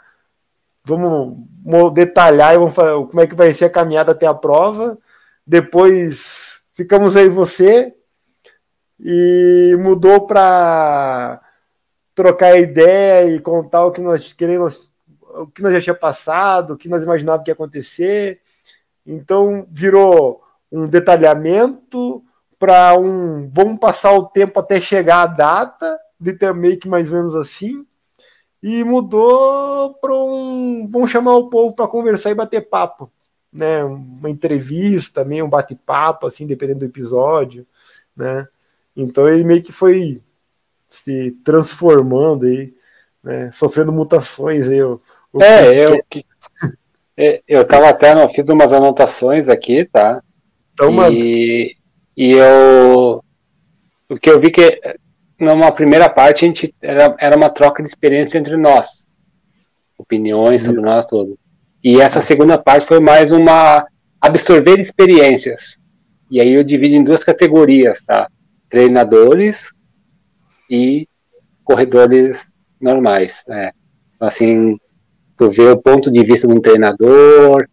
vamos 0.85 1.93
detalhar 1.93 2.53
e 2.53 2.57
vamos 2.57 2.75
fazer, 2.75 2.93
como 3.07 3.21
é 3.21 3.27
que 3.27 3.35
vai 3.35 3.53
ser 3.53 3.65
a 3.65 3.69
caminhada 3.69 4.11
até 4.11 4.27
a 4.27 4.33
prova. 4.33 4.97
Depois 5.45 6.61
ficamos 6.73 7.15
aí 7.17 7.27
você 7.27 7.95
e 8.99 9.75
mudou 9.79 10.25
para 10.25 11.41
trocar 12.13 12.57
ideia 12.57 13.35
e 13.35 13.39
contar 13.39 13.85
o 13.85 13.91
que 13.91 13.99
nós 13.99 14.31
queremos, 14.31 14.89
o 15.19 15.47
que 15.47 15.61
nós 15.61 15.73
já 15.73 15.81
tinha 15.81 15.95
passado, 15.95 16.73
o 16.73 16.77
que 16.77 16.87
nós 16.87 17.03
imaginávamos 17.03 17.43
que 17.43 17.51
ia 17.51 17.53
acontecer. 17.53 18.39
Então 19.05 19.67
virou 19.69 20.41
um 20.71 20.87
detalhamento 20.87 22.23
para 22.57 22.97
um 22.97 23.49
vamos 23.53 23.79
passar 23.79 24.13
o 24.13 24.27
tempo 24.27 24.59
até 24.59 24.79
chegar 24.79 25.23
a 25.23 25.27
data, 25.27 25.99
meio 26.55 26.79
que 26.79 26.87
mais 26.87 27.11
ou 27.11 27.17
menos 27.17 27.35
assim 27.35 27.85
e 28.61 28.83
mudou 28.83 29.93
para 29.95 30.13
um. 30.13 30.87
Vamos 30.89 31.11
chamar 31.11 31.35
o 31.35 31.49
povo 31.49 31.75
para 31.75 31.87
conversar 31.87 32.31
e 32.31 32.35
bater 32.35 32.67
papo. 32.67 33.11
Né? 33.51 33.83
Uma 33.83 34.29
entrevista, 34.29 35.23
meio 35.23 35.45
um 35.45 35.49
bate-papo, 35.49 36.27
assim, 36.27 36.45
dependendo 36.47 36.79
do 36.79 36.85
episódio. 36.85 37.65
Né? 38.15 38.47
Então 38.95 39.27
ele 39.27 39.43
meio 39.43 39.61
que 39.61 39.71
foi 39.71 40.21
se 40.89 41.31
transformando 41.43 42.45
aí, 42.45 42.73
né? 43.23 43.51
sofrendo 43.51 43.91
mutações 43.91 44.67
aí. 44.67 44.81
O, 44.81 45.01
o 45.31 45.43
é, 45.43 45.85
eu, 45.85 46.03
que... 46.09 46.25
É, 47.17 47.41
eu 47.47 47.65
tava 47.65 47.89
até, 47.89 48.13
não, 48.13 48.29
fiz 48.29 48.47
umas 48.49 48.73
anotações 48.73 49.47
aqui, 49.47 49.85
tá? 49.85 50.21
Então, 50.73 51.09
e, 51.09 51.77
e 52.17 52.31
eu 52.33 53.23
o 54.09 54.17
que 54.17 54.29
eu 54.29 54.39
vi 54.39 54.51
que 54.51 54.79
numa 55.39 55.71
primeira 55.71 56.09
parte 56.09 56.45
a 56.45 56.47
gente 56.47 56.73
era, 56.81 57.15
era 57.19 57.35
uma 57.35 57.49
troca 57.49 57.83
de 57.83 57.89
experiência 57.89 58.37
entre 58.37 58.55
nós, 58.57 59.07
opiniões 59.97 60.63
sobre 60.63 60.81
nós 60.81 61.05
tudo. 61.05 61.37
E 61.83 62.01
essa 62.01 62.21
segunda 62.21 62.57
parte 62.57 62.85
foi 62.85 62.99
mais 62.99 63.31
uma 63.31 63.85
absorver 64.19 64.79
experiências. 64.79 65.77
E 66.31 66.41
aí 66.41 66.53
eu 66.53 66.63
divido 66.63 66.95
em 66.95 67.03
duas 67.03 67.23
categorias, 67.23 68.01
tá? 68.01 68.27
Treinadores 68.69 69.71
e 70.69 71.07
corredores 71.63 72.51
normais. 72.81 73.43
Né? 73.47 73.71
Assim, 74.19 74.77
tu 75.37 75.49
vê 75.49 75.69
o 75.69 75.77
ponto 75.77 76.11
de 76.11 76.23
vista 76.23 76.47
de 76.47 76.53
um 76.53 76.59
treinador, 76.59 77.67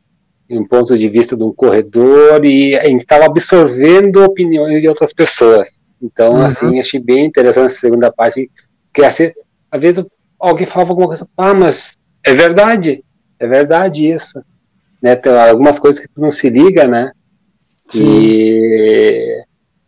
um 0.51 0.66
ponto 0.66 0.98
de 0.98 1.09
vista 1.09 1.36
de 1.36 1.44
um 1.44 1.52
corredor, 1.52 2.44
e 2.44 2.76
a 2.76 2.84
gente 2.84 3.01
estava 3.01 3.24
absorvendo 3.24 4.22
opiniões 4.22 4.82
de 4.82 4.89
outras 4.89 5.12
pessoas. 5.12 5.80
Então, 6.03 6.35
uhum. 6.35 6.45
assim, 6.45 6.81
achei 6.81 6.99
bem 6.99 7.27
interessante 7.27 7.66
essa 7.66 7.79
segunda 7.79 8.11
parte, 8.11 8.51
que 8.93 9.05
assim, 9.05 9.31
às 9.70 9.81
vezes 9.81 10.05
alguém 10.39 10.66
falava 10.66 10.91
alguma 10.91 11.07
coisa, 11.07 11.29
ah, 11.37 11.55
mas 11.55 11.97
é 12.24 12.35
verdade, 12.35 13.05
é 13.39 13.47
verdade 13.47 14.11
isso. 14.11 14.43
Né? 15.01 15.15
Tem 15.15 15.33
algumas 15.33 15.79
coisas 15.79 16.01
que 16.01 16.09
tu 16.09 16.20
não 16.20 16.31
se 16.31 16.51
liga, 16.51 16.87
né? 16.87 17.12
Sim. 17.89 18.20
E, 18.20 19.45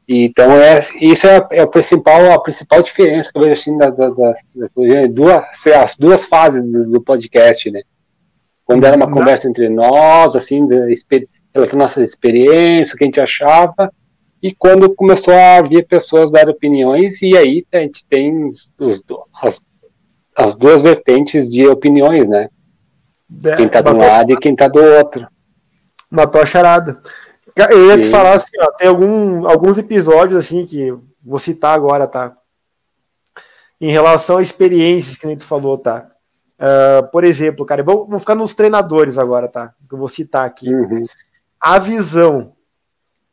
e 0.06 0.24
então 0.24 0.50
é, 0.52 0.84
isso 1.00 1.26
é, 1.26 1.46
é, 1.52 1.60
a 1.60 1.66
principal 1.66 2.32
a 2.32 2.42
principal 2.42 2.82
diferença 2.82 3.32
que 3.32 3.38
eu 3.38 3.42
vejo 3.42 3.54
assim 3.54 3.78
da, 3.78 3.88
da, 3.90 4.10
da, 4.10 4.34
da 4.54 5.06
duas 5.10 5.66
as 5.80 5.96
duas 5.96 6.24
fases 6.24 6.70
do, 6.70 6.90
do, 6.90 7.00
podcast, 7.00 7.70
né? 7.70 7.82
Quando 8.64 8.84
era 8.84 8.96
uma 8.96 9.10
conversa 9.10 9.48
entre 9.48 9.68
nós, 9.68 10.34
assim, 10.34 10.66
pelas 11.52 11.72
nossas 11.72 12.08
experiências, 12.08 12.94
o 12.94 12.96
que 12.96 13.04
a 13.04 13.06
gente 13.06 13.20
achava, 13.20 13.92
e 14.44 14.54
quando 14.54 14.94
começou 14.94 15.32
a 15.32 15.62
vir 15.62 15.86
pessoas 15.86 16.30
dar 16.30 16.50
opiniões, 16.50 17.22
e 17.22 17.34
aí 17.34 17.64
a 17.72 17.78
gente 17.78 18.04
tem 18.04 18.44
os, 18.44 18.70
as, 19.42 19.58
as 20.36 20.54
duas 20.54 20.82
vertentes 20.82 21.48
de 21.48 21.66
opiniões, 21.66 22.28
né? 22.28 22.50
É, 23.42 23.56
quem 23.56 23.66
tá 23.66 23.80
de 23.80 23.90
um 23.90 23.96
lado 23.96 24.32
e 24.32 24.36
quem 24.36 24.54
tá 24.54 24.68
do 24.68 24.82
outro. 24.82 25.26
Matou 26.10 26.42
a 26.42 26.44
charada. 26.46 27.00
Eu 27.56 27.86
ia 27.86 28.02
te 28.02 28.10
falar 28.10 28.34
assim, 28.34 28.52
ó, 28.60 28.70
tem 28.72 28.86
algum, 28.86 29.48
alguns 29.48 29.78
episódios 29.78 30.38
assim 30.38 30.66
que 30.66 30.94
vou 31.24 31.38
citar 31.38 31.74
agora, 31.74 32.06
tá? 32.06 32.36
Em 33.80 33.90
relação 33.90 34.36
a 34.36 34.42
experiências 34.42 35.16
que 35.16 35.26
a 35.26 35.30
gente 35.30 35.42
falou, 35.42 35.78
tá? 35.78 36.10
Uh, 36.58 37.10
por 37.10 37.24
exemplo, 37.24 37.64
cara, 37.64 37.82
vamos, 37.82 38.04
vamos 38.08 38.20
ficar 38.20 38.34
nos 38.34 38.54
treinadores 38.54 39.16
agora, 39.16 39.48
tá? 39.48 39.72
Que 39.88 39.94
eu 39.94 39.98
vou 39.98 40.08
citar 40.08 40.44
aqui. 40.44 40.68
Uhum. 40.68 41.02
A 41.58 41.78
visão, 41.78 42.52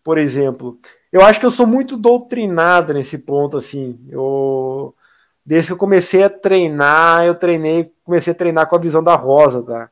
por 0.01 0.17
exemplo. 0.17 0.79
Eu 1.11 1.21
acho 1.21 1.39
que 1.39 1.45
eu 1.45 1.51
sou 1.51 1.67
muito 1.67 1.97
doutrinado 1.97 2.93
nesse 2.93 3.17
ponto, 3.17 3.57
assim. 3.57 3.99
Eu, 4.09 4.95
desde 5.45 5.67
que 5.67 5.73
eu 5.73 5.77
comecei 5.77 6.23
a 6.23 6.29
treinar, 6.29 7.25
eu 7.25 7.35
treinei, 7.35 7.93
comecei 8.03 8.31
a 8.31 8.35
treinar 8.35 8.67
com 8.67 8.75
a 8.75 8.79
visão 8.79 9.03
da 9.03 9.15
rosa, 9.15 9.61
tá? 9.63 9.89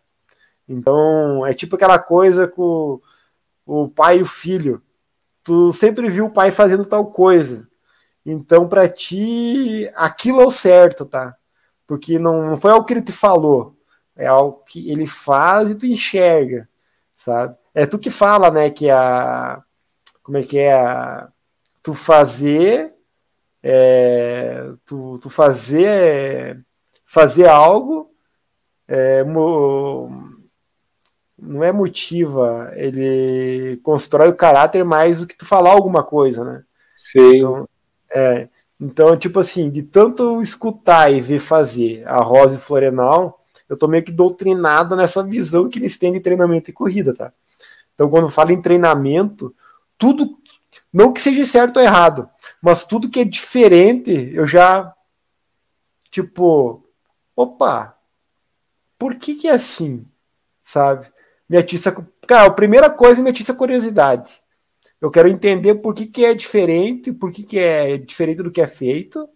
Então, 0.68 1.46
é 1.46 1.54
tipo 1.54 1.76
aquela 1.76 2.00
coisa 2.00 2.48
com 2.48 3.02
o 3.66 3.90
pai 3.90 4.20
e 4.20 4.22
o 4.22 4.26
filho. 4.26 4.82
Tu 5.44 5.74
sempre 5.74 6.10
viu 6.10 6.28
o 6.28 6.32
pai 6.32 6.52
fazendo 6.52 6.86
tal 6.86 7.08
coisa. 7.08 7.68
Então, 8.26 8.68
para 8.68 8.88
ti, 8.88 9.92
aquilo 9.96 10.42
é 10.42 10.46
o 10.46 10.52
certo, 10.52 11.06
tá? 11.06 11.36
Porque 11.88 12.20
não, 12.20 12.52
não 12.52 12.58
foi 12.58 12.72
algo 12.72 12.86
que 12.86 12.94
ele 12.94 13.02
te 13.02 13.12
falou. 13.12 13.76
É 14.16 14.28
algo 14.28 14.64
que 14.66 14.90
ele 14.92 15.08
faz 15.08 15.70
e 15.70 15.76
tu 15.76 15.86
enxerga, 15.86 16.70
sabe? 17.12 17.56
É 17.74 17.86
tu 17.86 17.98
que 17.98 18.10
fala, 18.10 18.52
né, 18.52 18.70
que 18.70 18.90
a 18.90 19.64
como 20.30 20.38
é 20.38 20.44
que 20.44 20.60
é 20.60 21.26
tu 21.82 21.96
fazer 21.96 22.94
é, 23.64 24.70
tu, 24.86 25.18
tu 25.18 25.28
fazer 25.28 26.64
fazer 27.04 27.50
algo 27.50 28.12
é, 28.88 29.24
mo, 29.24 30.08
não 31.36 31.64
é 31.64 31.72
motiva 31.72 32.72
ele 32.76 33.78
constrói 33.82 34.30
o 34.30 34.36
caráter 34.36 34.86
mais 34.86 35.22
do 35.22 35.26
que 35.26 35.36
tu 35.36 35.48
falar 35.48 35.72
alguma 35.72 36.04
coisa 36.04 36.44
né? 36.44 36.64
Sim. 36.96 37.38
Então, 37.38 37.70
é, 38.12 38.48
então 38.80 39.18
tipo 39.18 39.40
assim 39.40 39.68
de 39.72 39.82
tanto 39.82 40.40
escutar 40.44 41.12
e 41.12 41.20
ver 41.20 41.40
fazer 41.40 42.08
a 42.08 42.18
Rosa 42.18 42.58
e 42.58 42.62
Florenal 42.62 43.44
eu 43.68 43.76
tô 43.76 43.88
meio 43.88 44.04
que 44.04 44.12
doutrinado 44.12 44.96
nessa 44.96 45.24
visão 45.24 45.68
que 45.68 45.80
eles 45.80 45.98
têm 45.98 46.14
de 46.14 46.20
treinamento 46.20 46.70
e 46.70 46.74
corrida 46.74 47.16
tá? 47.16 47.34
Então 47.96 48.08
quando 48.12 48.30
fala 48.30 48.54
em 48.54 48.62
treinamento 48.62 49.56
tudo, 50.00 50.40
não 50.92 51.14
que 51.14 51.22
seja 51.22 51.46
certo 51.46 51.78
ou 51.78 51.84
errado, 51.84 52.28
mas 52.60 52.84
tudo 52.84 53.10
que 53.10 53.20
é 53.20 53.26
diferente, 53.26 54.32
eu 54.34 54.48
já, 54.48 54.92
tipo, 56.10 56.84
opa, 57.36 57.96
por 58.98 59.16
que 59.16 59.36
que 59.36 59.48
é 59.48 59.52
assim, 59.52 60.06
sabe? 60.64 61.06
Me 61.48 61.58
atiça, 61.58 61.92
cara, 62.26 62.48
a 62.48 62.52
primeira 62.52 62.90
coisa 62.90 63.22
me 63.22 63.30
atiça 63.30 63.54
curiosidade. 63.54 64.40
Eu 65.02 65.12
quero 65.12 65.30
entender 65.30 65.76
por 65.76 65.94
que 65.94 66.06
que 66.06 66.26
é 66.26 66.34
diferente, 66.34 67.12
por 67.12 67.32
que 67.32 67.44
que 67.44 67.60
é 67.60 67.98
diferente 67.98 68.42
do 68.42 68.52
que 68.52 68.62
é 68.62 68.68
feito, 68.68 69.30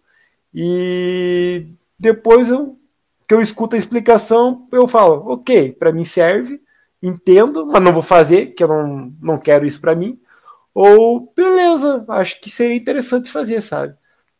e 0.52 1.66
depois 1.98 2.48
eu, 2.48 2.78
que 3.26 3.34
eu 3.34 3.40
escuto 3.40 3.76
a 3.76 3.78
explicação, 3.78 4.66
eu 4.72 4.86
falo, 4.86 5.32
ok, 5.32 5.72
para 5.72 5.92
mim 5.92 6.04
serve, 6.04 6.60
entendo, 7.02 7.66
mas 7.66 7.82
não 7.82 7.92
vou 7.92 8.02
fazer, 8.02 8.54
que 8.54 8.62
eu 8.62 8.68
não, 8.68 9.12
não 9.20 9.38
quero 9.38 9.66
isso 9.66 9.80
para 9.80 9.94
mim. 9.94 10.20
Ou, 10.74 11.32
beleza, 11.34 12.04
acho 12.08 12.40
que 12.40 12.50
seria 12.50 12.76
interessante 12.76 13.30
fazer, 13.30 13.62
sabe? 13.62 13.94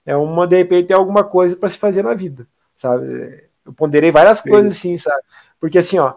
É 0.04 0.16
uma, 0.16 0.46
de 0.46 0.56
repente, 0.56 0.92
é 0.92 0.96
alguma 0.96 1.22
coisa 1.22 1.56
para 1.56 1.68
se 1.68 1.78
fazer 1.78 2.02
na 2.02 2.12
vida, 2.12 2.46
sabe? 2.74 3.44
Eu 3.64 3.72
ponderei 3.72 4.10
várias 4.10 4.40
Sim. 4.40 4.50
coisas 4.50 4.76
assim, 4.76 4.98
sabe? 4.98 5.22
Porque 5.60 5.78
assim, 5.78 5.98
ó, 5.98 6.14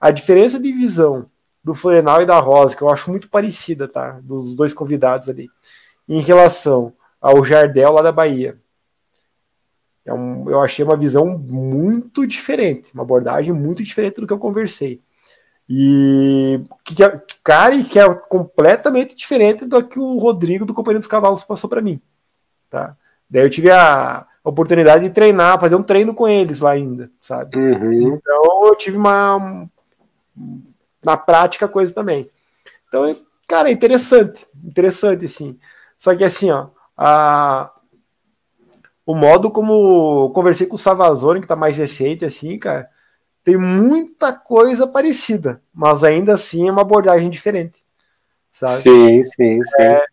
a 0.00 0.10
diferença 0.10 0.58
de 0.58 0.72
visão 0.72 1.30
do 1.62 1.74
Florenal 1.74 2.22
e 2.22 2.26
da 2.26 2.38
Rosa, 2.38 2.74
que 2.74 2.82
eu 2.82 2.88
acho 2.88 3.10
muito 3.10 3.28
parecida, 3.28 3.86
tá? 3.86 4.18
Dos 4.22 4.56
dois 4.56 4.72
convidados 4.72 5.28
ali, 5.28 5.50
em 6.08 6.20
relação 6.20 6.94
ao 7.20 7.44
Jardel 7.44 7.92
lá 7.92 8.02
da 8.02 8.10
Bahia. 8.10 8.58
É 10.04 10.12
um, 10.12 10.48
eu 10.48 10.60
achei 10.60 10.82
uma 10.82 10.96
visão 10.96 11.26
muito 11.26 12.26
diferente, 12.26 12.92
uma 12.94 13.02
abordagem 13.02 13.52
muito 13.52 13.82
diferente 13.82 14.18
do 14.18 14.26
que 14.26 14.32
eu 14.32 14.38
conversei. 14.38 15.02
E 15.68 16.60
que, 16.84 17.02
é, 17.02 17.22
cara, 17.44 17.82
que 17.82 17.98
é 17.98 18.14
completamente 18.14 19.14
diferente 19.14 19.66
do 19.66 19.82
que 19.86 19.98
o 19.98 20.18
Rodrigo 20.18 20.64
do 20.64 20.72
Companhia 20.72 20.98
dos 20.98 21.08
Cavalos 21.08 21.44
passou 21.44 21.68
para 21.68 21.82
mim. 21.82 22.00
Tá? 22.70 22.96
Daí 23.28 23.42
eu 23.42 23.50
tive 23.50 23.70
a 23.70 24.26
a 24.44 24.50
oportunidade 24.50 25.04
de 25.04 25.10
treinar, 25.10 25.60
fazer 25.60 25.74
um 25.74 25.82
treino 25.82 26.14
com 26.14 26.26
eles 26.26 26.60
lá 26.60 26.72
ainda, 26.72 27.10
sabe? 27.20 27.56
Uhum. 27.56 28.14
Então 28.14 28.66
eu 28.66 28.74
tive 28.74 28.96
uma 28.96 29.68
na 31.04 31.16
prática 31.18 31.68
coisa 31.68 31.92
também. 31.92 32.28
Então, 32.88 33.14
cara, 33.46 33.68
é 33.68 33.72
interessante, 33.72 34.46
interessante 34.64 35.26
assim. 35.26 35.58
Só 35.98 36.16
que 36.16 36.24
assim, 36.24 36.50
ó, 36.50 36.68
a, 36.96 37.70
o 39.04 39.14
modo 39.14 39.50
como 39.50 40.30
conversei 40.30 40.66
com 40.66 40.76
o 40.76 40.78
Savazone, 40.78 41.42
que 41.42 41.46
tá 41.46 41.56
mais 41.56 41.76
recente, 41.76 42.24
assim, 42.24 42.58
cara, 42.58 42.88
tem 43.48 43.56
muita 43.56 44.30
coisa 44.30 44.86
parecida, 44.86 45.62
mas 45.72 46.04
ainda 46.04 46.34
assim 46.34 46.68
é 46.68 46.70
uma 46.70 46.82
abordagem 46.82 47.30
diferente. 47.30 47.82
Sabe? 48.52 48.82
Sim, 48.82 49.24
sim, 49.24 49.64
sim. 49.64 49.82
É, 49.82 50.04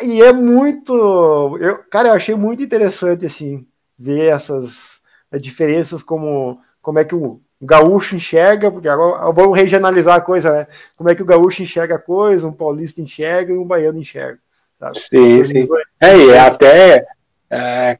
e 0.00 0.22
é 0.22 0.32
muito. 0.32 1.58
Eu, 1.60 1.84
cara, 1.90 2.08
eu 2.08 2.14
achei 2.14 2.34
muito 2.34 2.62
interessante, 2.62 3.26
assim, 3.26 3.66
ver 3.98 4.32
essas 4.32 5.02
diferenças, 5.38 6.02
como, 6.02 6.58
como 6.80 6.98
é 6.98 7.04
que 7.04 7.14
o 7.14 7.38
gaúcho 7.60 8.16
enxerga, 8.16 8.70
porque 8.70 8.88
agora 8.88 9.30
vamos 9.30 9.58
regionalizar 9.58 10.16
a 10.16 10.22
coisa, 10.22 10.50
né? 10.50 10.66
Como 10.96 11.10
é 11.10 11.14
que 11.14 11.22
o 11.22 11.26
gaúcho 11.26 11.62
enxerga 11.62 11.96
a 11.96 12.00
coisa, 12.00 12.48
um 12.48 12.52
paulista 12.52 13.02
enxerga 13.02 13.52
e 13.52 13.58
um 13.58 13.66
baiano 13.66 13.98
enxerga. 13.98 14.38
Sabe? 14.78 14.98
Sim, 14.98 15.44
sim. 15.44 15.68
É, 16.00 16.16
e 16.16 16.38
até 16.38 17.04
é, 17.50 17.98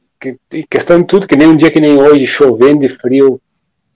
questão 0.67 0.99
de 1.01 1.05
tudo, 1.05 1.27
que 1.27 1.35
nem 1.35 1.49
um 1.49 1.55
dia 1.55 1.69
que 1.69 1.79
nem 1.79 2.01
hoje, 2.01 2.25
chovendo 2.25 2.83
e 2.83 2.89
frio 2.89 3.39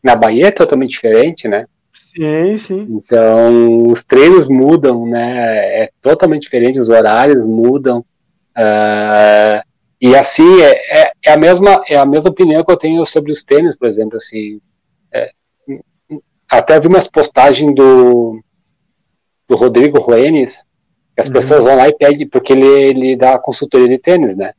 na 0.06 0.16
Bahia 0.16 0.50
é 0.50 0.52
totalmente 0.52 0.92
diferente, 0.92 1.48
né? 1.48 1.66
Sim, 1.92 2.58
sim. 2.60 2.88
Então, 2.92 3.88
os 3.88 4.04
treinos 4.04 4.48
mudam, 4.48 5.08
né? 5.08 5.84
É 5.84 5.90
totalmente 6.00 6.44
diferente, 6.44 6.78
os 6.78 6.90
horários 6.90 7.48
mudam. 7.48 8.06
Uh, 8.56 9.66
e 10.00 10.16
assim, 10.16 10.62
é, 10.62 11.02
é, 11.02 11.12
é, 11.26 11.34
a 11.34 11.38
mesma, 11.38 11.82
é 11.90 11.98
a 11.98 12.06
mesma 12.06 12.30
opinião 12.30 12.64
que 12.64 12.72
eu 12.72 12.78
tenho 12.78 13.04
sobre 13.04 13.32
os 13.32 13.44
tênis, 13.44 13.76
por 13.76 13.88
exemplo, 13.88 14.18
assim. 14.18 14.62
É, 15.12 15.32
até 16.48 16.80
vi 16.80 16.88
umas 16.88 17.08
postagens 17.08 17.74
do, 17.74 18.40
do 19.48 19.56
Rodrigo 19.56 20.00
Ruenes, 20.00 20.64
que 21.16 21.22
as 21.22 21.28
uhum. 21.28 21.34
pessoas 21.34 21.64
vão 21.64 21.76
lá 21.76 21.90
e 21.90 21.98
pedem, 21.98 22.30
porque 22.30 22.54
ele, 22.54 22.68
ele 22.68 23.16
dá 23.16 23.40
consultoria 23.40 23.88
de 23.88 23.98
tênis, 23.98 24.38
né? 24.38 24.54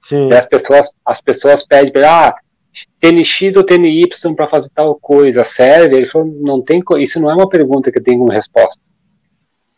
Sim. 0.00 0.30
E 0.30 0.34
as 0.34 0.46
pessoas, 0.46 0.90
as 1.04 1.20
pessoas 1.20 1.66
pedem 1.66 2.02
ah, 2.02 2.34
tênis 3.00 3.26
X 3.26 3.56
ou 3.56 3.64
tênis 3.64 4.04
Y 4.04 4.34
para 4.34 4.48
fazer 4.48 4.68
tal 4.74 4.94
coisa, 4.96 5.44
serve? 5.44 5.96
Ele 5.96 6.06
falou, 6.06 6.28
não 6.40 6.62
tem, 6.62 6.82
isso 6.98 7.20
não 7.20 7.30
é 7.30 7.34
uma 7.34 7.48
pergunta 7.48 7.90
que 7.90 8.00
tem 8.00 8.18
como 8.18 8.30
resposta. 8.30 8.80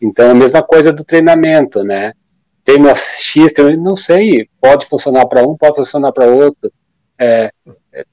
Então, 0.00 0.30
a 0.30 0.34
mesma 0.34 0.62
coisa 0.62 0.92
do 0.92 1.04
treinamento, 1.04 1.82
né? 1.82 2.12
Treino 2.64 2.94
X, 2.94 3.52
treino, 3.52 3.82
não 3.82 3.96
sei, 3.96 4.48
pode 4.60 4.86
funcionar 4.86 5.26
para 5.26 5.46
um, 5.46 5.56
pode 5.56 5.76
funcionar 5.76 6.12
para 6.12 6.26
outro. 6.26 6.70
É, 7.20 7.50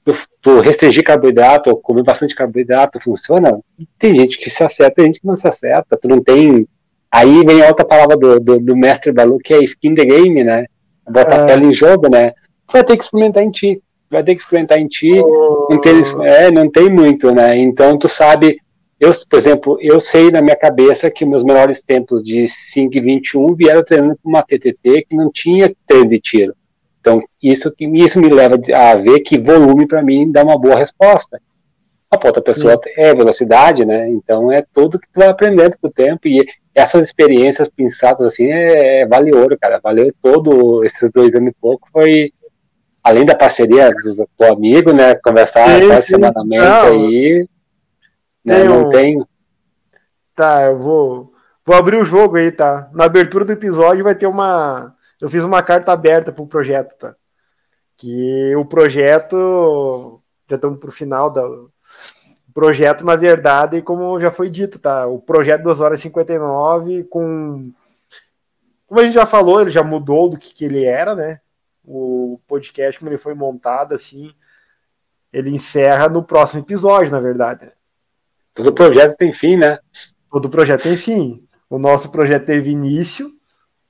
tu, 0.04 0.12
tu, 0.40 0.60
restringir 0.60 1.04
carboidrato 1.04 1.70
ou 1.70 1.76
comer 1.76 2.02
bastante 2.02 2.34
carboidrato 2.34 2.98
funciona? 2.98 3.60
Tem 3.98 4.16
gente 4.16 4.38
que 4.38 4.50
se 4.50 4.64
acerta, 4.64 4.96
tem 4.96 5.06
gente 5.06 5.20
que 5.20 5.26
não 5.26 5.36
se 5.36 5.46
acerta. 5.46 5.96
Tu 5.96 6.08
não 6.08 6.20
tem. 6.20 6.66
Aí 7.10 7.44
vem 7.44 7.62
a 7.62 7.68
outra 7.68 7.84
palavra 7.84 8.16
do, 8.16 8.40
do, 8.40 8.58
do 8.58 8.76
mestre 8.76 9.12
Balu, 9.12 9.38
que 9.38 9.54
é 9.54 9.62
skin 9.62 9.94
the 9.94 10.04
game, 10.04 10.42
né? 10.42 10.66
Bota 11.08 11.36
é. 11.36 11.42
a 11.42 11.46
pele 11.46 11.66
em 11.66 11.74
jogo, 11.74 12.08
né? 12.10 12.30
Tu 12.66 12.72
vai 12.72 12.82
ter 12.82 12.96
que 12.96 13.04
experimentar 13.04 13.44
em 13.44 13.50
ti 13.50 13.80
vai 14.16 14.24
ter 14.24 14.34
que 14.34 14.40
experimentar 14.40 14.78
em 14.78 14.88
ti, 14.88 15.10
oh. 15.12 15.68
não, 15.68 15.78
tem, 15.78 16.00
é, 16.24 16.50
não 16.50 16.70
tem 16.70 16.88
muito, 16.88 17.30
né? 17.32 17.58
Então 17.58 17.98
tu 17.98 18.08
sabe, 18.08 18.58
eu, 18.98 19.12
por 19.28 19.38
exemplo, 19.38 19.78
eu 19.78 20.00
sei 20.00 20.30
na 20.30 20.40
minha 20.40 20.56
cabeça 20.56 21.10
que 21.10 21.26
meus 21.26 21.44
melhores 21.44 21.82
tempos 21.82 22.22
de 22.22 22.48
5 22.48 22.96
e 22.96 23.00
21 23.00 23.54
vieram 23.54 23.84
treinando 23.84 24.18
com 24.22 24.30
uma 24.30 24.42
TTT 24.42 25.04
que 25.06 25.14
não 25.14 25.30
tinha 25.30 25.74
treino 25.86 26.08
de 26.08 26.18
tiro. 26.18 26.54
Então 26.98 27.22
isso, 27.42 27.70
isso 27.78 28.18
me 28.18 28.30
leva 28.30 28.58
a 28.74 28.94
ver 28.94 29.20
que 29.20 29.38
volume 29.38 29.86
para 29.86 30.02
mim 30.02 30.32
dá 30.32 30.42
uma 30.42 30.58
boa 30.58 30.76
resposta. 30.76 31.38
A 32.10 32.26
outra 32.26 32.40
pessoa 32.40 32.80
Sim. 32.82 32.90
é 32.96 33.14
velocidade, 33.14 33.84
né? 33.84 34.08
Então 34.08 34.50
é 34.50 34.64
tudo 34.72 34.98
que 34.98 35.08
tu 35.08 35.18
vai 35.18 35.28
aprendendo 35.28 35.76
com 35.78 35.88
o 35.88 35.92
tempo 35.92 36.26
e 36.26 36.46
essas 36.74 37.04
experiências 37.04 37.68
pensadas 37.68 38.22
assim 38.22 38.46
é, 38.46 39.00
é 39.00 39.06
vale 39.06 39.34
ouro, 39.34 39.58
cara. 39.60 39.78
Valeu 39.82 40.10
todo 40.22 40.82
esses 40.84 41.10
dois 41.10 41.34
anos 41.34 41.50
e 41.50 41.54
pouco. 41.60 41.86
Foi 41.92 42.32
além 43.06 43.24
da 43.24 43.36
parceria 43.36 43.88
do, 44.36 44.44
amigo, 44.46 44.92
né? 44.92 45.14
Conversar 45.14 45.68
sim, 45.68 45.92
sim. 45.92 46.02
semanalmente 46.02 46.64
não, 46.64 46.86
aí. 46.86 47.48
Né, 48.44 48.64
não 48.64 48.88
tem. 48.88 49.24
Tá, 50.34 50.64
eu 50.64 50.76
vou. 50.76 51.32
Vou 51.64 51.76
abrir 51.76 51.96
o 51.98 52.04
jogo 52.04 52.36
aí, 52.36 52.50
tá? 52.50 52.90
Na 52.92 53.04
abertura 53.04 53.44
do 53.44 53.52
episódio 53.52 54.02
vai 54.02 54.16
ter 54.16 54.26
uma. 54.26 54.92
Eu 55.20 55.30
fiz 55.30 55.44
uma 55.44 55.62
carta 55.62 55.92
aberta 55.92 56.32
pro 56.32 56.48
projeto, 56.48 56.96
tá? 56.98 57.14
Que 57.96 58.54
o 58.56 58.64
projeto. 58.64 60.20
Já 60.50 60.56
estamos 60.56 60.78
pro 60.80 60.90
final 60.90 61.30
do 61.30 61.70
projeto, 62.52 63.04
na 63.04 63.14
verdade, 63.14 63.82
como 63.82 64.18
já 64.18 64.30
foi 64.32 64.50
dito, 64.50 64.78
tá? 64.78 65.06
O 65.06 65.20
projeto 65.20 65.62
2 65.62 65.80
horas 65.80 66.00
e 66.00 66.02
59 66.02 67.04
com. 67.04 67.70
Como 68.86 69.00
a 69.00 69.04
gente 69.04 69.14
já 69.14 69.26
falou, 69.26 69.60
ele 69.60 69.70
já 69.70 69.82
mudou 69.82 70.28
do 70.28 70.38
que, 70.38 70.52
que 70.54 70.64
ele 70.64 70.84
era, 70.84 71.14
né? 71.14 71.40
O 71.86 72.40
podcast, 72.48 72.98
como 72.98 73.10
ele 73.10 73.16
foi 73.16 73.34
montado, 73.34 73.94
assim, 73.94 74.32
ele 75.32 75.50
encerra 75.50 76.08
no 76.08 76.22
próximo 76.22 76.60
episódio, 76.60 77.12
na 77.12 77.20
verdade. 77.20 77.70
Todo 78.52 78.72
projeto 78.72 79.16
tem 79.16 79.32
fim, 79.32 79.56
né? 79.56 79.78
Todo 80.30 80.48
projeto 80.50 80.82
tem 80.82 80.96
fim. 80.96 81.46
O 81.70 81.78
nosso 81.78 82.10
projeto 82.10 82.46
teve 82.46 82.70
início, 82.70 83.30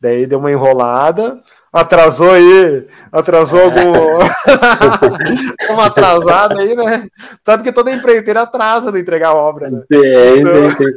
daí 0.01 0.27
deu 0.27 0.39
uma 0.39 0.51
enrolada, 0.51 1.41
atrasou 1.73 2.33
aí, 2.33 2.87
atrasou 3.13 3.61
algum. 3.61 3.93
uma 5.73 5.87
atrasada 5.87 6.61
aí, 6.61 6.75
né? 6.75 7.09
Sabe 7.45 7.63
que 7.63 7.73
toda 7.73 7.93
empreiteira 7.93 8.43
atrasa 8.43 8.93
de 8.93 9.01
entregar 9.01 9.29
a 9.31 9.35
obra, 9.35 9.71
né? 9.71 9.83
Sim, 9.91 10.41
então... 10.41 10.71
sim, 10.71 10.77
sim. 10.77 10.93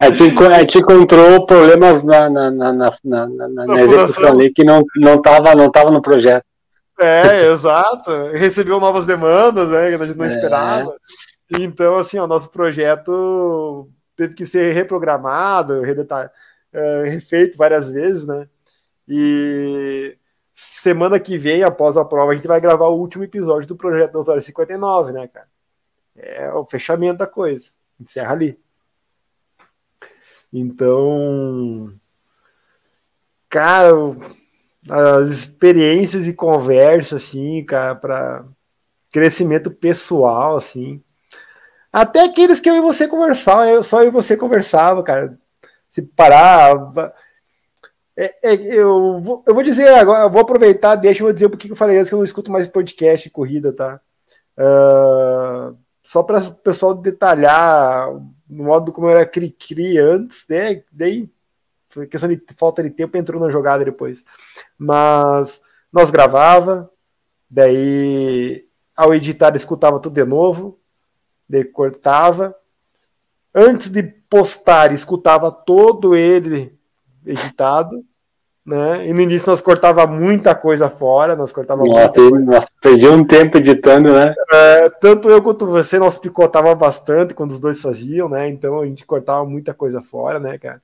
A 0.00 0.10
gente, 0.10 0.44
a 0.44 0.60
gente 0.60 0.78
encontrou 0.78 1.44
problemas 1.44 2.04
na, 2.04 2.30
na, 2.30 2.50
na, 2.50 2.72
na, 2.72 2.92
na, 3.04 3.48
na 3.48 3.80
execução 3.80 4.28
ali 4.28 4.52
que 4.52 4.62
não 4.62 4.82
estava 5.16 5.56
não 5.56 5.70
tava 5.70 5.90
no 5.90 6.00
projeto. 6.00 6.44
É, 6.98 7.46
exato. 7.52 8.10
Recebeu 8.32 8.78
novas 8.78 9.06
demandas, 9.06 9.68
né? 9.68 9.88
Que 9.88 10.02
a 10.02 10.06
gente 10.06 10.16
não 10.16 10.24
é. 10.24 10.28
esperava. 10.28 10.96
Então, 11.58 11.96
assim, 11.96 12.18
o 12.18 12.26
nosso 12.26 12.50
projeto 12.50 13.88
teve 14.16 14.34
que 14.34 14.44
ser 14.44 14.72
reprogramado, 14.72 15.80
redetalhado, 15.80 16.32
é, 16.72 17.08
refeito 17.08 17.56
várias 17.56 17.90
vezes, 17.90 18.26
né? 18.26 18.48
E 19.08 20.16
semana 20.54 21.18
que 21.18 21.38
vem, 21.38 21.62
após 21.62 21.96
a 21.96 22.04
prova, 22.04 22.32
a 22.32 22.34
gente 22.34 22.46
vai 22.46 22.60
gravar 22.60 22.88
o 22.88 22.98
último 22.98 23.24
episódio 23.24 23.66
do 23.66 23.76
projeto 23.76 24.12
2 24.12 24.28
horas 24.28 24.44
e 24.44 24.46
59, 24.46 25.12
né, 25.12 25.28
cara? 25.28 25.46
É 26.16 26.52
o 26.52 26.64
fechamento 26.64 27.18
da 27.18 27.26
coisa. 27.26 27.70
Encerra 27.98 28.32
ali. 28.32 28.58
Então, 30.52 31.92
cara, 33.48 33.90
as 34.88 35.28
experiências 35.30 36.26
e 36.26 36.32
conversas, 36.32 37.22
assim, 37.24 37.64
cara, 37.64 37.94
para 37.94 38.44
crescimento 39.12 39.70
pessoal, 39.70 40.56
assim. 40.56 41.02
Até 41.92 42.24
aqueles 42.24 42.60
que 42.60 42.68
eu 42.68 42.76
e 42.76 42.80
você 42.80 43.08
conversava, 43.08 43.68
eu, 43.68 43.82
só 43.82 44.02
eu 44.02 44.08
e 44.08 44.10
você 44.10 44.36
conversava, 44.36 45.02
cara. 45.02 45.38
Se 45.90 46.02
parar. 46.02 47.12
É, 48.16 48.34
é, 48.42 48.54
eu, 48.54 49.20
vou, 49.20 49.44
eu 49.46 49.54
vou 49.54 49.62
dizer 49.62 49.88
agora, 49.94 50.24
eu 50.24 50.30
vou 50.30 50.40
aproveitar, 50.40 50.96
deixa 50.96 51.22
eu 51.22 51.32
dizer 51.32 51.48
porque 51.48 51.70
eu 51.70 51.76
falei 51.76 51.98
antes 51.98 52.08
que 52.08 52.14
eu 52.14 52.18
não 52.18 52.24
escuto 52.24 52.50
mais 52.50 52.66
podcast 52.66 53.30
corrida, 53.30 53.72
tá? 53.72 54.00
Uh, 54.58 55.78
só 56.02 56.22
para 56.22 56.40
o 56.40 56.54
pessoal 56.56 56.94
detalhar 56.94 58.08
no 58.48 58.64
modo 58.64 58.92
como 58.92 59.06
eu 59.06 59.10
era 59.10 59.26
cri-cri 59.26 59.98
antes, 59.98 60.44
né? 60.48 60.82
Daí, 60.90 61.28
questão 62.10 62.28
de 62.28 62.42
falta 62.56 62.82
de 62.82 62.90
tempo, 62.90 63.16
entrou 63.16 63.40
na 63.40 63.50
jogada 63.50 63.84
depois. 63.84 64.24
Mas 64.76 65.60
nós 65.92 66.10
gravava, 66.10 66.90
daí 67.50 68.66
ao 68.96 69.14
editar 69.14 69.54
escutava 69.54 70.00
tudo 70.00 70.14
de 70.14 70.24
novo, 70.24 70.80
daí 71.48 71.64
cortava. 71.64 72.54
Antes 73.54 73.90
de 73.90 74.02
postar, 74.02 74.92
escutava 74.92 75.50
todo 75.50 76.16
ele 76.16 76.78
editado 77.24 78.04
né? 78.68 79.08
E 79.08 79.14
no 79.14 79.22
início 79.22 79.50
nós 79.50 79.62
cortava 79.62 80.06
muita 80.06 80.54
coisa 80.54 80.90
fora, 80.90 81.34
nós 81.34 81.50
cortava 81.54 81.82
nossa, 81.82 82.20
nós 82.44 82.66
perdi 82.82 83.08
um 83.08 83.24
tempo 83.24 83.56
editando, 83.56 84.12
né? 84.12 84.34
É, 84.52 84.90
tanto 84.90 85.30
eu 85.30 85.42
quanto 85.42 85.64
você, 85.64 85.98
nós 85.98 86.18
picotava 86.18 86.74
bastante 86.74 87.32
quando 87.32 87.52
os 87.52 87.58
dois 87.58 87.80
faziam, 87.80 88.28
né? 88.28 88.46
Então 88.50 88.80
a 88.80 88.84
gente 88.84 89.06
cortava 89.06 89.42
muita 89.46 89.72
coisa 89.72 90.02
fora, 90.02 90.38
né, 90.38 90.58
cara? 90.58 90.82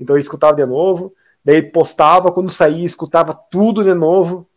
Então 0.00 0.16
eu 0.16 0.20
escutava 0.20 0.54
de 0.56 0.64
novo, 0.64 1.12
daí 1.44 1.60
postava, 1.60 2.32
quando 2.32 2.50
saía, 2.50 2.86
escutava 2.86 3.34
tudo 3.34 3.84
de 3.84 3.92
novo. 3.92 4.48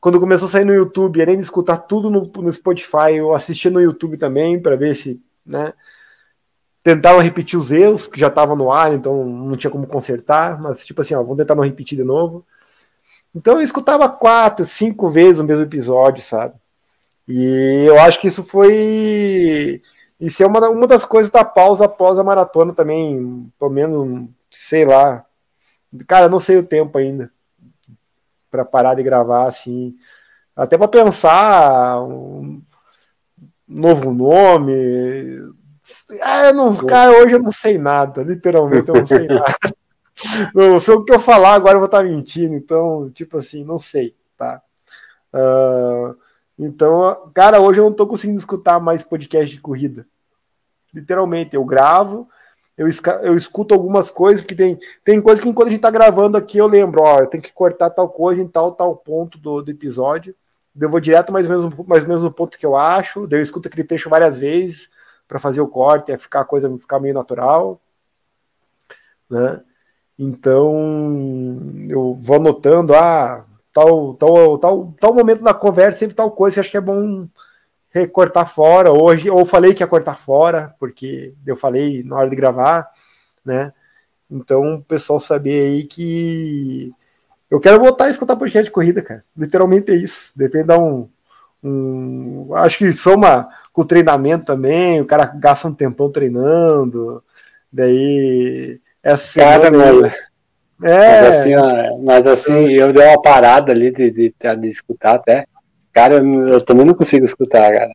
Quando 0.00 0.18
começou 0.18 0.48
a 0.48 0.50
sair 0.50 0.64
no 0.64 0.74
YouTube, 0.74 1.22
além 1.22 1.36
de 1.36 1.42
escutar 1.42 1.76
tudo 1.78 2.10
no, 2.10 2.28
no 2.36 2.52
Spotify, 2.52 3.14
eu 3.14 3.32
assistia 3.32 3.70
no 3.70 3.80
YouTube 3.80 4.16
também 4.16 4.60
para 4.60 4.74
ver 4.74 4.96
se, 4.96 5.20
né? 5.46 5.72
Tentavam 6.86 7.20
repetir 7.20 7.58
os 7.58 7.72
erros, 7.72 8.06
que 8.06 8.20
já 8.20 8.28
estavam 8.28 8.54
no 8.54 8.70
ar, 8.70 8.94
então 8.94 9.24
não 9.26 9.56
tinha 9.56 9.68
como 9.68 9.88
consertar, 9.88 10.60
mas 10.62 10.86
tipo 10.86 11.00
assim, 11.00 11.16
ó, 11.16 11.20
vamos 11.20 11.38
tentar 11.38 11.56
não 11.56 11.64
repetir 11.64 11.98
de 11.98 12.04
novo. 12.04 12.46
Então 13.34 13.54
eu 13.54 13.62
escutava 13.62 14.08
quatro, 14.08 14.64
cinco 14.64 15.10
vezes 15.10 15.40
o 15.40 15.44
mesmo 15.44 15.64
episódio, 15.64 16.22
sabe? 16.22 16.54
E 17.26 17.84
eu 17.88 17.98
acho 17.98 18.20
que 18.20 18.28
isso 18.28 18.44
foi. 18.44 19.82
Isso 20.20 20.40
é 20.44 20.46
uma, 20.46 20.60
uma 20.70 20.86
das 20.86 21.04
coisas 21.04 21.28
da 21.28 21.44
pausa 21.44 21.86
após 21.86 22.20
a 22.20 22.24
maratona 22.24 22.72
também, 22.72 23.50
pelo 23.58 23.70
menos, 23.72 24.28
sei 24.48 24.84
lá. 24.84 25.24
Cara, 26.06 26.28
não 26.28 26.38
sei 26.38 26.56
o 26.56 26.66
tempo 26.66 26.98
ainda 26.98 27.32
para 28.48 28.64
parar 28.64 28.94
de 28.94 29.02
gravar 29.02 29.48
assim. 29.48 29.96
Até 30.54 30.78
para 30.78 30.86
pensar 30.86 32.00
um 32.00 32.62
novo 33.66 34.14
nome. 34.14 35.52
Ah, 36.20 36.52
não, 36.52 36.74
cara, 36.76 37.22
hoje 37.22 37.34
eu 37.34 37.42
não 37.42 37.52
sei 37.52 37.78
nada, 37.78 38.22
literalmente 38.22 38.88
eu 38.88 38.94
não 38.94 39.06
sei 39.06 39.26
nada. 39.28 39.56
não, 40.54 40.80
se 40.80 40.90
o 40.90 41.04
que 41.04 41.12
eu 41.12 41.20
falar 41.20 41.54
agora 41.54 41.74
eu 41.74 41.80
vou 41.80 41.86
estar 41.86 42.02
mentindo, 42.02 42.54
então, 42.54 43.10
tipo 43.10 43.38
assim, 43.38 43.64
não 43.64 43.78
sei, 43.78 44.14
tá? 44.36 44.60
Uh, 45.32 46.16
então, 46.58 47.30
cara, 47.34 47.60
hoje 47.60 47.80
eu 47.80 47.84
não 47.84 47.92
tô 47.92 48.06
conseguindo 48.06 48.38
escutar 48.38 48.80
mais 48.80 49.04
podcast 49.04 49.54
de 49.54 49.60
corrida. 49.60 50.06
Literalmente, 50.92 51.54
eu 51.54 51.64
gravo, 51.64 52.28
eu, 52.76 52.88
eu 53.22 53.36
escuto 53.36 53.74
algumas 53.74 54.10
coisas, 54.10 54.44
que 54.44 54.54
tem, 54.54 54.78
tem 55.04 55.20
coisas 55.20 55.42
que 55.42 55.48
enquanto 55.48 55.68
a 55.68 55.70
gente 55.70 55.80
tá 55.80 55.90
gravando 55.90 56.36
aqui 56.36 56.58
eu 56.58 56.66
lembro, 56.66 57.02
ó, 57.02 57.20
eu 57.20 57.26
tenho 57.26 57.42
que 57.42 57.52
cortar 57.52 57.90
tal 57.90 58.08
coisa 58.08 58.42
em 58.42 58.48
tal, 58.48 58.72
tal 58.72 58.96
ponto 58.96 59.38
do, 59.38 59.62
do 59.62 59.70
episódio. 59.70 60.34
Eu 60.78 60.90
vou 60.90 61.00
direto 61.00 61.32
mais 61.32 61.48
ou, 61.48 61.56
menos, 61.56 61.86
mais 61.86 62.02
ou 62.02 62.08
menos 62.08 62.24
no 62.24 62.32
ponto 62.32 62.58
que 62.58 62.66
eu 62.66 62.76
acho, 62.76 63.26
daí 63.26 63.38
eu 63.38 63.42
escuto 63.42 63.68
aquele 63.68 63.84
trecho 63.84 64.10
várias 64.10 64.38
vezes 64.38 64.90
para 65.28 65.38
fazer 65.38 65.60
o 65.60 65.68
corte, 65.68 66.12
é 66.12 66.18
ficar 66.18 66.40
a 66.40 66.44
coisa 66.44 66.74
ficar 66.78 67.00
meio 67.00 67.14
natural, 67.14 67.80
né? 69.28 69.60
Então 70.18 71.58
eu 71.88 72.14
vou 72.14 72.36
anotando, 72.36 72.94
ah, 72.94 73.44
tal, 73.72 74.14
tal, 74.14 74.58
tal, 74.58 74.94
tal 74.98 75.14
momento 75.14 75.42
da 75.42 75.52
conversa, 75.52 75.98
sempre 75.98 76.16
tal 76.16 76.30
coisa, 76.30 76.60
acho 76.60 76.70
que 76.70 76.76
é 76.76 76.80
bom 76.80 77.28
recortar 77.90 78.46
fora. 78.46 78.92
Hoje, 78.92 79.30
ou 79.30 79.44
falei 79.44 79.74
que 79.74 79.82
ia 79.82 79.86
cortar 79.86 80.16
fora, 80.16 80.74
porque 80.78 81.34
eu 81.46 81.56
falei 81.56 82.02
na 82.04 82.16
hora 82.16 82.30
de 82.30 82.36
gravar, 82.36 82.90
né? 83.44 83.72
Então, 84.30 84.76
o 84.76 84.82
pessoal 84.82 85.20
saber 85.20 85.60
aí 85.60 85.84
que 85.84 86.92
eu 87.50 87.60
quero 87.60 87.78
voltar 87.78 88.06
a 88.06 88.10
escutar 88.10 88.36
podcast 88.36 88.64
de 88.64 88.72
corrida, 88.72 89.02
cara. 89.02 89.24
Literalmente 89.36 89.92
é 89.92 89.94
isso. 89.94 90.32
Depende 90.36 90.68
de 90.68 90.78
um, 90.78 91.08
um. 91.62 92.54
Acho 92.56 92.78
que 92.78 92.92
soma 92.92 93.48
com 93.76 93.82
o 93.82 93.86
treinamento 93.86 94.46
também. 94.46 95.02
O 95.02 95.04
cara 95.04 95.26
gasta 95.26 95.68
um 95.68 95.74
tempão 95.74 96.10
treinando. 96.10 97.22
Daí. 97.70 98.80
Essa 99.02 99.40
cara, 99.40 99.70
mano. 99.70 100.06
É. 100.82 101.20
Mas 101.20 101.36
assim, 101.36 101.50
mas 102.02 102.26
assim 102.26 102.72
eu 102.72 102.90
dei 102.92 103.06
uma 103.06 103.20
parada 103.20 103.72
ali 103.72 103.90
de, 103.90 104.10
de, 104.10 104.34
de, 104.60 104.68
escutar 104.68 105.16
até. 105.16 105.44
Cara, 105.92 106.14
eu 106.16 106.60
também 106.62 106.86
não 106.86 106.94
consigo 106.94 107.24
escutar, 107.24 107.70
cara. 107.70 107.92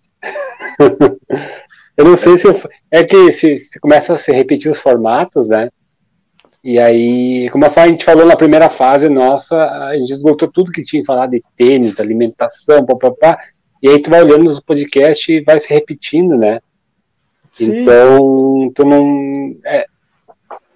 eu 1.97 2.05
não 2.05 2.15
sei 2.15 2.37
se 2.37 2.47
eu, 2.47 2.59
é 2.91 3.03
que 3.03 3.31
se, 3.31 3.57
se, 3.57 3.79
começa 3.79 4.13
a 4.13 4.17
se 4.19 4.31
repetir 4.31 4.71
os 4.71 4.79
formatos, 4.79 5.49
né? 5.49 5.69
E 6.63 6.79
aí, 6.79 7.49
como 7.49 7.65
a 7.65 7.87
gente 7.87 8.05
falou 8.05 8.25
na 8.25 8.35
primeira 8.35 8.69
fase, 8.69 9.09
nossa, 9.09 9.57
a 9.57 9.97
gente 9.97 10.13
esgotou 10.13 10.47
tudo 10.51 10.71
que 10.71 10.83
tinha 10.83 11.03
falado 11.03 11.31
de 11.31 11.43
tênis, 11.55 11.99
alimentação, 11.99 12.85
papapá. 12.85 13.39
E 13.81 13.89
aí 13.89 14.01
tu 14.01 14.09
vai 14.09 14.23
olhando 14.23 14.43
nos 14.43 14.59
podcasts 14.59 15.27
e 15.27 15.41
vai 15.41 15.59
se 15.59 15.69
repetindo, 15.69 16.37
né? 16.37 16.59
Sim. 17.51 17.81
Então, 17.81 18.71
tu 18.73 18.85
não. 18.85 19.55
É, 19.65 19.85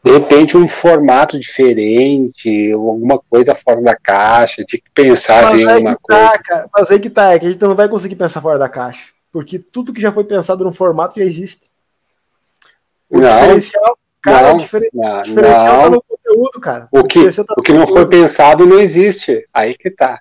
de 0.06 0.12
repente 0.12 0.56
um 0.56 0.70
formato 0.70 1.40
diferente, 1.40 2.72
alguma 2.72 3.18
coisa 3.18 3.56
fora 3.56 3.82
da 3.82 3.96
caixa, 3.96 4.64
tinha 4.64 4.80
que 4.80 4.92
pensar 4.94 5.46
mas 5.46 5.60
em 5.60 5.68
alguma 5.68 5.96
tá, 5.96 6.00
coisa. 6.00 6.22
Tá, 6.22 6.40
cara, 6.44 6.70
mas 6.72 6.92
aí 6.92 7.00
que 7.00 7.10
tá, 7.10 7.34
é 7.34 7.40
que 7.40 7.48
a 7.48 7.50
gente 7.50 7.62
não 7.62 7.74
vai 7.74 7.90
conseguir 7.90 8.16
pensar 8.16 8.40
fora 8.40 8.60
da 8.60 8.70
caixa, 8.70 9.08
porque 9.32 9.58
tudo 9.58 9.92
que 9.92 10.00
já 10.00 10.12
foi 10.12 10.24
pensado 10.24 10.64
no 10.64 10.72
formato 10.72 11.20
já 11.20 11.26
existe. 11.26 11.62
O 13.10 13.20
não, 13.20 13.30
diferencial, 13.30 13.98
cara, 14.22 14.50
não, 14.50 14.56
o 14.56 14.60
diferen, 14.60 14.90
não, 14.94 15.22
diferencial 15.24 15.82
tá 15.82 15.90
no 15.90 16.04
conteúdo, 16.04 16.62
cara. 16.62 16.88
O, 16.92 17.00
o 17.00 17.04
que, 17.04 17.32
tá 17.32 17.56
o 17.58 17.62
que 17.64 17.74
não 17.74 17.88
foi 17.88 18.08
pensado 18.08 18.64
não 18.68 18.80
existe, 18.80 19.44
aí 19.52 19.76
que 19.76 19.90
tá. 19.90 20.20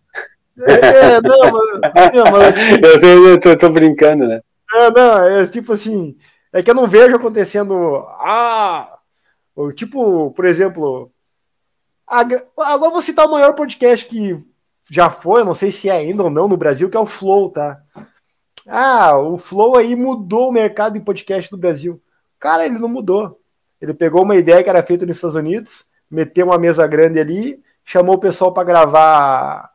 É, 0.60 1.14
é 1.14 1.20
não, 1.20 1.40
mas, 1.40 2.14
não, 2.14 2.24
mas 2.31 2.55
eu, 2.82 3.01
tô, 3.01 3.06
eu, 3.06 3.40
tô, 3.40 3.48
eu 3.51 3.59
tô 3.59 3.68
brincando, 3.70 4.26
né? 4.26 4.40
É, 4.74 4.90
não, 4.90 5.18
é 5.28 5.47
tipo 5.47 5.72
assim, 5.72 6.16
é 6.52 6.62
que 6.62 6.70
eu 6.70 6.74
não 6.74 6.86
vejo 6.86 7.16
acontecendo, 7.16 8.06
ah, 8.20 8.94
Tipo, 9.74 10.32
por 10.32 10.44
exemplo, 10.44 11.12
agora 12.06 12.90
vou 12.90 13.01
citar 13.01 13.26
o 13.26 13.31
maior 13.31 13.55
podcast 13.55 14.05
que 14.06 14.36
já 14.90 15.09
foi, 15.09 15.40
eu 15.40 15.44
não 15.44 15.55
sei 15.55 15.70
se 15.70 15.89
é 15.89 15.93
ainda 15.93 16.24
ou 16.24 16.31
não 16.31 16.48
no 16.48 16.56
Brasil, 16.56 16.90
que 16.90 16.97
é 16.97 17.01
o 17.01 17.06
Flow, 17.06 17.51
tá? 17.51 17.81
Ah, 18.68 19.16
o 19.16 19.39
Flow 19.39 19.76
aí 19.76 19.94
mudou 19.94 20.48
o 20.48 20.52
mercado 20.52 20.94
de 20.94 21.05
podcast 21.05 21.51
do 21.51 21.56
Brasil. 21.56 22.02
Cara, 22.39 22.66
ele 22.66 22.78
não 22.78 22.89
mudou. 22.89 23.40
Ele 23.81 23.94
pegou 23.94 24.22
uma 24.24 24.35
ideia 24.35 24.62
que 24.62 24.68
era 24.68 24.82
feita 24.82 25.06
nos 25.06 25.16
Estados 25.16 25.36
Unidos, 25.36 25.86
meteu 26.10 26.47
uma 26.47 26.59
mesa 26.59 26.86
grande 26.86 27.20
ali, 27.20 27.62
chamou 27.85 28.16
o 28.16 28.20
pessoal 28.20 28.52
para 28.52 28.64
gravar 28.64 29.70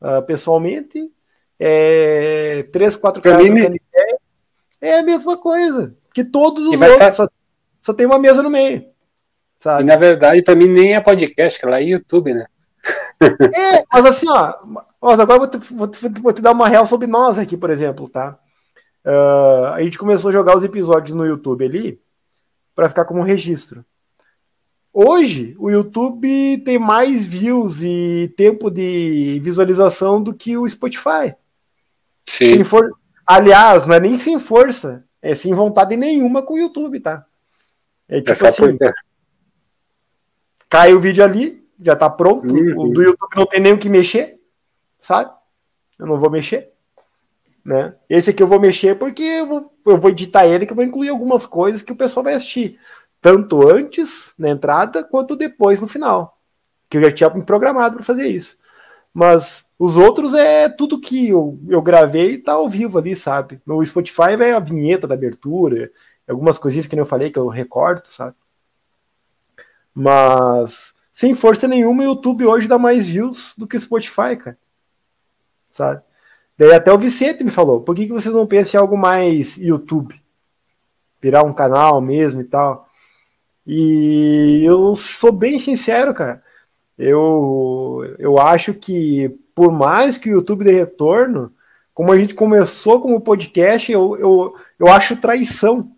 uh, 0.00 0.22
pessoalmente, 0.26 1.10
é, 1.58 2.62
três, 2.72 2.96
quatro 2.96 3.22
caras 3.22 3.42
mim... 3.42 3.58
ideia. 3.58 4.18
É 4.80 4.98
a 4.98 5.02
mesma 5.02 5.36
coisa. 5.36 5.94
Que 6.14 6.24
todos 6.24 6.66
os 6.66 6.80
outros 6.80 7.14
só, 7.14 7.28
só 7.82 7.92
tem 7.92 8.06
uma 8.06 8.18
mesa 8.18 8.42
no 8.42 8.50
meio. 8.50 8.86
Sabe? 9.58 9.82
E 9.82 9.86
na 9.86 9.96
verdade, 9.96 10.42
para 10.42 10.56
mim, 10.56 10.66
nem 10.66 10.94
é 10.94 11.00
podcast, 11.00 11.60
que 11.60 11.66
lá 11.66 11.80
é 11.80 11.84
YouTube, 11.84 12.32
né? 12.32 12.46
É, 13.22 13.82
mas 13.92 14.06
assim, 14.06 14.26
ó, 14.28 14.54
agora 15.02 15.38
vou 15.38 15.46
te, 15.46 15.58
vou, 15.74 15.86
te, 15.86 16.08
vou 16.20 16.32
te 16.32 16.40
dar 16.40 16.52
uma 16.52 16.66
real 16.66 16.86
sobre 16.86 17.06
nós 17.06 17.38
aqui, 17.38 17.56
por 17.56 17.68
exemplo, 17.68 18.08
tá? 18.08 18.38
Uh, 19.04 19.66
a 19.74 19.82
gente 19.82 19.98
começou 19.98 20.30
a 20.30 20.32
jogar 20.32 20.56
os 20.56 20.64
episódios 20.64 21.14
no 21.14 21.26
YouTube 21.26 21.64
ali 21.64 22.00
para 22.74 22.88
ficar 22.88 23.04
como 23.04 23.22
registro. 23.22 23.84
Hoje, 24.92 25.54
o 25.58 25.70
YouTube 25.70 26.58
tem 26.64 26.78
mais 26.78 27.24
views 27.24 27.82
e 27.82 28.32
tempo 28.36 28.70
de 28.70 29.40
visualização 29.42 30.20
do 30.20 30.34
que 30.34 30.56
o 30.56 30.68
Spotify. 30.68 31.34
Sim. 32.28 32.48
Sem 32.48 32.64
for... 32.64 32.90
Aliás, 33.24 33.86
não 33.86 33.94
é 33.94 34.00
nem 34.00 34.18
sem 34.18 34.38
força, 34.40 35.04
é 35.22 35.34
sem 35.34 35.54
vontade 35.54 35.96
nenhuma 35.96 36.42
com 36.42 36.54
o 36.54 36.58
YouTube, 36.58 36.98
tá? 36.98 37.24
É 38.08 38.20
tipo 38.20 38.44
é 38.44 38.48
assim, 38.48 38.76
cai 40.68 40.92
o 40.92 40.98
vídeo 40.98 41.22
ali, 41.22 41.64
já 41.80 41.94
tá 41.94 42.10
pronto. 42.10 42.52
Uhum. 42.52 42.86
O 42.86 42.92
do 42.92 43.02
YouTube 43.02 43.36
não 43.36 43.46
tem 43.46 43.60
nem 43.60 43.72
o 43.72 43.78
que 43.78 43.88
mexer, 43.88 44.40
sabe? 45.00 45.30
Eu 45.96 46.06
não 46.06 46.18
vou 46.18 46.28
mexer. 46.28 46.72
Né? 47.64 47.94
Esse 48.08 48.30
aqui 48.30 48.42
eu 48.42 48.48
vou 48.48 48.58
mexer 48.58 48.98
porque 48.98 49.22
eu 49.22 49.46
vou, 49.46 49.72
eu 49.86 49.98
vou 49.98 50.10
editar 50.10 50.46
ele, 50.46 50.66
que 50.66 50.72
eu 50.72 50.76
vou 50.76 50.84
incluir 50.84 51.10
algumas 51.10 51.46
coisas 51.46 51.82
que 51.82 51.92
o 51.92 51.96
pessoal 51.96 52.24
vai 52.24 52.34
assistir. 52.34 52.80
Tanto 53.20 53.68
antes, 53.68 54.34
na 54.38 54.48
entrada, 54.48 55.04
quanto 55.04 55.36
depois 55.36 55.80
no 55.80 55.88
final. 55.88 56.38
Que 56.88 56.96
eu 56.98 57.04
já 57.04 57.12
tinha 57.12 57.30
programado 57.42 57.96
para 57.96 58.04
fazer 58.04 58.26
isso. 58.26 58.56
Mas 59.12 59.66
os 59.78 59.96
outros 59.96 60.34
é 60.34 60.68
tudo 60.68 61.00
que 61.00 61.28
eu, 61.28 61.58
eu 61.68 61.82
gravei 61.82 62.34
e 62.34 62.38
tá 62.38 62.52
ao 62.52 62.68
vivo 62.68 62.98
ali, 62.98 63.14
sabe? 63.16 63.60
No 63.66 63.84
Spotify 63.84 64.36
vai 64.36 64.52
a 64.52 64.58
vinheta 64.58 65.06
da 65.06 65.14
abertura, 65.14 65.90
algumas 66.28 66.58
coisinhas 66.58 66.86
que 66.86 66.98
eu 66.98 67.06
falei 67.06 67.30
que 67.30 67.38
eu 67.38 67.48
recordo, 67.48 68.06
sabe? 68.06 68.36
Mas, 69.94 70.94
sem 71.12 71.34
força 71.34 71.66
nenhuma, 71.66 72.02
o 72.02 72.06
YouTube 72.06 72.46
hoje 72.46 72.68
dá 72.68 72.78
mais 72.78 73.08
views 73.08 73.54
do 73.56 73.66
que 73.66 73.76
o 73.76 73.80
Spotify, 73.80 74.36
cara. 74.36 74.58
Sabe? 75.70 76.02
Daí 76.56 76.72
até 76.72 76.92
o 76.92 76.98
Vicente 76.98 77.42
me 77.42 77.50
falou, 77.50 77.80
por 77.80 77.94
que, 77.94 78.06
que 78.06 78.12
vocês 78.12 78.34
não 78.34 78.46
pensam 78.46 78.78
em 78.78 78.82
algo 78.82 78.96
mais 78.96 79.56
YouTube? 79.56 80.20
Virar 81.20 81.42
um 81.42 81.54
canal 81.54 82.00
mesmo 82.00 82.40
e 82.40 82.44
tal. 82.44 82.88
E 83.66 84.62
eu 84.64 84.94
sou 84.94 85.32
bem 85.32 85.58
sincero, 85.58 86.14
cara. 86.14 86.42
Eu, 86.98 88.14
eu 88.18 88.38
acho 88.38 88.74
que, 88.74 89.28
por 89.54 89.72
mais 89.72 90.18
que 90.18 90.28
o 90.28 90.32
YouTube 90.32 90.64
dê 90.64 90.72
retorno, 90.72 91.52
como 91.94 92.12
a 92.12 92.18
gente 92.18 92.34
começou 92.34 93.00
como 93.00 93.20
podcast, 93.20 93.90
eu, 93.90 94.16
eu, 94.18 94.54
eu 94.78 94.86
acho 94.88 95.16
traição 95.16 95.92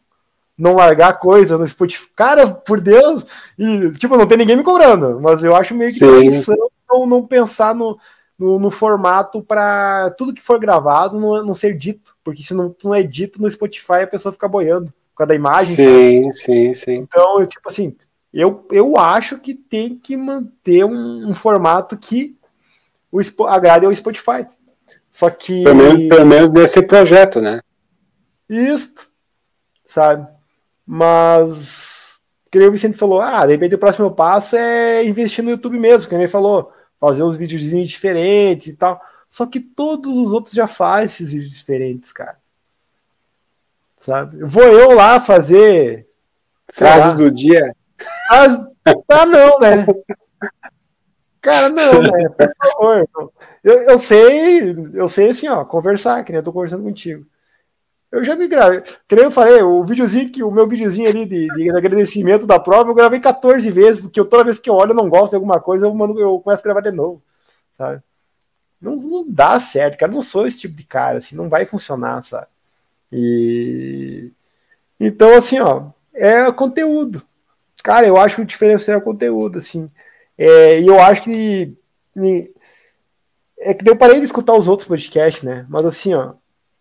não 0.56 0.76
largar 0.76 1.18
coisa 1.18 1.58
no 1.58 1.66
Spotify. 1.66 2.08
Cara, 2.14 2.46
por 2.46 2.80
Deus! 2.80 3.24
E, 3.58 3.90
tipo, 3.92 4.16
não 4.16 4.26
tem 4.26 4.38
ninguém 4.38 4.56
me 4.56 4.62
cobrando, 4.62 5.20
mas 5.20 5.42
eu 5.42 5.56
acho 5.56 5.74
meio 5.74 5.92
que 5.92 5.98
traição 5.98 6.56
não, 6.88 7.06
não 7.06 7.26
pensar 7.26 7.74
no, 7.74 7.98
no, 8.38 8.58
no 8.58 8.70
formato 8.70 9.42
para 9.42 10.10
tudo 10.10 10.34
que 10.34 10.42
for 10.42 10.60
gravado 10.60 11.18
não, 11.18 11.44
não 11.44 11.54
ser 11.54 11.76
dito. 11.76 12.14
Porque 12.22 12.42
se 12.42 12.54
não, 12.54 12.74
não 12.84 12.94
é 12.94 13.02
dito 13.02 13.40
no 13.40 13.50
Spotify, 13.50 14.02
a 14.02 14.06
pessoa 14.06 14.32
fica 14.32 14.46
boiando 14.46 14.92
por 15.12 15.18
causa 15.18 15.28
da 15.28 15.34
imagem. 15.34 15.76
Sim, 15.76 16.22
sabe? 16.24 16.34
sim, 16.34 16.74
sim. 16.74 16.94
Então, 16.94 17.40
eu, 17.40 17.46
tipo 17.46 17.68
assim, 17.68 17.96
eu, 18.32 18.66
eu 18.70 18.96
acho 18.96 19.38
que 19.38 19.54
tem 19.54 19.96
que 19.96 20.16
manter 20.16 20.84
um, 20.84 21.28
um 21.28 21.34
formato 21.34 21.96
que 21.96 22.36
o, 23.10 23.20
agrade 23.44 23.86
ao 23.86 23.94
Spotify. 23.94 24.46
Só 25.10 25.28
que. 25.28 25.62
Pelo 25.62 25.76
menos, 25.76 26.08
pelo 26.08 26.26
menos 26.26 26.50
nesse 26.50 26.82
projeto, 26.82 27.40
né? 27.40 27.60
Isso, 28.48 29.08
sabe? 29.84 30.26
Mas, 30.86 32.20
que 32.50 32.58
o 32.58 32.72
Vicente 32.72 32.98
falou, 32.98 33.20
ah, 33.20 33.46
de 33.46 33.52
repente 33.52 33.74
o 33.74 33.78
próximo 33.78 34.10
passo 34.10 34.56
é 34.56 35.04
investir 35.04 35.44
no 35.44 35.50
YouTube 35.50 35.78
mesmo, 35.78 36.08
que 36.08 36.14
ele 36.14 36.28
falou, 36.28 36.72
fazer 36.98 37.22
uns 37.22 37.36
videozinhos 37.36 37.88
diferentes 37.88 38.68
e 38.68 38.76
tal. 38.76 39.00
Só 39.28 39.46
que 39.46 39.60
todos 39.60 40.14
os 40.18 40.32
outros 40.32 40.54
já 40.54 40.66
fazem 40.66 41.06
esses 41.06 41.32
vídeos 41.32 41.52
diferentes, 41.52 42.12
cara. 42.12 42.41
Sabe? 44.02 44.42
Vou 44.42 44.64
eu 44.64 44.96
lá 44.96 45.20
fazer. 45.20 46.08
Frase 46.72 47.14
do 47.14 47.30
dia. 47.30 47.72
As... 48.28 48.58
Ah, 49.08 49.24
não, 49.24 49.60
né? 49.60 49.86
Cara, 51.40 51.68
não, 51.68 52.02
né? 52.02 52.28
Por 52.36 52.48
favor. 52.56 53.08
Eu, 53.62 53.74
eu 53.82 53.98
sei, 54.00 54.74
eu 54.92 55.08
sei 55.08 55.30
assim, 55.30 55.46
ó, 55.46 55.64
conversar, 55.64 56.24
que 56.24 56.32
nem 56.32 56.40
eu 56.40 56.42
tô 56.42 56.52
conversando 56.52 56.82
contigo. 56.82 57.24
Eu 58.10 58.24
já 58.24 58.34
me 58.34 58.48
gravei. 58.48 58.82
Que 59.06 59.14
nem 59.14 59.26
eu 59.26 59.30
falei, 59.30 59.62
o 59.62 59.84
videozinho 59.84 60.32
que 60.32 60.42
o 60.42 60.50
meu 60.50 60.66
videozinho 60.66 61.08
ali 61.08 61.24
de, 61.24 61.46
de, 61.46 61.70
agradecimento 61.70 62.44
da 62.44 62.58
prova, 62.58 62.90
eu 62.90 62.96
gravei 62.96 63.20
14 63.20 63.70
vezes, 63.70 64.00
porque 64.00 64.18
eu, 64.18 64.24
toda 64.24 64.42
vez 64.42 64.58
que 64.58 64.68
eu 64.68 64.74
olho, 64.74 64.90
eu 64.90 64.96
não 64.96 65.08
gosto 65.08 65.30
de 65.30 65.36
alguma 65.36 65.60
coisa, 65.60 65.86
eu, 65.86 65.94
mando, 65.94 66.18
eu 66.18 66.40
começo 66.40 66.60
a 66.62 66.64
gravar 66.64 66.80
de 66.80 66.90
novo, 66.90 67.22
sabe? 67.78 68.02
Não, 68.80 68.96
não 68.96 69.24
dá 69.28 69.60
certo, 69.60 69.96
cara. 69.96 70.10
Eu 70.10 70.16
não 70.16 70.22
sou 70.22 70.44
esse 70.44 70.58
tipo 70.58 70.74
de 70.74 70.82
cara, 70.82 71.18
assim, 71.18 71.36
não 71.36 71.48
vai 71.48 71.64
funcionar, 71.64 72.20
sabe? 72.24 72.48
E 73.12 74.32
então, 75.04 75.34
assim, 75.36 75.58
ó, 75.58 75.90
é 76.14 76.50
conteúdo. 76.52 77.22
Cara, 77.82 78.06
eu 78.06 78.16
acho 78.16 78.36
que 78.36 78.42
o 78.42 78.44
diferencial 78.46 78.96
é 78.96 79.00
o 79.00 79.04
conteúdo, 79.04 79.58
assim. 79.58 79.90
É, 80.38 80.80
e 80.80 80.86
eu 80.86 81.00
acho 81.00 81.22
que. 81.22 81.76
É 83.58 83.74
que 83.74 83.88
eu 83.88 83.96
parei 83.96 84.20
de 84.20 84.26
escutar 84.26 84.54
os 84.54 84.68
outros 84.68 84.86
podcasts, 84.86 85.42
né? 85.42 85.66
Mas 85.68 85.84
assim, 85.86 86.14
ó, 86.14 86.30
o 86.30 86.36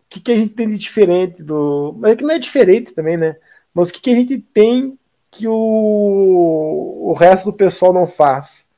que, 0.08 0.20
que 0.20 0.32
a 0.32 0.36
gente 0.36 0.50
tem 0.50 0.68
de 0.68 0.78
diferente 0.78 1.42
do. 1.42 1.96
Mas 1.98 2.12
é 2.12 2.16
que 2.16 2.22
não 2.22 2.34
é 2.34 2.38
diferente 2.38 2.92
também, 2.92 3.16
né? 3.16 3.36
Mas 3.74 3.88
o 3.88 3.92
que, 3.92 4.00
que 4.00 4.10
a 4.10 4.14
gente 4.14 4.38
tem 4.38 4.96
que 5.28 5.48
o, 5.48 7.08
o 7.10 7.12
resto 7.14 7.46
do 7.46 7.56
pessoal 7.56 7.92
não 7.92 8.06
faz? 8.06 8.68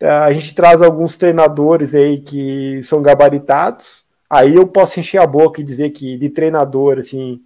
A 0.00 0.32
gente 0.32 0.54
traz 0.54 0.80
alguns 0.80 1.16
treinadores 1.16 1.94
aí 1.94 2.20
que 2.20 2.82
são 2.84 3.02
gabaritados. 3.02 4.06
Aí 4.32 4.54
eu 4.54 4.66
posso 4.66 4.98
encher 4.98 5.18
a 5.18 5.26
boca 5.26 5.60
e 5.60 5.64
dizer 5.64 5.90
que 5.90 6.16
de 6.16 6.30
treinador, 6.30 6.98
assim, 6.98 7.42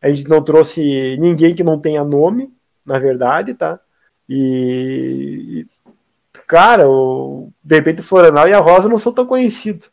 a 0.00 0.08
gente 0.08 0.26
não 0.26 0.42
trouxe 0.42 1.14
ninguém 1.20 1.54
que 1.54 1.62
não 1.62 1.78
tenha 1.78 2.02
nome, 2.02 2.50
na 2.86 2.98
verdade, 2.98 3.52
tá? 3.52 3.78
E, 4.26 5.66
cara, 6.48 6.88
o, 6.88 7.50
de 7.62 7.74
repente 7.76 8.00
o 8.00 8.04
Florenal 8.04 8.48
e 8.48 8.54
a 8.54 8.60
Rosa 8.60 8.88
não 8.88 8.96
são 8.96 9.12
tão 9.12 9.26
conhecidos, 9.26 9.92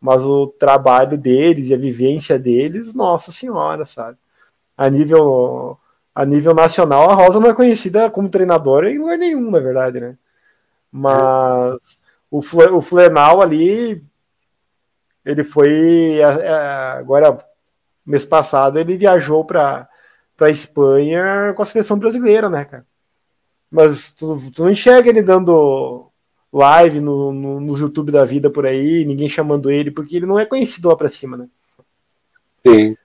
mas 0.00 0.22
o 0.24 0.46
trabalho 0.46 1.18
deles 1.18 1.70
e 1.70 1.74
a 1.74 1.78
vivência 1.78 2.38
deles, 2.38 2.94
nossa 2.94 3.32
senhora, 3.32 3.84
sabe? 3.84 4.16
A 4.76 4.88
nível, 4.88 5.80
a 6.14 6.24
nível 6.24 6.54
nacional, 6.54 7.10
a 7.10 7.14
Rosa 7.14 7.40
não 7.40 7.50
é 7.50 7.54
conhecida 7.54 8.08
como 8.08 8.28
treinadora 8.28 8.88
em 8.88 8.98
lugar 9.00 9.18
nenhum, 9.18 9.50
na 9.50 9.58
verdade, 9.58 9.98
né? 10.00 10.16
Mas 10.92 11.98
o, 12.30 12.38
o 12.38 12.80
Flenal 12.80 13.42
ali, 13.42 14.04
ele 15.24 15.44
foi 15.44 16.20
agora 16.98 17.38
mês 18.04 18.24
passado 18.24 18.78
ele 18.78 18.96
viajou 18.96 19.44
para 19.44 19.88
para 20.36 20.50
Espanha 20.50 21.52
com 21.54 21.62
a 21.62 21.64
seleção 21.64 21.98
brasileira, 21.98 22.48
né, 22.48 22.64
cara? 22.64 22.84
Mas 23.70 24.10
tu, 24.12 24.38
tu 24.52 24.64
não 24.64 24.70
enxerga 24.70 25.08
ele 25.08 25.22
dando 25.22 26.10
live 26.52 27.00
no, 27.00 27.32
no, 27.32 27.60
nos 27.60 27.80
YouTube 27.80 28.12
da 28.12 28.24
vida 28.24 28.50
por 28.50 28.66
aí, 28.66 29.04
ninguém 29.04 29.28
chamando 29.28 29.70
ele, 29.70 29.90
porque 29.90 30.16
ele 30.16 30.26
não 30.26 30.38
é 30.38 30.44
conhecido 30.44 30.88
lá 30.88 30.96
pra 30.96 31.08
cima, 31.08 31.36
né? 31.36 31.48
Sim. 32.66 32.96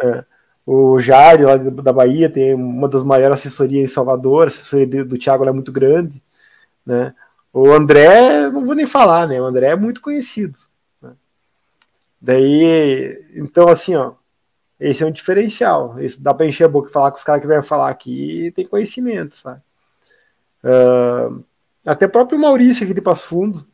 É. 0.00 0.24
O 0.64 0.98
Jari, 1.00 1.44
lá 1.44 1.56
da 1.56 1.92
Bahia, 1.92 2.30
tem 2.30 2.54
uma 2.54 2.88
das 2.88 3.02
maiores 3.02 3.38
assessorias 3.38 3.90
em 3.90 3.92
Salvador, 3.92 4.44
a 4.44 4.46
assessoria 4.46 5.04
do 5.04 5.18
Thiago 5.18 5.44
é 5.46 5.52
muito 5.52 5.72
grande, 5.72 6.22
né? 6.84 7.14
O 7.52 7.72
André, 7.72 8.50
não 8.50 8.64
vou 8.64 8.74
nem 8.74 8.86
falar, 8.86 9.26
né? 9.26 9.40
O 9.40 9.44
André 9.44 9.68
é 9.68 9.76
muito 9.76 10.00
conhecido. 10.00 10.58
Daí, 12.20 13.24
então 13.34 13.68
assim, 13.68 13.94
ó, 13.94 14.12
esse 14.80 15.02
é 15.02 15.06
um 15.06 15.10
diferencial. 15.10 15.98
Esse, 16.00 16.20
dá 16.20 16.34
para 16.34 16.46
encher 16.46 16.64
a 16.64 16.68
boca 16.68 16.88
e 16.88 16.92
falar 16.92 17.10
com 17.10 17.18
os 17.18 17.24
caras 17.24 17.40
que 17.40 17.46
vêm 17.46 17.62
falar 17.62 17.90
aqui 17.90 18.52
tem 18.54 18.66
conhecimento, 18.66 19.36
sabe? 19.36 19.60
Uh, 20.62 21.44
até 21.86 22.08
próprio 22.08 22.38
Maurício 22.38 22.84
aqui 22.84 22.94
de 22.94 23.00
Passo 23.00 23.28
Fundo 23.28 23.66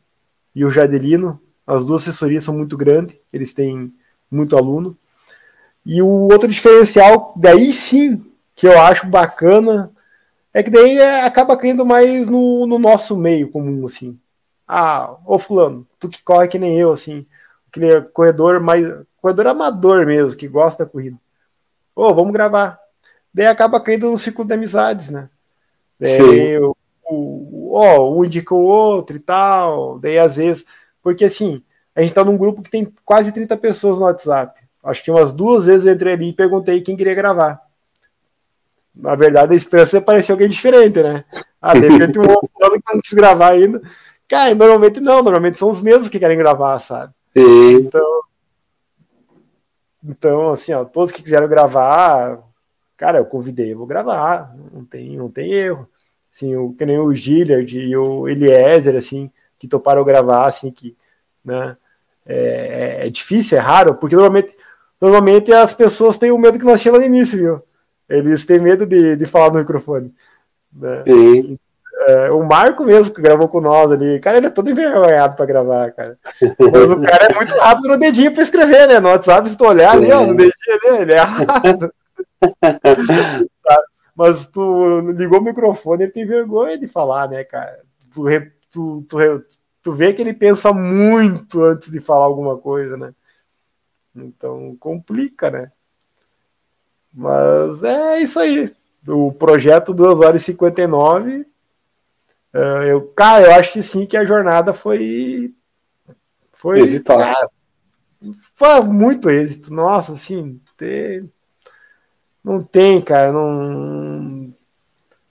e 0.54 0.64
o 0.64 0.70
Jadelino, 0.70 1.40
as 1.66 1.84
duas 1.84 2.02
assessorias 2.02 2.44
são 2.44 2.56
muito 2.56 2.76
grandes, 2.76 3.16
eles 3.32 3.52
têm 3.52 3.92
muito 4.30 4.56
aluno. 4.56 4.96
E 5.84 6.00
o 6.00 6.08
outro 6.08 6.48
diferencial, 6.48 7.34
daí 7.36 7.72
sim, 7.72 8.24
que 8.54 8.66
eu 8.66 8.80
acho 8.80 9.06
bacana, 9.06 9.90
é 10.52 10.62
que 10.62 10.70
daí 10.70 10.98
é, 10.98 11.22
acaba 11.22 11.56
caindo 11.56 11.84
mais 11.84 12.28
no, 12.28 12.66
no 12.66 12.78
nosso 12.78 13.16
meio 13.16 13.50
comum, 13.50 13.84
assim. 13.84 14.18
Ah, 14.66 15.16
ô 15.26 15.38
fulano, 15.38 15.86
tu 15.98 16.08
que 16.08 16.22
corre 16.22 16.48
que 16.48 16.58
nem 16.58 16.78
eu, 16.78 16.92
assim, 16.92 17.26
aquele 17.74 18.02
corredor 18.02 18.60
mais 18.60 18.84
corredor 19.20 19.46
amador 19.46 20.06
mesmo, 20.06 20.38
que 20.38 20.46
gosta 20.46 20.84
da 20.84 20.90
corrida. 20.90 21.16
Ô, 21.96 22.08
oh, 22.08 22.14
vamos 22.14 22.32
gravar. 22.32 22.78
Daí 23.32 23.46
acaba 23.46 23.80
caindo 23.80 24.10
no 24.10 24.18
ciclo 24.18 24.44
de 24.44 24.54
amizades, 24.54 25.08
né? 25.08 25.28
Daí 25.98 26.58
o, 26.58 26.76
o, 27.04 27.72
oh, 27.72 28.18
um 28.18 28.24
indica 28.24 28.54
o 28.54 28.62
outro 28.62 29.16
e 29.16 29.20
tal. 29.20 29.98
Daí 29.98 30.18
às 30.18 30.36
vezes. 30.36 30.64
Porque 31.02 31.24
assim, 31.24 31.62
a 31.94 32.02
gente 32.02 32.14
tá 32.14 32.24
num 32.24 32.36
grupo 32.36 32.62
que 32.62 32.70
tem 32.70 32.92
quase 33.04 33.32
30 33.32 33.56
pessoas 33.56 33.98
no 33.98 34.04
WhatsApp. 34.04 34.60
Acho 34.82 35.02
que 35.02 35.10
umas 35.10 35.32
duas 35.32 35.66
vezes 35.66 35.86
eu 35.86 35.94
entrei 35.94 36.12
ali 36.12 36.28
e 36.28 36.32
perguntei 36.34 36.80
quem 36.82 36.96
queria 36.96 37.14
gravar. 37.14 37.60
Na 38.94 39.14
verdade, 39.16 39.54
a 39.54 39.56
esperança 39.56 40.00
parecia 40.00 40.34
alguém 40.34 40.48
diferente, 40.48 41.02
né? 41.02 41.24
Ah, 41.60 41.72
de 41.72 41.88
repente 41.88 42.18
um 42.18 42.30
outro 42.30 42.50
que 42.50 42.94
não 42.94 43.00
quis 43.00 43.12
gravar 43.12 43.52
ainda. 43.52 43.80
Cara, 44.28 44.54
normalmente 44.54 45.00
não, 45.00 45.22
normalmente 45.22 45.58
são 45.58 45.70
os 45.70 45.82
mesmos 45.82 46.08
que 46.08 46.18
querem 46.18 46.36
gravar, 46.36 46.78
sabe? 46.78 47.12
Sim. 47.36 47.74
Então, 47.76 48.22
então, 50.06 50.52
assim, 50.52 50.72
ó, 50.74 50.84
todos 50.84 51.10
que 51.10 51.22
quiseram 51.22 51.48
gravar, 51.48 52.38
cara, 52.96 53.18
eu 53.18 53.24
convidei, 53.24 53.72
eu 53.72 53.78
vou 53.78 53.86
gravar, 53.86 54.54
não 54.72 54.84
tem, 54.84 55.16
não 55.16 55.30
tem 55.30 55.52
erro. 55.52 55.88
Assim, 56.32 56.54
o, 56.56 56.74
que 56.74 56.84
nem 56.84 56.98
o 56.98 57.12
Gillard 57.14 57.78
e 57.78 57.96
o 57.96 58.28
Eliezer, 58.28 58.96
assim, 58.96 59.30
que 59.58 59.66
toparam 59.66 60.04
gravar, 60.04 60.46
assim, 60.46 60.70
que, 60.70 60.96
né, 61.44 61.76
é, 62.26 63.06
é 63.06 63.10
difícil, 63.10 63.56
é 63.56 63.60
raro, 63.60 63.94
porque 63.94 64.14
normalmente, 64.14 64.56
normalmente 65.00 65.52
as 65.52 65.74
pessoas 65.74 66.18
têm 66.18 66.30
o 66.30 66.38
medo 66.38 66.58
que 66.58 66.64
nós 66.64 66.82
tínhamos 66.82 67.00
no 67.00 67.06
início, 67.06 67.38
viu? 67.38 67.58
Eles 68.08 68.44
têm 68.44 68.60
medo 68.60 68.84
de, 68.84 69.16
de 69.16 69.24
falar 69.24 69.52
no 69.52 69.60
microfone. 69.60 70.12
Né? 70.72 71.04
Sim. 71.04 71.58
É, 72.06 72.28
o 72.34 72.42
Marco 72.44 72.84
mesmo 72.84 73.14
que 73.14 73.22
gravou 73.22 73.48
com 73.48 73.62
nós 73.62 73.90
ali, 73.90 74.20
cara, 74.20 74.36
ele 74.36 74.48
é 74.48 74.50
todo 74.50 74.68
envergonhado 74.68 75.36
pra 75.36 75.46
gravar, 75.46 75.90
cara. 75.92 76.18
Mas 76.42 76.90
o 76.90 77.00
cara 77.00 77.28
é 77.30 77.34
muito 77.34 77.56
rápido 77.56 77.88
no 77.88 77.98
dedinho 77.98 78.30
pra 78.32 78.42
escrever, 78.42 78.86
né? 78.86 79.00
No 79.00 79.08
WhatsApp, 79.08 79.48
se 79.48 79.56
tu 79.56 79.64
olhar 79.64 79.92
ali, 79.92 80.12
ó, 80.12 80.26
no 80.26 80.34
dedinho 80.34 80.52
ali, 80.68 81.02
ele 81.02 81.12
é 81.12 81.20
rápido. 81.20 81.94
Mas 84.14 84.44
tu 84.46 85.00
ligou 85.12 85.40
o 85.40 85.42
microfone, 85.42 86.04
ele 86.04 86.12
tem 86.12 86.26
vergonha 86.26 86.76
de 86.76 86.86
falar, 86.86 87.28
né, 87.28 87.42
cara? 87.42 87.80
Tu, 88.12 88.22
tu, 88.70 89.02
tu, 89.08 89.44
tu 89.82 89.92
vê 89.92 90.12
que 90.12 90.20
ele 90.20 90.34
pensa 90.34 90.72
muito 90.74 91.62
antes 91.62 91.90
de 91.90 92.00
falar 92.00 92.26
alguma 92.26 92.58
coisa, 92.58 92.98
né? 92.98 93.14
Então 94.14 94.76
complica, 94.78 95.50
né? 95.50 95.72
Mas 97.12 97.82
é 97.82 98.18
isso 98.18 98.38
aí. 98.38 98.70
O 99.08 99.32
projeto 99.32 99.94
2 99.94 100.20
horas 100.20 100.42
e 100.42 100.44
59 100.44 101.40
Uh, 101.40 101.53
eu, 102.54 103.08
cara, 103.08 103.46
eu 103.46 103.54
acho 103.54 103.72
que 103.72 103.82
sim, 103.82 104.06
que 104.06 104.16
a 104.16 104.24
jornada 104.24 104.72
foi. 104.72 105.52
Foi. 106.52 107.00
Cara, 107.00 107.50
foi 108.54 108.80
muito 108.82 109.28
êxito. 109.28 109.74
Nossa, 109.74 110.12
assim, 110.12 110.60
ter, 110.76 111.24
não 112.42 112.62
tem, 112.62 113.00
cara. 113.02 113.32
Não. 113.32 114.54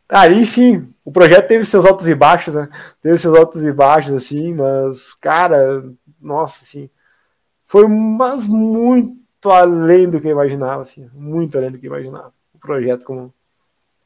Aí 0.10 0.46
sim, 0.46 0.94
o 1.06 1.12
projeto 1.12 1.48
teve 1.48 1.66
seus 1.66 1.86
altos 1.86 2.08
e 2.08 2.14
baixos, 2.14 2.54
né? 2.54 2.70
Teve 3.02 3.18
seus 3.18 3.36
altos 3.36 3.64
e 3.64 3.72
baixos, 3.72 4.14
assim, 4.14 4.54
mas, 4.54 5.14
cara, 5.14 5.84
nossa, 6.22 6.64
assim, 6.64 6.90
foi 7.64 7.88
mas 7.88 8.48
muito 8.48 9.50
além 9.50 10.10
do 10.10 10.20
que 10.22 10.28
eu 10.28 10.32
imaginava, 10.32 10.84
assim, 10.84 11.10
muito 11.14 11.58
além 11.58 11.72
do 11.72 11.80
que 11.80 11.88
eu 11.88 11.92
imaginava. 11.92 12.34
O 12.54 12.60
projeto 12.60 13.06
como. 13.06 13.34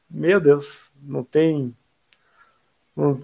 Meu 0.09 0.39
Deus, 0.39 0.93
não 1.01 1.23
tem 1.23 1.75
o 2.97 3.19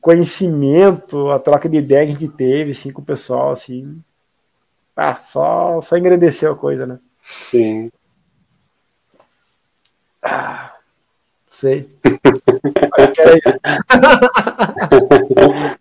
conhecimento, 0.00 1.30
a 1.30 1.38
troca 1.38 1.68
de 1.68 1.76
ideia 1.78 2.06
que 2.06 2.12
a 2.12 2.14
gente 2.14 2.28
teve 2.28 2.70
assim, 2.72 2.92
com 2.92 3.00
o 3.00 3.04
pessoal, 3.04 3.52
assim. 3.52 4.02
Ah, 4.96 5.20
só, 5.22 5.80
só 5.80 5.96
engrandeceu 5.96 6.52
a 6.52 6.56
coisa, 6.56 6.84
né? 6.86 6.98
Sim. 7.24 7.90
Ah, 10.22 10.74
sei. 11.48 11.88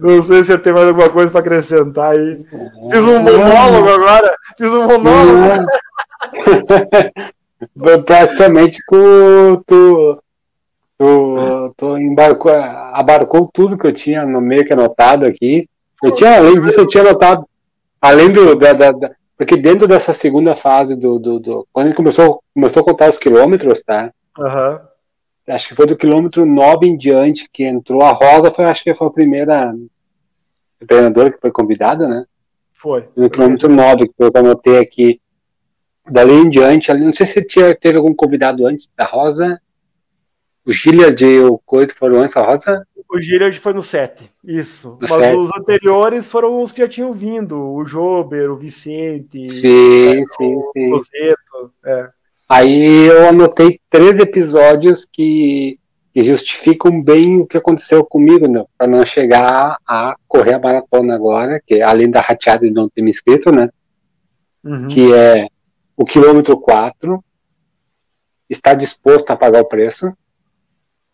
não 0.00 0.22
sei 0.22 0.44
se 0.44 0.52
eu 0.52 0.58
tenho 0.58 0.74
mais 0.74 0.88
alguma 0.88 1.10
coisa 1.10 1.30
para 1.30 1.40
acrescentar 1.40 2.12
aí. 2.12 2.44
Fiz 2.90 3.00
um 3.00 3.20
monólogo 3.20 3.88
agora. 3.88 4.34
Fiz 4.56 4.68
um 4.68 4.86
monólogo. 4.86 5.66
Praticamente 8.04 8.78
tu, 8.88 9.62
tu, 9.66 10.22
tu 10.98 11.74
tô 11.76 11.96
embarcou, 11.96 12.52
abarcou 12.52 13.50
tudo 13.52 13.78
que 13.78 13.86
eu 13.86 13.92
tinha 13.92 14.24
no 14.26 14.40
meio 14.40 14.64
que 14.64 14.72
anotado 14.72 15.26
aqui. 15.26 15.68
Eu 16.02 16.12
tinha, 16.12 16.36
além 16.36 16.60
disso, 16.60 16.80
eu 16.80 16.88
tinha 16.88 17.02
anotado, 17.02 17.46
além 18.00 18.32
do, 18.32 18.54
da, 18.54 18.72
da, 18.72 18.92
da 18.92 19.10
porque 19.36 19.56
dentro 19.56 19.88
dessa 19.88 20.12
segunda 20.12 20.54
fase 20.54 20.94
do, 20.94 21.18
do, 21.18 21.40
do, 21.40 21.68
quando 21.72 21.88
ele 21.88 21.96
começou, 21.96 22.42
começou 22.54 22.82
a 22.82 22.84
contar 22.84 23.08
os 23.08 23.18
quilômetros, 23.18 23.82
tá? 23.82 24.12
Uhum. 24.38 24.78
Acho 25.48 25.68
que 25.68 25.74
foi 25.74 25.86
do 25.86 25.96
quilômetro 25.96 26.46
9 26.46 26.86
em 26.86 26.96
diante 26.96 27.48
que 27.52 27.64
entrou. 27.64 28.02
A 28.02 28.12
Rosa 28.12 28.50
foi, 28.50 28.64
acho 28.64 28.82
que 28.82 28.94
foi 28.94 29.08
a 29.08 29.10
primeira 29.10 29.74
treinadora 30.86 31.32
que 31.32 31.40
foi 31.40 31.50
convidada, 31.50 32.08
né? 32.08 32.24
Foi. 32.72 33.08
No 33.16 33.28
quilômetro 33.28 33.68
9, 33.68 34.08
que 34.08 34.14
eu 34.18 34.30
anotei 34.34 34.78
aqui. 34.78 35.20
Dali 36.08 36.34
em 36.34 36.50
diante, 36.50 36.90
ali, 36.90 37.02
não 37.04 37.12
sei 37.12 37.24
se 37.24 37.42
tinha, 37.42 37.74
teve 37.74 37.96
algum 37.96 38.14
convidado 38.14 38.66
antes 38.66 38.90
da 38.96 39.06
Rosa. 39.06 39.60
O 40.66 40.72
Gilliard 40.72 41.22
e 41.22 41.40
o 41.40 41.58
Coito 41.58 41.94
foram 41.94 42.20
antes 42.20 42.34
da 42.34 42.42
Rosa? 42.42 42.86
O 43.08 43.20
Gilliard 43.20 43.58
foi 43.60 43.72
no 43.74 43.82
7, 43.82 44.30
isso. 44.42 44.98
No 45.00 45.08
Mas 45.08 45.10
sete. 45.10 45.36
os 45.36 45.50
anteriores 45.56 46.30
foram 46.32 46.62
os 46.62 46.72
que 46.72 46.80
já 46.80 46.88
tinham 46.88 47.12
vindo. 47.12 47.60
O 47.60 47.84
Jober, 47.84 48.50
o 48.50 48.56
Vicente, 48.56 49.48
Sim, 49.50 50.20
é, 50.20 50.24
sim, 50.24 50.54
o 50.56 50.62
sim. 50.72 50.90
Roseto. 50.90 51.72
É. 51.84 52.08
Aí 52.48 53.06
eu 53.06 53.28
anotei 53.28 53.78
três 53.90 54.18
episódios 54.18 55.06
que, 55.10 55.78
que 56.12 56.22
justificam 56.22 57.02
bem 57.02 57.40
o 57.40 57.46
que 57.46 57.56
aconteceu 57.56 58.04
comigo, 58.04 58.48
né? 58.48 58.64
Para 58.76 58.86
não 58.86 59.04
chegar 59.04 59.78
a 59.86 60.16
correr 60.26 60.54
a 60.54 60.58
maratona 60.58 61.14
agora, 61.14 61.60
que 61.64 61.82
além 61.82 62.10
da 62.10 62.20
rateada 62.20 62.66
de 62.66 62.72
não 62.72 62.88
ter 62.88 63.02
me 63.02 63.10
inscrito, 63.10 63.52
né? 63.52 63.68
Uhum. 64.62 64.88
Que 64.88 65.12
é 65.12 65.46
o 65.96 66.04
quilômetro 66.04 66.58
4, 66.58 67.22
está 68.48 68.74
disposto 68.74 69.30
a 69.30 69.36
pagar 69.36 69.62
o 69.62 69.68
preço, 69.68 70.12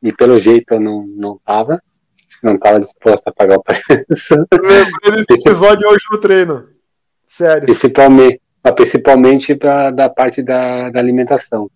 e 0.02 0.12
pelo 0.12 0.40
jeito 0.40 0.74
eu 0.74 0.80
não, 0.80 1.06
não 1.06 1.38
tava, 1.44 1.80
não 2.42 2.58
tava 2.58 2.80
disposto 2.80 3.28
a 3.28 3.32
pagar 3.32 3.58
o 3.58 3.62
preço. 3.62 3.82
Lembrei 4.62 5.24
desse 5.24 5.48
episódio 5.48 5.88
hoje 5.88 6.04
no 6.10 6.18
treino. 6.20 6.68
Sério. 7.28 7.64
Principalmente, 7.66 8.40
principalmente 8.74 9.54
pra, 9.54 9.90
da 9.90 10.08
parte 10.08 10.42
da, 10.42 10.90
da 10.90 10.98
alimentação, 11.00 11.70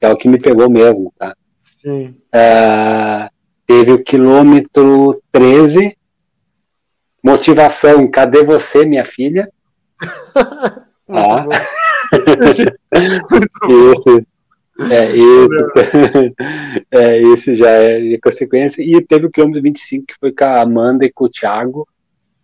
que 0.00 0.06
é 0.06 0.10
o 0.10 0.16
que 0.16 0.28
me 0.28 0.40
pegou 0.40 0.70
mesmo, 0.70 1.12
tá? 1.18 1.34
Sim. 1.82 2.16
Ah, 2.32 3.30
teve 3.66 3.92
o 3.92 4.02
quilômetro 4.02 5.22
13, 5.32 5.96
motivação, 7.22 8.08
cadê 8.10 8.42
você, 8.44 8.84
minha 8.84 9.04
filha? 9.04 9.50
Muito 11.08 11.08
Ah. 11.08 11.44
bom. 11.44 11.50
É, 14.90 15.10
isso. 15.16 16.34
é, 16.90 17.18
isso 17.22 17.54
já 17.54 17.70
é 17.70 18.18
consequência. 18.22 18.82
E 18.82 19.02
teve 19.04 19.26
o 19.26 19.30
quilômetro 19.30 19.62
25, 19.62 20.06
que 20.06 20.14
foi 20.20 20.32
com 20.32 20.44
a 20.44 20.60
Amanda 20.60 21.04
e 21.04 21.12
com 21.12 21.24
o 21.24 21.28
Thiago, 21.28 21.86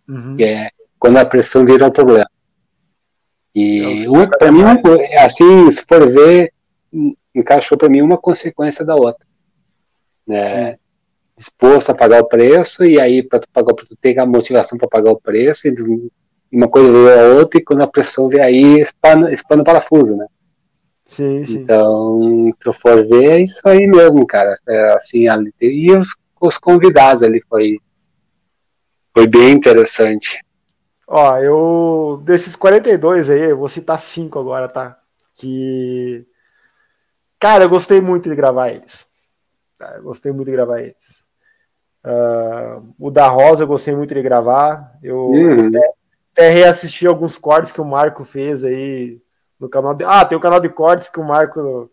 Uhum. 0.07 0.35
que 0.35 0.43
é 0.43 0.69
quando 0.99 1.17
a 1.17 1.25
pressão 1.25 1.65
vira 1.65 1.87
um 1.87 1.91
problema. 1.91 2.29
E 3.55 4.03
É, 4.03 4.09
uma, 4.09 4.27
pra 4.27 4.51
mim, 4.51 4.61
assim, 5.19 5.71
se 5.71 5.83
for 5.87 6.07
ver, 6.09 6.51
en- 6.91 7.15
encaixou 7.35 7.77
para 7.77 7.87
mim 7.89 8.01
uma 8.01 8.17
consequência 8.17 8.85
da 8.85 8.95
outra. 8.95 9.25
Né? 10.27 10.77
Disposto 11.37 11.89
a 11.91 11.95
pagar 11.95 12.21
o 12.21 12.25
preço, 12.27 12.83
e 12.85 12.99
aí 12.99 13.23
para 13.23 13.39
tu 13.39 13.47
pagar, 13.53 13.73
tu 13.73 13.95
ter 14.01 14.17
a 14.19 14.25
motivação 14.25 14.77
para 14.77 14.87
pagar 14.87 15.11
o 15.11 15.19
preço, 15.19 15.67
e 15.67 16.09
uma 16.51 16.67
coisa 16.67 16.91
veio 16.91 17.09
a 17.09 17.39
outra, 17.39 17.59
e 17.59 17.63
quando 17.63 17.81
a 17.81 17.87
pressão 17.87 18.27
vem 18.27 18.41
aí, 18.41 18.79
espana, 18.79 19.33
espana 19.33 19.61
o 19.61 19.65
parafuso, 19.65 20.15
né? 20.17 20.25
Sim, 21.13 21.45
sim. 21.45 21.59
Então, 21.59 22.49
se 22.59 22.67
eu 22.67 22.73
for 22.73 23.07
ver, 23.07 23.33
é 23.33 23.43
isso 23.43 23.61
aí 23.65 23.85
mesmo, 23.85 24.25
cara. 24.25 24.55
É, 24.67 24.93
assim, 24.93 25.27
ali, 25.27 25.53
e 25.61 25.95
os, 25.95 26.15
os 26.41 26.57
convidados 26.57 27.21
ali 27.21 27.39
foi, 27.47 27.77
foi 29.13 29.27
bem 29.27 29.51
interessante. 29.51 30.43
Ó, 31.07 31.37
eu. 31.37 32.19
Desses 32.25 32.55
42 32.55 33.29
aí, 33.29 33.51
eu 33.51 33.57
vou 33.57 33.67
citar 33.67 33.99
cinco 33.99 34.39
agora, 34.39 34.67
tá? 34.67 34.97
Que. 35.35 36.25
Cara, 37.39 37.65
eu 37.65 37.69
gostei 37.69 38.01
muito 38.01 38.27
de 38.27 38.35
gravar 38.35 38.71
eles. 38.71 39.05
Tá? 39.77 39.93
Eu 39.97 40.03
gostei 40.03 40.31
muito 40.31 40.47
de 40.47 40.53
gravar 40.53 40.81
eles. 40.81 41.23
Ah, 42.03 42.81
o 42.97 43.11
da 43.11 43.27
Rosa 43.27 43.63
eu 43.63 43.67
gostei 43.67 43.95
muito 43.95 44.15
de 44.15 44.21
gravar. 44.23 44.97
Eu 45.03 45.27
Uhum. 45.27 45.67
até, 45.67 45.93
até 46.31 46.49
reassisti 46.49 47.05
alguns 47.05 47.37
cortes 47.37 47.71
que 47.71 47.81
o 47.81 47.85
Marco 47.85 48.25
fez 48.25 48.63
aí 48.63 49.21
no 49.63 49.69
canal 49.69 49.93
de. 49.93 50.03
Ah, 50.03 50.25
tem 50.25 50.37
o 50.37 50.41
canal 50.41 50.59
de 50.59 50.69
cortes 50.69 51.09
que 51.09 51.19
o 51.19 51.23
Marco 51.23 51.89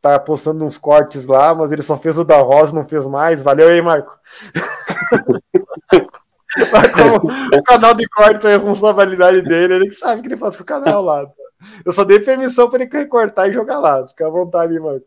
tá 0.00 0.18
postando 0.18 0.64
uns 0.64 0.78
cortes 0.78 1.26
lá, 1.26 1.54
mas 1.54 1.72
ele 1.72 1.82
só 1.82 1.96
fez 1.96 2.18
o 2.18 2.24
da 2.24 2.38
Rosa, 2.38 2.74
não 2.74 2.86
fez 2.86 3.06
mais. 3.06 3.42
Valeu 3.42 3.68
aí, 3.68 3.82
Marco. 3.82 4.18
O 7.52 7.62
canal 7.62 7.94
de 7.94 8.08
cortes 8.08 8.44
é 8.44 8.48
a 8.48 8.58
responsabilidade 8.58 9.40
dele, 9.42 9.74
ele 9.74 9.88
que 9.88 9.94
sabe 9.94 10.18
o 10.18 10.22
que 10.22 10.28
ele 10.28 10.36
faz 10.36 10.56
com 10.56 10.64
o 10.64 10.66
canal 10.66 11.00
lá. 11.00 11.24
Eu 11.84 11.92
só 11.92 12.02
dei 12.02 12.18
permissão 12.18 12.68
para 12.68 12.82
ele 12.82 12.90
recortar 12.92 13.48
e 13.48 13.52
jogar 13.52 13.78
lá. 13.78 14.04
Fica 14.08 14.26
à 14.26 14.30
vontade, 14.30 14.72
aí, 14.72 14.80
Marco. 14.80 15.06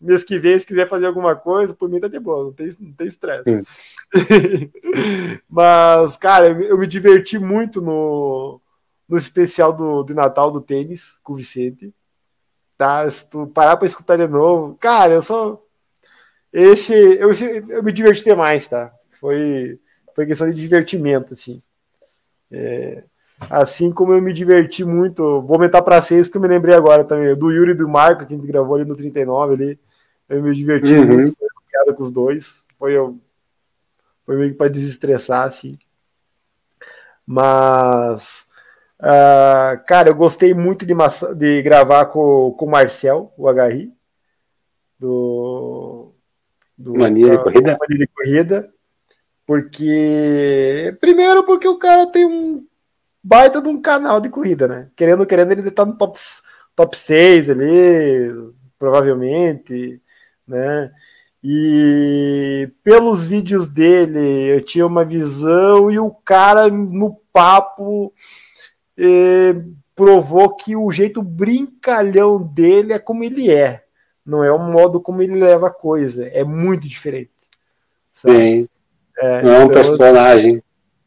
Mês 0.00 0.22
que 0.22 0.38
vem, 0.38 0.56
se 0.56 0.64
quiser 0.64 0.88
fazer 0.88 1.06
alguma 1.06 1.34
coisa, 1.34 1.74
por 1.74 1.88
mim 1.88 1.98
tá 1.98 2.06
de 2.06 2.20
boa, 2.20 2.44
não 2.44 2.52
tem, 2.52 2.72
não 2.78 2.92
tem 2.92 3.08
estresse. 3.08 3.42
Mas, 5.50 6.16
cara, 6.16 6.46
eu 6.46 6.78
me 6.78 6.86
diverti 6.86 7.40
muito 7.40 7.80
no, 7.80 8.60
no 9.08 9.16
especial 9.16 9.72
do, 9.72 10.02
de 10.02 10.14
Natal 10.14 10.50
do 10.50 10.60
tênis 10.60 11.16
com 11.22 11.32
o 11.32 11.36
Vicente. 11.36 11.92
Tá? 12.76 13.08
Se 13.08 13.28
tu 13.28 13.46
parar 13.46 13.76
pra 13.76 13.86
escutar 13.86 14.16
de 14.16 14.26
novo, 14.26 14.76
cara, 14.76 15.14
eu 15.14 15.22
só. 15.22 15.60
Esse. 16.52 16.92
Eu, 16.94 17.30
eu 17.68 17.82
me 17.82 17.92
diverti 17.92 18.24
demais, 18.24 18.66
tá? 18.68 18.92
Foi, 19.12 19.78
foi 20.14 20.26
questão 20.26 20.50
de 20.50 20.60
divertimento, 20.60 21.34
assim. 21.34 21.62
É, 22.50 23.04
assim 23.50 23.90
como 23.92 24.12
eu 24.12 24.22
me 24.22 24.32
diverti 24.32 24.84
muito, 24.84 25.40
vou 25.42 25.54
aumentar 25.54 25.82
para 25.82 26.00
seis, 26.00 26.26
porque 26.28 26.38
eu 26.38 26.42
me 26.42 26.48
lembrei 26.48 26.74
agora 26.74 27.04
também, 27.04 27.34
do 27.36 27.50
Yuri 27.50 27.72
e 27.72 27.74
do 27.74 27.88
Marco, 27.88 28.26
que 28.26 28.32
a 28.32 28.36
gente 28.36 28.46
gravou 28.46 28.76
ali 28.76 28.84
no 28.84 28.96
39 28.96 29.54
ali. 29.54 29.80
Eu 30.28 30.42
me 30.42 30.54
diverti 30.54 30.94
Uhum. 30.94 31.06
muito, 31.06 31.36
foi 31.36 31.48
piada 31.70 31.94
com 31.94 32.02
os 32.02 32.10
dois. 32.10 32.64
Foi, 32.78 32.96
eu, 32.96 33.18
foi 34.24 34.36
meio 34.36 34.52
que 34.52 34.56
para 34.56 34.70
desestressar, 34.70 35.46
assim. 35.46 35.76
Mas, 37.26 38.43
ah, 39.06 39.76
cara, 39.86 40.08
eu 40.08 40.14
gostei 40.14 40.54
muito 40.54 40.86
de, 40.86 40.94
de 41.36 41.60
gravar 41.60 42.06
com, 42.06 42.52
com 42.52 42.64
o 42.64 42.70
Marcel, 42.70 43.34
o 43.36 43.46
HRI, 43.50 43.92
do, 44.98 46.14
do 46.78 46.94
Mania 46.94 47.32
de 47.32 47.38
corrida? 47.38 47.76
Mania 47.78 47.98
de 47.98 48.06
corrida, 48.06 48.72
porque 49.46 50.96
primeiro 51.02 51.44
porque 51.44 51.68
o 51.68 51.76
cara 51.76 52.06
tem 52.06 52.24
um 52.24 52.66
baita 53.22 53.60
de 53.60 53.68
um 53.68 53.78
canal 53.78 54.22
de 54.22 54.30
corrida, 54.30 54.66
né? 54.66 54.88
Querendo, 54.96 55.26
querendo, 55.26 55.52
ele 55.52 55.70
tá 55.70 55.84
no 55.84 55.98
top, 55.98 56.18
top 56.74 56.96
6 56.96 57.50
ali, 57.50 58.52
provavelmente, 58.78 60.00
né? 60.48 60.90
E 61.42 62.70
pelos 62.82 63.26
vídeos 63.26 63.68
dele, 63.68 64.56
eu 64.56 64.64
tinha 64.64 64.86
uma 64.86 65.04
visão 65.04 65.90
e 65.90 65.98
o 65.98 66.10
cara 66.10 66.70
no 66.70 67.20
papo 67.30 68.14
eh, 68.98 69.54
provou 69.94 70.54
que 70.56 70.76
o 70.76 70.90
jeito 70.92 71.22
brincalhão 71.22 72.42
dele 72.42 72.92
é 72.92 72.98
como 72.98 73.24
ele 73.24 73.50
é, 73.52 73.84
não 74.26 74.42
é 74.44 74.50
o 74.52 74.58
modo 74.58 75.00
como 75.00 75.22
ele 75.22 75.36
leva 75.40 75.68
a 75.68 75.70
coisa, 75.70 76.26
é 76.28 76.44
muito 76.44 76.88
diferente. 76.88 77.30
sabe? 78.12 78.58
Sim. 78.64 78.68
É, 79.18 79.42
Não 79.42 79.52
é 79.54 79.58
um 79.60 79.68
então, 79.68 79.68
personagem. 79.70 80.62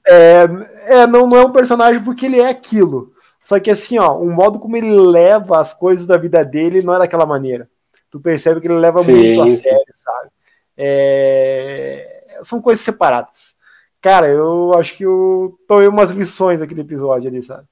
é, 0.07 0.45
é, 0.87 1.07
não, 1.07 1.27
não 1.27 1.37
é 1.37 1.45
um 1.45 1.51
personagem 1.51 2.03
porque 2.03 2.25
ele 2.25 2.39
é 2.39 2.49
aquilo. 2.49 3.13
Só 3.43 3.59
que 3.59 3.71
assim, 3.71 3.97
ó, 3.97 4.17
o 4.17 4.29
modo 4.31 4.59
como 4.59 4.75
ele 4.77 4.91
leva 4.99 5.59
as 5.59 5.73
coisas 5.73 6.05
da 6.07 6.17
vida 6.17 6.43
dele 6.45 6.81
não 6.81 6.93
é 6.95 6.99
daquela 6.99 7.25
maneira. 7.25 7.69
Tu 8.09 8.19
percebe 8.19 8.61
que 8.61 8.67
ele 8.67 8.79
leva 8.79 8.99
Sim, 8.99 9.13
muito 9.13 9.41
a 9.41 9.49
sim. 9.49 9.57
sério, 9.57 9.93
sabe? 9.97 10.29
É, 10.77 12.23
são 12.43 12.61
coisas 12.61 12.83
separadas. 12.83 13.55
Cara, 14.01 14.27
eu 14.29 14.73
acho 14.77 14.95
que 14.95 15.03
eu 15.03 15.57
tomei 15.67 15.87
umas 15.87 16.11
lições 16.11 16.59
naquele 16.59 16.81
episódio 16.81 17.29
ali, 17.29 17.41
sabe? 17.43 17.65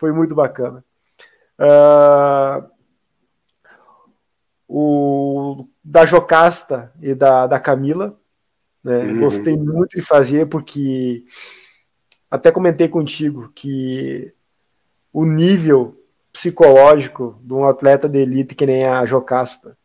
Foi 0.00 0.12
muito 0.12 0.34
bacana. 0.34 0.82
Ah, 1.58 2.66
o 4.66 5.68
da 5.84 6.06
Jocasta 6.06 6.90
e 7.02 7.14
da, 7.14 7.46
da 7.46 7.60
Camila, 7.60 8.18
né? 8.82 8.96
Uhum. 9.00 9.20
Gostei 9.20 9.58
muito 9.58 9.98
de 9.98 10.00
fazer 10.00 10.46
porque 10.46 11.26
até 12.30 12.50
comentei 12.50 12.88
contigo 12.88 13.52
que 13.54 14.32
o 15.12 15.26
nível 15.26 15.94
psicológico 16.32 17.38
de 17.42 17.52
um 17.52 17.66
atleta 17.66 18.08
de 18.08 18.20
elite 18.20 18.54
que 18.54 18.64
nem 18.64 18.86
a 18.86 19.04
Jocasta 19.04 19.76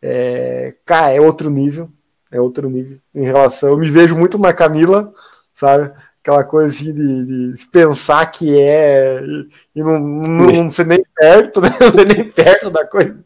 é, 0.00 0.76
cara, 0.84 1.12
é 1.12 1.20
outro 1.20 1.50
nível, 1.50 1.90
é 2.30 2.40
outro 2.40 2.70
nível 2.70 3.00
em 3.12 3.24
relação. 3.24 3.70
Eu 3.70 3.78
me 3.78 3.90
vejo 3.90 4.16
muito 4.16 4.38
na 4.38 4.52
Camila, 4.52 5.12
sabe? 5.52 5.92
Aquela 6.22 6.44
coisa 6.44 6.66
assim 6.66 6.92
de, 6.92 7.54
de 7.54 7.66
pensar 7.68 8.26
que 8.30 8.58
é 8.58 9.22
e, 9.22 9.48
e 9.76 9.82
não, 9.82 9.98
não, 9.98 10.46
não 10.46 10.68
ser 10.68 10.86
nem 10.86 11.02
perto, 11.14 11.60
né? 11.60 11.70
Não 11.80 11.90
ser 11.90 12.06
nem 12.06 12.30
perto 12.30 12.70
da 12.70 12.86
coisa. 12.86 13.24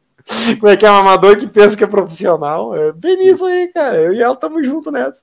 Como 0.58 0.72
é 0.72 0.76
que 0.76 0.86
é 0.86 0.90
um 0.90 0.94
amador 0.94 1.36
que 1.36 1.46
pensa 1.46 1.76
que 1.76 1.84
é 1.84 1.86
profissional? 1.86 2.74
É 2.74 2.92
bem 2.92 3.16
nisso 3.18 3.44
aí, 3.44 3.68
cara. 3.68 4.00
Eu 4.00 4.14
e 4.14 4.22
ela 4.22 4.34
estamos 4.34 4.66
juntos 4.66 4.92
nessa. 4.92 5.20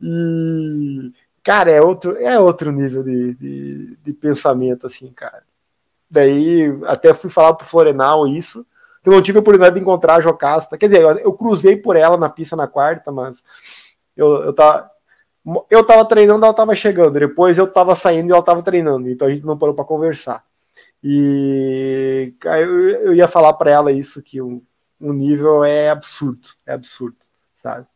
E, 0.00 1.12
cara, 1.42 1.70
é 1.70 1.82
outro, 1.82 2.16
é 2.18 2.38
outro 2.38 2.70
nível 2.70 3.02
de, 3.02 3.34
de, 3.34 3.96
de 3.96 4.12
pensamento, 4.12 4.86
assim, 4.86 5.10
cara. 5.12 5.42
Daí 6.10 6.72
até 6.86 7.12
fui 7.12 7.30
falar 7.30 7.54
pro 7.54 7.66
Florenal 7.66 8.28
isso. 8.28 8.64
Eu 9.04 9.12
não 9.12 9.22
tive 9.22 9.38
a 9.38 9.40
oportunidade 9.40 9.74
de 9.74 9.80
encontrar 9.80 10.16
a 10.16 10.20
Jocasta. 10.20 10.76
Quer 10.76 10.88
dizer, 10.88 11.02
eu 11.02 11.32
cruzei 11.32 11.76
por 11.76 11.96
ela 11.96 12.16
na 12.16 12.28
pista 12.28 12.54
na 12.54 12.66
quarta, 12.66 13.10
mas 13.10 13.42
eu, 14.16 14.44
eu 14.44 14.52
tava. 14.52 14.90
Eu 15.70 15.84
tava 15.84 16.04
treinando, 16.04 16.44
ela 16.44 16.54
tava 16.54 16.74
chegando. 16.74 17.18
Depois 17.18 17.58
eu 17.58 17.66
tava 17.66 17.94
saindo 17.94 18.30
e 18.30 18.32
ela 18.32 18.42
tava 18.42 18.62
treinando. 18.62 19.08
Então 19.08 19.26
a 19.26 19.32
gente 19.32 19.44
não 19.44 19.56
parou 19.56 19.74
para 19.74 19.84
conversar. 19.84 20.44
E 21.02 22.32
eu, 22.44 22.88
eu 22.88 23.14
ia 23.14 23.28
falar 23.28 23.52
para 23.54 23.70
ela 23.70 23.92
isso, 23.92 24.22
que 24.22 24.40
o, 24.40 24.62
o 25.00 25.12
nível 25.12 25.64
é 25.64 25.90
absurdo. 25.90 26.48
É 26.66 26.72
absurdo, 26.72 27.16
sabe? 27.54 27.86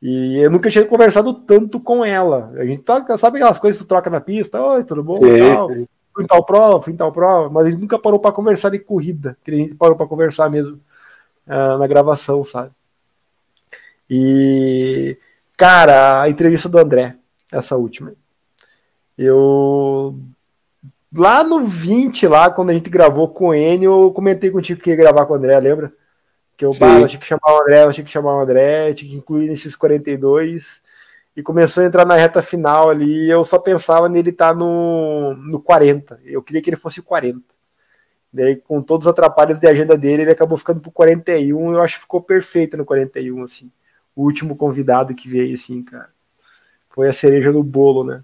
E 0.00 0.38
eu 0.38 0.50
nunca 0.50 0.70
tinha 0.70 0.84
conversado 0.84 1.34
tanto 1.34 1.80
com 1.80 2.04
ela. 2.04 2.52
A 2.56 2.64
gente 2.64 2.82
toca, 2.82 3.18
sabe 3.18 3.38
aquelas 3.38 3.58
coisas 3.58 3.80
que 3.80 3.86
tu 3.86 3.88
troca 3.88 4.08
na 4.08 4.20
pista? 4.20 4.60
Oi, 4.60 4.84
tudo 4.84 5.02
bom? 5.02 5.16
Sim, 5.16 5.38
tal. 5.38 5.72
Sim 5.72 5.86
fui 6.16 6.24
em 6.24 6.26
tal 6.26 6.42
prova, 6.42 6.80
fui 6.80 6.92
em 6.94 6.96
tal 6.96 7.12
prova, 7.12 7.50
mas 7.50 7.66
ele 7.66 7.76
nunca 7.76 7.98
parou 7.98 8.18
para 8.18 8.32
conversar 8.32 8.70
de 8.70 8.78
corrida, 8.78 9.36
que 9.44 9.50
a 9.50 9.54
gente 9.54 9.74
parou 9.74 9.94
para 9.94 10.06
conversar 10.06 10.48
mesmo 10.48 10.80
uh, 11.46 11.76
na 11.78 11.86
gravação, 11.86 12.42
sabe? 12.42 12.70
E, 14.08 15.18
cara, 15.56 16.22
a 16.22 16.28
entrevista 16.28 16.68
do 16.68 16.78
André, 16.78 17.16
essa 17.52 17.76
última, 17.76 18.14
eu. 19.16 20.18
Lá 21.14 21.42
no 21.42 21.64
20, 21.64 22.26
lá, 22.26 22.50
quando 22.50 22.70
a 22.70 22.74
gente 22.74 22.90
gravou 22.90 23.28
com 23.28 23.48
o 23.48 23.54
Enio, 23.54 24.02
eu 24.04 24.12
comentei 24.12 24.50
contigo 24.50 24.80
que 24.80 24.90
ia 24.90 24.96
gravar 24.96 25.24
com 25.24 25.32
o 25.32 25.36
André, 25.36 25.58
lembra? 25.58 25.92
Que 26.56 26.64
eu, 26.64 26.70
bah, 26.78 26.98
eu 27.00 27.06
tinha 27.06 27.20
que 27.20 27.26
chamar 27.26 27.54
o 27.54 27.62
André, 27.62 27.84
eu 27.84 27.92
tinha 27.92 28.04
que 28.04 28.10
chamar 28.12 28.36
o 28.36 28.40
André, 28.40 28.92
tinha 28.92 29.10
que 29.10 29.16
incluir 29.16 29.48
nesses 29.48 29.76
42 29.76 30.82
e 31.36 31.42
começou 31.42 31.82
a 31.82 31.86
entrar 31.86 32.06
na 32.06 32.16
reta 32.16 32.40
final 32.40 32.88
ali, 32.88 33.30
eu 33.30 33.44
só 33.44 33.58
pensava 33.58 34.08
nele 34.08 34.30
estar 34.30 34.48
tá 34.48 34.54
no, 34.54 35.34
no 35.34 35.60
40. 35.60 36.18
Eu 36.24 36.42
queria 36.42 36.62
que 36.62 36.70
ele 36.70 36.78
fosse 36.78 37.02
40. 37.02 37.42
Daí, 38.32 38.56
com 38.56 38.80
todos 38.82 39.06
os 39.06 39.10
atrapalhos 39.10 39.60
de 39.60 39.66
agenda 39.66 39.98
dele, 39.98 40.22
ele 40.22 40.30
acabou 40.30 40.56
ficando 40.56 40.80
pro 40.80 40.90
41. 40.90 41.74
Eu 41.74 41.82
acho 41.82 41.96
que 41.96 42.00
ficou 42.00 42.22
perfeito 42.22 42.76
no 42.76 42.86
41, 42.86 43.42
assim. 43.42 43.70
O 44.16 44.24
último 44.24 44.56
convidado 44.56 45.14
que 45.14 45.28
veio, 45.28 45.54
assim, 45.54 45.82
cara. 45.82 46.08
Foi 46.90 47.08
a 47.08 47.12
cereja 47.12 47.52
no 47.52 47.62
bolo, 47.62 48.02
né? 48.02 48.22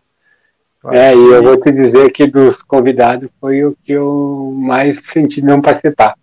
Eu 0.83 0.91
é, 0.91 1.13
e 1.13 1.17
que... 1.17 1.31
eu 1.31 1.43
vou 1.43 1.61
te 1.61 1.71
dizer 1.71 2.11
que 2.11 2.27
dos 2.27 2.63
convidados 2.63 3.29
foi 3.39 3.65
o 3.65 3.77
que 3.85 3.93
eu 3.93 4.53
mais 4.57 4.99
senti 5.05 5.43
não 5.43 5.61
participar. 5.61 6.15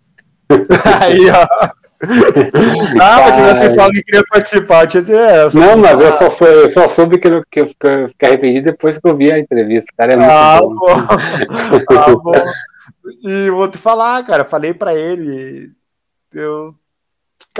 Aí, 1.00 1.30
ó. 1.30 1.70
ah, 3.00 3.20
mas 3.20 3.36
tivesse 3.36 3.74
falado 3.74 3.92
que 3.92 4.02
queria 4.02 4.24
participar, 4.28 4.86
tinha 4.86 5.02
é, 5.02 5.50
Não, 5.52 5.76
mas 5.76 6.00
eu 6.00 6.12
só, 6.14 6.30
sou, 6.30 6.48
eu 6.48 6.68
só 6.68 6.88
soube 6.88 7.18
que 7.18 7.28
eu, 7.28 7.44
que 7.50 7.60
eu 7.60 7.68
fiquei 8.08 8.28
arrependido 8.28 8.70
depois 8.70 8.98
que 8.98 9.06
eu 9.06 9.14
vi 9.14 9.30
a 9.30 9.38
entrevista. 9.38 9.92
Cara, 9.96 10.14
é 10.14 10.16
ah, 10.24 10.60
bom. 10.60 10.74
bom. 10.74 10.86
ah, 11.96 12.16
bom. 12.16 12.32
E 13.22 13.50
vou 13.50 13.68
te 13.68 13.78
falar, 13.78 14.24
cara, 14.24 14.44
falei 14.44 14.74
pra 14.74 14.94
ele. 14.94 15.72
Eu. 16.32 16.74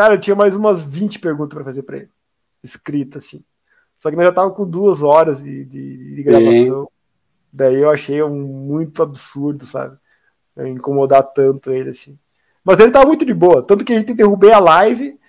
Cara, 0.01 0.15
eu 0.15 0.19
tinha 0.19 0.35
mais 0.35 0.57
umas 0.57 0.83
20 0.83 1.19
perguntas 1.19 1.55
pra 1.55 1.63
fazer 1.63 1.83
pra 1.83 1.99
ele. 1.99 2.09
Escrita, 2.65 3.19
assim. 3.19 3.45
Só 3.95 4.09
que 4.09 4.17
nós 4.17 4.25
já 4.25 4.33
tava 4.33 4.51
com 4.51 4.65
duas 4.67 5.03
horas 5.03 5.43
de, 5.43 5.63
de, 5.67 6.15
de 6.15 6.23
gravação. 6.23 6.85
Sim. 6.85 6.89
Daí 7.53 7.83
eu 7.83 7.91
achei 7.91 8.23
um 8.23 8.35
muito 8.35 9.03
absurdo, 9.03 9.67
sabe? 9.67 9.99
Incomodar 10.57 11.23
tanto 11.23 11.71
ele, 11.71 11.91
assim. 11.91 12.19
Mas 12.65 12.81
ele 12.81 12.91
tava 12.91 13.05
muito 13.05 13.27
de 13.27 13.35
boa. 13.35 13.63
Tanto 13.63 13.85
que 13.85 13.93
a 13.93 13.99
gente 13.99 14.15
derrubei 14.15 14.51
a 14.53 14.59
live. 14.59 15.21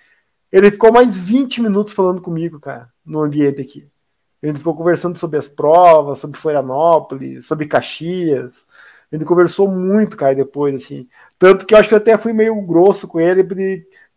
Ele 0.50 0.70
ficou 0.70 0.90
mais 0.90 1.18
20 1.18 1.60
minutos 1.60 1.92
falando 1.92 2.22
comigo, 2.22 2.58
cara, 2.58 2.88
no 3.04 3.20
ambiente 3.20 3.60
aqui. 3.60 3.86
A 4.42 4.46
gente 4.46 4.60
ficou 4.60 4.74
conversando 4.74 5.18
sobre 5.18 5.38
as 5.38 5.50
provas, 5.50 6.18
sobre 6.18 6.40
Florianópolis, 6.40 7.44
sobre 7.44 7.66
Caxias. 7.66 8.64
A 9.12 9.16
gente 9.16 9.26
conversou 9.26 9.68
muito, 9.68 10.16
cara, 10.16 10.34
depois, 10.34 10.74
assim. 10.74 11.06
Tanto 11.38 11.66
que 11.66 11.74
eu 11.74 11.78
acho 11.78 11.90
que 11.90 11.94
eu 11.94 11.98
até 11.98 12.16
fui 12.16 12.32
meio 12.32 12.58
grosso 12.62 13.06
com 13.06 13.20
ele, 13.20 13.42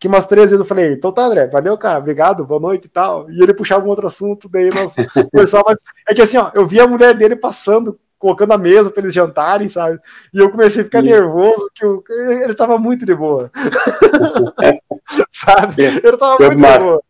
que 0.05 0.07
umas 0.07 0.27
três 0.27 0.51
vezes 0.51 0.59
eu 0.59 0.65
falei, 0.67 0.93
então 0.93 1.11
tá, 1.11 1.23
André, 1.23 1.47
valeu, 1.47 1.75
cara, 1.79 1.97
obrigado, 1.97 2.45
boa 2.45 2.59
noite 2.59 2.85
e 2.85 2.89
tal. 2.89 3.27
E 3.31 3.41
ele 3.41 3.55
puxava 3.55 3.83
um 3.83 3.89
outro 3.89 4.05
assunto, 4.05 4.47
daí 4.47 4.69
nós 4.69 4.93
conversávamos. 5.31 5.81
É 6.07 6.13
que 6.13 6.21
assim, 6.21 6.37
ó, 6.37 6.51
eu 6.53 6.63
vi 6.63 6.79
a 6.79 6.87
mulher 6.87 7.17
dele 7.17 7.35
passando 7.35 7.99
colocando 8.19 8.53
a 8.53 8.57
mesa 8.57 8.91
para 8.91 9.01
eles 9.01 9.13
jantarem, 9.13 9.67
sabe? 9.67 9.99
E 10.31 10.37
eu 10.37 10.49
comecei 10.51 10.81
a 10.81 10.85
ficar 10.85 10.99
Sim. 10.99 11.07
nervoso, 11.07 11.69
que 11.73 11.83
eu, 11.83 12.03
ele 12.43 12.53
tava 12.53 12.77
muito 12.77 13.03
de 13.03 13.15
boa. 13.15 13.51
sabe? 15.31 15.85
Ele 15.85 16.17
tava 16.17 16.37
muito 16.39 16.59
mas, 16.59 16.73
de 16.73 16.79
boa. 16.79 17.03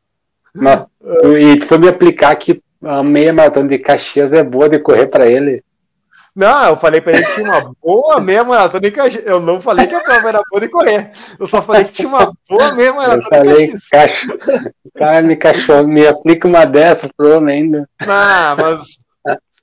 Mas, 0.54 0.86
tu, 1.22 1.38
e 1.38 1.60
tu 1.60 1.68
foi 1.68 1.78
me 1.78 1.90
aplicar 1.90 2.34
que 2.36 2.62
a 2.82 3.04
meia 3.04 3.34
maratona 3.34 3.68
de 3.68 3.78
Caxias 3.78 4.32
é 4.32 4.42
boa 4.42 4.70
de 4.70 4.80
correr 4.80 5.08
para 5.08 5.28
ele. 5.28 5.64
Não, 6.36 6.70
eu 6.70 6.78
falei 6.78 7.00
para 7.00 7.14
ele 7.14 7.26
que 7.26 7.36
tinha 7.36 7.50
uma 7.50 7.74
boa 7.82 8.20
meia 8.20 8.44
maratona 8.44 8.82
de 8.82 8.92
Caxias. 8.92 9.26
Eu 9.26 9.40
não 9.40 9.62
falei 9.62 9.88
que 9.88 9.96
a 9.96 10.02
prova 10.02 10.28
era 10.28 10.42
boa 10.50 10.60
de 10.60 10.68
correr. 10.68 11.12
Eu 11.40 11.48
só 11.48 11.62
falei 11.62 11.86
que 11.86 11.94
tinha 11.94 12.10
uma 12.10 12.34
boa 12.50 12.74
meia 12.74 12.92
maratona 12.92 13.56
de 13.56 13.80
Caxias. 13.90 14.38
O 14.84 15.00
cara 15.00 15.22
me 15.22 15.38
cachou, 15.38 15.88
me 15.88 16.06
aplica 16.06 16.48
uma 16.48 16.66
dessa, 16.66 17.10
pronto 17.16 17.48
ainda. 17.48 17.90
Não, 18.02 18.58
mas 18.58 18.98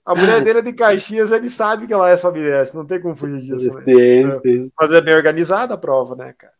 a 0.05 0.15
mulher 0.15 0.41
dele 0.41 0.61
é 0.61 0.63
de 0.63 0.73
Caxias, 0.73 1.31
ele 1.31 1.49
sabe 1.49 1.87
que 1.87 1.93
ela 1.93 2.11
é 2.11 2.17
sobe 2.17 2.41
não 2.75 2.85
tem 2.85 3.01
como 3.01 3.15
fugir 3.15 3.41
disso, 3.41 3.73
né? 3.75 3.83
Sim, 3.85 4.41
sim. 4.43 4.73
Mas 4.79 4.93
é 4.93 5.01
bem 5.01 5.15
organizada 5.15 5.75
a 5.75 5.79
prova, 5.79 6.17
né, 6.17 6.35
cara? 6.37 6.55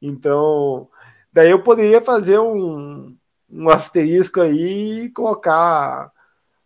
Então, 0.00 0.88
daí 1.32 1.50
eu 1.50 1.62
poderia 1.62 2.00
fazer 2.00 2.38
um, 2.38 3.14
um 3.50 3.68
asterisco 3.68 4.40
aí 4.40 5.04
e 5.04 5.08
colocar 5.10 6.10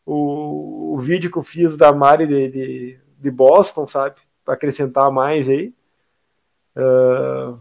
o, 0.05 0.95
o 0.95 0.99
vídeo 0.99 1.31
que 1.31 1.39
eu 1.39 1.43
fiz 1.43 1.77
da 1.77 1.93
Mari 1.93 2.27
de, 2.27 2.49
de, 2.49 3.01
de 3.19 3.31
Boston, 3.31 3.87
sabe? 3.87 4.17
Para 4.45 4.55
acrescentar 4.55 5.11
mais 5.11 5.49
aí. 5.49 5.75
Uh, 6.77 7.59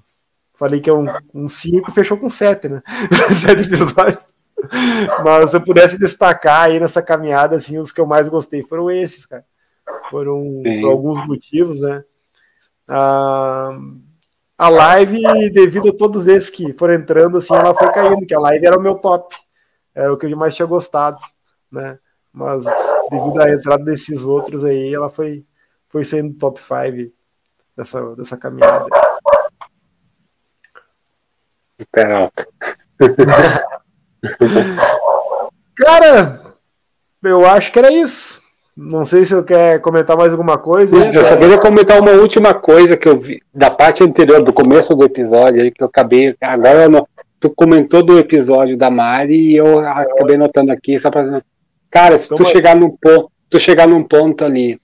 falei 0.53 0.79
que 0.79 0.89
é 0.89 0.93
um 0.93 1.47
5 1.47 1.89
um 1.89 1.93
fechou 1.93 2.17
com 2.17 2.29
7, 2.29 2.69
né? 2.69 2.83
7 3.41 3.67
episódios. 3.67 4.25
Mas 5.23 5.49
se 5.49 5.55
eu 5.55 5.61
pudesse 5.61 5.97
destacar 5.97 6.65
aí 6.65 6.79
nessa 6.79 7.01
caminhada, 7.01 7.55
assim, 7.55 7.77
os 7.77 7.91
que 7.91 7.99
eu 7.99 8.05
mais 8.05 8.29
gostei 8.29 8.61
foram 8.63 8.91
esses, 8.91 9.25
cara. 9.25 9.45
Foram 10.09 10.61
Sim. 10.63 10.81
por 10.81 10.89
alguns 10.91 11.25
motivos, 11.25 11.81
né? 11.81 12.03
Ah, 12.87 13.77
a 14.57 14.69
live, 14.69 15.49
devido 15.49 15.89
a 15.89 15.93
todos 15.93 16.27
esses 16.27 16.49
que 16.49 16.71
foram 16.73 16.93
entrando, 16.93 17.37
assim, 17.37 17.53
ela 17.53 17.73
foi 17.73 17.91
caindo, 17.91 18.27
que 18.27 18.33
a 18.33 18.39
live 18.39 18.65
era 18.65 18.77
o 18.77 18.81
meu 18.81 18.95
top. 18.95 19.35
Era 19.95 20.13
o 20.13 20.17
que 20.17 20.25
eu 20.25 20.37
mais 20.37 20.55
tinha 20.55 20.67
gostado, 20.67 21.17
né? 21.71 21.97
Mas 22.33 22.63
devido 23.09 23.41
à 23.41 23.51
entrada 23.51 23.83
desses 23.83 24.23
outros 24.23 24.63
aí, 24.63 24.93
ela 24.93 25.09
foi, 25.09 25.43
foi 25.87 26.05
sendo 26.05 26.33
top 26.35 26.59
5 26.59 27.11
dessa, 27.75 28.15
dessa 28.15 28.37
caminhada. 28.37 28.87
Peralta. 31.91 32.47
Cara, 35.75 36.41
eu 37.23 37.45
acho 37.45 37.71
que 37.71 37.79
era 37.79 37.91
isso. 37.91 38.41
Não 38.75 39.03
sei 39.03 39.25
se 39.25 39.33
eu 39.33 39.43
quer 39.43 39.81
comentar 39.81 40.15
mais 40.15 40.31
alguma 40.31 40.57
coisa. 40.57 40.95
Eu 41.13 41.25
só 41.25 41.35
queria 41.35 41.59
comentar 41.59 41.99
uma 41.99 42.11
última 42.11 42.53
coisa 42.53 42.95
que 42.95 43.07
eu 43.07 43.19
vi 43.19 43.41
da 43.53 43.69
parte 43.69 44.03
anterior, 44.03 44.41
do 44.41 44.53
começo 44.53 44.95
do 44.95 45.03
episódio, 45.03 45.61
aí 45.61 45.71
que 45.71 45.83
eu 45.83 45.87
acabei. 45.87 46.35
Agora 46.39 46.87
não, 46.87 47.05
tu 47.39 47.49
comentou 47.49 48.01
do 48.01 48.17
episódio 48.17 48.77
da 48.77 48.89
Mari 48.89 49.51
e 49.51 49.57
eu 49.57 49.79
acabei 49.79 50.37
notando 50.37 50.71
aqui, 50.71 50.97
só 50.97 51.11
pra 51.11 51.43
Cara, 51.91 52.17
se 52.17 52.29
tu 52.29 52.45
chegar 52.45 52.75
num 52.75 52.89
ponto, 52.89 53.31
tu 53.49 53.59
chegar 53.59 53.87
num 53.87 54.03
ponto 54.03 54.45
ali 54.45 54.79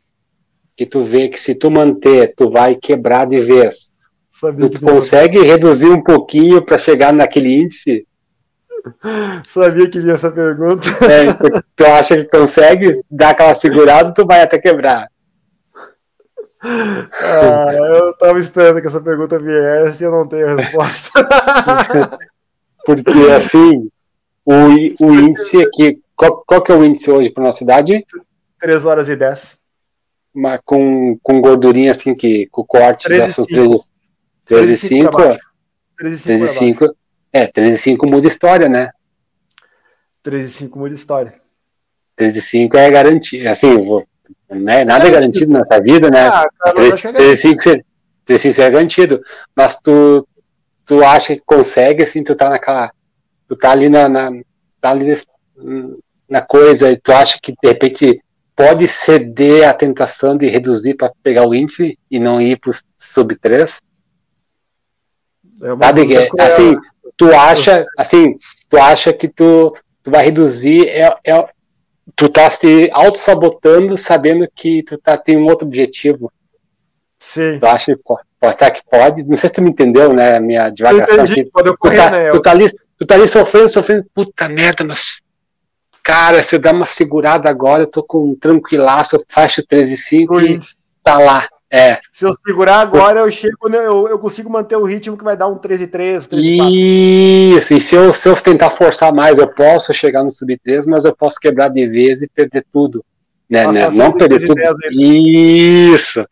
que 0.76 0.86
tu 0.86 1.04
vê 1.04 1.30
que 1.30 1.40
se 1.40 1.56
tu 1.56 1.72
manter, 1.72 2.34
tu 2.36 2.52
vai 2.52 2.76
quebrar 2.76 3.26
de 3.26 3.40
vez. 3.40 3.92
tu, 4.40 4.70
tu 4.70 4.82
consegue 4.82 5.42
reduzir 5.42 5.90
um 5.90 6.04
pouquinho 6.04 6.62
para 6.62 6.78
chegar 6.78 7.12
naquele 7.12 7.62
índice, 7.62 8.06
Sabia 9.48 9.90
que 9.90 10.00
vinha 10.00 10.14
essa 10.14 10.32
pergunta. 10.32 10.88
É, 11.06 11.34
tu 11.76 11.86
acha 11.86 12.18
que 12.18 12.26
consegue 12.26 13.02
dar 13.10 13.30
aquela 13.30 13.56
segurada, 13.56 14.14
tu 14.14 14.26
vai 14.26 14.42
até 14.42 14.60
quebrar. 14.60 15.08
Ah, 16.62 17.72
eu 17.72 18.14
tava 18.18 18.40
esperando 18.40 18.82
que 18.82 18.88
essa 18.88 19.02
pergunta 19.02 19.38
viesse 19.38 20.04
e 20.04 20.06
eu 20.06 20.12
não 20.12 20.28
tenho 20.28 20.56
resposta. 20.56 21.12
Porque 22.86 23.12
assim, 23.36 23.90
o, 24.46 25.06
o 25.06 25.14
índice 25.14 25.62
aqui, 25.62 26.02
qual, 26.18 26.44
qual 26.46 26.62
que 26.62 26.72
é 26.72 26.76
o 26.76 26.84
índice 26.84 27.12
hoje 27.12 27.30
para 27.30 27.44
nossa 27.44 27.60
cidade? 27.60 28.06
3 28.60 28.86
horas 28.86 29.08
e 29.08 29.16
10. 29.16 29.60
Mas 30.34 30.60
com, 30.66 31.18
com 31.22 31.40
gordurinha 31.40 31.92
assim, 31.92 32.16
que 32.16 32.48
com 32.48 32.62
o 32.62 32.66
corte 32.66 33.06
13 33.06 33.22
dessas 33.22 33.46
13, 33.46 33.92
13 34.46 34.74
e 34.74 34.78
5. 34.78 35.12
13 35.98 36.46
e 36.46 36.48
5. 36.48 36.96
É, 37.32 37.46
3 37.46 37.74
e 37.76 37.78
5 37.78 38.10
muda 38.10 38.28
história, 38.28 38.68
né? 38.68 38.90
3 40.24 40.46
e 40.46 40.50
5 40.50 40.80
muda 40.80 40.94
história. 40.96 41.34
3 42.16 42.36
e 42.36 42.42
5 42.42 42.78
é 42.78 42.90
garantido, 42.90 43.48
assim, 43.48 43.82
vou, 43.84 44.04
né, 44.50 44.84
nada 44.84 45.08
é 45.08 45.12
garantido 45.12 45.54
nessa 45.54 45.80
vida, 45.80 46.10
né? 46.10 46.28
Ah, 46.28 46.50
cara, 46.60 46.76
3, 46.76 46.96
3, 46.96 47.16
e 47.20 47.38
5, 47.38 47.84
3 48.26 48.46
e 48.46 48.54
5 48.54 48.62
é 48.62 48.72
garantido, 48.72 49.22
mas 49.56 49.80
tu, 49.80 50.28
tu 50.84 51.04
acha 51.04 51.36
que 51.36 51.44
consegue, 51.46 52.04
assim, 52.04 52.24
tu 52.24 52.36
tá 52.36 52.50
naquela. 52.50 52.92
Tu 53.48 53.56
tá 53.56 53.72
ali 53.72 53.88
na. 53.88 54.10
na 54.10 54.32
tá 54.82 54.90
ali 54.90 55.16
na 56.30 56.42
coisa, 56.42 56.92
e 56.92 56.98
tu 56.98 57.12
acha 57.12 57.40
que 57.42 57.52
de 57.52 57.68
repente 57.68 58.22
pode 58.56 58.88
ceder 58.88 59.70
à 59.70 59.74
tentação 59.74 60.36
de 60.36 60.48
reduzir 60.48 60.96
para 60.96 61.12
pegar 61.22 61.48
o 61.48 61.54
índice 61.54 61.98
e 62.10 62.20
não 62.20 62.42
ir 62.42 62.60
para 62.60 62.72
sub 62.98 63.36
3? 63.36 63.80
É 65.62 65.78
Sabe 65.78 66.08
que, 66.08 66.42
assim, 66.42 66.76
tu 67.16 67.34
acha, 67.34 67.86
assim, 67.98 68.36
tu 68.68 68.78
acha 68.78 69.14
que 69.14 69.28
tu, 69.28 69.76
tu 70.04 70.10
vai 70.12 70.26
reduzir, 70.26 70.88
é, 70.88 71.16
é, 71.24 71.50
tu 72.16 72.30
tá 72.30 72.50
se 72.50 72.90
auto-sabotando 72.92 73.96
sabendo 73.96 74.48
que 74.56 74.84
tu 74.84 74.98
tá, 74.98 75.18
tem 75.18 75.38
um 75.38 75.46
outro 75.46 75.68
objetivo. 75.68 76.32
Sim. 77.18 77.60
Tu 77.60 77.66
acha 77.66 77.96
que 77.96 78.02
pode, 78.04 78.58
será 78.58 78.72
que 78.72 78.82
pode? 78.90 79.24
Não 79.24 79.38
sei 79.38 79.50
se 79.50 79.56
tu 79.56 79.62
me 79.62 79.70
entendeu, 79.70 80.14
né, 80.14 80.38
a 80.38 80.40
minha 80.40 80.70
divagação 80.70 81.16
entendi, 81.16 81.42
aqui. 81.42 81.52
pode 81.52 81.70
ocorrer, 81.70 82.00
tu, 82.00 82.04
tá, 82.04 82.12
né, 82.12 82.32
tu, 82.32 82.42
tá 82.42 82.52
ali, 82.52 82.68
tu 82.98 83.06
tá 83.06 83.16
ali 83.16 83.28
sofrendo, 83.28 83.70
sofrendo, 83.70 84.06
puta 84.14 84.48
merda, 84.48 84.84
mas 84.84 85.20
cara, 86.08 86.42
se 86.42 86.56
eu 86.56 86.60
dar 86.60 86.74
uma 86.74 86.86
segurada 86.86 87.50
agora, 87.50 87.84
eu 87.84 87.88
tô 87.88 88.02
com 88.02 88.32
um 88.32 88.36
tranquilaço, 88.36 89.18
eu 89.18 89.26
faço 89.28 89.62
13 89.62 89.94
e 89.94 89.98
5 89.98 90.40
e 90.40 90.60
tá 91.04 91.20
lá. 91.20 91.50
É. 91.70 92.00
Se 92.14 92.26
eu 92.26 92.32
segurar 92.48 92.80
agora, 92.80 93.20
eu 93.20 93.30
chego, 93.30 93.68
né, 93.68 93.80
eu, 93.80 94.08
eu 94.08 94.18
consigo 94.18 94.50
manter 94.50 94.78
o 94.78 94.86
ritmo 94.86 95.18
que 95.18 95.24
vai 95.26 95.36
dar 95.36 95.48
um 95.50 95.58
13 95.58 95.84
e 95.84 95.88
3, 95.88 96.28
13 96.30 96.48
e 96.48 96.58
4. 96.58 96.74
Isso, 96.74 97.74
e 97.74 97.82
se 97.82 97.94
eu, 97.94 98.14
se 98.14 98.30
eu 98.30 98.36
tentar 98.38 98.70
forçar 98.70 99.14
mais, 99.14 99.38
eu 99.38 99.50
posso 99.50 99.94
chegar 99.94 100.24
no 100.24 100.32
sub 100.32 100.58
3, 100.64 100.88
mas 100.88 101.04
eu 101.04 101.14
posso 101.14 101.38
quebrar 101.42 101.68
de 101.68 101.86
vez 101.86 102.22
e 102.22 102.30
perder 102.30 102.66
tudo. 102.72 103.04
Né, 103.50 103.70
né? 103.70 103.90
Não 103.90 104.14
perder 104.14 104.46
tudo. 104.46 104.62
Isso. 104.92 106.26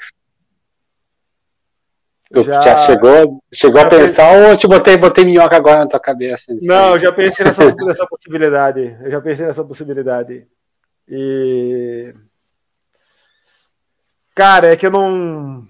Tu 2.35 2.43
já, 2.43 2.61
já 2.61 2.75
chegou, 2.85 3.41
chegou 3.53 3.79
já 3.79 3.87
a 3.87 3.89
pensar 3.89 4.27
pensei... 4.27 4.43
ou 4.43 4.49
eu 4.49 4.57
te 4.57 4.67
botei, 4.67 4.97
botei 4.97 5.23
minhoca 5.23 5.55
agora 5.55 5.79
na 5.79 5.87
tua 5.87 6.01
cabeça? 6.01 6.53
Não, 6.63 6.91
eu 6.91 6.99
já 6.99 7.09
pensei 7.13 7.45
nessa, 7.45 7.73
nessa 7.73 8.05
possibilidade. 8.05 8.97
Eu 9.01 9.09
já 9.09 9.21
pensei 9.21 9.45
nessa 9.45 9.63
possibilidade. 9.63 10.45
E. 11.07 12.13
Cara, 14.35 14.67
é 14.67 14.75
que 14.75 14.85
eu 14.85 14.91
não. 14.91 15.65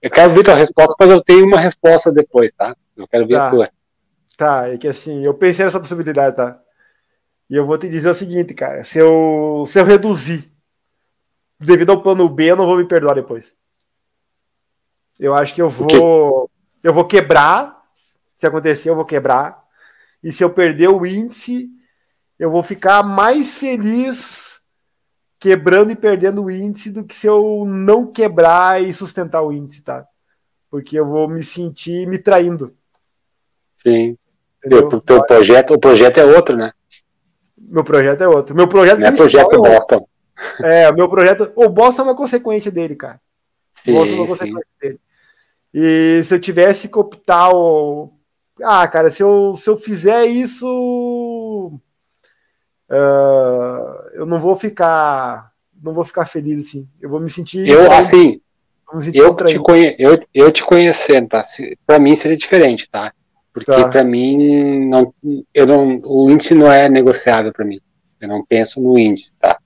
Eu 0.00 0.10
quero 0.10 0.32
ver 0.32 0.44
tua 0.44 0.54
resposta, 0.54 0.94
mas 0.98 1.10
eu 1.10 1.20
tenho 1.20 1.44
uma 1.44 1.58
resposta 1.58 2.12
depois, 2.12 2.52
tá? 2.52 2.76
Eu 2.96 3.08
quero 3.08 3.26
ver 3.26 3.34
tá. 3.34 3.48
a 3.48 3.50
tua. 3.50 3.70
Tá, 4.36 4.68
é 4.68 4.78
que 4.78 4.86
assim, 4.86 5.24
eu 5.24 5.34
pensei 5.34 5.64
nessa 5.64 5.80
possibilidade, 5.80 6.36
tá? 6.36 6.56
E 7.50 7.56
eu 7.56 7.66
vou 7.66 7.76
te 7.76 7.88
dizer 7.88 8.10
o 8.10 8.14
seguinte, 8.14 8.54
cara. 8.54 8.84
Se 8.84 8.96
eu, 8.98 9.64
se 9.66 9.80
eu 9.80 9.84
reduzir 9.84 10.48
devido 11.58 11.90
ao 11.90 12.00
plano 12.00 12.28
B, 12.28 12.52
eu 12.52 12.56
não 12.56 12.64
vou 12.64 12.76
me 12.76 12.86
perdoar 12.86 13.14
depois. 13.14 13.58
Eu 15.20 15.34
acho 15.34 15.54
que 15.54 15.60
eu 15.60 15.68
vou. 15.68 16.50
Eu 16.82 16.94
vou 16.94 17.04
quebrar. 17.04 17.78
Se 18.38 18.46
acontecer, 18.46 18.88
eu 18.88 18.96
vou 18.96 19.04
quebrar. 19.04 19.62
E 20.24 20.32
se 20.32 20.42
eu 20.42 20.48
perder 20.48 20.88
o 20.88 21.04
índice, 21.04 21.68
eu 22.38 22.50
vou 22.50 22.62
ficar 22.62 23.02
mais 23.02 23.58
feliz 23.58 24.60
quebrando 25.38 25.90
e 25.90 25.96
perdendo 25.96 26.44
o 26.44 26.50
índice 26.50 26.90
do 26.90 27.04
que 27.04 27.14
se 27.14 27.26
eu 27.26 27.64
não 27.66 28.06
quebrar 28.06 28.82
e 28.82 28.92
sustentar 28.94 29.42
o 29.42 29.52
índice, 29.52 29.82
tá? 29.82 30.06
Porque 30.70 30.98
eu 30.98 31.06
vou 31.06 31.28
me 31.28 31.42
sentir 31.42 32.06
me 32.06 32.18
traindo. 32.18 32.74
Sim. 33.76 34.16
O 34.64 35.00
teu 35.00 35.22
projeto, 35.24 35.74
o 35.74 35.78
projeto 35.78 36.18
é 36.18 36.24
outro, 36.24 36.56
né? 36.56 36.72
Meu 37.58 37.84
projeto 37.84 38.22
é 38.22 38.28
outro. 38.28 38.54
Meu 38.54 38.68
projeto 38.68 38.98
não 38.98 39.08
é 39.08 39.12
projeto 39.12 39.54
é 39.54 39.58
Boston. 39.58 40.08
É, 40.62 40.92
meu 40.92 41.08
projeto. 41.08 41.52
O 41.54 41.68
Boston 41.68 42.02
é 42.02 42.04
uma 42.06 42.16
consequência 42.16 42.70
dele, 42.70 42.96
cara. 42.96 43.20
Sim, 43.74 43.92
o 43.92 43.94
Boston 43.94 44.14
é 44.14 44.18
uma 44.18 44.26
consequência 44.26 44.68
sim. 44.72 44.88
dele. 44.88 45.00
E 45.72 46.22
se 46.24 46.34
eu 46.34 46.40
tivesse 46.40 46.88
que 46.88 46.98
optar 46.98 47.50
o. 47.54 48.12
Ah, 48.62 48.86
cara, 48.88 49.10
se 49.10 49.22
eu, 49.22 49.54
se 49.54 49.68
eu 49.68 49.76
fizer 49.76 50.26
isso. 50.26 51.80
Uh, 52.90 54.10
eu 54.14 54.26
não 54.26 54.38
vou 54.38 54.56
ficar. 54.56 55.52
Não 55.82 55.92
vou 55.92 56.04
ficar 56.04 56.26
feliz 56.26 56.66
assim. 56.66 56.88
Eu 57.00 57.08
vou 57.08 57.20
me 57.20 57.30
sentir. 57.30 57.68
Eu, 57.68 57.90
assim. 57.92 58.40
Eu 59.14 59.36
te, 59.36 59.56
conhe, 59.58 59.94
eu, 60.00 60.18
eu 60.34 60.50
te 60.50 60.64
conhecendo, 60.64 61.28
tá? 61.28 61.42
Pra 61.86 62.00
mim 62.00 62.16
seria 62.16 62.36
diferente, 62.36 62.90
tá? 62.90 63.12
Porque 63.52 63.70
tá. 63.70 63.88
pra 63.88 64.02
mim, 64.02 64.88
não, 64.88 65.14
eu 65.54 65.66
não, 65.66 66.00
o 66.04 66.28
índice 66.28 66.54
não 66.54 66.70
é 66.70 66.88
negociável 66.88 67.52
pra 67.52 67.64
mim. 67.64 67.80
Eu 68.20 68.28
não 68.28 68.44
penso 68.44 68.80
no 68.80 68.98
índice, 68.98 69.32
tá? 69.38 69.58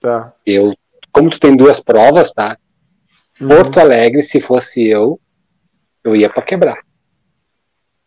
Tá. 0.00 0.32
Eu, 0.46 0.74
como 1.10 1.28
tu 1.28 1.40
tem 1.40 1.56
duas 1.56 1.80
provas, 1.80 2.32
tá? 2.32 2.56
Uhum. 3.40 3.48
Porto 3.48 3.80
Alegre, 3.80 4.22
se 4.22 4.40
fosse 4.40 4.86
eu, 4.86 5.20
eu 6.04 6.16
ia 6.16 6.28
para 6.28 6.42
quebrar. 6.42 6.78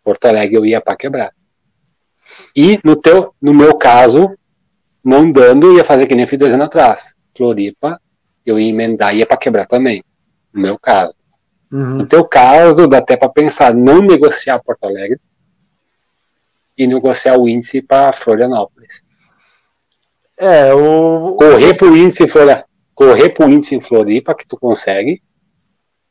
Porto 0.04 0.26
Alegre 0.26 0.56
eu 0.56 0.66
ia 0.66 0.82
para 0.82 0.96
quebrar. 0.96 1.32
E 2.56 2.80
no 2.84 2.96
teu, 2.96 3.34
no 3.42 3.54
meu 3.54 3.76
caso, 3.78 4.36
não 5.04 5.32
dando, 5.32 5.76
ia 5.76 5.84
fazer 5.84 6.08
que 6.08 6.16
nem 6.16 6.24
eu 6.24 6.28
fiz 6.28 6.40
dois 6.40 6.54
anos 6.54 6.68
atrás. 6.68 7.16
Floripa, 7.36 8.00
eu 8.46 8.60
ia 8.60 8.70
emendar, 8.70 9.16
ia 9.16 9.26
para 9.26 9.38
quebrar 9.38 9.68
também. 9.68 10.04
No 10.54 10.62
meu 10.62 10.80
caso. 10.80 11.18
Uhum. 11.72 11.98
No 11.98 12.08
teu 12.08 12.24
caso, 12.26 12.88
dá 12.88 13.00
até 13.00 13.18
para 13.18 13.30
pensar 13.30 13.74
não 13.74 14.02
negociar 14.02 14.60
Porto 14.60 14.86
Alegre 14.86 15.20
e 16.78 16.88
negociar 16.88 17.38
o 17.38 17.48
índice 17.48 17.82
para 17.82 18.14
Florianópolis. 18.14 19.04
É, 20.38 20.74
o 20.74 21.36
correr 21.36 21.76
pro 21.76 21.96
índice 21.96 22.24
em 22.24 22.28
Floripa, 22.28 22.66
correr 22.94 23.34
índice 23.42 23.76
em 23.76 23.82
Floripa 23.82 24.36
que 24.36 24.46
tu 24.46 24.58
consegue 24.58 25.22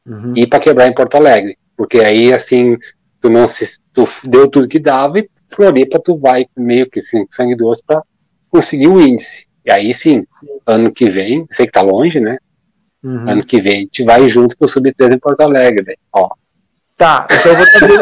uhum. 0.06 0.32
e 0.34 0.46
para 0.46 0.60
quebrar 0.60 0.86
em 0.86 0.94
Porto 0.94 1.16
Alegre. 1.16 1.58
Porque 1.76 1.98
aí, 1.98 2.32
assim, 2.32 2.76
tu 3.20 3.30
não 3.30 3.46
se. 3.46 3.78
Tu 3.92 4.04
deu 4.24 4.48
tudo 4.48 4.68
que 4.68 4.78
dava 4.78 5.18
e 5.18 5.30
Floripa 5.48 5.98
tu 5.98 6.18
vai 6.18 6.46
meio 6.56 6.88
que 6.90 6.98
assim, 6.98 7.24
sangue 7.30 7.54
do 7.54 7.68
osso 7.68 7.82
pra 7.86 8.02
conseguir 8.50 8.88
o 8.88 9.00
índice. 9.00 9.46
E 9.64 9.72
aí 9.72 9.94
sim, 9.94 10.26
ano 10.66 10.92
que 10.92 11.08
vem, 11.08 11.46
sei 11.50 11.66
que 11.66 11.72
tá 11.72 11.80
longe, 11.80 12.20
né? 12.20 12.38
Uhum. 13.02 13.30
Ano 13.30 13.44
que 13.44 13.60
vem 13.60 13.76
a 13.76 13.80
gente 13.80 14.04
vai 14.04 14.28
junto 14.28 14.56
pro 14.56 14.68
Sub-3 14.68 15.14
em 15.14 15.18
Porto 15.18 15.40
Alegre, 15.40 15.84
daí, 15.84 15.96
ó. 16.12 16.28
Tá, 16.96 17.26
então 17.30 17.52
eu 17.52 17.56
vou 17.56 17.66
te, 17.66 17.76
abrir, 17.76 17.98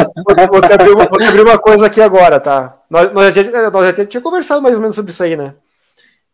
vou, 0.50 0.60
te 0.60 0.72
abrir 0.72 0.90
uma, 0.92 1.04
vou 1.06 1.18
te 1.18 1.24
abrir 1.24 1.40
uma 1.40 1.58
coisa 1.58 1.86
aqui 1.86 2.00
agora, 2.00 2.38
tá? 2.38 2.82
Nós, 2.90 3.12
nós, 3.12 3.34
já, 3.34 3.70
nós 3.70 3.96
já 3.96 4.06
tinha 4.06 4.20
conversado 4.20 4.60
mais 4.60 4.74
ou 4.74 4.80
menos 4.82 4.94
sobre 4.94 5.12
isso 5.12 5.22
aí, 5.22 5.34
né? 5.34 5.54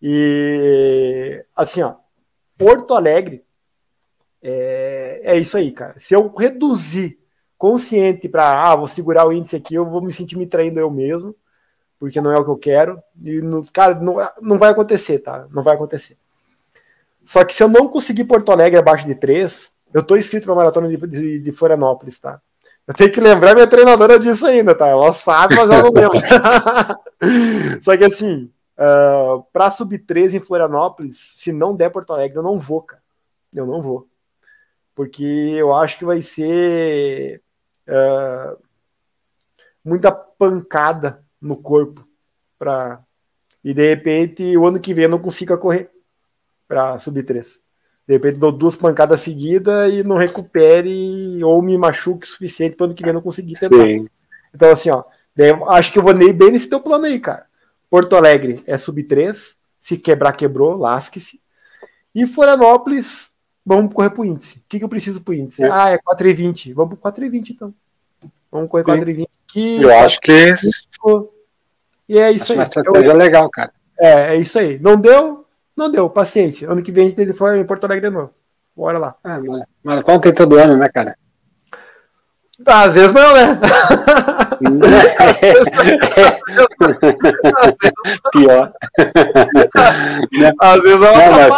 E 0.02 1.44
assim, 1.55 1.82
ó, 1.82 1.94
Porto 2.56 2.94
Alegre 2.94 3.44
é, 4.43 5.20
é 5.23 5.39
isso 5.39 5.56
aí, 5.56 5.70
cara. 5.70 5.94
Se 5.98 6.15
eu 6.15 6.35
reduzir 6.35 7.19
consciente 7.59 8.28
para, 8.28 8.52
ah, 8.52 8.76
vou 8.76 8.86
segurar 8.86 9.26
o 9.26 9.32
índice 9.32 9.56
aqui, 9.56 9.74
eu 9.74 9.85
vou 9.85 10.01
me 10.01 10.12
sentir 10.12 10.36
me 10.36 10.47
traindo 10.47 10.78
eu 10.78 10.90
mesmo, 10.90 11.35
porque 11.98 12.20
não 12.20 12.30
é 12.30 12.39
o 12.39 12.44
que 12.44 12.51
eu 12.51 12.56
quero. 12.56 13.02
E, 13.22 13.40
no, 13.43 13.66
cara, 13.72 13.97
não, 13.97 14.16
não 14.40 14.59
vai 14.59 14.70
acontecer, 14.70 15.18
tá? 15.18 15.47
Não 15.51 15.62
vai 15.62 15.74
acontecer. 15.74 16.16
Só 17.24 17.44
que 17.44 17.52
se 17.52 17.62
eu 17.62 17.68
não 17.68 17.89
conseguir 17.89 18.24
Porto 18.24 18.52
Alegre 18.52 18.78
abaixo 18.78 19.05
de 19.05 19.14
3, 19.16 19.72
eu 19.93 20.02
tô 20.02 20.16
inscrito 20.16 20.47
na 20.47 20.55
maratona 20.55 20.89
de, 20.89 20.97
de, 20.97 21.39
de 21.40 21.52
Florianópolis, 21.52 22.18
tá? 22.18 22.40
Eu 22.86 22.94
tenho 22.94 23.12
que 23.12 23.20
lembrar 23.20 23.55
minha 23.55 23.66
treinadora 23.66 24.18
disso 24.18 24.47
ainda, 24.47 24.74
tá? 24.74 24.86
Ela 24.86 25.12
sabe, 25.12 25.56
mas 25.56 25.70
ela 25.70 25.82
não 25.82 25.93
lembra. 25.93 26.18
Só 27.82 27.94
que 27.97 28.05
assim, 28.05 28.51
uh, 28.78 29.44
pra 29.52 29.70
subir 29.70 29.98
3 29.98 30.35
em 30.35 30.40
Florianópolis, 30.40 31.35
se 31.36 31.52
não 31.52 31.76
der 31.76 31.90
Porto 31.90 32.14
Alegre, 32.14 32.39
eu 32.39 32.43
não 32.43 32.59
vou, 32.59 32.80
cara. 32.80 33.02
Eu 33.52 33.66
não 33.66 33.82
vou. 33.82 34.09
Porque 34.94 35.22
eu 35.22 35.74
acho 35.74 35.98
que 35.98 36.05
vai 36.05 36.22
ser 36.22 37.43
uh, 37.89 38.56
muita 39.85 40.12
pancada 40.12 41.24
no 41.40 41.56
corpo 41.56 42.06
para 42.59 43.01
e 43.65 43.74
de 43.74 43.89
repente 43.89 44.56
o 44.56 44.66
ano 44.66 44.78
que 44.78 44.94
vem 44.94 45.05
eu 45.05 45.10
não 45.10 45.19
consiga 45.19 45.56
correr 45.56 45.90
para 46.66 46.98
subir 46.98 47.24
três. 47.24 47.60
De 48.06 48.15
repente 48.15 48.39
dou 48.39 48.52
duas 48.52 48.77
pancadas 48.77 49.20
seguidas 49.20 49.93
e 49.93 50.02
não 50.02 50.16
recupere 50.16 51.43
ou 51.43 51.60
me 51.60 51.77
machuque 51.77 52.27
o 52.27 52.31
suficiente 52.31 52.77
para 52.77 52.86
ano 52.86 52.94
que 52.94 53.02
vem 53.02 53.12
não 53.12 53.20
conseguir 53.20 53.59
tentar. 53.59 53.85
Sim. 53.85 54.09
Então 54.55 54.70
assim, 54.70 54.90
ó, 54.90 55.05
acho 55.69 55.93
que 55.93 55.98
eu 55.98 56.02
vou 56.02 56.15
nem 56.15 56.32
bem 56.32 56.52
nesse 56.52 56.69
teu 56.69 56.81
plano 56.81 57.05
aí, 57.05 57.19
cara. 57.19 57.47
Porto 57.90 58.16
Alegre 58.16 58.62
é 58.66 58.77
sub 58.77 59.02
3, 59.02 59.56
se 59.81 59.97
quebrar 59.97 60.32
quebrou, 60.32 60.77
lasque-se. 60.77 61.40
E 62.15 62.27
Florianópolis 62.27 63.27
Vamos 63.68 63.92
correr 63.92 64.08
pro 64.08 64.24
índice. 64.24 64.60
O 64.60 64.62
que, 64.66 64.78
que 64.78 64.84
eu 64.84 64.88
preciso 64.88 65.20
pro 65.20 65.34
índice? 65.34 65.62
É. 65.62 65.70
Ah, 65.70 65.90
é 65.90 65.98
4,20. 65.98 66.72
Vamos 66.72 66.98
pro 66.98 67.12
4,20 67.12 67.50
então. 67.50 67.74
Vamos 68.50 68.70
correr 68.70 68.82
4,20 68.82 69.28
aqui. 69.46 69.82
Eu 69.82 69.94
acho 69.94 70.18
que. 70.22 70.54
E 72.08 72.18
é 72.18 72.32
isso 72.32 72.44
acho 72.44 72.52
aí. 72.52 72.58
Uma 72.58 72.64
estratégia 72.64 73.08
eu... 73.08 73.16
legal, 73.16 73.50
cara. 73.50 73.70
É, 74.00 74.34
é 74.34 74.36
isso 74.36 74.58
aí. 74.58 74.78
Não 74.78 74.98
deu? 74.98 75.44
Não 75.76 75.90
deu. 75.90 76.08
Paciência. 76.08 76.70
Ano 76.72 76.82
que 76.82 76.90
vem 76.90 77.08
a 77.08 77.10
gente 77.10 77.32
foi 77.34 77.58
em 77.60 77.66
Porto 77.66 77.84
Alegre 77.84 78.08
de 78.08 78.16
novo. 78.16 78.30
Bora 78.74 78.98
lá. 78.98 79.14
Ah, 79.22 79.38
maratona 79.84 80.18
tem 80.18 80.32
todo 80.32 80.56
ano, 80.56 80.74
né, 80.74 80.88
cara? 80.88 81.18
Às 82.64 82.94
vezes 82.94 83.12
não, 83.12 83.34
né? 83.34 83.60
Pior. 88.32 88.72
Às 90.60 90.82
vezes 90.82 91.01
não, 91.01 91.32
mas, 91.32 91.55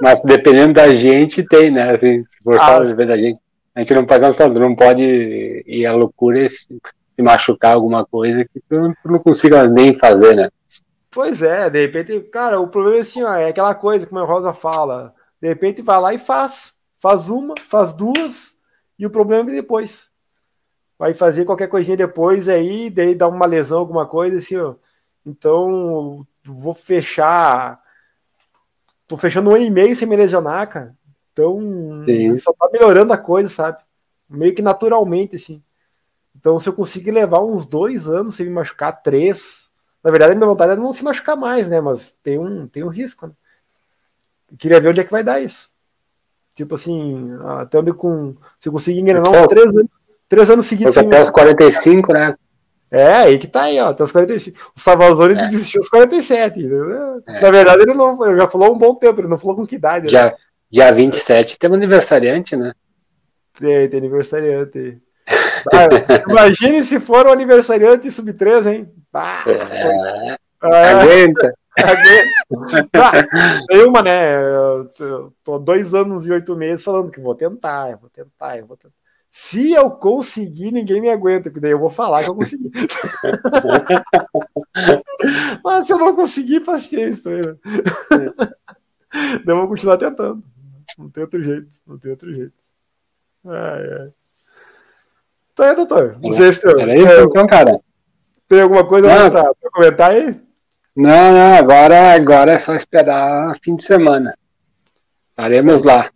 mas, 0.00 0.22
dependendo 0.22 0.72
da 0.74 0.94
gente, 0.94 1.42
tem, 1.42 1.68
né? 1.70 1.92
Assim, 1.92 2.24
se 2.24 2.38
for 2.42 2.58
ah, 2.60 2.86
só 2.86 2.94
da 2.94 3.16
gente. 3.16 3.40
A 3.74 3.80
gente 3.80 3.94
não 3.94 4.04
pode, 4.04 4.58
não 4.58 4.76
pode 4.76 5.64
ir 5.66 5.86
à 5.86 5.94
loucura 5.94 6.46
se, 6.46 6.66
se 6.68 7.22
machucar 7.22 7.72
alguma 7.74 8.04
coisa 8.04 8.44
que 8.44 8.60
tu 8.68 8.94
não 9.04 9.18
consiga 9.18 9.66
nem 9.66 9.94
fazer, 9.94 10.36
né? 10.36 10.50
Pois 11.10 11.42
é, 11.42 11.68
de 11.68 11.82
repente, 11.82 12.20
cara, 12.30 12.60
o 12.60 12.68
problema 12.68 12.98
é 12.98 13.00
assim, 13.00 13.22
ó, 13.22 13.34
é 13.34 13.48
aquela 13.48 13.74
coisa, 13.74 14.06
como 14.06 14.20
a 14.20 14.24
Rosa 14.24 14.54
fala, 14.54 15.12
de 15.40 15.48
repente 15.48 15.82
vai 15.82 16.00
lá 16.00 16.14
e 16.14 16.18
faz. 16.18 16.72
Faz 16.98 17.28
uma, 17.28 17.54
faz 17.68 17.92
duas, 17.92 18.54
e 18.96 19.04
o 19.04 19.10
problema 19.10 19.50
é 19.50 19.54
depois. 19.54 20.11
Vai 21.02 21.14
fazer 21.14 21.44
qualquer 21.44 21.66
coisinha 21.66 21.96
depois 21.96 22.48
aí, 22.48 22.88
daí 22.88 23.12
dá 23.12 23.26
uma 23.26 23.44
lesão, 23.44 23.80
alguma 23.80 24.06
coisa, 24.06 24.38
assim, 24.38 24.56
ó. 24.56 24.76
Então, 25.26 26.24
vou 26.44 26.72
fechar. 26.72 27.82
Tô 29.08 29.16
fechando 29.16 29.50
um 29.50 29.54
ano 29.56 29.64
e 29.64 29.68
meio 29.68 29.96
sem 29.96 30.06
me 30.06 30.14
lesionar, 30.14 30.68
cara. 30.68 30.96
Então, 31.32 31.58
Sim. 32.04 32.36
só 32.36 32.52
tá 32.52 32.70
melhorando 32.72 33.12
a 33.12 33.18
coisa, 33.18 33.48
sabe? 33.48 33.82
Meio 34.30 34.54
que 34.54 34.62
naturalmente, 34.62 35.34
assim. 35.34 35.60
Então, 36.36 36.56
se 36.60 36.68
eu 36.68 36.72
conseguir 36.72 37.10
levar 37.10 37.40
uns 37.40 37.66
dois 37.66 38.06
anos 38.06 38.36
sem 38.36 38.46
me 38.46 38.52
machucar, 38.52 39.02
três. 39.02 39.68
Na 40.04 40.10
verdade, 40.12 40.34
a 40.34 40.36
minha 40.36 40.46
vontade 40.46 40.70
é 40.70 40.76
não 40.76 40.92
se 40.92 41.02
machucar 41.02 41.36
mais, 41.36 41.68
né? 41.68 41.80
Mas 41.80 42.16
tem 42.22 42.38
um, 42.38 42.68
tem 42.68 42.84
um 42.84 42.88
risco, 42.88 43.26
né? 43.26 43.32
Eu 44.52 44.56
queria 44.56 44.80
ver 44.80 44.90
onde 44.90 45.00
é 45.00 45.04
que 45.04 45.10
vai 45.10 45.24
dar 45.24 45.40
isso. 45.42 45.68
Tipo 46.54 46.76
assim, 46.76 47.28
até 47.58 47.80
onde 47.80 47.92
com. 47.92 48.36
Se 48.60 48.68
eu 48.68 48.72
conseguir 48.72 49.00
engrenar 49.00 49.28
uns 49.28 49.48
três 49.48 49.66
anos, 49.66 49.90
três 50.32 50.48
anos 50.48 50.66
seguidos. 50.66 50.96
Até 50.96 51.22
os 51.22 51.30
45, 51.30 52.14
né? 52.14 52.34
É, 52.90 53.12
aí 53.16 53.38
que 53.38 53.46
tá 53.46 53.64
aí, 53.64 53.78
ó, 53.78 53.90
até 53.90 54.02
os 54.02 54.10
45. 54.10 54.72
O 54.74 54.80
Salvador 54.80 55.30
é. 55.30 55.34
desistiu 55.34 55.78
aos 55.80 55.90
47. 55.90 56.64
É. 56.64 57.40
Na 57.42 57.50
verdade, 57.50 57.82
ele 57.82 57.92
não 57.92 58.26
ele 58.26 58.40
já 58.40 58.48
falou 58.48 58.74
um 58.74 58.78
bom 58.78 58.94
tempo, 58.94 59.20
ele 59.20 59.28
não 59.28 59.38
falou 59.38 59.56
com 59.56 59.66
que 59.66 59.74
idade. 59.74 60.08
Dia, 60.08 60.26
né? 60.26 60.34
dia 60.70 60.90
27 60.90 61.58
tem 61.58 61.70
um 61.70 61.74
aniversariante, 61.74 62.56
né? 62.56 62.72
Tem, 63.58 63.88
tem 63.90 63.98
aniversariante. 63.98 65.02
Ah, 65.70 65.86
imagine 66.28 66.82
se 66.82 66.98
for 66.98 67.26
um 67.26 67.32
aniversariante 67.32 68.10
sub-3, 68.10 68.66
hein? 68.72 68.90
Ah, 69.12 69.44
é. 69.46 70.38
Aguenta. 70.62 71.54
Ah, 72.94 73.12
tem 73.68 73.84
uma, 73.84 74.02
né? 74.02 74.34
Eu 74.34 74.90
tô 75.44 75.58
dois 75.58 75.94
anos 75.94 76.26
e 76.26 76.32
oito 76.32 76.56
meses 76.56 76.84
falando 76.84 77.10
que 77.10 77.20
vou 77.20 77.34
tentar, 77.34 77.90
eu 77.90 77.98
vou 77.98 78.08
tentar, 78.08 78.58
eu 78.58 78.66
vou 78.66 78.78
tentar. 78.78 79.01
Se 79.34 79.72
eu 79.72 79.90
conseguir, 79.90 80.72
ninguém 80.72 81.00
me 81.00 81.08
aguenta, 81.08 81.44
porque 81.44 81.58
daí 81.58 81.70
eu 81.70 81.78
vou 81.78 81.88
falar 81.88 82.22
que 82.22 82.28
eu 82.28 82.34
consegui. 82.34 82.70
Mas 85.64 85.86
se 85.86 85.92
eu 85.94 85.98
não 85.98 86.14
conseguir, 86.14 86.60
paciência. 86.60 87.30
Né? 87.30 87.56
Então 89.36 89.54
eu 89.54 89.60
vou 89.60 89.68
continuar 89.68 89.96
tentando. 89.96 90.44
Não 90.98 91.08
tem 91.08 91.22
outro 91.22 91.42
jeito, 91.42 91.70
não 91.86 91.98
tem 91.98 92.10
outro 92.10 92.30
jeito. 92.30 92.52
Ai, 93.46 93.92
ai. 94.00 94.12
Então 95.54 95.64
é, 95.64 95.74
doutor. 95.74 96.18
Não 96.20 96.30
sei 96.30 96.52
se 96.52 96.68
Era 96.68 96.94
isso, 96.94 97.08
é, 97.08 97.22
então, 97.22 97.46
cara. 97.46 97.80
Tem 98.46 98.60
alguma 98.60 98.86
coisa 98.86 99.08
para 99.08 99.54
comentar 99.72 100.10
aí? 100.10 100.38
Não, 100.94 101.32
não, 101.32 101.54
agora, 101.54 102.12
agora 102.12 102.52
é 102.52 102.58
só 102.58 102.74
esperar 102.74 103.56
fim 103.64 103.76
de 103.76 103.82
semana. 103.82 104.36
Estaremos 105.30 105.84
lá. 105.84 106.10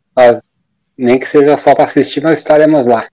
Nem 0.97 1.19
que 1.19 1.27
seja 1.27 1.57
só 1.57 1.75
para 1.75 1.85
assistir, 1.85 2.23
mas 2.23 2.39
estaremos 2.39 2.87
lá. 2.87 3.07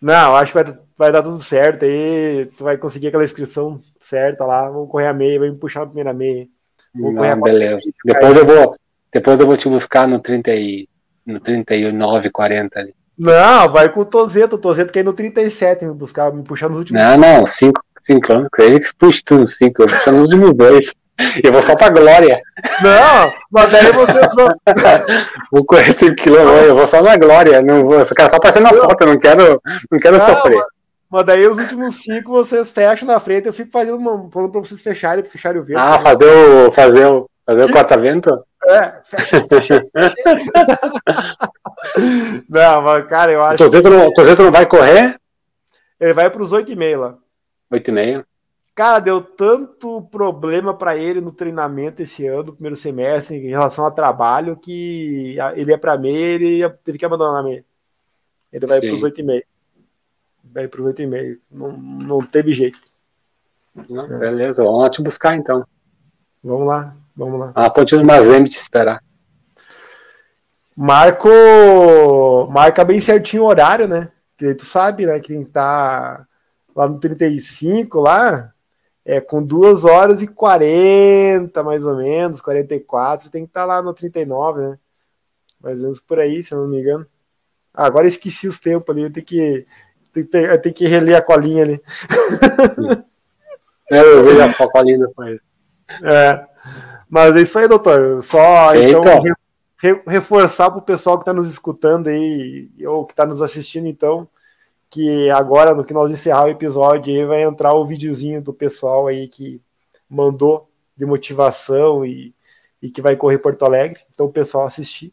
Não, 0.00 0.36
acho 0.36 0.52
que 0.52 0.62
vai, 0.62 0.78
vai 0.96 1.12
dar 1.12 1.22
tudo 1.22 1.40
certo 1.40 1.84
aí. 1.84 2.46
Tu 2.56 2.64
vai 2.64 2.76
conseguir 2.76 3.08
aquela 3.08 3.24
inscrição 3.24 3.80
certa 3.98 4.44
lá. 4.44 4.68
Vamos 4.68 4.90
correr 4.90 5.06
a 5.06 5.14
meia, 5.14 5.38
vai 5.38 5.50
me 5.50 5.56
puxar 5.56 5.82
a 5.82 5.86
primeira 5.86 6.12
meia. 6.12 6.46
Não, 6.94 7.40
beleza. 7.40 7.90
Depois 8.04 8.36
eu, 8.36 8.46
vou, 8.46 8.76
depois 9.12 9.40
eu 9.40 9.46
vou 9.46 9.56
te 9.56 9.68
buscar 9.68 10.06
no, 10.06 10.20
30 10.20 10.50
e, 10.54 10.88
no 11.24 11.40
39, 11.40 12.30
40 12.30 12.78
ali. 12.78 12.94
Não, 13.18 13.68
vai 13.68 13.88
com 13.88 14.00
o 14.00 14.04
Tozeto. 14.04 14.56
O 14.56 14.58
Tozeto 14.58 14.92
quer 14.92 15.00
ir 15.00 15.04
no 15.04 15.12
37 15.12 15.84
me 15.84 15.94
buscar, 15.94 16.32
me 16.32 16.42
puxar 16.42 16.68
nos 16.68 16.78
últimos. 16.78 17.02
Não, 17.02 17.14
cinco. 17.14 17.26
não, 17.26 17.46
5 17.46 17.82
cinco 18.02 18.32
anos. 18.32 18.48
Aí 18.58 18.78
puxa 18.98 19.22
tudo 19.24 19.46
cinco, 19.46 19.82
eu 19.82 19.88
vou 19.88 19.96
puxar 19.96 20.12
nos 20.12 20.28
últimos 20.28 20.54
dois. 20.54 20.92
Eu 21.42 21.52
vou 21.52 21.62
só 21.62 21.76
pra 21.76 21.90
glória. 21.90 22.40
Não, 22.82 23.32
mas 23.50 23.70
daí 23.70 23.92
você 23.92 24.28
só. 24.30 24.48
vou 25.52 25.64
correr 25.64 25.92
5 25.92 26.16
km, 26.16 26.66
eu 26.66 26.76
vou 26.76 26.88
só 26.88 27.02
na 27.02 27.16
glória. 27.16 27.62
Não 27.62 27.84
vou, 27.84 28.00
eu 28.00 28.06
quero 28.06 28.30
só 28.30 28.36
aparecer 28.36 28.60
na 28.60 28.70
foto, 28.70 29.04
não 29.04 29.18
quero, 29.18 29.60
não 29.90 29.98
quero 29.98 30.18
não, 30.18 30.24
sofrer. 30.24 30.56
Mas, 30.56 30.66
mas, 31.10 31.26
daí 31.26 31.46
os 31.46 31.58
últimos 31.58 32.02
5 32.02 32.30
vocês 32.30 32.72
fecham 32.72 33.06
na 33.06 33.20
frente, 33.20 33.46
eu 33.46 33.52
fico 33.52 33.70
fazendo 33.70 33.96
uma, 33.96 34.30
falando 34.30 34.50
pra 34.50 34.60
vocês 34.60 34.82
fecharem, 34.82 35.24
fecharem 35.24 35.60
o 35.60 35.64
vento. 35.64 35.78
Ah, 35.78 35.98
fazer 35.98 36.26
o. 36.26 36.72
fazer 36.72 37.06
o. 37.06 37.28
Fazer 37.44 37.64
o 37.64 37.72
corta-vento? 37.72 38.44
É, 38.64 39.00
fecha, 39.04 39.44
fecha, 39.48 39.84
fecha. 39.92 40.14
não, 42.48 42.82
mas 42.82 43.04
cara, 43.06 43.32
eu 43.32 43.42
acho. 43.42 43.54
O 43.54 44.14
Tozeto 44.14 44.40
não, 44.40 44.46
não 44.46 44.52
vai 44.52 44.66
correr? 44.66 45.16
Ele 46.00 46.12
vai 46.12 46.30
para 46.30 46.42
os 46.42 46.52
8,5 46.52 46.96
lá. 46.96 47.16
8,5? 47.72 48.24
Cara, 48.74 49.00
deu 49.00 49.20
tanto 49.20 50.00
problema 50.10 50.72
para 50.72 50.96
ele 50.96 51.20
no 51.20 51.30
treinamento 51.30 52.00
esse 52.02 52.26
ano, 52.26 52.44
no 52.44 52.52
primeiro 52.54 52.76
semestre, 52.76 53.36
em 53.36 53.50
relação 53.50 53.84
ao 53.84 53.92
trabalho, 53.92 54.56
que 54.56 55.36
ele 55.54 55.70
ia 55.70 55.78
para 55.78 55.98
meia 55.98 56.34
ele 56.34 56.70
teve 56.82 56.96
que 56.96 57.04
abandonar 57.04 57.40
a 57.40 57.42
meia. 57.42 57.64
Ele 58.50 58.66
vai 58.66 58.80
para 58.80 58.94
os 58.94 59.02
8,5. 59.02 59.42
Vai 60.44 60.68
para 60.68 60.80
os 60.80 60.86
8,5. 60.86 61.38
Não, 61.50 61.72
não 61.72 62.18
teve 62.20 62.54
jeito. 62.54 62.78
Não, 63.90 64.06
beleza, 64.06 64.64
vamos 64.64 64.82
lá 64.82 64.90
te 64.90 65.02
buscar 65.02 65.36
então. 65.36 65.66
Vamos 66.42 66.66
lá, 66.66 66.96
vamos 67.14 67.40
lá. 67.40 67.52
Ah, 67.54 67.70
pode 67.70 67.94
no 67.94 68.04
Mazembe 68.04 68.48
te 68.48 68.56
esperar. 68.56 69.02
Marco. 70.76 71.28
Marca 72.50 72.84
bem 72.84 73.00
certinho 73.00 73.44
o 73.44 73.46
horário, 73.46 73.86
né? 73.86 74.10
Que 74.36 74.54
tu 74.54 74.64
sabe, 74.64 75.06
né? 75.06 75.20
Quem 75.20 75.44
tá 75.44 76.26
lá 76.74 76.88
no 76.88 76.98
35, 76.98 78.00
lá, 78.00 78.51
é, 79.04 79.20
com 79.20 79.42
2 79.42 79.84
horas 79.84 80.22
e 80.22 80.26
40, 80.26 81.62
mais 81.62 81.84
ou 81.84 81.96
menos, 81.96 82.40
44, 82.40 83.30
tem 83.30 83.44
que 83.44 83.50
estar 83.50 83.62
tá 83.62 83.66
lá 83.66 83.82
no 83.82 83.92
39, 83.92 84.60
né? 84.60 84.78
Mais 85.60 85.78
ou 85.78 85.84
menos 85.84 86.00
por 86.00 86.18
aí, 86.18 86.44
se 86.44 86.52
eu 86.52 86.58
não 86.58 86.68
me 86.68 86.80
engano. 86.80 87.06
Ah, 87.74 87.86
agora 87.86 88.06
esqueci 88.06 88.46
os 88.46 88.58
tempos 88.58 88.90
ali, 88.90 89.02
eu 89.02 89.12
tenho 89.12 89.26
que, 89.26 89.66
tenho 90.12 90.28
que, 90.28 90.58
tenho 90.58 90.74
que 90.74 90.86
reler 90.86 91.16
a 91.16 91.22
colinha 91.22 91.62
ali. 91.62 91.82
É, 93.90 94.00
eu 94.00 94.24
vejo 94.24 94.40
a 94.40 94.70
colinha 94.70 94.98
depois. 94.98 95.38
É. 96.02 96.46
Mas 97.10 97.36
é 97.36 97.42
isso 97.42 97.58
aí, 97.58 97.68
doutor. 97.68 98.22
Só 98.22 98.74
então, 98.74 99.02
re, 99.78 100.02
reforçar 100.06 100.70
para 100.70 100.78
o 100.78 100.82
pessoal 100.82 101.18
que 101.18 101.22
está 101.22 101.32
nos 101.34 101.46
escutando 101.46 102.08
aí, 102.08 102.70
ou 102.86 103.04
que 103.04 103.12
está 103.12 103.26
nos 103.26 103.42
assistindo, 103.42 103.86
então, 103.86 104.26
que 104.92 105.30
agora, 105.30 105.74
no 105.74 105.84
que 105.84 105.94
nós 105.94 106.12
encerrar 106.12 106.44
o 106.44 106.50
episódio, 106.50 107.14
aí 107.14 107.24
vai 107.24 107.42
entrar 107.42 107.72
o 107.74 107.86
videozinho 107.86 108.42
do 108.42 108.52
pessoal 108.52 109.06
aí 109.06 109.26
que 109.26 109.58
mandou 110.06 110.68
de 110.94 111.06
motivação 111.06 112.04
e, 112.04 112.34
e 112.82 112.90
que 112.90 113.00
vai 113.00 113.16
correr 113.16 113.38
Porto 113.38 113.64
Alegre. 113.64 114.00
Então, 114.12 114.26
o 114.26 114.32
pessoal 114.32 114.66
assistir. 114.66 115.10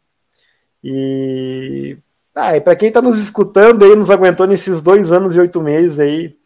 E, 0.84 1.98
ah, 2.36 2.58
e 2.58 2.62
para 2.62 2.76
quem 2.76 2.90
está 2.90 3.02
nos 3.02 3.18
escutando 3.20 3.86
aí, 3.86 3.96
nos 3.96 4.12
aguentou 4.12 4.46
nesses 4.46 4.82
dois 4.82 5.14
anos 5.14 5.38
e 5.38 5.40
oito 5.40 5.62
meses 5.62 5.98
aí. 5.98 6.38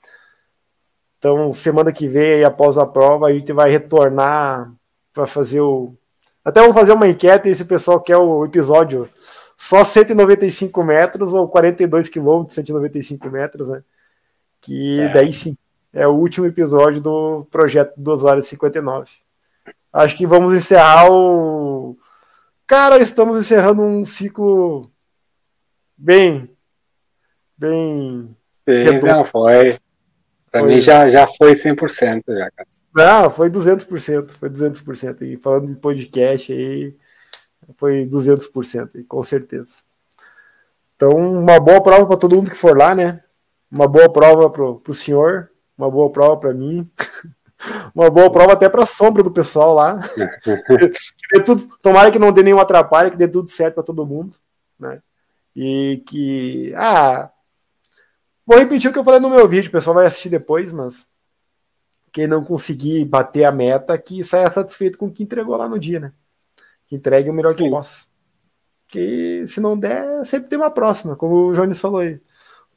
Então, 1.18 1.52
semana 1.54 1.92
que 1.92 2.08
vem, 2.08 2.36
aí, 2.36 2.44
após 2.44 2.78
a 2.78 2.86
prova, 2.86 3.28
a 3.28 3.34
gente 3.34 3.52
vai 3.52 3.72
retornar 3.72 4.72
para 5.12 5.26
fazer 5.26 5.60
o. 5.60 5.96
Até 6.46 6.62
vamos 6.62 6.76
fazer 6.76 6.92
uma 6.92 7.08
enquete 7.08 7.50
esse 7.50 7.66
pessoal 7.66 8.00
quer 8.00 8.18
o 8.18 8.46
episódio 8.46 9.10
só 9.58 9.84
195 9.84 10.84
metros 10.84 11.34
ou 11.34 11.48
42 11.48 12.10
quilômetros, 12.10 12.56
195 12.56 13.30
metros, 13.30 13.70
né? 13.70 13.84
Que 14.62 15.02
é. 15.02 15.08
daí 15.10 15.34
sim 15.34 15.58
é 15.94 16.08
o 16.08 16.12
último 16.12 16.48
episódio 16.48 17.00
do 17.00 17.46
projeto 17.52 17.94
2 17.96 18.24
horas 18.24 18.48
e 18.48 18.50
59. 18.50 19.12
Acho 19.92 20.18
que 20.18 20.26
vamos 20.26 20.52
encerrar 20.54 21.12
o. 21.12 21.96
Cara, 22.66 22.98
estamos 22.98 23.38
encerrando 23.38 23.84
um 23.84 24.04
ciclo 24.04 24.90
bem. 25.96 26.50
Bem. 27.56 28.36
Sim, 28.68 29.00
não, 29.04 29.24
foi. 29.24 29.78
Pra 30.52 30.62
foi. 30.62 30.70
mim 30.70 30.80
já, 30.80 31.08
já 31.08 31.28
foi 31.28 31.54
100% 31.54 32.24
já, 32.28 32.50
cara. 32.52 32.68
Não, 32.96 33.30
foi 33.30 33.52
200%. 33.52 34.32
Foi 34.32 34.50
200%. 34.50 35.22
E 35.22 35.38
falando 35.38 35.68
de 35.68 35.76
podcast 35.76 36.52
aí, 36.52 36.96
foi 37.74 38.06
200%, 38.06 39.06
com 39.08 39.24
certeza. 39.24 39.76
Então, 40.96 41.12
uma 41.12 41.60
boa 41.60 41.82
prova 41.82 42.06
para 42.06 42.18
todo 42.18 42.36
mundo 42.36 42.50
que 42.50 42.58
for 42.58 42.78
lá, 42.78 42.96
né? 42.96 43.24
Uma 43.72 43.88
boa 43.88 44.12
prova 44.12 44.50
para 44.50 44.64
o 44.64 44.94
senhor, 44.94 45.50
uma 45.78 45.90
boa 45.90 46.12
prova 46.12 46.38
para 46.38 46.54
mim, 46.54 46.90
uma 47.94 48.10
boa 48.10 48.32
prova 48.32 48.54
até 48.54 48.70
para 48.70 48.84
a 48.84 48.88
sombra 48.88 49.24
do 49.24 49.32
pessoal 49.32 49.74
lá. 49.74 50.00
que 50.44 51.40
tudo, 51.42 51.78
tomara 51.82 52.12
que 52.12 52.20
não 52.20 52.32
dê 52.32 52.44
nenhum 52.44 52.60
atrapalho, 52.60 53.12
que 53.12 53.18
dê 53.18 53.28
tudo 53.28 53.50
certo 53.50 53.76
para 53.76 53.84
todo 53.84 54.06
mundo, 54.06 54.38
né? 54.80 55.02
E 55.56 56.04
que, 56.08 56.74
ah, 56.76 57.30
vou 58.46 58.58
repetir 58.58 58.90
o 58.90 58.94
que 58.94 59.00
eu 59.00 59.04
falei 59.04 59.20
no 59.20 59.30
meu 59.30 59.48
vídeo, 59.48 59.70
o 59.70 59.72
pessoal 59.72 59.96
vai 59.96 60.06
assistir 60.06 60.30
depois, 60.30 60.72
mas 60.72 61.08
quem 62.12 62.28
não 62.28 62.44
conseguir 62.44 63.04
bater 63.06 63.44
a 63.44 63.52
meta, 63.52 63.98
que 63.98 64.24
saia 64.24 64.50
satisfeito 64.50 64.98
com 64.98 65.08
o 65.08 65.12
que 65.12 65.24
entregou 65.24 65.58
lá 65.58 65.68
no 65.68 65.80
dia, 65.80 66.00
né? 66.00 66.14
Entregue 66.96 67.30
o 67.30 67.34
melhor 67.34 67.52
Sim. 67.52 67.64
que 67.64 67.70
possa. 67.70 68.06
Que 68.88 69.46
se 69.48 69.60
não 69.60 69.78
der, 69.78 70.26
sempre 70.26 70.50
tem 70.50 70.58
uma 70.58 70.72
próxima, 70.72 71.16
como 71.16 71.48
o 71.48 71.54
Jones 71.54 71.80
falou 71.80 72.02
aí. 72.02 72.20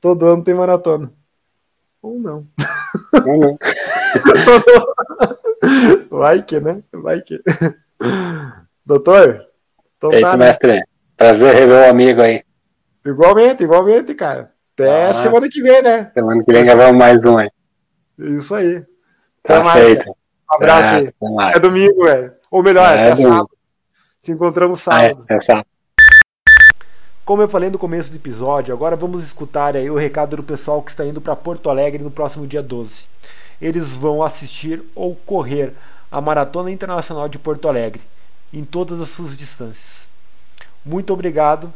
Todo 0.00 0.26
ano 0.26 0.42
tem 0.42 0.54
maratona. 0.54 1.12
Ou 2.02 2.18
não. 2.18 2.44
Ou 3.26 3.38
não. 3.38 3.58
Vai 6.10 6.42
que, 6.42 6.60
né? 6.60 6.82
Vai 6.92 7.20
que. 7.20 7.42
Doutor? 8.84 9.46
Então 9.96 10.12
Eita, 10.12 10.30
tá, 10.30 10.36
né? 10.36 10.46
mestre. 10.46 10.84
Prazer 11.16 11.54
rever 11.54 11.86
o 11.86 11.90
amigo 11.90 12.22
aí. 12.22 12.42
Igualmente, 13.04 13.64
igualmente, 13.64 14.14
cara. 14.14 14.52
Até 14.74 15.06
ah, 15.06 15.14
semana 15.14 15.48
que 15.48 15.62
vem, 15.62 15.82
né? 15.82 16.10
Semana 16.12 16.44
que 16.44 16.52
vem 16.52 16.64
gravamos 16.64 16.96
mais 16.96 17.24
um 17.24 17.38
aí. 17.38 17.50
Isso 18.18 18.54
aí. 18.54 18.84
Tá 19.42 19.58
Até 19.58 19.72
feito. 19.72 20.04
Mais, 20.04 20.08
um 20.08 20.54
abraço 20.54 20.94
é, 20.94 20.98
aí. 20.98 21.12
É 21.54 21.58
domingo, 21.58 22.04
velho. 22.04 22.32
Ou 22.50 22.62
melhor, 22.62 22.96
é, 22.96 23.08
é 23.08 23.16
sábado. 23.16 23.55
Encontramos 24.28 24.80
sábado. 24.80 25.24
Ah, 25.28 25.34
é, 25.34 25.36
é 25.36 25.40
sábado. 25.40 25.66
Como 27.24 27.42
eu 27.42 27.48
falei 27.48 27.70
no 27.70 27.78
começo 27.78 28.10
do 28.10 28.16
episódio, 28.16 28.72
agora 28.72 28.94
vamos 28.94 29.24
escutar 29.24 29.74
aí 29.74 29.90
o 29.90 29.96
recado 29.96 30.36
do 30.36 30.42
pessoal 30.44 30.80
que 30.80 30.90
está 30.90 31.04
indo 31.04 31.20
para 31.20 31.34
Porto 31.34 31.68
Alegre 31.68 32.02
no 32.02 32.10
próximo 32.10 32.46
dia 32.46 32.62
12. 32.62 33.08
Eles 33.60 33.96
vão 33.96 34.22
assistir 34.22 34.80
ou 34.94 35.16
correr 35.16 35.72
a 36.10 36.20
Maratona 36.20 36.70
Internacional 36.70 37.28
de 37.28 37.36
Porto 37.36 37.68
Alegre, 37.68 38.00
em 38.52 38.62
todas 38.62 39.00
as 39.00 39.08
suas 39.08 39.36
distâncias. 39.36 40.08
Muito 40.84 41.12
obrigado 41.12 41.72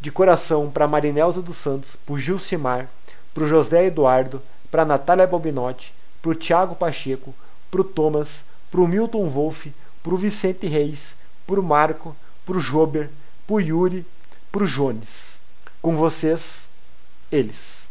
de 0.00 0.10
coração 0.10 0.70
para 0.70 0.88
Marinelza 0.88 1.42
dos 1.42 1.56
Santos, 1.56 1.94
para 1.94 2.14
o 2.14 2.18
Gilcimar, 2.18 2.88
para 3.34 3.44
o 3.44 3.46
José 3.46 3.84
Eduardo, 3.84 4.40
para 4.70 4.84
Natália 4.86 5.26
Bobinotti, 5.26 5.92
para 6.22 6.30
o 6.30 6.34
Thiago 6.34 6.74
Pacheco, 6.74 7.34
para 7.70 7.82
o 7.82 7.84
Thomas, 7.84 8.44
para 8.70 8.80
o 8.80 8.88
Milton 8.88 9.28
Wolff, 9.28 9.74
para 10.02 10.14
o 10.14 10.16
Vicente 10.16 10.66
Reis, 10.66 11.16
para 11.50 11.58
o 11.58 11.64
Marco, 11.64 12.16
para 12.46 12.56
o 12.56 12.60
Jober, 12.60 13.10
para 13.44 13.56
o 13.56 13.60
Yuri, 13.60 14.06
para 14.52 14.62
o 14.62 14.66
Jones. 14.68 15.40
Com 15.82 15.96
vocês, 15.96 16.68
eles. 17.28 17.88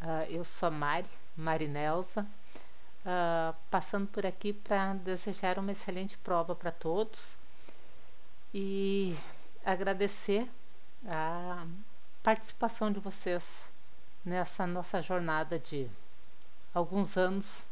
Uh, 0.00 0.24
eu 0.30 0.42
sou 0.42 0.68
a 0.68 0.70
Mari, 0.70 1.06
Marinelza, 1.36 2.22
uh, 3.04 3.54
passando 3.70 4.06
por 4.06 4.24
aqui 4.24 4.54
para 4.54 4.94
desejar 4.94 5.58
uma 5.58 5.72
excelente 5.72 6.16
prova 6.16 6.54
para 6.54 6.70
todos 6.70 7.34
e 8.54 9.14
agradecer 9.62 10.48
a 11.06 11.66
participação 12.22 12.90
de 12.90 12.98
vocês 12.98 13.68
nessa 14.24 14.66
nossa 14.66 15.02
jornada 15.02 15.58
de 15.58 15.86
alguns 16.72 17.18
anos, 17.18 17.66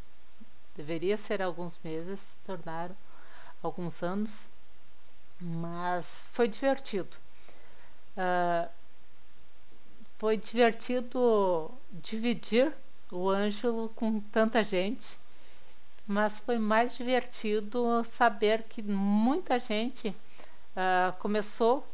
deveria 0.77 1.17
ser 1.17 1.41
alguns 1.41 1.81
meses, 1.83 2.37
tornaram 2.45 2.95
alguns 3.63 4.03
anos, 4.03 4.49
mas 5.41 6.29
foi 6.33 6.49
divertido. 6.49 7.17
Uh, 8.17 8.69
foi 10.19 10.37
divertido 10.37 11.71
dividir 11.91 12.73
o 13.11 13.29
Ângelo 13.31 13.89
com 13.91 14.21
tanta 14.21 14.65
gente, 14.65 15.17
mas 16.07 16.41
foi 16.41 16.59
mais 16.59 16.97
divertido 16.97 18.03
saber 18.05 18.65
que 18.65 18.83
muita 18.83 19.59
gente 19.59 20.09
uh, 20.09 21.13
começou 21.19 21.87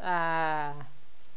a 0.00 0.74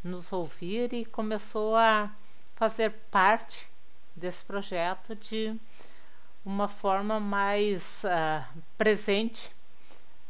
nos 0.02 0.32
ouvir 0.32 0.92
e 0.92 1.04
começou 1.04 1.76
a 1.76 2.10
fazer 2.54 2.90
parte 3.10 3.68
desse 4.14 4.44
projeto 4.44 5.14
de 5.14 5.56
uma 6.44 6.68
forma 6.68 7.18
mais 7.18 8.02
uh, 8.04 8.60
presente, 8.78 9.50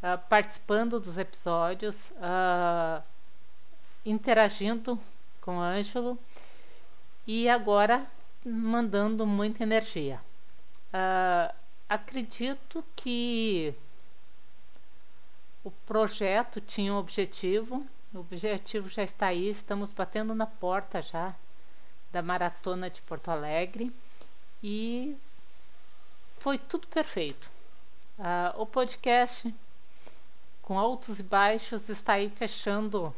uh, 0.02 0.18
participando 0.28 1.00
dos 1.00 1.18
episódios, 1.18 2.12
interagindo 4.04 4.98
com 5.40 5.58
o 5.58 5.60
Ângelo 5.60 6.18
e 7.26 7.48
agora 7.48 8.06
mandando 8.44 9.26
muita 9.26 9.62
energia. 9.62 10.20
acredito 11.88 12.84
que 12.94 13.74
o 15.64 15.70
projeto 15.84 16.60
tinha 16.60 16.94
um 16.94 16.96
objetivo, 16.96 17.84
o 18.14 18.20
objetivo 18.20 18.88
já 18.88 19.02
está 19.02 19.26
aí, 19.26 19.50
estamos 19.50 19.90
batendo 19.90 20.34
na 20.34 20.46
porta 20.46 21.02
já 21.02 21.34
da 22.12 22.22
maratona 22.22 22.88
de 22.88 23.02
Porto 23.02 23.30
Alegre 23.30 23.92
e 24.62 25.16
foi 26.38 26.56
tudo 26.56 26.86
perfeito. 26.86 27.50
Uh, 28.18 28.62
o 28.62 28.66
podcast 28.66 29.52
com 30.66 30.76
altos 30.76 31.20
e 31.20 31.22
baixos 31.22 31.88
está 31.88 32.14
aí 32.14 32.28
fechando, 32.28 33.14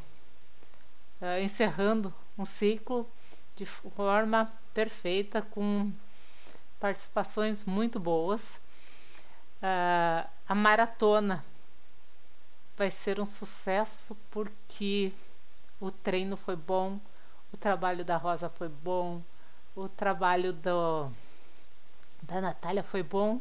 uh, 1.19 1.43
encerrando 1.43 2.13
um 2.37 2.45
ciclo 2.45 3.11
de 3.57 3.65
forma 3.65 4.53
perfeita 4.75 5.41
com 5.41 5.91
participações 6.79 7.65
muito 7.65 7.99
boas. 7.99 8.61
Uh, 9.63 10.29
a 10.47 10.55
maratona 10.55 11.43
vai 12.77 12.91
ser 12.91 13.19
um 13.19 13.25
sucesso 13.25 14.15
porque 14.31 15.11
o 15.81 15.91
treino 15.91 16.37
foi 16.37 16.55
bom, 16.55 17.01
o 17.51 17.57
trabalho 17.57 18.05
da 18.05 18.19
Rosa 18.19 18.51
foi 18.51 18.69
bom, 18.69 19.23
o 19.75 19.89
trabalho 19.89 20.53
do, 20.53 21.11
da 22.23 22.43
Natália 22.43 22.83
foi 22.83 23.03
bom 23.03 23.41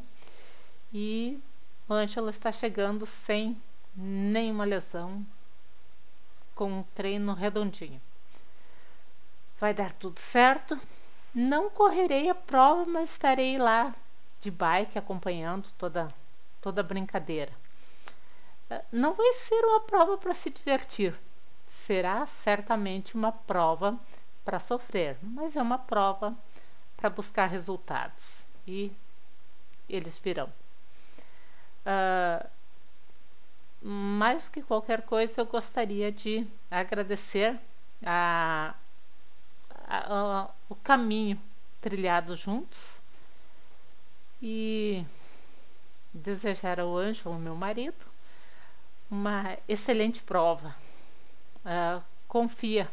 e 0.94 1.44
o 1.90 1.94
Ângelo 1.94 2.30
está 2.30 2.54
chegando 2.54 3.06
sem 3.06 3.62
nenhuma 3.98 4.64
lesão, 4.64 5.26
com 6.56 6.72
um 6.72 6.84
treino 6.96 7.34
redondinho. 7.34 8.02
Vai 9.60 9.74
dar 9.74 9.92
tudo 9.92 10.20
certo. 10.20 10.80
Não 11.34 11.70
correrei 11.70 12.30
a 12.30 12.36
prova, 12.36 12.86
mas 12.86 13.12
estarei 13.12 13.58
lá 13.58 13.94
de 14.40 14.52
bike 14.52 14.98
acompanhando 14.98 15.70
toda 15.78 16.14
toda 16.62 16.82
a 16.82 16.84
brincadeira 16.84 17.52
não 18.92 19.14
vai 19.14 19.32
ser 19.34 19.64
uma 19.66 19.82
prova 19.82 20.18
para 20.18 20.34
se 20.34 20.50
divertir. 20.50 21.14
Será 21.66 22.26
certamente 22.26 23.16
uma 23.16 23.32
prova 23.32 23.98
para 24.44 24.60
sofrer, 24.60 25.18
mas 25.22 25.56
é 25.56 25.62
uma 25.62 25.78
prova 25.78 26.36
para 26.96 27.10
buscar 27.10 27.48
resultados 27.48 28.46
e 28.66 28.92
eles 29.88 30.18
virão. 30.20 30.52
Uh, 31.86 32.48
mais 33.82 34.46
do 34.46 34.52
que 34.52 34.62
qualquer 34.62 35.04
coisa, 35.04 35.42
eu 35.42 35.46
gostaria 35.46 36.12
de 36.12 36.48
agradecer 36.70 37.60
a, 38.06 38.74
a, 39.88 39.98
a, 39.98 40.50
o 40.70 40.76
caminho 40.76 41.40
trilhado 41.82 42.36
juntos 42.36 42.98
e 44.42 45.06
desejar 46.14 46.80
ao 46.80 46.98
Ângelo, 46.98 47.38
meu 47.38 47.56
marido, 47.56 48.06
uma 49.10 49.58
excelente 49.68 50.22
prova. 50.24 50.76
Uh, 51.66 52.04
confia 52.28 52.90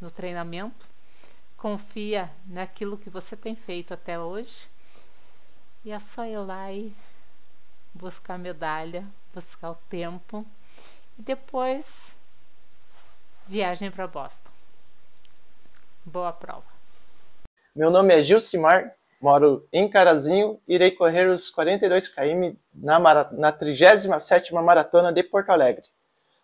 no 0.00 0.10
treinamento, 0.10 0.86
confia 1.56 2.30
naquilo 2.46 2.98
que 2.98 3.08
você 3.08 3.36
tem 3.36 3.54
feito 3.54 3.94
até 3.94 4.18
hoje 4.18 4.68
e 5.84 5.90
é 5.90 5.98
só 5.98 6.24
ir 6.24 6.38
lá 6.38 6.72
e 6.72 6.94
buscar 7.94 8.34
a 8.34 8.38
buscar 9.34 9.70
o 9.70 9.74
tempo 9.74 10.46
e 11.18 11.22
depois 11.22 12.14
viagem 13.46 13.90
para 13.90 14.06
Boston. 14.06 14.50
Boa 16.04 16.32
prova. 16.32 16.64
Meu 17.74 17.90
nome 17.90 18.14
é 18.14 18.22
Gilcimar 18.22 18.94
Moro 19.20 19.66
em 19.72 19.88
Carazinho, 19.88 20.60
irei 20.68 20.90
correr 20.90 21.28
os 21.28 21.48
42 21.48 22.08
km 22.08 22.54
na, 22.74 22.98
na 22.98 23.52
37ª 23.52 24.52
Maratona 24.62 25.10
de 25.10 25.22
Porto 25.22 25.50
Alegre. 25.50 25.84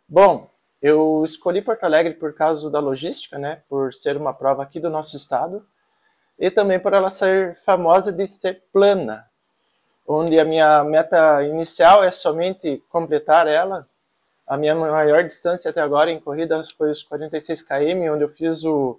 Bom, 0.09 0.51
eu 0.81 1.23
escolhi 1.25 1.61
Porto 1.61 1.85
Alegre 1.85 2.15
por 2.15 2.35
causa 2.35 2.71
da 2.71 2.81
logística, 2.81 3.39
né, 3.39 3.63
por 3.69 3.93
ser 3.93 4.17
uma 4.17 4.33
prova 4.33 4.63
aqui 4.63 4.81
do 4.81 4.89
nosso 4.89 5.15
estado, 5.15 5.65
e 6.39 6.51
também 6.51 6.81
por 6.81 6.95
ela 6.95 7.11
ser 7.11 7.55
famosa 7.59 8.11
de 8.11 8.27
ser 8.27 8.63
plana, 8.73 9.30
onde 10.13 10.39
a 10.39 10.45
minha 10.45 10.83
meta 10.85 11.43
inicial 11.45 12.03
é 12.03 12.11
somente 12.11 12.83
completar 12.89 13.47
ela. 13.47 13.87
A 14.47 14.57
minha 14.57 14.75
maior 14.75 15.23
distância 15.23 15.71
até 15.71 15.81
agora 15.81 16.11
em 16.11 16.19
corrida 16.19 16.63
foi 16.77 16.91
os 16.91 17.03
46 17.03 17.63
km, 17.63 18.13
onde 18.13 18.25
eu 18.25 18.29
fiz 18.31 18.65
o, 18.65 18.99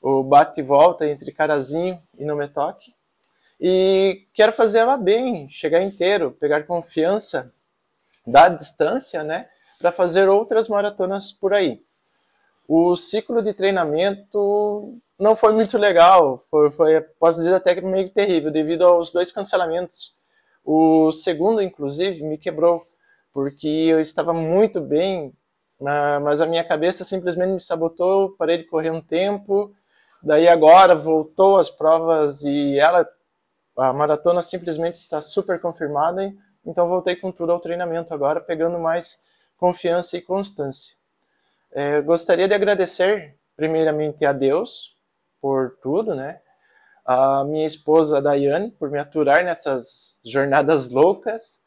o 0.00 0.22
bate 0.22 0.60
e 0.60 0.62
volta 0.62 1.06
entre 1.06 1.32
Carazinho 1.32 2.00
e 2.18 2.24
Nometoque 2.24 2.96
e 3.60 4.26
quero 4.34 4.52
fazer 4.52 4.78
ela 4.78 4.96
bem, 4.96 5.48
chegar 5.50 5.82
inteiro, 5.82 6.36
pegar 6.38 6.66
confiança 6.66 7.52
da 8.26 8.48
distância, 8.48 9.22
né, 9.22 9.48
para 9.78 9.92
fazer 9.92 10.28
outras 10.28 10.68
maratonas 10.68 11.32
por 11.32 11.54
aí. 11.54 11.82
O 12.68 12.96
ciclo 12.96 13.42
de 13.42 13.54
treinamento 13.54 14.98
não 15.18 15.36
foi 15.36 15.52
muito 15.52 15.78
legal, 15.78 16.44
foi, 16.50 16.70
foi 16.70 17.00
posso 17.00 17.38
dizer 17.38 17.54
até 17.54 17.74
que 17.74 17.80
meio 17.80 18.10
terrível, 18.10 18.50
devido 18.50 18.84
aos 18.84 19.12
dois 19.12 19.30
cancelamentos. 19.30 20.15
O 20.66 21.10
segundo, 21.12 21.62
inclusive, 21.62 22.22
me 22.24 22.36
quebrou, 22.36 22.82
porque 23.32 23.66
eu 23.66 24.00
estava 24.00 24.34
muito 24.34 24.80
bem 24.80 25.32
mas 26.22 26.40
a 26.40 26.46
minha 26.46 26.64
cabeça 26.64 27.04
simplesmente 27.04 27.50
me 27.52 27.60
sabotou, 27.60 28.30
parei 28.36 28.58
de 28.58 28.64
correr 28.64 28.90
um 28.90 29.00
tempo, 29.00 29.74
daí 30.22 30.48
agora 30.48 30.94
voltou 30.94 31.58
as 31.58 31.68
provas 31.68 32.42
e 32.42 32.78
ela, 32.78 33.06
a 33.76 33.92
maratona 33.92 34.40
simplesmente 34.40 34.94
está 34.94 35.20
super 35.20 35.60
confirmada, 35.60 36.32
então 36.64 36.88
voltei 36.88 37.14
com 37.14 37.30
tudo 37.30 37.52
ao 37.52 37.60
treinamento 37.60 38.12
agora, 38.14 38.40
pegando 38.40 38.78
mais 38.78 39.24
confiança 39.58 40.16
e 40.16 40.22
constância. 40.22 40.96
É, 41.72 42.00
gostaria 42.00 42.48
de 42.48 42.54
agradecer 42.54 43.36
primeiramente 43.54 44.24
a 44.24 44.32
Deus 44.32 44.96
por 45.40 45.76
tudo, 45.82 46.14
né? 46.14 46.40
A 47.06 47.44
minha 47.44 47.66
esposa 47.66 48.20
Daiane 48.20 48.70
por 48.72 48.90
me 48.90 48.98
aturar 48.98 49.44
nessas 49.44 50.18
jornadas 50.24 50.90
loucas, 50.90 51.62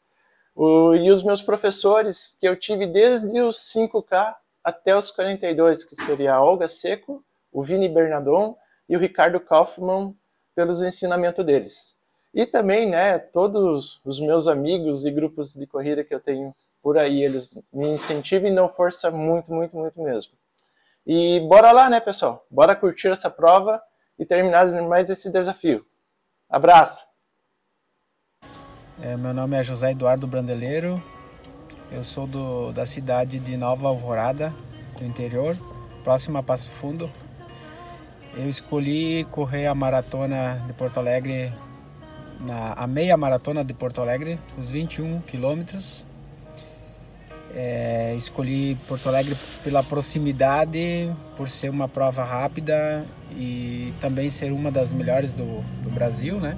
o, 0.54 0.94
e 0.94 1.10
os 1.10 1.22
meus 1.22 1.40
professores 1.40 2.36
que 2.38 2.46
eu 2.46 2.54
tive 2.54 2.86
desde 2.86 3.40
os 3.40 3.56
5K 3.74 4.36
até 4.62 4.94
os 4.94 5.10
42, 5.10 5.84
que 5.84 5.96
seria 5.96 6.34
a 6.34 6.42
Olga 6.42 6.68
Seco, 6.68 7.24
o 7.50 7.62
Vini 7.62 7.88
Bernadon 7.88 8.54
e 8.86 8.96
o 8.96 9.00
Ricardo 9.00 9.40
Kaufmann, 9.40 10.14
pelos 10.54 10.82
ensinamentos 10.82 11.44
deles. 11.46 11.98
E 12.34 12.44
também, 12.44 12.86
né, 12.86 13.18
todos 13.18 14.00
os 14.04 14.20
meus 14.20 14.46
amigos 14.46 15.06
e 15.06 15.10
grupos 15.10 15.54
de 15.54 15.66
corrida 15.66 16.04
que 16.04 16.14
eu 16.14 16.20
tenho 16.20 16.54
por 16.82 16.98
aí, 16.98 17.22
eles 17.22 17.58
me 17.72 17.88
incentivam 17.88 18.50
e 18.50 18.54
dão 18.54 18.68
força 18.68 19.10
muito, 19.10 19.52
muito, 19.52 19.76
muito 19.76 20.00
mesmo. 20.00 20.32
E 21.06 21.40
bora 21.48 21.72
lá, 21.72 21.88
né, 21.88 21.98
pessoal? 21.98 22.44
Bora 22.50 22.76
curtir 22.76 23.08
essa 23.08 23.30
prova 23.30 23.82
e 24.20 24.26
terminar 24.26 24.66
mais 24.82 25.08
esse 25.08 25.32
desafio. 25.32 25.84
Abraço! 26.46 27.02
É, 29.02 29.16
meu 29.16 29.32
nome 29.32 29.58
é 29.58 29.64
José 29.64 29.92
Eduardo 29.92 30.26
Brandeleiro, 30.26 31.02
eu 31.90 32.04
sou 32.04 32.26
do, 32.26 32.70
da 32.70 32.84
cidade 32.84 33.38
de 33.38 33.56
Nova 33.56 33.88
Alvorada, 33.88 34.54
do 34.98 35.06
interior, 35.06 35.56
próximo 36.04 36.36
a 36.36 36.42
Passo 36.42 36.70
Fundo. 36.72 37.10
Eu 38.36 38.46
escolhi 38.46 39.24
correr 39.30 39.66
a 39.66 39.74
maratona 39.74 40.62
de 40.66 40.74
Porto 40.74 41.00
Alegre, 41.00 41.50
na, 42.38 42.74
a 42.74 42.86
meia 42.86 43.16
maratona 43.16 43.64
de 43.64 43.72
Porto 43.72 44.02
Alegre, 44.02 44.38
os 44.58 44.70
21 44.70 45.22
quilômetros. 45.22 46.04
É, 47.54 47.89
escolhi 48.14 48.76
Porto 48.86 49.08
Alegre 49.08 49.36
pela 49.62 49.82
proximidade, 49.82 51.10
por 51.36 51.48
ser 51.48 51.70
uma 51.70 51.88
prova 51.88 52.24
rápida 52.24 53.04
e 53.32 53.92
também 54.00 54.30
ser 54.30 54.52
uma 54.52 54.70
das 54.70 54.92
melhores 54.92 55.32
do, 55.32 55.62
do 55.82 55.90
Brasil, 55.90 56.40
né? 56.40 56.56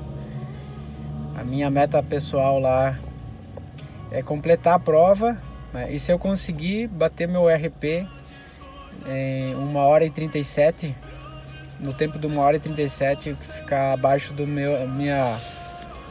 A 1.36 1.44
minha 1.44 1.70
meta 1.70 2.02
pessoal 2.02 2.58
lá 2.58 2.98
é 4.10 4.22
completar 4.22 4.74
a 4.74 4.78
prova 4.78 5.38
né? 5.72 5.90
e 5.90 5.98
se 5.98 6.12
eu 6.12 6.18
conseguir 6.18 6.86
bater 6.86 7.26
meu 7.26 7.48
RP 7.48 8.06
em 9.06 9.54
1 9.54 9.76
hora 9.76 10.04
e 10.04 10.10
37, 10.10 10.94
no 11.80 11.92
tempo 11.94 12.18
de 12.18 12.26
1 12.26 12.38
hora 12.38 12.56
e 12.56 12.60
37, 12.60 13.34
ficar 13.34 13.92
abaixo 13.92 14.32
do 14.32 14.46
meu, 14.46 14.86
minha, 14.88 15.40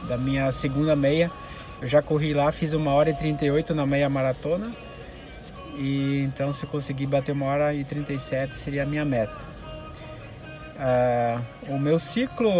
da 0.08 0.18
minha 0.18 0.50
segunda 0.52 0.94
meia. 0.94 1.30
Eu 1.80 1.88
já 1.88 2.02
corri 2.02 2.34
lá, 2.34 2.52
fiz 2.52 2.74
1 2.74 2.86
hora 2.86 3.10
e 3.10 3.14
38 3.14 3.74
na 3.74 3.86
meia 3.86 4.08
maratona. 4.08 4.72
E 5.74 6.22
então 6.24 6.52
se 6.52 6.66
conseguir 6.66 7.06
bater 7.06 7.34
1 7.34 7.42
hora 7.42 7.74
e 7.74 7.84
37 7.84 8.54
seria 8.56 8.82
a 8.82 8.86
minha 8.86 9.04
meta. 9.04 9.52
Ah, 10.78 11.40
o 11.68 11.78
meu 11.78 11.98
ciclo 11.98 12.50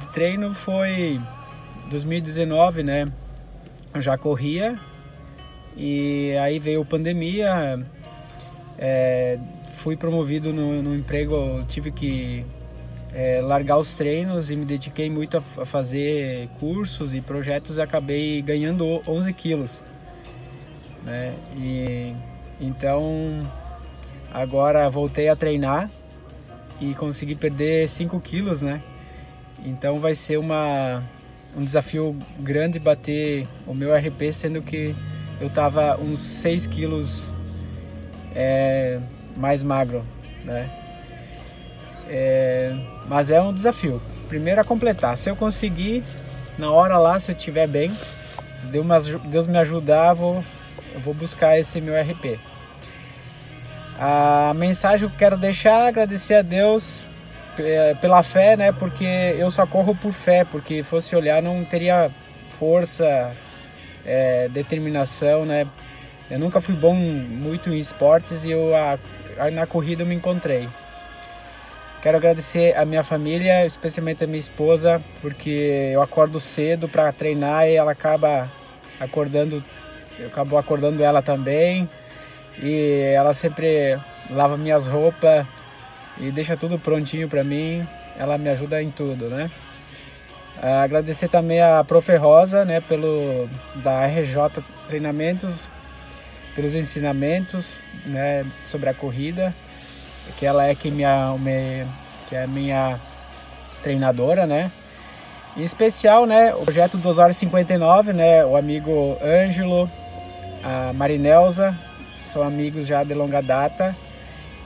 de 0.00 0.08
treino 0.08 0.54
foi 0.54 1.20
2019, 1.88 2.82
né? 2.82 3.10
Eu 3.94 4.00
já 4.00 4.16
corria 4.16 4.78
e 5.76 6.36
aí 6.40 6.58
veio 6.58 6.82
a 6.82 6.84
pandemia, 6.84 7.84
é, 8.78 9.38
fui 9.78 9.96
promovido 9.96 10.52
no, 10.52 10.82
no, 10.82 10.94
emprego, 10.94 11.64
tive 11.68 11.90
que 11.90 12.44
é, 13.14 13.40
largar 13.40 13.78
os 13.78 13.94
treinos 13.94 14.50
e 14.50 14.56
me 14.56 14.64
dediquei 14.64 15.08
muito 15.08 15.38
a, 15.38 15.42
a, 15.62 15.64
fazer 15.64 16.48
cursos 16.60 17.14
e 17.14 17.20
projetos 17.20 17.78
e 17.78 17.82
acabei 17.82 18.42
ganhando 18.42 19.02
11 19.08 19.32
quilos, 19.32 19.84
né? 21.04 21.34
E 21.56 22.14
então 22.60 23.50
agora 24.32 24.88
voltei 24.90 25.28
a 25.28 25.34
treinar 25.34 25.90
e 26.80 26.94
consegui 26.94 27.34
perder 27.34 27.88
5 27.88 28.20
quilos, 28.20 28.60
né? 28.60 28.82
Então 29.64 29.98
vai 29.98 30.14
ser 30.14 30.38
uma 30.38 31.02
um 31.56 31.64
desafio 31.64 32.16
grande 32.38 32.78
bater 32.78 33.46
o 33.66 33.74
meu 33.74 33.94
RP, 33.94 34.32
sendo 34.32 34.62
que 34.62 34.94
eu 35.40 35.50
tava 35.50 35.96
uns 36.00 36.20
6 36.20 36.66
quilos 36.68 37.34
é, 38.34 39.00
mais 39.36 39.62
magro, 39.62 40.04
né? 40.44 40.70
É, 42.08 42.74
mas 43.08 43.30
é 43.30 43.40
um 43.40 43.52
desafio. 43.52 44.00
Primeiro 44.28 44.60
a 44.60 44.64
completar. 44.64 45.16
Se 45.16 45.28
eu 45.28 45.36
conseguir, 45.36 46.04
na 46.58 46.70
hora 46.70 46.98
lá, 46.98 47.18
se 47.18 47.32
eu 47.32 47.36
estiver 47.36 47.66
bem, 47.66 47.92
Deus 49.30 49.46
me 49.46 49.58
ajudar, 49.58 50.14
vou, 50.14 50.44
eu 50.94 51.00
vou 51.00 51.14
buscar 51.14 51.58
esse 51.58 51.80
meu 51.80 51.94
RP. 52.00 52.38
A 54.02 54.54
mensagem 54.54 55.06
que 55.06 55.14
eu 55.14 55.18
quero 55.18 55.36
deixar, 55.36 55.88
agradecer 55.88 56.32
a 56.32 56.40
Deus 56.40 56.90
é, 57.58 57.92
pela 58.00 58.22
fé, 58.22 58.56
né? 58.56 58.72
Porque 58.72 59.04
eu 59.04 59.50
só 59.50 59.66
corro 59.66 59.94
por 59.94 60.14
fé, 60.14 60.42
porque 60.42 60.82
fosse 60.82 61.14
olhar 61.14 61.42
não 61.42 61.62
teria 61.66 62.10
força, 62.58 63.36
é, 64.06 64.48
determinação, 64.48 65.44
né? 65.44 65.66
Eu 66.30 66.38
nunca 66.38 66.62
fui 66.62 66.74
bom 66.74 66.94
muito 66.94 67.68
em 67.68 67.78
esportes 67.78 68.42
e 68.42 68.52
eu 68.52 68.74
a, 68.74 68.98
a, 69.38 69.50
na 69.50 69.66
corrida 69.66 70.02
eu 70.02 70.06
me 70.06 70.14
encontrei. 70.14 70.66
Quero 72.00 72.16
agradecer 72.16 72.74
a 72.78 72.86
minha 72.86 73.04
família, 73.04 73.66
especialmente 73.66 74.24
a 74.24 74.26
minha 74.26 74.40
esposa, 74.40 75.02
porque 75.20 75.90
eu 75.92 76.00
acordo 76.00 76.40
cedo 76.40 76.88
para 76.88 77.12
treinar 77.12 77.68
e 77.68 77.74
ela 77.74 77.92
acaba 77.92 78.50
acordando, 78.98 79.62
eu 80.18 80.28
acabo 80.28 80.56
acordando 80.56 81.04
ela 81.04 81.20
também. 81.20 81.86
E 82.58 83.12
ela 83.14 83.32
sempre 83.32 83.98
lava 84.30 84.56
minhas 84.56 84.86
roupas, 84.86 85.46
e 86.18 86.30
deixa 86.30 86.56
tudo 86.56 86.78
prontinho 86.78 87.28
para 87.28 87.42
mim. 87.42 87.86
Ela 88.18 88.36
me 88.36 88.48
ajuda 88.50 88.82
em 88.82 88.90
tudo, 88.90 89.28
né? 89.28 89.50
Agradecer 90.60 91.28
também 91.28 91.60
a 91.62 91.82
Profe 91.82 92.14
Rosa, 92.16 92.66
né, 92.66 92.82
pelo 92.82 93.48
da 93.76 94.06
RJ 94.06 94.62
Treinamentos, 94.88 95.70
pelos 96.54 96.74
ensinamentos, 96.74 97.82
né, 98.04 98.44
sobre 98.64 98.90
a 98.90 98.94
corrida, 98.94 99.54
que 100.36 100.44
ela 100.44 100.66
é 100.66 100.74
que 100.74 100.90
minha 100.90 101.34
me, 101.38 101.86
que 102.28 102.36
é 102.36 102.46
minha 102.46 103.00
treinadora, 103.82 104.46
né? 104.46 104.70
Em 105.56 105.62
especial, 105.62 106.26
né, 106.26 106.54
o 106.54 106.64
projeto 106.64 106.98
2 106.98 107.18
horas 107.18 107.38
59, 107.38 108.12
né, 108.12 108.44
o 108.44 108.54
amigo 108.54 109.16
Ângelo, 109.22 109.90
a 110.62 110.92
Marinelza, 110.92 111.74
são 112.32 112.42
amigos 112.42 112.86
já 112.86 113.02
de 113.04 113.14
longa 113.14 113.40
data 113.40 113.96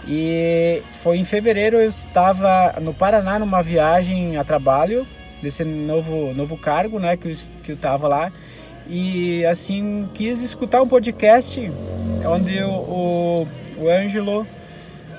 e 0.06 0.82
foi 1.02 1.16
em 1.16 1.24
fevereiro 1.24 1.78
eu 1.78 1.86
estava 1.86 2.74
no 2.80 2.92
Paraná 2.92 3.38
numa 3.38 3.62
viagem 3.62 4.36
a 4.36 4.44
trabalho 4.44 5.06
desse 5.42 5.64
novo 5.64 6.32
novo 6.34 6.56
cargo, 6.56 6.98
né, 6.98 7.16
que 7.16 7.28
eu, 7.28 7.36
que 7.62 7.72
eu 7.72 7.76
estava 7.76 8.06
lá. 8.08 8.32
E 8.86 9.44
assim 9.46 10.08
quis 10.12 10.42
escutar 10.42 10.82
um 10.82 10.88
podcast 10.88 11.72
onde 12.26 12.62
o, 12.62 13.46
o, 13.78 13.88
Ângelo 13.88 14.46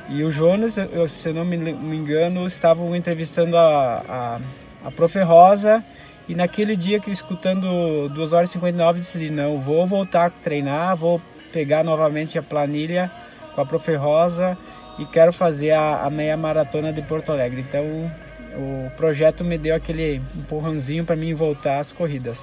e 0.08 0.24
o 0.24 0.30
Jonas, 0.30 0.78
eu, 0.78 1.08
se 1.08 1.30
eu 1.30 1.34
não 1.34 1.44
me, 1.44 1.58
engano, 1.58 2.46
estavam 2.46 2.96
entrevistando 2.96 3.58
a, 3.58 4.04
a, 4.08 4.88
a 4.88 4.92
Profe 4.92 5.20
Rosa. 5.20 5.84
E 6.28 6.34
naquele 6.34 6.76
dia 6.76 7.00
que 7.00 7.12
escutando 7.12 8.10
2 8.10 8.34
horas 8.34 8.50
e 8.50 8.54
59, 8.54 9.00
decidi, 9.00 9.30
não, 9.30 9.60
vou 9.60 9.86
voltar 9.86 10.26
a 10.26 10.30
treinar, 10.30 10.96
vou 10.96 11.22
pegar 11.56 11.86
novamente 11.86 12.38
a 12.38 12.44
planilha 12.44 13.10
com 13.54 13.62
a 13.62 13.66
Profe 13.66 13.96
Rosa 13.96 14.58
e 15.00 15.06
quero 15.06 15.32
fazer 15.32 15.72
a, 15.72 16.04
a 16.04 16.10
meia 16.10 16.36
maratona 16.36 16.92
de 16.92 17.02
Porto 17.02 17.32
Alegre. 17.32 17.62
Então 17.62 18.12
o 18.58 18.92
projeto 18.98 19.42
me 19.42 19.58
deu 19.58 19.74
aquele 19.74 20.22
empurrãozinho 20.36 21.06
para 21.06 21.16
mim 21.16 21.34
voltar 21.34 21.80
às 21.80 21.94
corridas. 21.94 22.38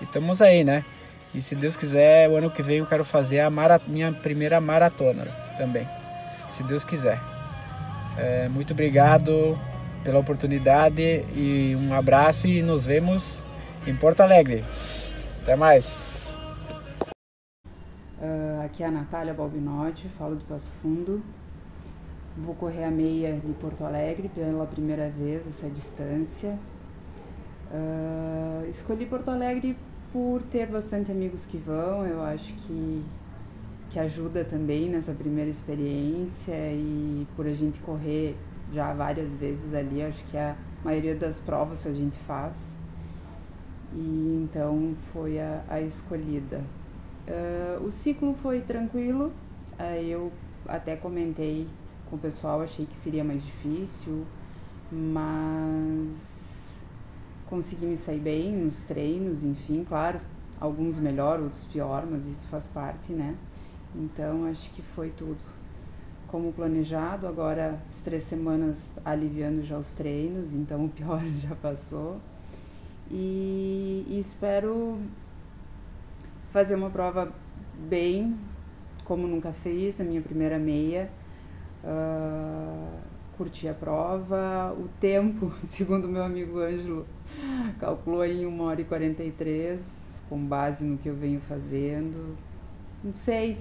E 0.00 0.04
estamos 0.04 0.40
aí, 0.40 0.64
né? 0.64 0.86
E 1.34 1.42
se 1.42 1.54
Deus 1.54 1.76
quiser, 1.76 2.30
o 2.30 2.36
ano 2.36 2.50
que 2.50 2.62
vem 2.62 2.78
eu 2.78 2.86
quero 2.86 3.04
fazer 3.04 3.40
a 3.40 3.50
minha 3.86 4.10
primeira 4.10 4.58
maratona 4.58 5.26
também. 5.58 5.86
Se 6.56 6.62
Deus 6.62 6.82
quiser. 6.82 7.20
É, 8.16 8.48
muito 8.48 8.72
obrigado 8.72 9.58
pela 10.02 10.18
oportunidade 10.18 11.02
e 11.34 11.76
um 11.78 11.92
abraço 11.92 12.46
e 12.46 12.62
nos 12.62 12.86
vemos 12.86 13.44
em 13.86 13.94
Porto 13.94 14.22
Alegre. 14.22 14.64
Até 15.42 15.54
mais. 15.56 16.09
Uh, 18.20 18.62
aqui 18.66 18.82
é 18.82 18.86
a 18.86 18.90
Natália 18.90 19.32
Balbinotti, 19.32 20.06
falo 20.06 20.36
do 20.36 20.44
Passo 20.44 20.70
Fundo. 20.72 21.22
Vou 22.36 22.54
correr 22.54 22.84
a 22.84 22.90
meia 22.90 23.32
de 23.40 23.52
Porto 23.54 23.82
Alegre 23.82 24.28
pela 24.28 24.66
primeira 24.66 25.08
vez, 25.08 25.46
essa 25.46 25.70
distância. 25.70 26.58
Uh, 27.72 28.68
escolhi 28.68 29.06
Porto 29.06 29.30
Alegre 29.30 29.74
por 30.12 30.42
ter 30.42 30.66
bastante 30.66 31.10
amigos 31.10 31.46
que 31.46 31.56
vão, 31.56 32.04
eu 32.04 32.22
acho 32.22 32.52
que 32.54 33.02
que 33.88 33.98
ajuda 33.98 34.44
também 34.44 34.88
nessa 34.88 35.12
primeira 35.12 35.50
experiência 35.50 36.54
e 36.72 37.26
por 37.34 37.44
a 37.46 37.52
gente 37.52 37.80
correr 37.80 38.36
já 38.72 38.92
várias 38.94 39.34
vezes 39.34 39.74
ali, 39.74 40.00
acho 40.00 40.24
que 40.26 40.36
a 40.36 40.54
maioria 40.84 41.16
das 41.16 41.40
provas 41.40 41.86
a 41.86 41.92
gente 41.92 42.16
faz. 42.16 42.78
E 43.92 44.40
então 44.44 44.94
foi 44.96 45.40
a, 45.40 45.64
a 45.68 45.80
escolhida. 45.80 46.62
Uh, 47.30 47.84
o 47.84 47.90
ciclo 47.92 48.34
foi 48.34 48.60
tranquilo, 48.60 49.32
uh, 49.78 50.02
eu 50.02 50.32
até 50.66 50.96
comentei 50.96 51.68
com 52.06 52.16
o 52.16 52.18
pessoal, 52.18 52.60
achei 52.60 52.84
que 52.84 52.96
seria 52.96 53.22
mais 53.22 53.44
difícil, 53.44 54.26
mas 54.90 56.80
consegui 57.46 57.86
me 57.86 57.96
sair 57.96 58.18
bem 58.18 58.52
nos 58.52 58.82
treinos, 58.82 59.44
enfim, 59.44 59.84
claro, 59.84 60.20
alguns 60.58 60.98
melhor, 60.98 61.38
outros 61.38 61.64
pior, 61.66 62.04
mas 62.04 62.26
isso 62.26 62.48
faz 62.48 62.66
parte, 62.66 63.12
né? 63.12 63.36
Então 63.94 64.44
acho 64.46 64.72
que 64.72 64.82
foi 64.82 65.10
tudo 65.10 65.38
como 66.26 66.52
planejado. 66.52 67.26
Agora 67.26 67.80
as 67.88 68.02
três 68.02 68.24
semanas 68.24 68.90
aliviando 69.04 69.62
já 69.62 69.78
os 69.78 69.92
treinos, 69.92 70.52
então 70.52 70.86
o 70.86 70.88
pior 70.88 71.20
já 71.30 71.54
passou. 71.54 72.20
E, 73.08 74.04
e 74.08 74.18
espero 74.18 74.98
fazer 76.50 76.74
uma 76.74 76.90
prova 76.90 77.32
bem, 77.88 78.36
como 79.04 79.26
nunca 79.26 79.52
fiz, 79.52 80.00
a 80.00 80.04
minha 80.04 80.20
primeira 80.20 80.58
meia. 80.58 81.10
Uh, 81.82 82.98
curti 83.40 83.66
a 83.66 83.74
prova. 83.74 84.76
O 84.78 84.88
tempo, 85.00 85.50
segundo 85.64 86.06
meu 86.08 86.22
amigo 86.22 86.58
Ângelo, 86.58 87.06
calculou 87.78 88.24
em 88.24 88.44
1 88.44 88.60
hora 88.60 88.80
e 88.82 88.84
43, 88.84 90.26
com 90.28 90.44
base 90.44 90.84
no 90.84 90.98
que 90.98 91.08
eu 91.08 91.16
venho 91.16 91.40
fazendo. 91.40 92.36
Não 93.02 93.16
sei 93.16 93.56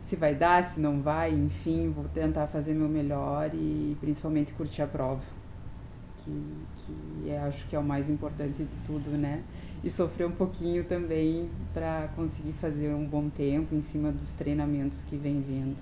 se 0.00 0.14
vai 0.14 0.34
dar, 0.34 0.62
se 0.62 0.78
não 0.78 1.00
vai, 1.00 1.32
enfim, 1.32 1.90
vou 1.90 2.04
tentar 2.04 2.46
fazer 2.46 2.74
meu 2.74 2.88
melhor 2.88 3.50
e 3.54 3.96
principalmente 4.00 4.52
curtir 4.52 4.82
a 4.82 4.86
prova. 4.86 5.24
Que, 6.18 6.66
que 6.76 7.30
é, 7.30 7.38
acho 7.40 7.66
que 7.66 7.74
é 7.74 7.78
o 7.78 7.82
mais 7.82 8.10
importante 8.10 8.62
de 8.62 8.76
tudo, 8.86 9.10
né? 9.16 9.42
E 9.82 9.90
sofrer 9.90 10.26
um 10.26 10.32
pouquinho 10.32 10.84
também 10.84 11.48
para 11.72 12.08
conseguir 12.16 12.52
fazer 12.52 12.92
um 12.94 13.06
bom 13.06 13.28
tempo 13.28 13.74
em 13.74 13.80
cima 13.80 14.10
dos 14.10 14.34
treinamentos 14.34 15.04
que 15.04 15.16
vem 15.16 15.40
vindo. 15.40 15.76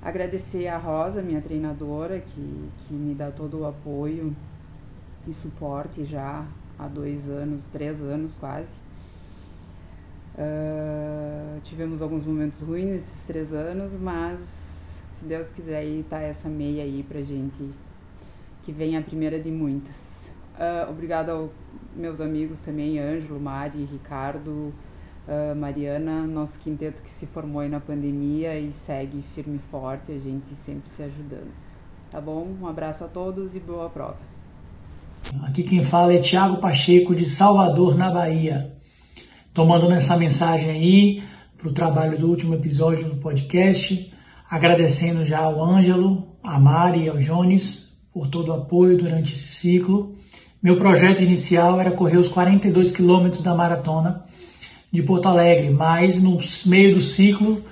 Agradecer 0.00 0.68
a 0.68 0.78
Rosa, 0.78 1.22
minha 1.22 1.40
treinadora, 1.40 2.20
que, 2.20 2.68
que 2.78 2.92
me 2.94 3.14
dá 3.14 3.30
todo 3.30 3.60
o 3.60 3.66
apoio 3.66 4.34
e 5.26 5.32
suporte 5.32 6.04
já 6.04 6.46
há 6.78 6.88
dois 6.88 7.28
anos, 7.28 7.68
três 7.68 8.02
anos 8.02 8.34
quase. 8.34 8.78
Uh, 10.34 11.60
tivemos 11.62 12.00
alguns 12.00 12.24
momentos 12.24 12.62
ruins 12.62 12.86
nesses 12.86 13.24
três 13.24 13.52
anos, 13.52 13.94
mas 13.94 15.04
se 15.10 15.26
Deus 15.26 15.52
quiser 15.52 15.76
aí 15.76 16.04
tá 16.08 16.20
essa 16.20 16.48
meia 16.48 16.82
aí 16.82 17.04
pra 17.06 17.20
gente 17.20 17.70
que 18.62 18.72
venha 18.72 18.98
a 18.98 19.02
primeira 19.02 19.38
de 19.38 19.50
muitas. 19.50 20.21
Uh, 20.62 20.88
obrigada 20.88 21.32
aos 21.32 21.50
meus 21.92 22.20
amigos 22.20 22.60
também, 22.60 23.00
Ângelo, 23.00 23.40
Mari, 23.40 23.84
Ricardo, 23.84 24.72
uh, 25.26 25.56
Mariana, 25.56 26.24
nosso 26.24 26.60
quinteto 26.60 27.02
que 27.02 27.10
se 27.10 27.26
formou 27.26 27.62
aí 27.62 27.68
na 27.68 27.80
pandemia 27.80 28.56
e 28.56 28.70
segue 28.70 29.22
firme 29.22 29.56
e 29.56 29.58
forte, 29.58 30.12
a 30.12 30.18
gente 30.20 30.46
sempre 30.54 30.88
se 30.88 31.02
ajudando. 31.02 31.50
Tá 32.12 32.20
bom? 32.20 32.46
Um 32.60 32.68
abraço 32.68 33.02
a 33.02 33.08
todos 33.08 33.56
e 33.56 33.58
boa 33.58 33.90
prova. 33.90 34.18
Aqui 35.42 35.64
quem 35.64 35.82
fala 35.82 36.14
é 36.14 36.18
Tiago 36.18 36.58
Pacheco, 36.58 37.12
de 37.12 37.24
Salvador, 37.24 37.96
na 37.96 38.08
Bahia. 38.08 38.72
Tomando 39.52 39.90
essa 39.90 40.16
mensagem 40.16 40.70
aí 40.70 41.24
para 41.58 41.68
o 41.68 41.72
trabalho 41.72 42.16
do 42.16 42.28
último 42.28 42.54
episódio 42.54 43.08
do 43.08 43.16
podcast, 43.16 44.14
agradecendo 44.48 45.26
já 45.26 45.40
ao 45.40 45.60
Ângelo, 45.60 46.36
a 46.40 46.60
Mari 46.60 47.02
e 47.02 47.08
ao 47.08 47.18
Jones 47.18 47.96
por 48.12 48.28
todo 48.28 48.50
o 48.50 48.52
apoio 48.52 48.96
durante 48.96 49.32
esse 49.32 49.48
ciclo. 49.48 50.14
Meu 50.62 50.76
projeto 50.76 51.20
inicial 51.20 51.80
era 51.80 51.90
correr 51.90 52.18
os 52.18 52.28
42 52.28 52.92
quilômetros 52.92 53.42
da 53.42 53.52
maratona 53.52 54.22
de 54.92 55.02
Porto 55.02 55.26
Alegre, 55.26 55.70
mas 55.70 56.22
no 56.22 56.38
meio 56.66 56.94
do 56.94 57.00
ciclo 57.00 57.64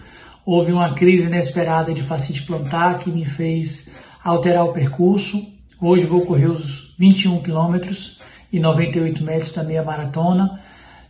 houve 0.45 0.73
uma 0.73 0.93
crise 0.93 1.29
inesperada 1.29 1.95
de 1.95 2.03
fascite 2.03 2.43
plantar 2.43 2.99
que 2.99 3.09
me 3.09 3.25
fez 3.25 3.93
alterar 4.25 4.65
o 4.65 4.73
percurso. 4.73 5.41
Hoje 5.81 6.05
vou 6.05 6.27
correr 6.27 6.49
os 6.49 6.93
21 6.99 7.41
quilômetros 7.43 8.19
e 8.53 8.59
98 8.59 9.23
metros 9.23 9.53
da 9.53 9.63
meia 9.63 9.85
maratona, 9.85 10.61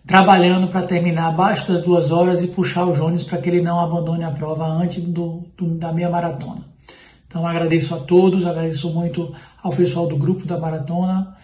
trabalhando 0.07 0.69
para 0.69 0.86
terminar 0.86 1.28
abaixo 1.28 1.73
das 1.73 1.81
duas 1.81 2.11
horas 2.11 2.43
e 2.43 2.48
puxar 2.48 2.85
o 2.85 2.93
Jones 2.93 3.23
para 3.23 3.39
que 3.39 3.48
ele 3.48 3.62
não 3.62 3.81
abandone 3.81 4.24
a 4.24 4.31
prova 4.31 4.66
antes 4.66 5.02
do, 5.02 5.47
do, 5.57 5.78
da 5.78 5.94
meia 5.94 6.11
maratona. 6.11 6.61
Então 7.27 7.47
agradeço 7.47 7.94
a 7.94 7.98
todos, 8.01 8.44
agradeço 8.44 8.93
muito 8.93 9.35
ao 9.62 9.73
pessoal 9.73 10.07
do 10.07 10.19
grupo 10.19 10.44
da 10.44 10.59
maratona 10.59 11.39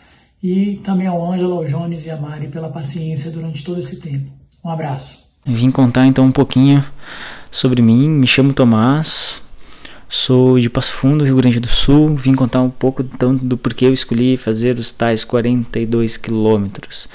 e 0.47 0.77
também 0.77 1.09
ao 1.09 1.33
Ângelo, 1.33 1.55
ao 1.55 1.65
Jones 1.65 2.07
e 2.07 2.11
a 2.11 2.17
Mari 2.17 2.47
pela 2.47 2.69
paciência 2.69 3.33
durante 3.33 3.65
todo 3.65 3.81
esse 3.81 3.99
tempo. 3.99 4.31
Um 4.65 4.71
abraço. 4.71 5.19
Vim 5.45 5.73
contar 5.73 6.07
então 6.07 6.25
um 6.25 6.31
pouquinho 6.31 6.85
sobre 7.51 7.83
mim. 7.83 8.09
Me 8.09 8.29
chamo 8.29 8.53
Tomás, 8.53 9.43
sou 10.09 10.61
de 10.61 10.71
Passo 10.71 10.93
Fundo, 10.93 11.25
Rio 11.25 11.35
Grande 11.35 11.59
do 11.59 11.67
Sul. 11.67 12.15
Vim 12.15 12.33
contar 12.33 12.61
um 12.61 12.71
pouco 12.71 13.03
então, 13.03 13.35
do 13.35 13.57
porquê 13.57 13.87
eu 13.87 13.93
escolhi 13.93 14.37
fazer 14.37 14.79
os 14.79 14.93
tais 14.93 15.25
42 15.25 16.17
quilômetros. 16.17 17.09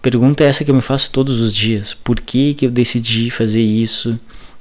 Pergunta 0.00 0.42
é 0.42 0.46
essa 0.46 0.64
que 0.64 0.70
eu 0.70 0.74
me 0.74 0.80
faço 0.80 1.10
todos 1.10 1.42
os 1.42 1.54
dias. 1.54 1.92
Por 1.92 2.18
que, 2.22 2.54
que 2.54 2.64
eu 2.64 2.70
decidi 2.70 3.30
fazer 3.30 3.60
isso? 3.60 4.18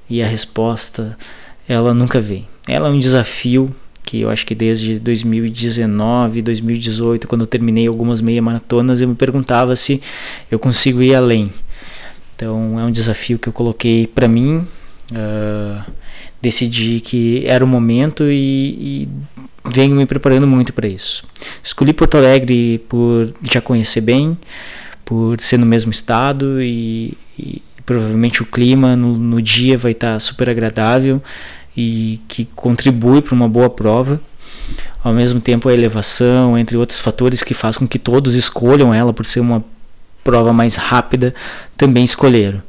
E 0.09 0.22
a 0.22 0.27
resposta, 0.27 1.17
ela 1.65 1.93
nunca 1.93 2.19
vem. 2.19 2.45
Ela 2.67 2.89
é 2.89 2.91
um 2.91 2.99
desafio 2.99 3.73
que 4.06 4.22
eu 4.22 4.30
acho 4.30 4.45
que 4.45 4.53
desde 4.53 4.99
2019, 4.99 6.41
2018, 6.41 7.27
quando 7.27 7.41
eu 7.41 7.48
terminei 7.48 7.88
algumas 7.88 8.22
meia 8.22 8.41
maratonas, 8.41 9.02
eu 9.02 9.07
me 9.07 9.15
perguntava 9.15 9.76
se 9.76 10.02
eu 10.49 10.60
consigo 10.60 11.02
ir 11.02 11.15
além. 11.15 11.52
Então 12.36 12.80
é 12.80 12.84
um 12.84 12.91
desafio 12.91 13.40
que 13.40 13.49
eu 13.49 13.53
coloquei 13.53 14.07
para 14.07 14.27
mim. 14.27 14.65
Uh, 15.11 15.91
decidi 16.41 16.99
que 16.99 17.44
era 17.45 17.64
o 17.64 17.68
momento 17.68 18.23
e, 18.26 19.06
e 19.06 19.10
venho 19.65 19.95
me 19.95 20.06
preparando 20.06 20.45
muito 20.45 20.73
para 20.73 20.88
isso. 20.88 21.23
Escolhi 21.64 21.94
Porto 21.94 22.18
Alegre 22.18 22.80
por 22.88 23.34
já 23.41 23.61
conhecer 23.61 24.02
bem, 24.02 24.38
por 25.03 25.40
ser 25.40 25.57
no 25.57 25.65
mesmo 25.65 25.91
estado 25.91 26.61
e, 26.61 27.18
e 27.38 27.61
provavelmente 27.86 28.41
o 28.41 28.45
clima 28.45 28.95
no, 28.95 29.15
no 29.15 29.41
dia 29.41 29.77
vai 29.77 29.91
estar 29.91 30.14
tá 30.14 30.19
super 30.19 30.49
agradável 30.49 31.22
e 31.76 32.19
que 32.27 32.45
contribui 32.56 33.22
para 33.22 33.35
uma 33.35 33.49
boa 33.49 33.69
prova. 33.69 34.22
Ao 35.03 35.14
mesmo 35.14 35.39
tempo, 35.39 35.69
a 35.69 35.73
elevação, 35.73 36.57
entre 36.57 36.77
outros 36.77 36.99
fatores 36.99 37.43
que 37.43 37.53
faz 37.53 37.77
com 37.77 37.88
que 37.88 37.99
todos 37.99 38.35
escolham 38.35 38.93
ela 38.93 39.14
por 39.14 39.26
ser 39.26 39.39
uma 39.39 39.64
prova 40.23 40.52
mais 40.52 40.76
rápida 40.76 41.34
também 41.77 42.03
escolheram. 42.03 42.61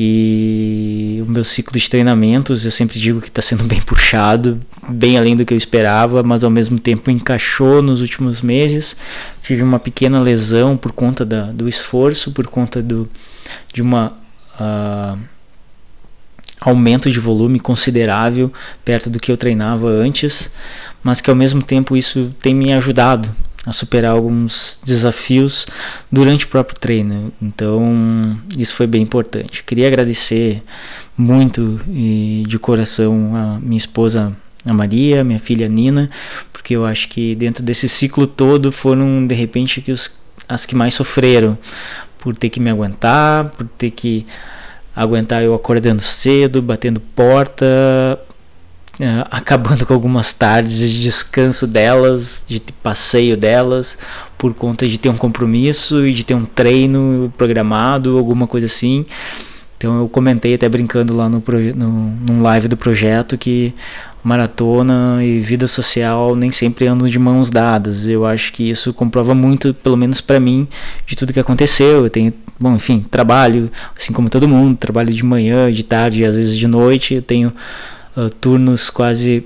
E 0.00 1.20
o 1.26 1.28
meu 1.28 1.42
ciclo 1.42 1.76
de 1.76 1.90
treinamentos, 1.90 2.64
eu 2.64 2.70
sempre 2.70 3.00
digo 3.00 3.20
que 3.20 3.26
está 3.26 3.42
sendo 3.42 3.64
bem 3.64 3.80
puxado, 3.82 4.60
bem 4.88 5.18
além 5.18 5.34
do 5.34 5.44
que 5.44 5.52
eu 5.52 5.58
esperava, 5.58 6.22
mas 6.22 6.44
ao 6.44 6.50
mesmo 6.50 6.78
tempo 6.78 7.10
encaixou 7.10 7.82
nos 7.82 8.00
últimos 8.00 8.40
meses. 8.40 8.96
Tive 9.42 9.64
uma 9.64 9.80
pequena 9.80 10.20
lesão 10.20 10.76
por 10.76 10.92
conta 10.92 11.24
da, 11.24 11.46
do 11.50 11.68
esforço, 11.68 12.30
por 12.30 12.46
conta 12.46 12.80
do, 12.80 13.08
de 13.74 13.82
uma. 13.82 14.16
Uh, 14.54 15.18
aumento 16.60 17.10
de 17.10 17.20
volume 17.20 17.60
considerável 17.60 18.52
perto 18.84 19.08
do 19.10 19.20
que 19.20 19.30
eu 19.30 19.36
treinava 19.36 19.88
antes, 19.88 20.50
mas 21.02 21.20
que 21.20 21.30
ao 21.30 21.36
mesmo 21.36 21.62
tempo 21.62 21.96
isso 21.96 22.34
tem 22.40 22.54
me 22.54 22.72
ajudado 22.72 23.30
a 23.66 23.72
superar 23.72 24.12
alguns 24.12 24.80
desafios 24.84 25.66
durante 26.10 26.46
o 26.46 26.48
próprio 26.48 26.78
treino. 26.78 27.32
Então, 27.40 28.38
isso 28.56 28.74
foi 28.74 28.86
bem 28.86 29.02
importante. 29.02 29.62
Queria 29.62 29.86
agradecer 29.86 30.62
muito 31.16 31.80
e 31.88 32.44
de 32.46 32.58
coração 32.58 33.36
a 33.36 33.58
minha 33.60 33.78
esposa 33.78 34.34
a 34.64 34.72
Maria, 34.72 35.24
minha 35.24 35.38
filha 35.38 35.68
Nina, 35.68 36.10
porque 36.52 36.74
eu 36.74 36.84
acho 36.84 37.08
que 37.08 37.34
dentro 37.34 37.62
desse 37.62 37.88
ciclo 37.88 38.26
todo 38.26 38.72
foram 38.72 39.26
de 39.26 39.34
repente 39.34 39.80
que 39.80 39.92
os, 39.92 40.20
as 40.48 40.66
que 40.66 40.74
mais 40.74 40.94
sofreram 40.94 41.56
por 42.18 42.36
ter 42.36 42.48
que 42.48 42.60
me 42.60 42.70
aguentar, 42.70 43.50
por 43.50 43.66
ter 43.78 43.90
que 43.90 44.26
aguentar 44.98 45.44
eu 45.44 45.54
acordando 45.54 46.02
cedo, 46.02 46.60
batendo 46.60 47.00
porta, 47.00 47.64
uh, 49.00 49.26
acabando 49.30 49.86
com 49.86 49.94
algumas 49.94 50.32
tardes 50.32 50.78
de 50.78 51.00
descanso 51.00 51.66
delas, 51.66 52.44
de 52.48 52.60
passeio 52.82 53.36
delas, 53.36 53.96
por 54.36 54.52
conta 54.54 54.88
de 54.88 54.98
ter 54.98 55.08
um 55.08 55.16
compromisso 55.16 56.04
e 56.04 56.12
de 56.12 56.24
ter 56.24 56.34
um 56.34 56.44
treino 56.44 57.32
programado, 57.38 58.18
alguma 58.18 58.46
coisa 58.46 58.66
assim. 58.66 59.06
Então 59.76 60.00
eu 60.00 60.08
comentei 60.08 60.54
até 60.54 60.68
brincando 60.68 61.16
lá 61.16 61.28
no, 61.28 61.40
no 61.76 61.88
num 62.28 62.42
live 62.42 62.66
do 62.66 62.76
projeto 62.76 63.38
que 63.38 63.72
maratona 64.22 65.18
e 65.22 65.38
vida 65.40 65.66
social 65.66 66.34
nem 66.34 66.50
sempre 66.50 66.86
andam 66.86 67.06
de 67.06 67.18
mãos 67.18 67.50
dadas. 67.50 68.06
Eu 68.06 68.26
acho 68.26 68.52
que 68.52 68.68
isso 68.68 68.92
comprova 68.92 69.34
muito, 69.34 69.72
pelo 69.74 69.96
menos 69.96 70.20
para 70.20 70.40
mim, 70.40 70.66
de 71.06 71.16
tudo 71.16 71.32
que 71.32 71.40
aconteceu. 71.40 72.04
Eu 72.04 72.10
tenho, 72.10 72.32
bom, 72.58 72.74
enfim, 72.74 73.04
trabalho, 73.10 73.70
assim 73.96 74.12
como 74.12 74.28
todo 74.28 74.48
mundo, 74.48 74.76
trabalho 74.76 75.12
de 75.12 75.24
manhã, 75.24 75.70
de 75.72 75.82
tarde, 75.82 76.24
às 76.24 76.36
vezes 76.36 76.56
de 76.56 76.66
noite. 76.66 77.14
Eu 77.14 77.22
tenho 77.22 77.52
uh, 78.16 78.30
turnos 78.30 78.90
quase 78.90 79.44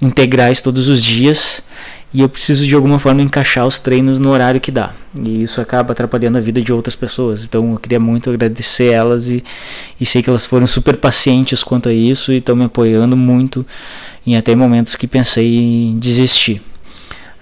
integrais 0.00 0.60
todos 0.60 0.88
os 0.88 1.02
dias 1.02 1.62
e 2.12 2.20
eu 2.20 2.28
preciso 2.28 2.66
de 2.66 2.74
alguma 2.74 2.98
forma 2.98 3.20
encaixar 3.20 3.66
os 3.66 3.78
treinos 3.78 4.18
no 4.18 4.30
horário 4.30 4.60
que 4.60 4.70
dá. 4.70 4.94
E 5.22 5.42
isso 5.42 5.60
acaba 5.60 5.92
atrapalhando 5.92 6.38
a 6.38 6.40
vida 6.40 6.62
de 6.62 6.72
outras 6.72 6.94
pessoas. 6.94 7.44
Então 7.44 7.72
eu 7.72 7.78
queria 7.78 8.00
muito 8.00 8.30
agradecer 8.30 8.86
elas 8.86 9.28
e, 9.28 9.44
e 10.00 10.06
sei 10.06 10.22
que 10.22 10.30
elas 10.30 10.46
foram 10.46 10.66
super 10.66 10.96
pacientes 10.96 11.62
quanto 11.62 11.88
a 11.88 11.92
isso 11.92 12.32
e 12.32 12.38
estão 12.38 12.56
me 12.56 12.64
apoiando 12.64 13.16
muito 13.16 13.66
em 14.26 14.36
até 14.36 14.54
momentos 14.54 14.96
que 14.96 15.06
pensei 15.06 15.56
em 15.56 15.98
desistir. 15.98 16.62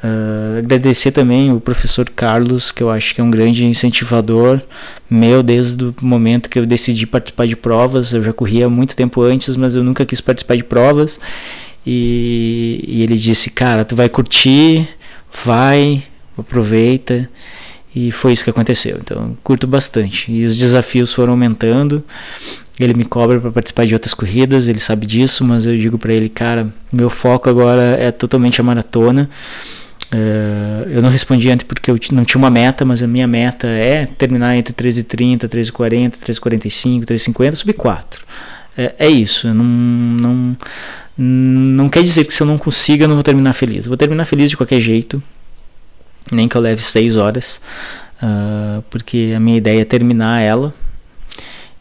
Uh, 0.02 0.58
agradecer 0.58 1.12
também 1.12 1.50
o 1.50 1.58
professor 1.58 2.10
Carlos, 2.10 2.70
que 2.70 2.82
eu 2.82 2.90
acho 2.90 3.14
que 3.14 3.22
é 3.22 3.24
um 3.24 3.30
grande 3.30 3.64
incentivador 3.64 4.60
meu 5.08 5.42
desde 5.42 5.82
o 5.84 5.94
momento 6.02 6.50
que 6.50 6.58
eu 6.58 6.66
decidi 6.66 7.06
participar 7.06 7.46
de 7.46 7.56
provas. 7.56 8.12
Eu 8.12 8.22
já 8.22 8.32
corria 8.32 8.68
muito 8.68 8.96
tempo 8.96 9.22
antes, 9.22 9.56
mas 9.56 9.76
eu 9.76 9.84
nunca 9.84 10.04
quis 10.04 10.20
participar 10.20 10.56
de 10.56 10.64
provas. 10.64 11.18
E, 11.86 12.84
e 12.86 13.02
ele 13.02 13.16
disse: 13.16 13.50
Cara, 13.50 13.84
tu 13.84 13.94
vai 13.94 14.08
curtir, 14.08 14.88
vai, 15.44 16.02
aproveita. 16.36 17.28
E 17.94 18.10
foi 18.10 18.32
isso 18.32 18.42
que 18.42 18.50
aconteceu. 18.50 18.98
Então, 19.00 19.36
curto 19.44 19.66
bastante. 19.66 20.30
E 20.32 20.44
os 20.44 20.58
desafios 20.58 21.12
foram 21.12 21.34
aumentando. 21.34 22.02
Ele 22.78 22.92
me 22.92 23.04
cobra 23.04 23.40
para 23.40 23.52
participar 23.52 23.86
de 23.86 23.94
outras 23.94 24.14
corridas, 24.14 24.66
ele 24.66 24.80
sabe 24.80 25.06
disso, 25.06 25.44
mas 25.44 25.64
eu 25.64 25.76
digo 25.76 25.96
para 25.96 26.12
ele, 26.12 26.28
cara, 26.28 26.74
meu 26.92 27.08
foco 27.08 27.48
agora 27.48 27.96
é 28.00 28.10
totalmente 28.10 28.60
a 28.60 28.64
maratona. 28.64 29.30
Uh, 30.12 30.88
eu 30.90 31.00
não 31.00 31.08
respondi 31.08 31.48
antes 31.50 31.64
porque 31.64 31.90
eu 31.90 31.98
não 32.12 32.24
tinha 32.24 32.38
uma 32.38 32.50
meta, 32.50 32.84
mas 32.84 33.00
a 33.00 33.06
minha 33.06 33.28
meta 33.28 33.68
é 33.68 34.06
terminar 34.06 34.56
entre 34.56 34.72
13h30, 34.74 35.48
13h40, 35.48 36.14
13h45, 36.18 37.04
13h50, 37.04 37.54
subir 37.54 37.72
4. 37.74 38.24
É, 38.76 38.94
é 38.98 39.08
isso. 39.08 39.52
Não, 39.52 39.64
não, 39.64 40.56
não 41.16 41.88
quer 41.88 42.02
dizer 42.02 42.24
que 42.24 42.34
se 42.34 42.42
eu 42.42 42.46
não 42.46 42.58
consiga, 42.58 43.04
eu 43.04 43.08
não 43.08 43.16
vou 43.16 43.24
terminar 43.24 43.52
feliz. 43.52 43.84
Eu 43.84 43.90
vou 43.90 43.96
terminar 43.96 44.24
feliz 44.24 44.50
de 44.50 44.56
qualquer 44.56 44.80
jeito, 44.80 45.22
nem 46.30 46.48
que 46.48 46.56
eu 46.56 46.60
leve 46.60 46.82
6 46.82 47.16
horas, 47.16 47.60
uh, 48.22 48.82
porque 48.90 49.32
a 49.36 49.40
minha 49.40 49.56
ideia 49.56 49.82
é 49.82 49.84
terminar 49.84 50.40
ela. 50.40 50.74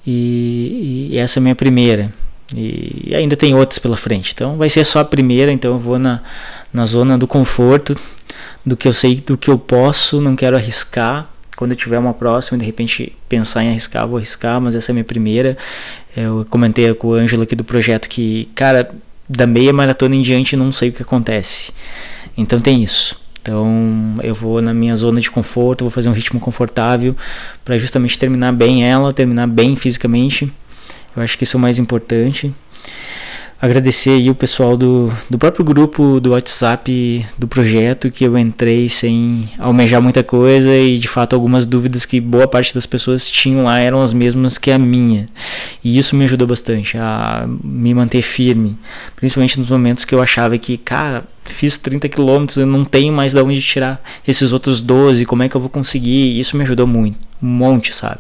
E, 0.06 1.10
e, 1.12 1.20
essa 1.20 1.40
é 1.40 1.42
a 1.42 1.44
minha 1.44 1.56
primeira. 1.56 2.14
E 2.56 3.14
ainda 3.16 3.36
tem 3.36 3.56
outras 3.56 3.80
pela 3.80 3.98
frente. 3.98 4.32
Então 4.34 4.58
vai 4.58 4.70
ser 4.70 4.86
só 4.86 5.00
a 5.00 5.06
primeira, 5.06 5.52
então 5.52 5.72
eu 5.72 5.80
vou 5.80 5.98
na, 5.98 6.22
na 6.72 6.86
zona 6.86 7.18
do 7.18 7.26
conforto, 7.26 7.98
do 8.66 8.78
que 8.78 8.88
eu 8.88 8.94
sei, 8.94 9.16
do 9.16 9.38
que 9.38 9.50
eu 9.50 9.58
posso, 9.58 10.22
não 10.22 10.36
quero 10.36 10.56
arriscar. 10.56 11.33
Quando 11.56 11.72
eu 11.72 11.78
tiver 11.78 12.00
uma 12.00 12.14
próxima, 12.14 12.58
de 12.58 12.66
repente 12.66 13.16
pensar 13.30 13.64
em 13.64 13.70
arriscar, 13.70 14.08
vou 14.08 14.18
arriscar, 14.18 14.60
mas 14.60 14.76
essa 14.76 14.92
é 14.92 14.94
a 14.94 14.96
minha 14.96 15.04
primeira. 15.04 15.58
Eu 16.16 16.46
comentei 16.50 16.94
com 16.94 17.10
o 17.10 17.14
Ângelo 17.14 17.44
aqui 17.44 17.56
do 17.56 17.64
projeto 17.64 18.08
que, 18.10 18.50
cara, 18.56 18.90
da 19.28 19.46
meia 19.46 19.72
maratona 19.72 20.16
em 20.16 20.22
diante 20.22 20.56
não 20.56 20.72
sei 20.72 20.90
o 20.90 20.92
que 20.92 21.02
acontece. 21.02 21.74
Então 22.38 22.60
tem 22.60 22.84
isso. 22.84 23.22
Então 23.42 24.18
eu 24.24 24.34
vou 24.34 24.62
na 24.62 24.74
minha 24.74 24.96
zona 24.96 25.20
de 25.20 25.30
conforto, 25.30 25.84
vou 25.84 25.92
fazer 25.92 26.10
um 26.10 26.14
ritmo 26.14 26.40
confortável 26.40 27.16
para 27.64 27.78
justamente 27.78 28.18
terminar 28.18 28.54
bem 28.54 28.86
ela, 28.86 29.12
terminar 29.12 29.48
bem 29.48 29.76
fisicamente. 29.76 30.52
Eu 31.16 31.22
acho 31.22 31.38
que 31.38 31.44
isso 31.44 31.58
é 31.58 31.60
o 31.60 31.62
mais 31.62 31.78
importante 31.78 32.54
agradecer 33.64 34.10
aí 34.10 34.30
o 34.30 34.36
pessoal 34.36 34.76
do, 34.76 35.10
do 35.30 35.38
próprio 35.38 35.64
grupo 35.64 36.20
do 36.20 36.32
WhatsApp 36.32 37.26
do 37.38 37.48
projeto 37.48 38.12
que 38.12 38.26
eu 38.26 38.38
entrei 38.38 38.90
sem 38.90 39.48
almejar 39.58 40.02
muita 40.02 40.22
coisa 40.22 40.76
e 40.76 40.98
de 40.98 41.08
fato 41.08 41.34
algumas 41.34 41.66
dúvidas 41.66 42.06
que 42.06 42.20
boa 42.20 42.46
parte 42.46 42.76
das 42.76 42.86
pessoas 42.86 43.30
tinham 43.30 43.64
lá 43.64 43.80
eram 43.80 44.02
as 44.02 44.12
mesmas 44.12 44.58
que 44.58 44.70
a 44.70 44.78
minha. 44.78 45.28
E 45.82 45.98
isso 45.98 46.14
me 46.14 46.26
ajudou 46.26 46.46
bastante 46.46 46.98
a 46.98 47.46
me 47.64 47.94
manter 47.94 48.22
firme, 48.22 48.78
principalmente 49.16 49.58
nos 49.58 49.70
momentos 49.70 50.04
que 50.04 50.14
eu 50.14 50.22
achava 50.22 50.58
que, 50.58 50.78
cara, 50.78 51.24
fiz 51.46 51.78
30 51.78 52.10
quilômetros, 52.10 52.58
eu 52.58 52.66
não 52.66 52.84
tenho 52.86 53.14
mais 53.14 53.34
de 53.34 53.42
onde 53.42 53.62
tirar 53.62 54.02
esses 54.28 54.52
outros 54.52 54.82
12, 54.82 55.26
como 55.26 55.44
é 55.44 55.50
que 55.50 55.56
eu 55.56 55.62
vou 55.62 55.70
conseguir? 55.70 56.40
Isso 56.40 56.58
me 56.58 56.64
ajudou 56.64 56.88
muito, 56.88 57.18
um 57.42 57.48
monte, 57.48 57.96
sabe? 57.96 58.20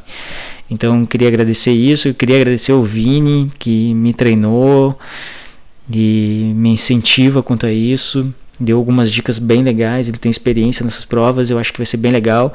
Então 0.69 1.05
queria 1.05 1.27
agradecer 1.27 1.71
isso, 1.71 2.07
eu 2.07 2.13
queria 2.13 2.37
agradecer 2.37 2.73
o 2.73 2.83
Vini 2.83 3.51
que 3.59 3.93
me 3.93 4.13
treinou 4.13 4.97
e 5.91 6.51
me 6.55 6.69
incentiva 6.69 7.43
quanto 7.43 7.65
a 7.65 7.71
isso. 7.71 8.33
Deu 8.59 8.77
algumas 8.77 9.11
dicas 9.11 9.39
bem 9.39 9.63
legais, 9.63 10.07
ele 10.07 10.17
tem 10.17 10.29
experiência 10.29 10.85
nessas 10.85 11.03
provas, 11.03 11.49
eu 11.49 11.57
acho 11.57 11.71
que 11.73 11.79
vai 11.79 11.85
ser 11.85 11.97
bem 11.97 12.11
legal. 12.11 12.53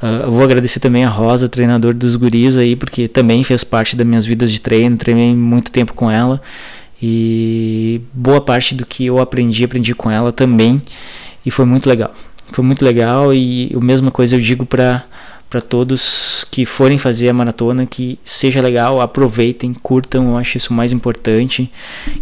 Uh, 0.00 0.30
vou 0.30 0.44
agradecer 0.44 0.80
também 0.80 1.04
a 1.04 1.08
Rosa, 1.08 1.48
treinador 1.48 1.94
dos 1.94 2.14
guris 2.14 2.58
aí, 2.58 2.76
porque 2.76 3.08
também 3.08 3.42
fez 3.42 3.64
parte 3.64 3.96
das 3.96 4.06
minhas 4.06 4.26
vidas 4.26 4.52
de 4.52 4.60
treino, 4.60 4.96
treinei 4.96 5.34
muito 5.34 5.72
tempo 5.72 5.94
com 5.94 6.10
ela. 6.10 6.40
E 7.02 8.00
boa 8.12 8.40
parte 8.40 8.74
do 8.74 8.84
que 8.84 9.06
eu 9.06 9.18
aprendi, 9.18 9.64
aprendi 9.64 9.94
com 9.94 10.10
ela 10.10 10.32
também. 10.32 10.80
E 11.44 11.50
foi 11.50 11.64
muito 11.64 11.88
legal. 11.88 12.14
Foi 12.52 12.64
muito 12.64 12.84
legal 12.84 13.32
e 13.32 13.72
a 13.74 13.80
mesma 13.80 14.10
coisa 14.10 14.36
eu 14.36 14.40
digo 14.40 14.66
para 14.66 15.04
para 15.48 15.60
todos 15.60 16.46
que 16.48 16.64
forem 16.64 16.96
fazer 16.96 17.28
a 17.28 17.32
maratona 17.32 17.84
que 17.84 18.20
seja 18.24 18.60
legal, 18.60 19.00
aproveitem, 19.00 19.74
curtam, 19.74 20.30
eu 20.30 20.36
acho 20.36 20.56
isso 20.56 20.72
mais 20.72 20.92
importante. 20.92 21.68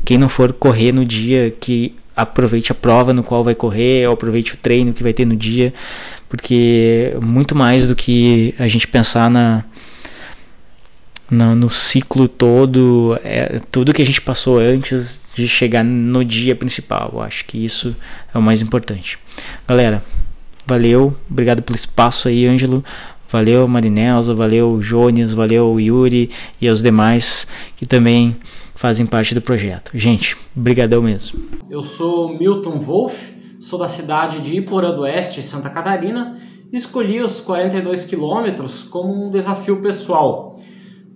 Quem 0.03 0.17
não 0.17 0.31
for 0.31 0.51
correr 0.51 0.93
no 0.93 1.05
dia, 1.05 1.55
que 1.61 1.95
aproveite 2.17 2.73
a 2.73 2.75
prova 2.75 3.13
no 3.13 3.23
qual 3.23 3.45
vai 3.45 3.55
correr, 3.55 4.07
ou 4.07 4.15
aproveite 4.15 4.55
o 4.55 4.57
treino 4.57 4.95
que 4.95 5.03
vai 5.03 5.13
ter 5.13 5.27
no 5.27 5.37
dia, 5.37 5.75
porque 6.27 7.15
muito 7.23 7.55
mais 7.55 7.87
do 7.87 7.95
que 7.95 8.55
a 8.59 8.67
gente 8.67 8.89
pensar 8.89 9.31
na, 9.31 9.63
na 11.31 11.55
no 11.55 11.69
ciclo 11.69 12.27
todo, 12.27 13.19
é 13.23 13.61
tudo 13.71 13.93
que 13.93 14.03
a 14.03 14.07
gente 14.07 14.21
passou 14.21 14.59
antes 14.59 15.21
de 15.35 15.47
chegar 15.47 15.85
no 15.85 16.25
dia 16.25 16.55
principal. 16.55 17.11
Eu 17.13 17.21
acho 17.21 17.45
que 17.45 17.63
isso 17.65 17.95
é 18.35 18.39
o 18.39 18.43
mais 18.43 18.63
importante. 18.63 19.19
Galera, 19.67 20.03
valeu, 20.67 21.17
obrigado 21.31 21.63
pelo 21.63 21.77
espaço 21.77 22.29
aí, 22.29 22.47
Ângelo. 22.47 22.83
Valeu 23.31 23.69
Marinelza, 23.69 24.33
valeu 24.33 24.79
Jones, 24.79 25.35
valeu 25.35 25.79
Yuri 25.79 26.31
e 26.61 26.67
aos 26.67 26.83
demais 26.83 27.47
que 27.77 27.85
também 27.85 28.35
fazem 28.75 29.05
parte 29.05 29.35
do 29.35 29.43
projeto. 29.43 29.91
Gente, 29.95 30.37
brigadão 30.55 31.03
mesmo. 31.03 31.39
Eu 31.69 31.83
sou 31.83 32.39
Milton 32.39 32.79
Wolff, 32.79 33.35
sou 33.59 33.79
da 33.79 33.89
cidade 33.89 34.41
de 34.41 34.57
Iporã 34.57 34.95
do 34.95 35.03
Oeste, 35.03 35.43
Santa 35.43 35.69
Catarina. 35.69 36.39
Escolhi 36.73 37.21
os 37.21 37.41
42 37.41 38.07
quilômetros 38.07 38.85
como 38.85 39.27
um 39.27 39.31
desafio 39.31 39.83
pessoal. 39.83 40.57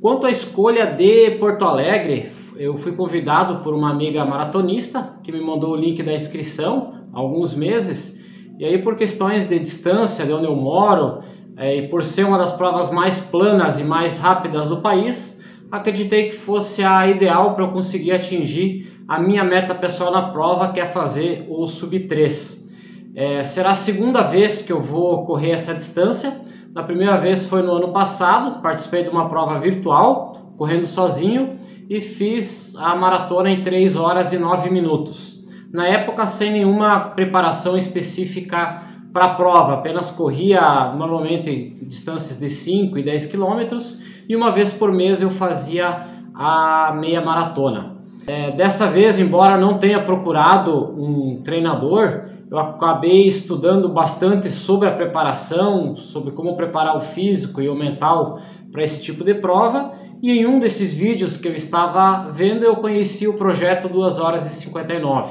Quanto 0.03 0.27
à 0.27 0.31
escolha 0.31 0.85
de 0.85 1.31
Porto 1.39 1.65
Alegre, 1.65 2.29
eu 2.57 2.77
fui 2.77 2.91
convidado 2.91 3.63
por 3.63 3.73
uma 3.73 3.89
amiga 3.89 4.25
maratonista 4.25 5.15
que 5.23 5.31
me 5.31 5.41
mandou 5.41 5.71
o 5.71 5.77
link 5.77 6.03
da 6.03 6.13
inscrição 6.13 6.95
há 7.15 7.21
alguns 7.21 7.55
meses. 7.55 8.21
E 8.59 8.65
aí, 8.65 8.79
por 8.79 8.97
questões 8.97 9.49
de 9.49 9.57
distância 9.61 10.27
de 10.27 10.33
onde 10.33 10.47
eu 10.47 10.57
moro, 10.57 11.21
é, 11.57 11.77
e 11.77 11.89
por 11.89 12.03
ser 12.03 12.27
uma 12.27 12.37
das 12.37 12.51
provas 12.51 12.91
mais 12.91 13.21
planas 13.21 13.79
e 13.79 13.85
mais 13.85 14.19
rápidas 14.19 14.67
do 14.67 14.79
país, 14.79 15.41
acreditei 15.71 16.31
que 16.31 16.35
fosse 16.35 16.83
a 16.83 17.07
ideal 17.07 17.55
para 17.55 17.63
eu 17.63 17.71
conseguir 17.71 18.11
atingir 18.11 19.05
a 19.07 19.21
minha 19.21 19.45
meta 19.45 19.73
pessoal 19.73 20.11
na 20.11 20.31
prova, 20.31 20.73
que 20.73 20.81
é 20.81 20.87
fazer 20.87 21.47
o 21.49 21.65
sub 21.65 21.97
3. 22.01 22.75
É, 23.15 23.45
será 23.45 23.71
a 23.71 23.77
segunda 23.77 24.23
vez 24.23 24.63
que 24.63 24.73
eu 24.73 24.81
vou 24.81 25.23
correr 25.23 25.51
essa 25.51 25.73
distância. 25.73 26.37
Na 26.75 26.83
primeira 26.83 27.19
vez 27.19 27.47
foi 27.49 27.63
no 27.63 27.73
ano 27.73 27.93
passado, 27.93 28.63
participei 28.63 29.03
de 29.03 29.11
uma 29.11 29.29
prova 29.29 29.61
virtual, 29.61 30.55
correndo 30.57 30.87
sozinho, 30.87 31.53
e 31.89 32.01
fiz 32.01 32.75
a 32.77 32.97
maratona 32.97 33.51
em 33.51 33.63
3 33.63 33.97
horas 33.97 34.33
e 34.33 34.39
9 34.39 34.71
minutos. 34.71 35.51
Na 35.71 35.87
época, 35.87 36.25
sem 36.25 36.51
nenhuma 36.51 37.11
preparação 37.11 37.77
específica 37.77 38.83
para 39.13 39.27
a 39.27 39.35
prova, 39.35 39.75
apenas 39.75 40.11
corria 40.11 40.95
normalmente 40.97 41.77
distâncias 41.83 42.39
de 42.39 42.49
5 42.49 42.97
e 42.97 43.03
10 43.03 43.27
quilômetros 43.27 44.01
e 44.27 44.35
uma 44.35 44.51
vez 44.51 44.73
por 44.73 44.91
mês 44.91 45.21
eu 45.21 45.31
fazia 45.31 46.07
a 46.35 46.97
meia 46.99 47.21
maratona. 47.21 47.97
É, 48.27 48.51
dessa 48.53 48.87
vez, 48.87 49.19
embora 49.19 49.59
não 49.59 49.77
tenha 49.77 50.01
procurado 50.01 50.95
um 50.99 51.43
treinador, 51.43 52.23
eu 52.53 52.59
acabei 52.59 53.27
estudando 53.27 53.89
bastante 53.89 54.51
sobre 54.51 54.87
a 54.87 54.93
preparação, 54.93 55.97
sobre 55.97 56.33
como 56.33 56.55
preparar 56.55 56.95
o 56.99 57.01
físico 57.01 57.63
e 57.63 57.69
o 57.71 57.75
mental 57.75 58.39
para 58.71 58.83
esse 58.83 59.03
tipo 59.03 59.25
de 59.25 59.33
prova. 59.33 59.93
E 60.23 60.31
em 60.33 60.47
um 60.47 60.61
desses 60.61 60.93
vídeos 60.93 61.39
que 61.39 61.49
eu 61.49 61.55
estava 61.55 62.31
vendo, 62.31 62.63
eu 62.63 62.77
conheci 62.77 63.27
o 63.27 63.39
projeto 63.39 63.89
2 63.89 64.19
horas 64.19 64.45
e 64.45 64.55
59 64.55 65.31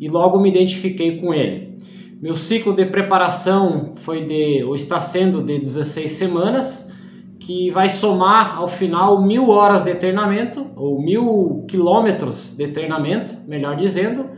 e 0.00 0.08
logo 0.08 0.40
me 0.40 0.48
identifiquei 0.48 1.20
com 1.20 1.34
ele. 1.34 1.76
Meu 2.18 2.34
ciclo 2.34 2.74
de 2.74 2.86
preparação 2.86 3.92
foi 3.96 4.24
de, 4.24 4.64
ou 4.64 4.74
está 4.74 4.98
sendo 4.98 5.42
de 5.42 5.58
16 5.58 6.10
semanas, 6.10 6.96
que 7.38 7.70
vai 7.70 7.90
somar 7.90 8.56
ao 8.56 8.66
final 8.66 9.22
mil 9.22 9.50
horas 9.50 9.84
de 9.84 9.94
treinamento, 9.96 10.66
ou 10.74 10.98
mil 10.98 11.66
quilômetros 11.68 12.56
de 12.56 12.68
treinamento, 12.68 13.34
melhor 13.46 13.76
dizendo, 13.76 14.30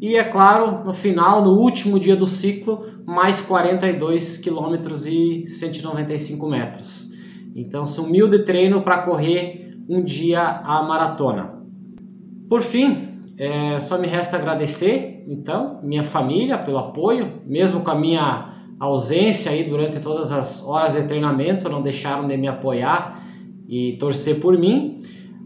e 0.00 0.16
é 0.16 0.24
claro, 0.24 0.82
no 0.84 0.92
final, 0.94 1.44
no 1.44 1.58
último 1.58 2.00
dia 2.00 2.16
do 2.16 2.26
ciclo, 2.26 2.86
mais 3.04 3.42
42 3.42 4.38
quilômetros 4.38 5.06
e 5.06 5.44
195 5.46 6.48
metros. 6.48 7.12
Então 7.54 7.84
são 7.84 8.08
mil 8.08 8.26
de 8.26 8.38
treino 8.38 8.80
para 8.80 9.02
correr 9.02 9.76
um 9.88 10.02
dia 10.02 10.40
a 10.40 10.82
maratona. 10.82 11.60
Por 12.48 12.62
fim, 12.62 12.96
é, 13.36 13.78
só 13.78 13.98
me 13.98 14.06
resta 14.06 14.36
agradecer, 14.36 15.22
então, 15.28 15.80
minha 15.82 16.02
família 16.02 16.56
pelo 16.56 16.78
apoio, 16.78 17.40
mesmo 17.44 17.80
com 17.80 17.90
a 17.90 17.94
minha 17.94 18.54
ausência 18.78 19.52
aí 19.52 19.64
durante 19.64 20.00
todas 20.00 20.32
as 20.32 20.66
horas 20.66 20.94
de 20.94 21.02
treinamento, 21.02 21.68
não 21.68 21.82
deixaram 21.82 22.26
de 22.26 22.36
me 22.38 22.48
apoiar 22.48 23.22
e 23.68 23.98
torcer 23.98 24.40
por 24.40 24.58
mim. 24.58 24.96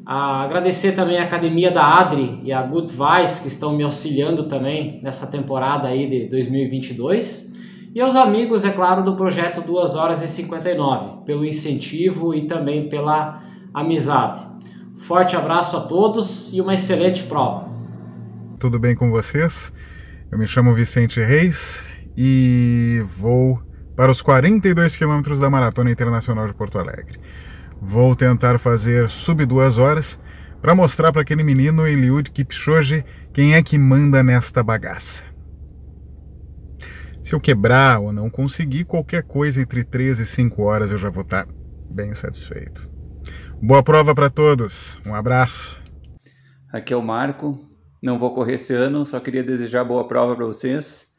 Ah, 0.06 0.42
agradecer 0.42 0.92
também 0.92 1.18
a 1.18 1.24
academia 1.24 1.70
da 1.70 1.82
Adri 1.98 2.40
e 2.44 2.52
a 2.52 2.62
Good 2.62 2.92
Vice 2.92 3.40
que 3.40 3.48
estão 3.48 3.74
me 3.74 3.82
auxiliando 3.82 4.44
também 4.44 5.00
nessa 5.02 5.26
temporada 5.26 5.88
aí 5.88 6.06
de 6.06 6.28
2022. 6.28 7.54
E 7.94 8.00
aos 8.00 8.14
amigos, 8.14 8.64
é 8.64 8.70
claro, 8.70 9.02
do 9.02 9.16
projeto 9.16 9.62
2 9.62 9.94
horas 9.94 10.20
e 10.20 10.28
59, 10.28 11.24
pelo 11.24 11.44
incentivo 11.44 12.34
e 12.34 12.42
também 12.42 12.88
pela 12.88 13.40
amizade. 13.72 14.44
Forte 14.96 15.36
abraço 15.36 15.76
a 15.76 15.80
todos 15.80 16.52
e 16.52 16.60
uma 16.60 16.74
excelente 16.74 17.22
prova. 17.24 17.68
Tudo 18.58 18.78
bem 18.78 18.94
com 18.94 19.10
vocês? 19.10 19.72
Eu 20.30 20.36
me 20.36 20.46
chamo 20.46 20.74
Vicente 20.74 21.20
Reis 21.20 21.82
e 22.16 23.04
vou 23.16 23.62
para 23.96 24.10
os 24.10 24.20
42 24.20 24.96
quilômetros 24.96 25.40
da 25.40 25.48
Maratona 25.48 25.90
Internacional 25.90 26.46
de 26.46 26.54
Porto 26.54 26.78
Alegre. 26.78 27.20
Vou 27.86 28.16
tentar 28.16 28.58
fazer 28.58 29.10
sub 29.10 29.44
duas 29.44 29.76
horas 29.76 30.18
para 30.62 30.74
mostrar 30.74 31.12
para 31.12 31.20
aquele 31.20 31.42
menino 31.42 31.86
Eliud 31.86 32.30
Kipchoge 32.30 33.04
quem 33.30 33.54
é 33.54 33.62
que 33.62 33.76
manda 33.76 34.22
nesta 34.22 34.62
bagaça. 34.62 35.22
Se 37.22 37.34
eu 37.34 37.40
quebrar 37.40 38.00
ou 38.00 38.10
não 38.10 38.30
conseguir, 38.30 38.86
qualquer 38.86 39.22
coisa 39.22 39.60
entre 39.60 39.84
3 39.84 40.18
e 40.20 40.26
5 40.26 40.62
horas 40.62 40.90
eu 40.90 40.96
já 40.96 41.10
vou 41.10 41.22
estar 41.22 41.46
bem 41.90 42.14
satisfeito. 42.14 42.90
Boa 43.62 43.82
prova 43.82 44.14
para 44.14 44.30
todos, 44.30 44.98
um 45.04 45.14
abraço. 45.14 45.80
Aqui 46.72 46.94
é 46.94 46.96
o 46.96 47.02
Marco, 47.02 47.68
não 48.02 48.18
vou 48.18 48.32
correr 48.32 48.54
esse 48.54 48.74
ano, 48.74 49.04
só 49.04 49.20
queria 49.20 49.44
desejar 49.44 49.84
boa 49.84 50.08
prova 50.08 50.34
para 50.34 50.46
vocês 50.46 51.14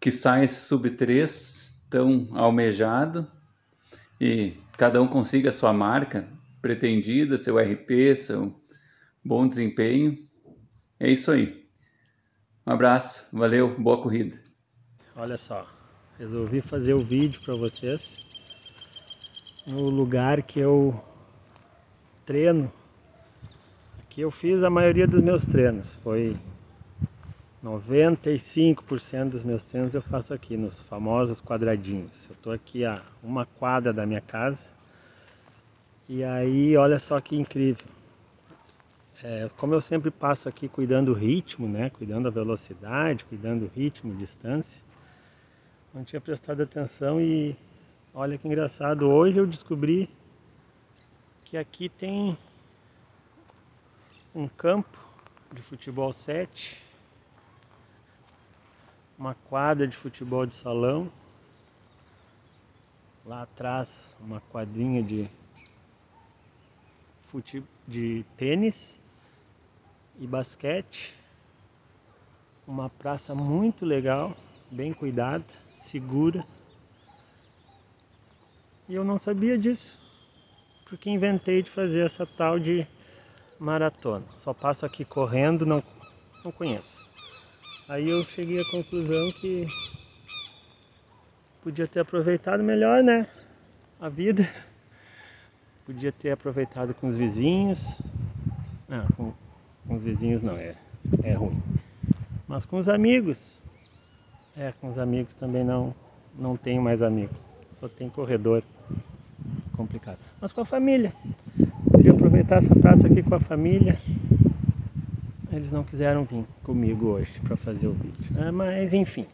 que 0.00 0.10
sai 0.10 0.44
esse 0.44 0.62
sub 0.62 0.88
3 0.90 1.84
tão 1.90 2.28
almejado 2.32 3.26
e 4.18 4.56
cada 4.80 5.02
um 5.02 5.06
consiga 5.06 5.50
a 5.50 5.52
sua 5.52 5.74
marca 5.74 6.26
pretendida, 6.62 7.36
seu 7.36 7.58
RP, 7.58 8.16
seu 8.16 8.58
bom 9.22 9.46
desempenho. 9.46 10.16
É 10.98 11.10
isso 11.10 11.30
aí. 11.30 11.68
Um 12.66 12.72
abraço, 12.72 13.28
valeu, 13.30 13.78
boa 13.78 14.00
corrida. 14.00 14.42
Olha 15.14 15.36
só, 15.36 15.66
resolvi 16.18 16.62
fazer 16.62 16.94
o 16.94 17.04
vídeo 17.04 17.42
para 17.42 17.54
vocês 17.56 18.24
no 19.66 19.90
lugar 19.90 20.42
que 20.42 20.60
eu 20.60 20.98
treino. 22.24 22.72
Aqui 23.98 24.22
eu 24.22 24.30
fiz 24.30 24.62
a 24.62 24.70
maioria 24.70 25.06
dos 25.06 25.22
meus 25.22 25.44
treinos, 25.44 25.96
foi 25.96 26.38
95% 27.62 29.30
dos 29.30 29.44
meus 29.44 29.64
treinos 29.64 29.94
eu 29.94 30.00
faço 30.00 30.32
aqui 30.32 30.56
nos 30.56 30.80
famosos 30.80 31.42
quadradinhos. 31.42 32.26
Eu 32.26 32.32
estou 32.32 32.52
aqui 32.52 32.86
a 32.86 33.02
uma 33.22 33.44
quadra 33.44 33.92
da 33.92 34.06
minha 34.06 34.20
casa 34.20 34.70
e 36.08 36.24
aí 36.24 36.74
olha 36.76 36.98
só 36.98 37.20
que 37.20 37.36
incrível. 37.36 37.86
É, 39.22 39.50
como 39.58 39.74
eu 39.74 39.80
sempre 39.82 40.10
passo 40.10 40.48
aqui 40.48 40.68
cuidando 40.68 41.12
do 41.12 41.18
ritmo, 41.18 41.68
né, 41.68 41.90
cuidando 41.90 42.24
da 42.24 42.30
velocidade, 42.30 43.26
cuidando 43.26 43.66
do 43.66 43.72
ritmo, 43.74 44.16
distância, 44.16 44.82
não 45.92 46.02
tinha 46.02 46.20
prestado 46.20 46.62
atenção 46.62 47.20
e 47.20 47.54
olha 48.14 48.38
que 48.38 48.48
engraçado. 48.48 49.06
Hoje 49.06 49.36
eu 49.36 49.46
descobri 49.46 50.08
que 51.44 51.58
aqui 51.58 51.90
tem 51.90 52.38
um 54.34 54.48
campo 54.48 54.98
de 55.52 55.60
futebol 55.60 56.10
7 56.10 56.89
uma 59.20 59.34
quadra 59.34 59.86
de 59.86 59.94
futebol 59.94 60.46
de 60.46 60.54
salão. 60.54 61.12
Lá 63.26 63.42
atrás, 63.42 64.16
uma 64.18 64.40
quadrinha 64.50 65.02
de, 65.02 65.28
fute... 67.20 67.62
de 67.86 68.24
tênis 68.38 68.98
e 70.18 70.26
basquete. 70.26 71.14
Uma 72.66 72.88
praça 72.88 73.34
muito 73.34 73.84
legal, 73.84 74.34
bem 74.70 74.94
cuidada, 74.94 75.44
segura. 75.76 76.46
E 78.88 78.94
eu 78.94 79.04
não 79.04 79.18
sabia 79.18 79.58
disso, 79.58 80.00
porque 80.86 81.10
inventei 81.10 81.62
de 81.62 81.68
fazer 81.68 82.06
essa 82.06 82.24
tal 82.24 82.58
de 82.58 82.86
maratona. 83.58 84.24
Só 84.34 84.54
passo 84.54 84.86
aqui 84.86 85.04
correndo, 85.04 85.66
não, 85.66 85.82
não 86.42 86.50
conheço. 86.50 87.09
Aí 87.90 88.08
eu 88.08 88.22
cheguei 88.22 88.60
à 88.60 88.64
conclusão 88.70 89.32
que 89.32 89.66
podia 91.60 91.88
ter 91.88 91.98
aproveitado 91.98 92.62
melhor, 92.62 93.02
né? 93.02 93.26
A 94.00 94.08
vida. 94.08 94.48
Podia 95.84 96.12
ter 96.12 96.30
aproveitado 96.30 96.94
com 96.94 97.08
os 97.08 97.16
vizinhos. 97.16 98.00
Não, 98.88 99.04
com, 99.16 99.32
com 99.88 99.94
os 99.96 100.04
vizinhos 100.04 100.40
não, 100.40 100.54
é, 100.54 100.76
é 101.24 101.32
ruim. 101.32 101.60
Mas 102.46 102.64
com 102.64 102.78
os 102.78 102.88
amigos. 102.88 103.60
É, 104.56 104.72
com 104.80 104.88
os 104.88 104.96
amigos 104.96 105.34
também 105.34 105.64
não, 105.64 105.92
não 106.38 106.56
tenho 106.56 106.80
mais 106.80 107.02
amigo. 107.02 107.34
Só 107.72 107.88
tem 107.88 108.08
corredor. 108.08 108.62
Complicado. 109.76 110.18
Mas 110.40 110.52
com 110.52 110.60
a 110.60 110.64
família. 110.64 111.12
Podia 111.90 112.12
aproveitar 112.12 112.58
essa 112.58 112.72
praça 112.76 113.08
aqui 113.08 113.20
com 113.20 113.34
a 113.34 113.40
família 113.40 113.98
eles 115.60 115.72
não 115.72 115.84
quiseram 115.84 116.24
vir 116.24 116.44
comigo 116.62 117.08
hoje 117.08 117.32
para 117.46 117.54
fazer 117.54 117.86
o 117.86 117.92
vídeo. 117.92 118.24
É, 118.38 118.50
mas 118.50 118.94
enfim, 118.94 119.26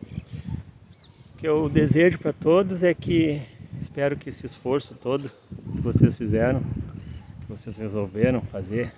o 1.32 1.38
que 1.38 1.46
eu 1.46 1.68
desejo 1.68 2.18
para 2.18 2.32
todos 2.32 2.82
é 2.82 2.92
que 2.92 3.40
espero 3.78 4.16
que 4.16 4.28
esse 4.28 4.44
esforço 4.44 4.96
todo 4.96 5.30
que 5.72 5.80
vocês 5.80 6.18
fizeram, 6.18 6.60
que 6.60 7.46
vocês 7.48 7.76
resolveram 7.76 8.40
fazer, 8.40 8.92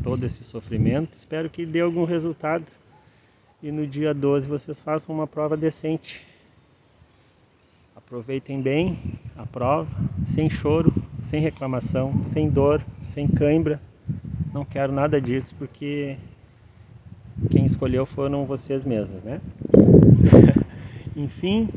todo 0.00 0.24
esse 0.24 0.44
sofrimento, 0.44 1.18
espero 1.18 1.50
que 1.50 1.66
dê 1.66 1.80
algum 1.80 2.04
resultado 2.04 2.64
e 3.60 3.72
no 3.72 3.84
dia 3.84 4.14
12 4.14 4.46
vocês 4.48 4.78
façam 4.78 5.12
uma 5.12 5.26
prova 5.26 5.56
decente. 5.56 6.24
Aproveitem 7.96 8.62
bem 8.62 8.96
a 9.36 9.44
prova, 9.44 9.90
sem 10.24 10.48
choro, 10.48 10.94
sem 11.20 11.40
reclamação, 11.40 12.22
sem 12.24 12.48
dor, 12.48 12.80
sem 13.08 13.26
cãibra. 13.26 13.80
Não 14.54 14.62
quero 14.62 14.92
nada 14.92 15.20
disso 15.20 15.54
porque 15.56 16.16
quem 17.48 17.64
escolheu 17.64 18.04
foram 18.04 18.44
vocês 18.44 18.84
mesmos, 18.84 19.22
né? 19.22 19.40
Enfim, 21.16 21.68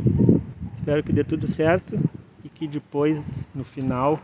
espero 0.74 1.04
que 1.04 1.14
dê 1.14 1.24
tudo 1.24 1.48
certo 1.48 2.00
e 2.44 2.50
que 2.50 2.68
depois, 2.68 3.50
no 3.54 3.64
final 3.64 4.20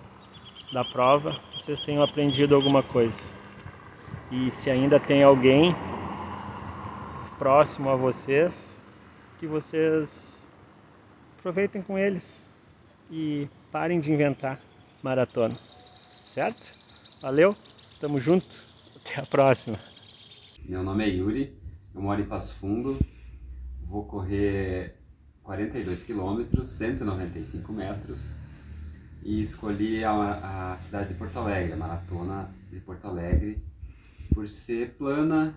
da 0.74 0.84
prova, 0.84 1.40
vocês 1.54 1.80
tenham 1.80 2.04
aprendido 2.04 2.56
alguma 2.56 2.84
coisa. 2.84 3.22
E 4.32 4.52
se 4.52 4.70
ainda 4.70 5.00
tem 5.00 5.24
alguém 5.24 5.76
próximo 7.38 7.90
a 7.90 7.96
vocês, 7.96 8.82
que 9.40 9.48
vocês 9.48 10.48
aproveitem 11.40 11.82
com 11.82 11.98
eles 11.98 12.46
e 13.10 13.48
parem 13.72 14.00
de 14.00 14.12
inventar 14.12 14.60
maratona. 15.02 15.58
Certo? 16.26 16.76
Valeu, 17.22 17.56
tamo 18.00 18.20
junto, 18.20 18.68
até 18.98 19.22
a 19.22 19.26
próxima. 19.26 19.80
Meu 20.70 20.84
nome 20.84 21.04
é 21.04 21.10
Yuri, 21.10 21.60
eu 21.96 22.00
moro 22.00 22.22
em 22.22 22.28
Passo 22.28 22.60
Fundo, 22.60 22.96
vou 23.82 24.06
correr 24.06 24.94
42 25.42 26.04
quilômetros, 26.04 26.68
195 26.68 27.74
metros 27.74 28.36
e 29.24 29.42
escolhi 29.42 30.04
a, 30.04 30.74
a 30.74 30.78
cidade 30.78 31.10
de 31.10 31.16
Porto 31.16 31.40
Alegre, 31.40 31.74
a 31.74 31.76
maratona 31.76 32.54
de 32.70 32.80
Porto 32.82 33.06
Alegre, 33.06 33.66
por 34.32 34.48
ser 34.48 34.92
plana, 34.92 35.56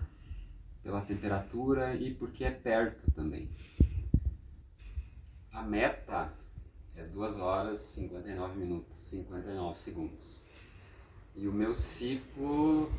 pela 0.81 1.01
temperatura 1.01 1.93
e 1.93 2.11
porque 2.11 2.43
é 2.43 2.49
perto 2.49 3.11
também. 3.11 3.47
A 5.51 5.61
meta 5.61 6.33
é 6.95 7.03
2 7.03 7.37
horas 7.37 7.77
59 7.77 8.57
minutos 8.57 8.97
59 8.97 9.77
segundos. 9.77 10.43
E 11.35 11.47
o 11.47 11.53
meu 11.53 11.71
ciclo 11.75 12.91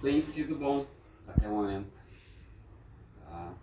tem 0.00 0.20
sido 0.20 0.54
bom 0.54 0.86
até 1.26 1.48
o 1.48 1.52
momento. 1.52 1.98
Tá 3.20 3.54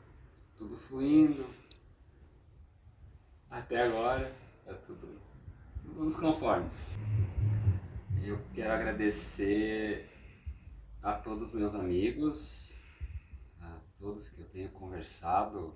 tudo 0.58 0.76
fluindo. 0.76 1.46
Até 3.50 3.84
agora 3.84 4.36
é 4.66 4.74
tudo, 4.74 5.08
tudo 5.82 6.04
nos 6.04 6.16
conformes. 6.16 6.98
Eu 8.24 8.40
quero 8.54 8.74
agradecer 8.74 10.10
a 11.02 11.14
todos 11.14 11.50
os 11.50 11.54
meus 11.54 11.76
amigos, 11.76 12.80
a 13.60 13.80
todos 14.00 14.30
que 14.30 14.42
eu 14.42 14.48
tenho 14.48 14.70
conversado 14.70 15.76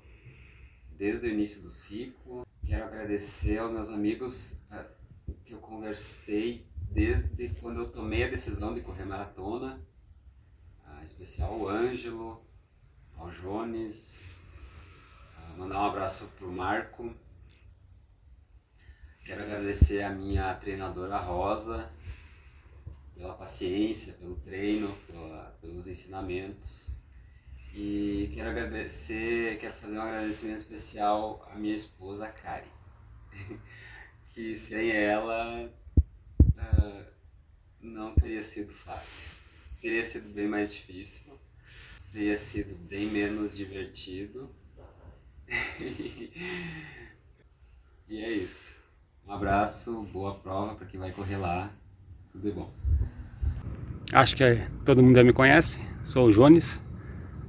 desde 0.98 1.28
o 1.28 1.32
início 1.32 1.62
do 1.62 1.70
ciclo. 1.70 2.46
Quero 2.66 2.86
agradecer 2.86 3.60
aos 3.60 3.72
meus 3.72 3.90
amigos 3.90 4.62
uh, 4.72 5.34
que 5.46 5.54
eu 5.54 5.60
conversei 5.60 6.66
desde 6.90 7.50
quando 7.62 7.82
eu 7.82 7.92
tomei 7.92 8.24
a 8.24 8.30
decisão 8.30 8.74
de 8.74 8.82
correr 8.82 9.06
maratona, 9.06 9.80
especial 11.08 11.58
o 11.58 11.70
Ângelo, 11.70 12.46
ao 13.18 13.32
Jones, 13.32 14.30
uh, 15.38 15.58
mandar 15.58 15.80
um 15.80 15.86
abraço 15.86 16.28
pro 16.38 16.52
Marco. 16.52 17.16
Quero 19.24 19.42
agradecer 19.42 20.04
a 20.04 20.10
minha 20.10 20.54
treinadora 20.56 21.18
Rosa 21.18 21.90
pela 23.16 23.34
paciência, 23.34 24.14
pelo 24.14 24.36
treino, 24.36 24.94
pela, 25.08 25.58
pelos 25.62 25.88
ensinamentos. 25.88 26.92
E 27.74 28.30
quero 28.34 28.50
agradecer, 28.50 29.60
quero 29.60 29.74
fazer 29.76 30.00
um 30.00 30.02
agradecimento 30.02 30.58
especial 30.58 31.48
à 31.52 31.56
minha 31.56 31.76
esposa 31.76 32.28
Kari, 32.28 32.68
que 34.34 34.56
sem 34.56 34.92
ela 34.92 35.70
uh, 36.40 37.06
não 37.82 38.14
teria 38.16 38.44
sido 38.44 38.74
fácil. 38.74 39.47
Teria 39.88 40.04
sido 40.04 40.34
bem 40.34 40.50
mais 40.50 40.74
difícil, 40.74 41.32
teria 42.12 42.38
sido 42.38 42.76
bem 42.90 43.06
menos 43.06 43.56
divertido. 43.56 44.50
e 48.10 48.22
é 48.22 48.30
isso. 48.30 48.76
Um 49.26 49.32
abraço, 49.32 50.04
boa 50.12 50.36
prova 50.40 50.76
para 50.76 50.88
quem 50.88 51.00
vai 51.00 51.14
correr 51.14 51.38
lá. 51.38 51.72
Tudo 52.30 52.50
de 52.50 52.52
bom. 52.52 52.70
Acho 54.12 54.36
que 54.36 54.44
todo 54.84 55.02
mundo 55.02 55.16
já 55.16 55.24
me 55.24 55.32
conhece. 55.32 55.80
Sou 56.04 56.28
o 56.28 56.34
Jones 56.34 56.82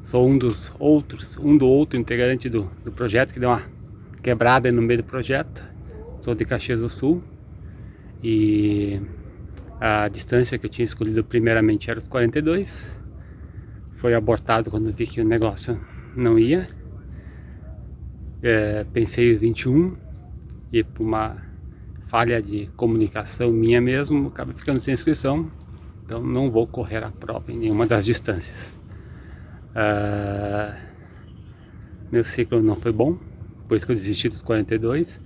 Sou 0.05 0.25
um 0.25 0.39
dos 0.39 0.73
outros, 0.79 1.37
um 1.39 1.59
do 1.59 1.67
outro 1.67 1.99
integrante 1.99 2.49
do, 2.49 2.71
do 2.85 2.93
projeto 2.93 3.33
que 3.33 3.41
deu 3.41 3.49
uma 3.49 3.67
quebrada 4.23 4.71
no 4.71 4.81
meio 4.81 5.03
do 5.03 5.05
projeto. 5.05 5.65
Sou 6.21 6.37
de 6.37 6.45
Caxias 6.45 6.79
do 6.79 6.89
Sul 6.89 7.21
e 8.23 9.03
a 9.81 10.09
distância 10.09 10.59
que 10.59 10.67
eu 10.67 10.71
tinha 10.71 10.85
escolhido 10.85 11.23
primeiramente 11.23 11.91
era 11.91 11.99
os 11.99 12.09
42. 12.09 12.97
Foi 13.93 14.15
abortado 14.15 14.71
quando 14.71 14.93
vi 14.93 15.07
que 15.07 15.21
o 15.21 15.25
negócio 15.25 15.81
não 16.17 16.39
ia. 16.39 16.69
É, 18.43 18.85
pensei 18.93 19.33
em 19.33 19.37
21 19.37 19.97
e 20.73 20.85
por 20.85 21.03
uma 21.05 21.37
falha 22.03 22.41
de 22.41 22.69
comunicação 22.77 23.53
minha 23.53 23.81
mesmo, 23.81 24.29
acaba 24.29 24.53
ficando 24.53 24.81
sem 24.81 24.95
inscrição. 24.95 25.51
Então 26.05 26.23
não 26.23 26.51
vou 26.51 26.67
correr 26.67 27.05
a 27.05 27.11
prova 27.11 27.53
em 27.53 27.59
nenhuma 27.59 27.87
das 27.87 28.05
distâncias. 28.07 28.79
Uh, 29.71 30.75
meu 32.11 32.25
ciclo 32.25 32.63
não 32.63 32.75
foi 32.75 32.91
bom, 32.91 33.19
por 33.69 33.77
isso 33.77 33.85
que 33.85 33.93
eu 33.93 33.97
desisti 33.97 34.29
dos 34.29 34.43
42. 34.43 35.21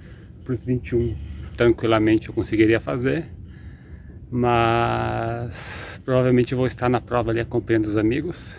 Para 0.44 0.54
os 0.54 0.64
21, 0.64 1.16
tranquilamente 1.56 2.28
eu 2.28 2.34
conseguiria 2.34 2.80
fazer. 2.80 3.28
Mas 4.34 6.00
provavelmente 6.06 6.54
vou 6.54 6.66
estar 6.66 6.88
na 6.88 7.02
prova 7.02 7.30
ali 7.30 7.40
acompanhando 7.40 7.84
os 7.84 7.98
amigos. 7.98 8.54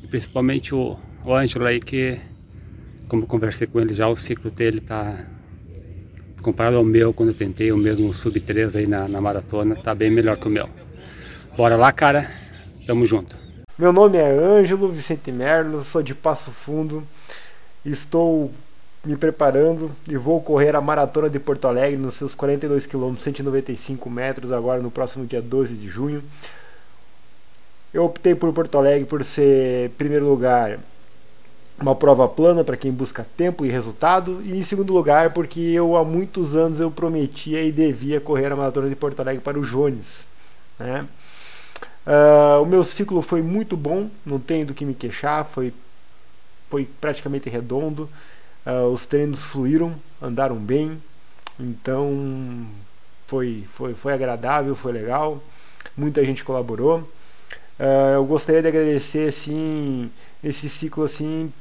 E 0.00 0.06
principalmente 0.06 0.72
o, 0.72 0.96
o 1.24 1.34
Ângelo 1.34 1.66
aí 1.66 1.80
que, 1.80 2.20
como 3.08 3.26
conversei 3.26 3.66
com 3.66 3.80
ele 3.80 3.92
já, 3.92 4.06
o 4.06 4.16
ciclo 4.16 4.48
dele 4.48 4.80
tá 4.80 5.26
comparado 6.40 6.76
ao 6.76 6.84
meu, 6.84 7.12
quando 7.12 7.30
eu 7.30 7.34
tentei 7.34 7.72
o 7.72 7.76
mesmo 7.76 8.12
sub 8.14 8.40
3 8.40 8.76
aí 8.76 8.86
na, 8.86 9.08
na 9.08 9.20
maratona, 9.20 9.74
tá 9.74 9.92
bem 9.92 10.08
melhor 10.08 10.36
que 10.36 10.46
o 10.46 10.50
meu. 10.50 10.68
Bora 11.56 11.74
lá, 11.76 11.90
cara. 11.90 12.30
Tamo 12.86 13.04
junto. 13.04 13.36
Meu 13.76 13.92
nome 13.92 14.18
é 14.18 14.30
Ângelo 14.30 14.88
Vicente 14.88 15.32
Merlo, 15.32 15.82
sou 15.82 16.00
de 16.00 16.14
Passo 16.14 16.52
Fundo. 16.52 17.02
Estou 17.84 18.52
me 19.04 19.16
preparando 19.16 19.90
e 20.08 20.16
vou 20.16 20.40
correr 20.40 20.76
a 20.76 20.80
maratona 20.80 21.28
de 21.28 21.38
Porto 21.38 21.66
Alegre 21.66 21.96
nos 21.96 22.14
seus 22.14 22.34
42 22.34 22.86
km, 22.86 23.16
195 23.18 24.08
metros, 24.08 24.52
agora 24.52 24.80
no 24.80 24.90
próximo 24.90 25.26
dia 25.26 25.42
12 25.42 25.74
de 25.74 25.88
junho. 25.88 26.22
Eu 27.92 28.04
optei 28.04 28.34
por 28.34 28.52
Porto 28.52 28.78
Alegre 28.78 29.04
por 29.04 29.24
ser, 29.24 29.86
em 29.86 29.90
primeiro 29.90 30.26
lugar, 30.26 30.78
uma 31.80 31.96
prova 31.96 32.28
plana 32.28 32.62
para 32.62 32.76
quem 32.76 32.92
busca 32.92 33.26
tempo 33.36 33.66
e 33.66 33.68
resultado, 33.68 34.40
e 34.44 34.56
em 34.56 34.62
segundo 34.62 34.92
lugar, 34.92 35.32
porque 35.32 35.60
eu 35.60 35.96
há 35.96 36.04
muitos 36.04 36.54
anos 36.54 36.78
eu 36.78 36.90
prometia 36.90 37.62
e 37.62 37.72
devia 37.72 38.20
correr 38.20 38.52
a 38.52 38.56
maratona 38.56 38.88
de 38.88 38.94
Porto 38.94 39.18
Alegre 39.20 39.42
para 39.42 39.58
o 39.58 39.62
Jones. 39.62 40.26
Né? 40.78 41.06
Uh, 42.06 42.62
o 42.62 42.66
meu 42.66 42.84
ciclo 42.84 43.20
foi 43.20 43.42
muito 43.42 43.76
bom, 43.76 44.08
não 44.24 44.38
tenho 44.38 44.66
do 44.66 44.74
que 44.74 44.84
me 44.84 44.94
queixar, 44.94 45.44
foi, 45.44 45.72
foi 46.70 46.88
praticamente 47.00 47.50
redondo. 47.50 48.08
Uh, 48.66 48.92
os 48.92 49.06
treinos 49.06 49.42
fluíram, 49.42 49.94
andaram 50.20 50.56
bem, 50.56 51.02
então 51.58 52.66
foi, 53.26 53.64
foi, 53.72 53.94
foi 53.94 54.12
agradável, 54.12 54.74
foi 54.74 54.92
legal. 54.92 55.42
Muita 55.96 56.24
gente 56.24 56.44
colaborou. 56.44 57.00
Uh, 57.78 58.14
eu 58.14 58.24
gostaria 58.24 58.62
de 58.62 58.68
agradecer 58.68 59.28
assim, 59.28 60.10
esse 60.42 60.68
ciclo 60.68 61.04
assim, 61.04 61.52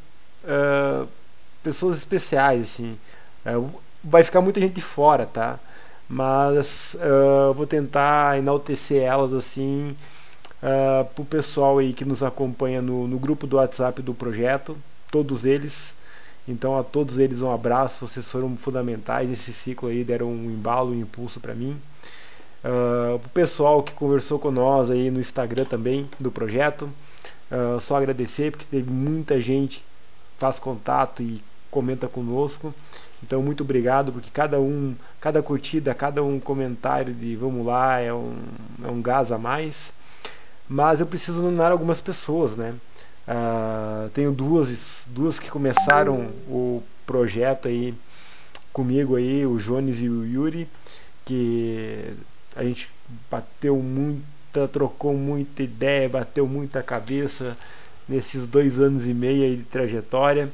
pessoas 1.63 1.97
especiais 1.97 2.63
assim. 2.63 2.97
vai 4.03 4.23
ficar 4.23 4.41
muita 4.41 4.59
gente 4.59 4.73
de 4.73 4.81
fora, 4.81 5.25
tá? 5.25 5.59
Mas 6.07 6.95
vou 7.55 7.65
tentar 7.65 8.37
enaltecer 8.37 9.01
elas 9.01 9.33
assim 9.33 9.95
uh, 10.61 11.05
para 11.05 11.21
o 11.21 11.25
pessoal 11.25 11.79
aí 11.79 11.93
que 11.93 12.05
nos 12.05 12.23
acompanha 12.23 12.81
no, 12.81 13.07
no 13.07 13.17
grupo 13.17 13.47
do 13.47 13.57
WhatsApp 13.57 14.01
do 14.01 14.13
projeto, 14.13 14.77
todos 15.11 15.45
eles. 15.45 15.93
Então 16.47 16.77
a 16.77 16.83
todos 16.83 17.17
eles 17.17 17.41
um 17.41 17.51
abraço, 17.51 18.07
vocês 18.07 18.29
foram 18.29 18.55
fundamentais 18.57 19.29
nesse 19.29 19.53
ciclo 19.53 19.89
aí, 19.89 20.03
deram 20.03 20.27
um 20.27 20.51
embalo, 20.51 20.91
um 20.91 20.99
impulso 20.99 21.39
para 21.39 21.53
mim. 21.53 21.79
Uh, 22.63 23.15
o 23.15 23.29
pessoal 23.29 23.81
que 23.81 23.93
conversou 23.93 24.37
com 24.37 24.51
nós 24.51 24.89
aí 24.89 25.09
no 25.09 25.19
Instagram 25.19 25.65
também 25.65 26.09
do 26.19 26.31
projeto, 26.31 26.89
uh, 27.51 27.79
só 27.79 27.97
agradecer 27.97 28.51
porque 28.51 28.65
teve 28.69 28.91
muita 28.91 29.41
gente 29.41 29.79
que 29.79 29.83
faz 30.37 30.59
contato 30.59 31.21
e 31.23 31.41
comenta 31.69 32.07
conosco. 32.07 32.73
Então 33.23 33.41
muito 33.41 33.63
obrigado 33.63 34.11
porque 34.11 34.29
cada 34.31 34.59
um, 34.59 34.95
cada 35.19 35.41
curtida, 35.41 35.93
cada 35.93 36.23
um 36.23 36.39
comentário 36.39 37.13
de 37.13 37.35
vamos 37.35 37.65
lá 37.65 37.99
é 37.99 38.13
um, 38.13 38.35
é 38.83 38.87
um 38.87 39.01
gás 39.01 39.31
a 39.31 39.37
mais 39.37 39.93
mas 40.71 41.01
eu 41.01 41.05
preciso 41.05 41.41
nominar 41.41 41.69
algumas 41.69 41.99
pessoas, 41.99 42.55
né? 42.55 42.73
Uh, 43.31 44.09
tenho 44.09 44.33
duas, 44.33 45.03
duas 45.07 45.39
que 45.39 45.49
começaram 45.49 46.31
o 46.49 46.83
projeto 47.05 47.69
aí 47.69 47.93
comigo 48.73 49.15
aí, 49.15 49.45
o 49.45 49.57
Jones 49.57 50.01
e 50.01 50.09
o 50.09 50.25
Yuri, 50.25 50.67
que 51.23 52.13
a 52.55 52.63
gente 52.63 52.89
bateu 53.29 53.77
muita, 53.77 54.67
trocou 54.67 55.13
muita 55.13 55.63
ideia, 55.63 56.09
bateu 56.09 56.45
muita 56.45 56.83
cabeça 56.83 57.57
nesses 58.07 58.45
dois 58.47 58.79
anos 58.79 59.07
e 59.07 59.13
meio 59.13 59.55
de 59.55 59.63
trajetória. 59.63 60.49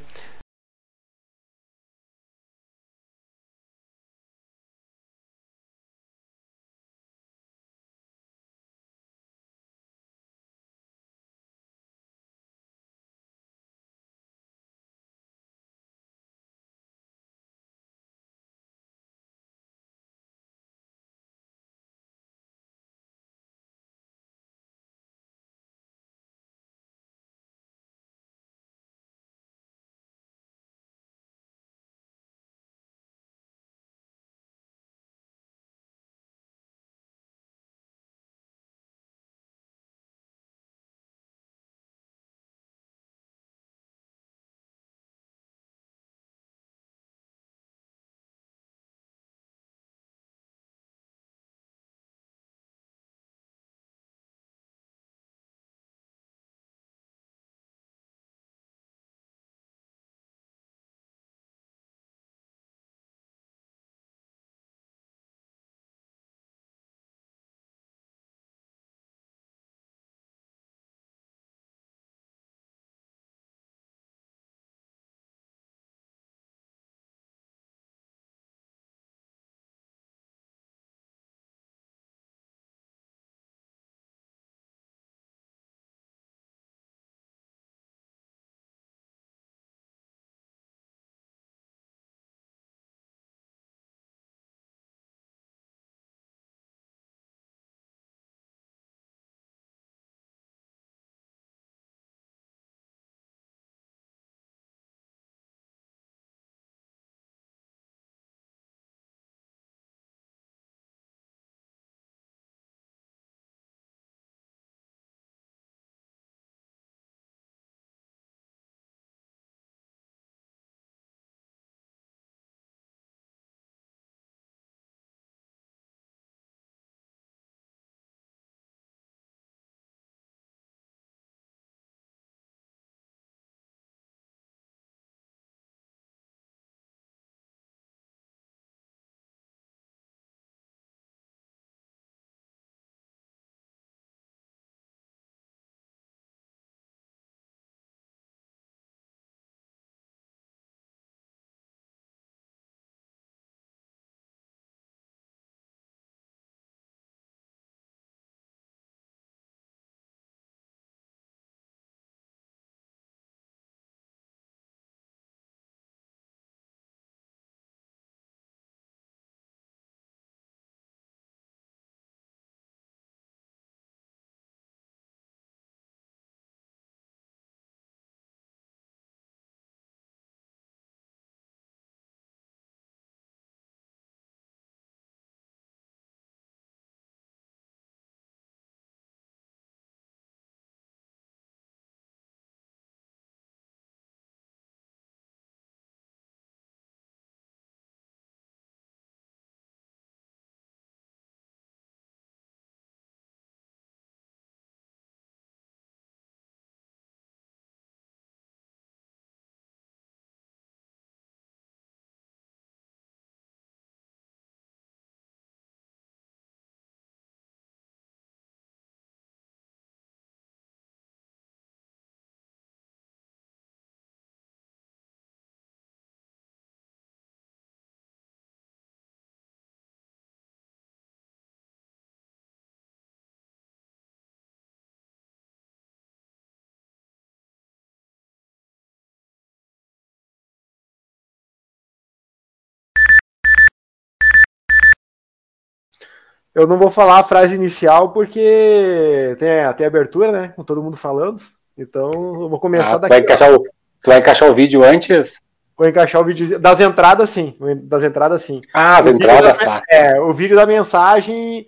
Eu 246.58 246.66
não 246.66 246.76
vou 246.77 246.90
falar 246.90 247.19
a 247.19 247.24
frase 247.24 247.53
inicial 247.53 248.10
porque 248.11 249.36
tem, 249.38 249.50
tem 249.76 249.86
abertura, 249.86 250.32
né? 250.32 250.48
Com 250.50 250.64
todo 250.64 250.82
mundo 250.82 250.98
falando. 250.98 251.40
Então 251.77 252.10
eu 252.42 252.50
vou 252.50 252.60
começar 252.60 252.95
Ah, 252.95 252.98
daqui. 252.98 253.10
vai 253.10 253.19
encaixar 253.19 253.53
o, 253.53 253.60
tu 253.60 253.69
vai 254.08 254.18
encaixar 254.18 254.50
o 254.50 254.56
vídeo 254.56 254.84
antes? 254.84 255.40
Vou 255.77 255.88
encaixar 255.88 256.19
o 256.19 256.26
vídeo 256.26 256.58
das 256.60 256.80
entradas, 256.82 257.30
sim. 257.30 257.56
Das 257.84 258.03
entradas, 258.03 258.42
sim. 258.42 258.61
Ah, 258.74 258.98
as 258.98 259.06
O 259.06 259.10
entradas, 259.11 259.60
da- 259.60 259.66
tá. 259.66 259.84
É, 259.92 260.19
o 260.19 260.34
vídeo 260.34 260.56
da 260.56 260.66
mensagem. 260.66 261.68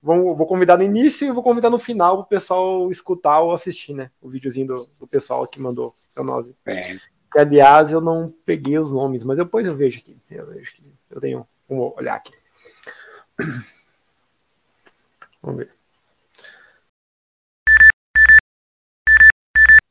Vou, 0.00 0.36
vou 0.36 0.46
convidar 0.46 0.76
no 0.76 0.84
início 0.84 1.26
e 1.26 1.32
vou 1.32 1.42
convidar 1.42 1.68
no 1.68 1.78
final 1.80 2.18
para 2.18 2.22
o 2.24 2.28
pessoal 2.28 2.88
escutar 2.88 3.40
ou 3.40 3.50
assistir, 3.52 3.92
né? 3.94 4.10
O 4.22 4.28
videozinho 4.28 4.68
do, 4.68 4.88
do 5.00 5.08
pessoal 5.08 5.44
que 5.48 5.60
mandou 5.60 5.92
seu 6.12 6.22
nome. 6.22 6.54
É. 6.64 6.76
Que, 7.32 7.38
aliás, 7.40 7.90
eu 7.90 8.00
não 8.00 8.32
peguei 8.46 8.78
os 8.78 8.92
nomes, 8.92 9.24
mas 9.24 9.36
depois 9.38 9.66
eu 9.66 9.74
vejo 9.74 9.98
aqui. 9.98 10.16
Eu 10.30 10.46
vejo 10.46 10.62
aqui. 10.78 10.92
Eu 11.10 11.20
tenho 11.20 11.44
um 11.68 11.92
olhar 11.96 12.14
aqui. 12.14 12.32
Vamos 15.42 15.58
ver. 15.58 15.70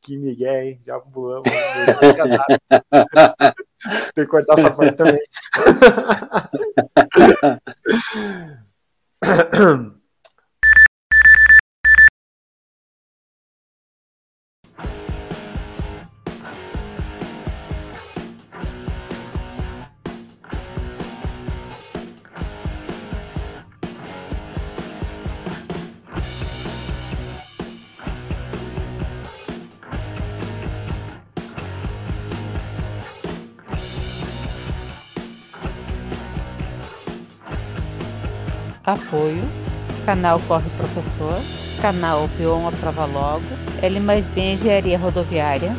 Que 0.01 0.17
Miguel, 0.17 0.63
hein? 0.63 0.81
Já 0.85 0.99
pulamos. 0.99 1.51
Tem 4.15 4.25
que 4.25 4.31
cortar 4.31 4.57
essa 4.57 4.75
parte 4.75 4.95
também. 4.95 5.21
Apoio. 38.87 39.43
Canal 40.05 40.39
Corre 40.47 40.69
Professor. 40.77 41.41
Canal 41.81 42.29
Vion 42.37 42.69
Aprova 42.69 43.03
Logo. 43.03 43.43
L 43.81 43.99
mais 43.99 44.29
B 44.29 44.53
Engenharia 44.53 44.97
Rodoviária. 44.97 45.75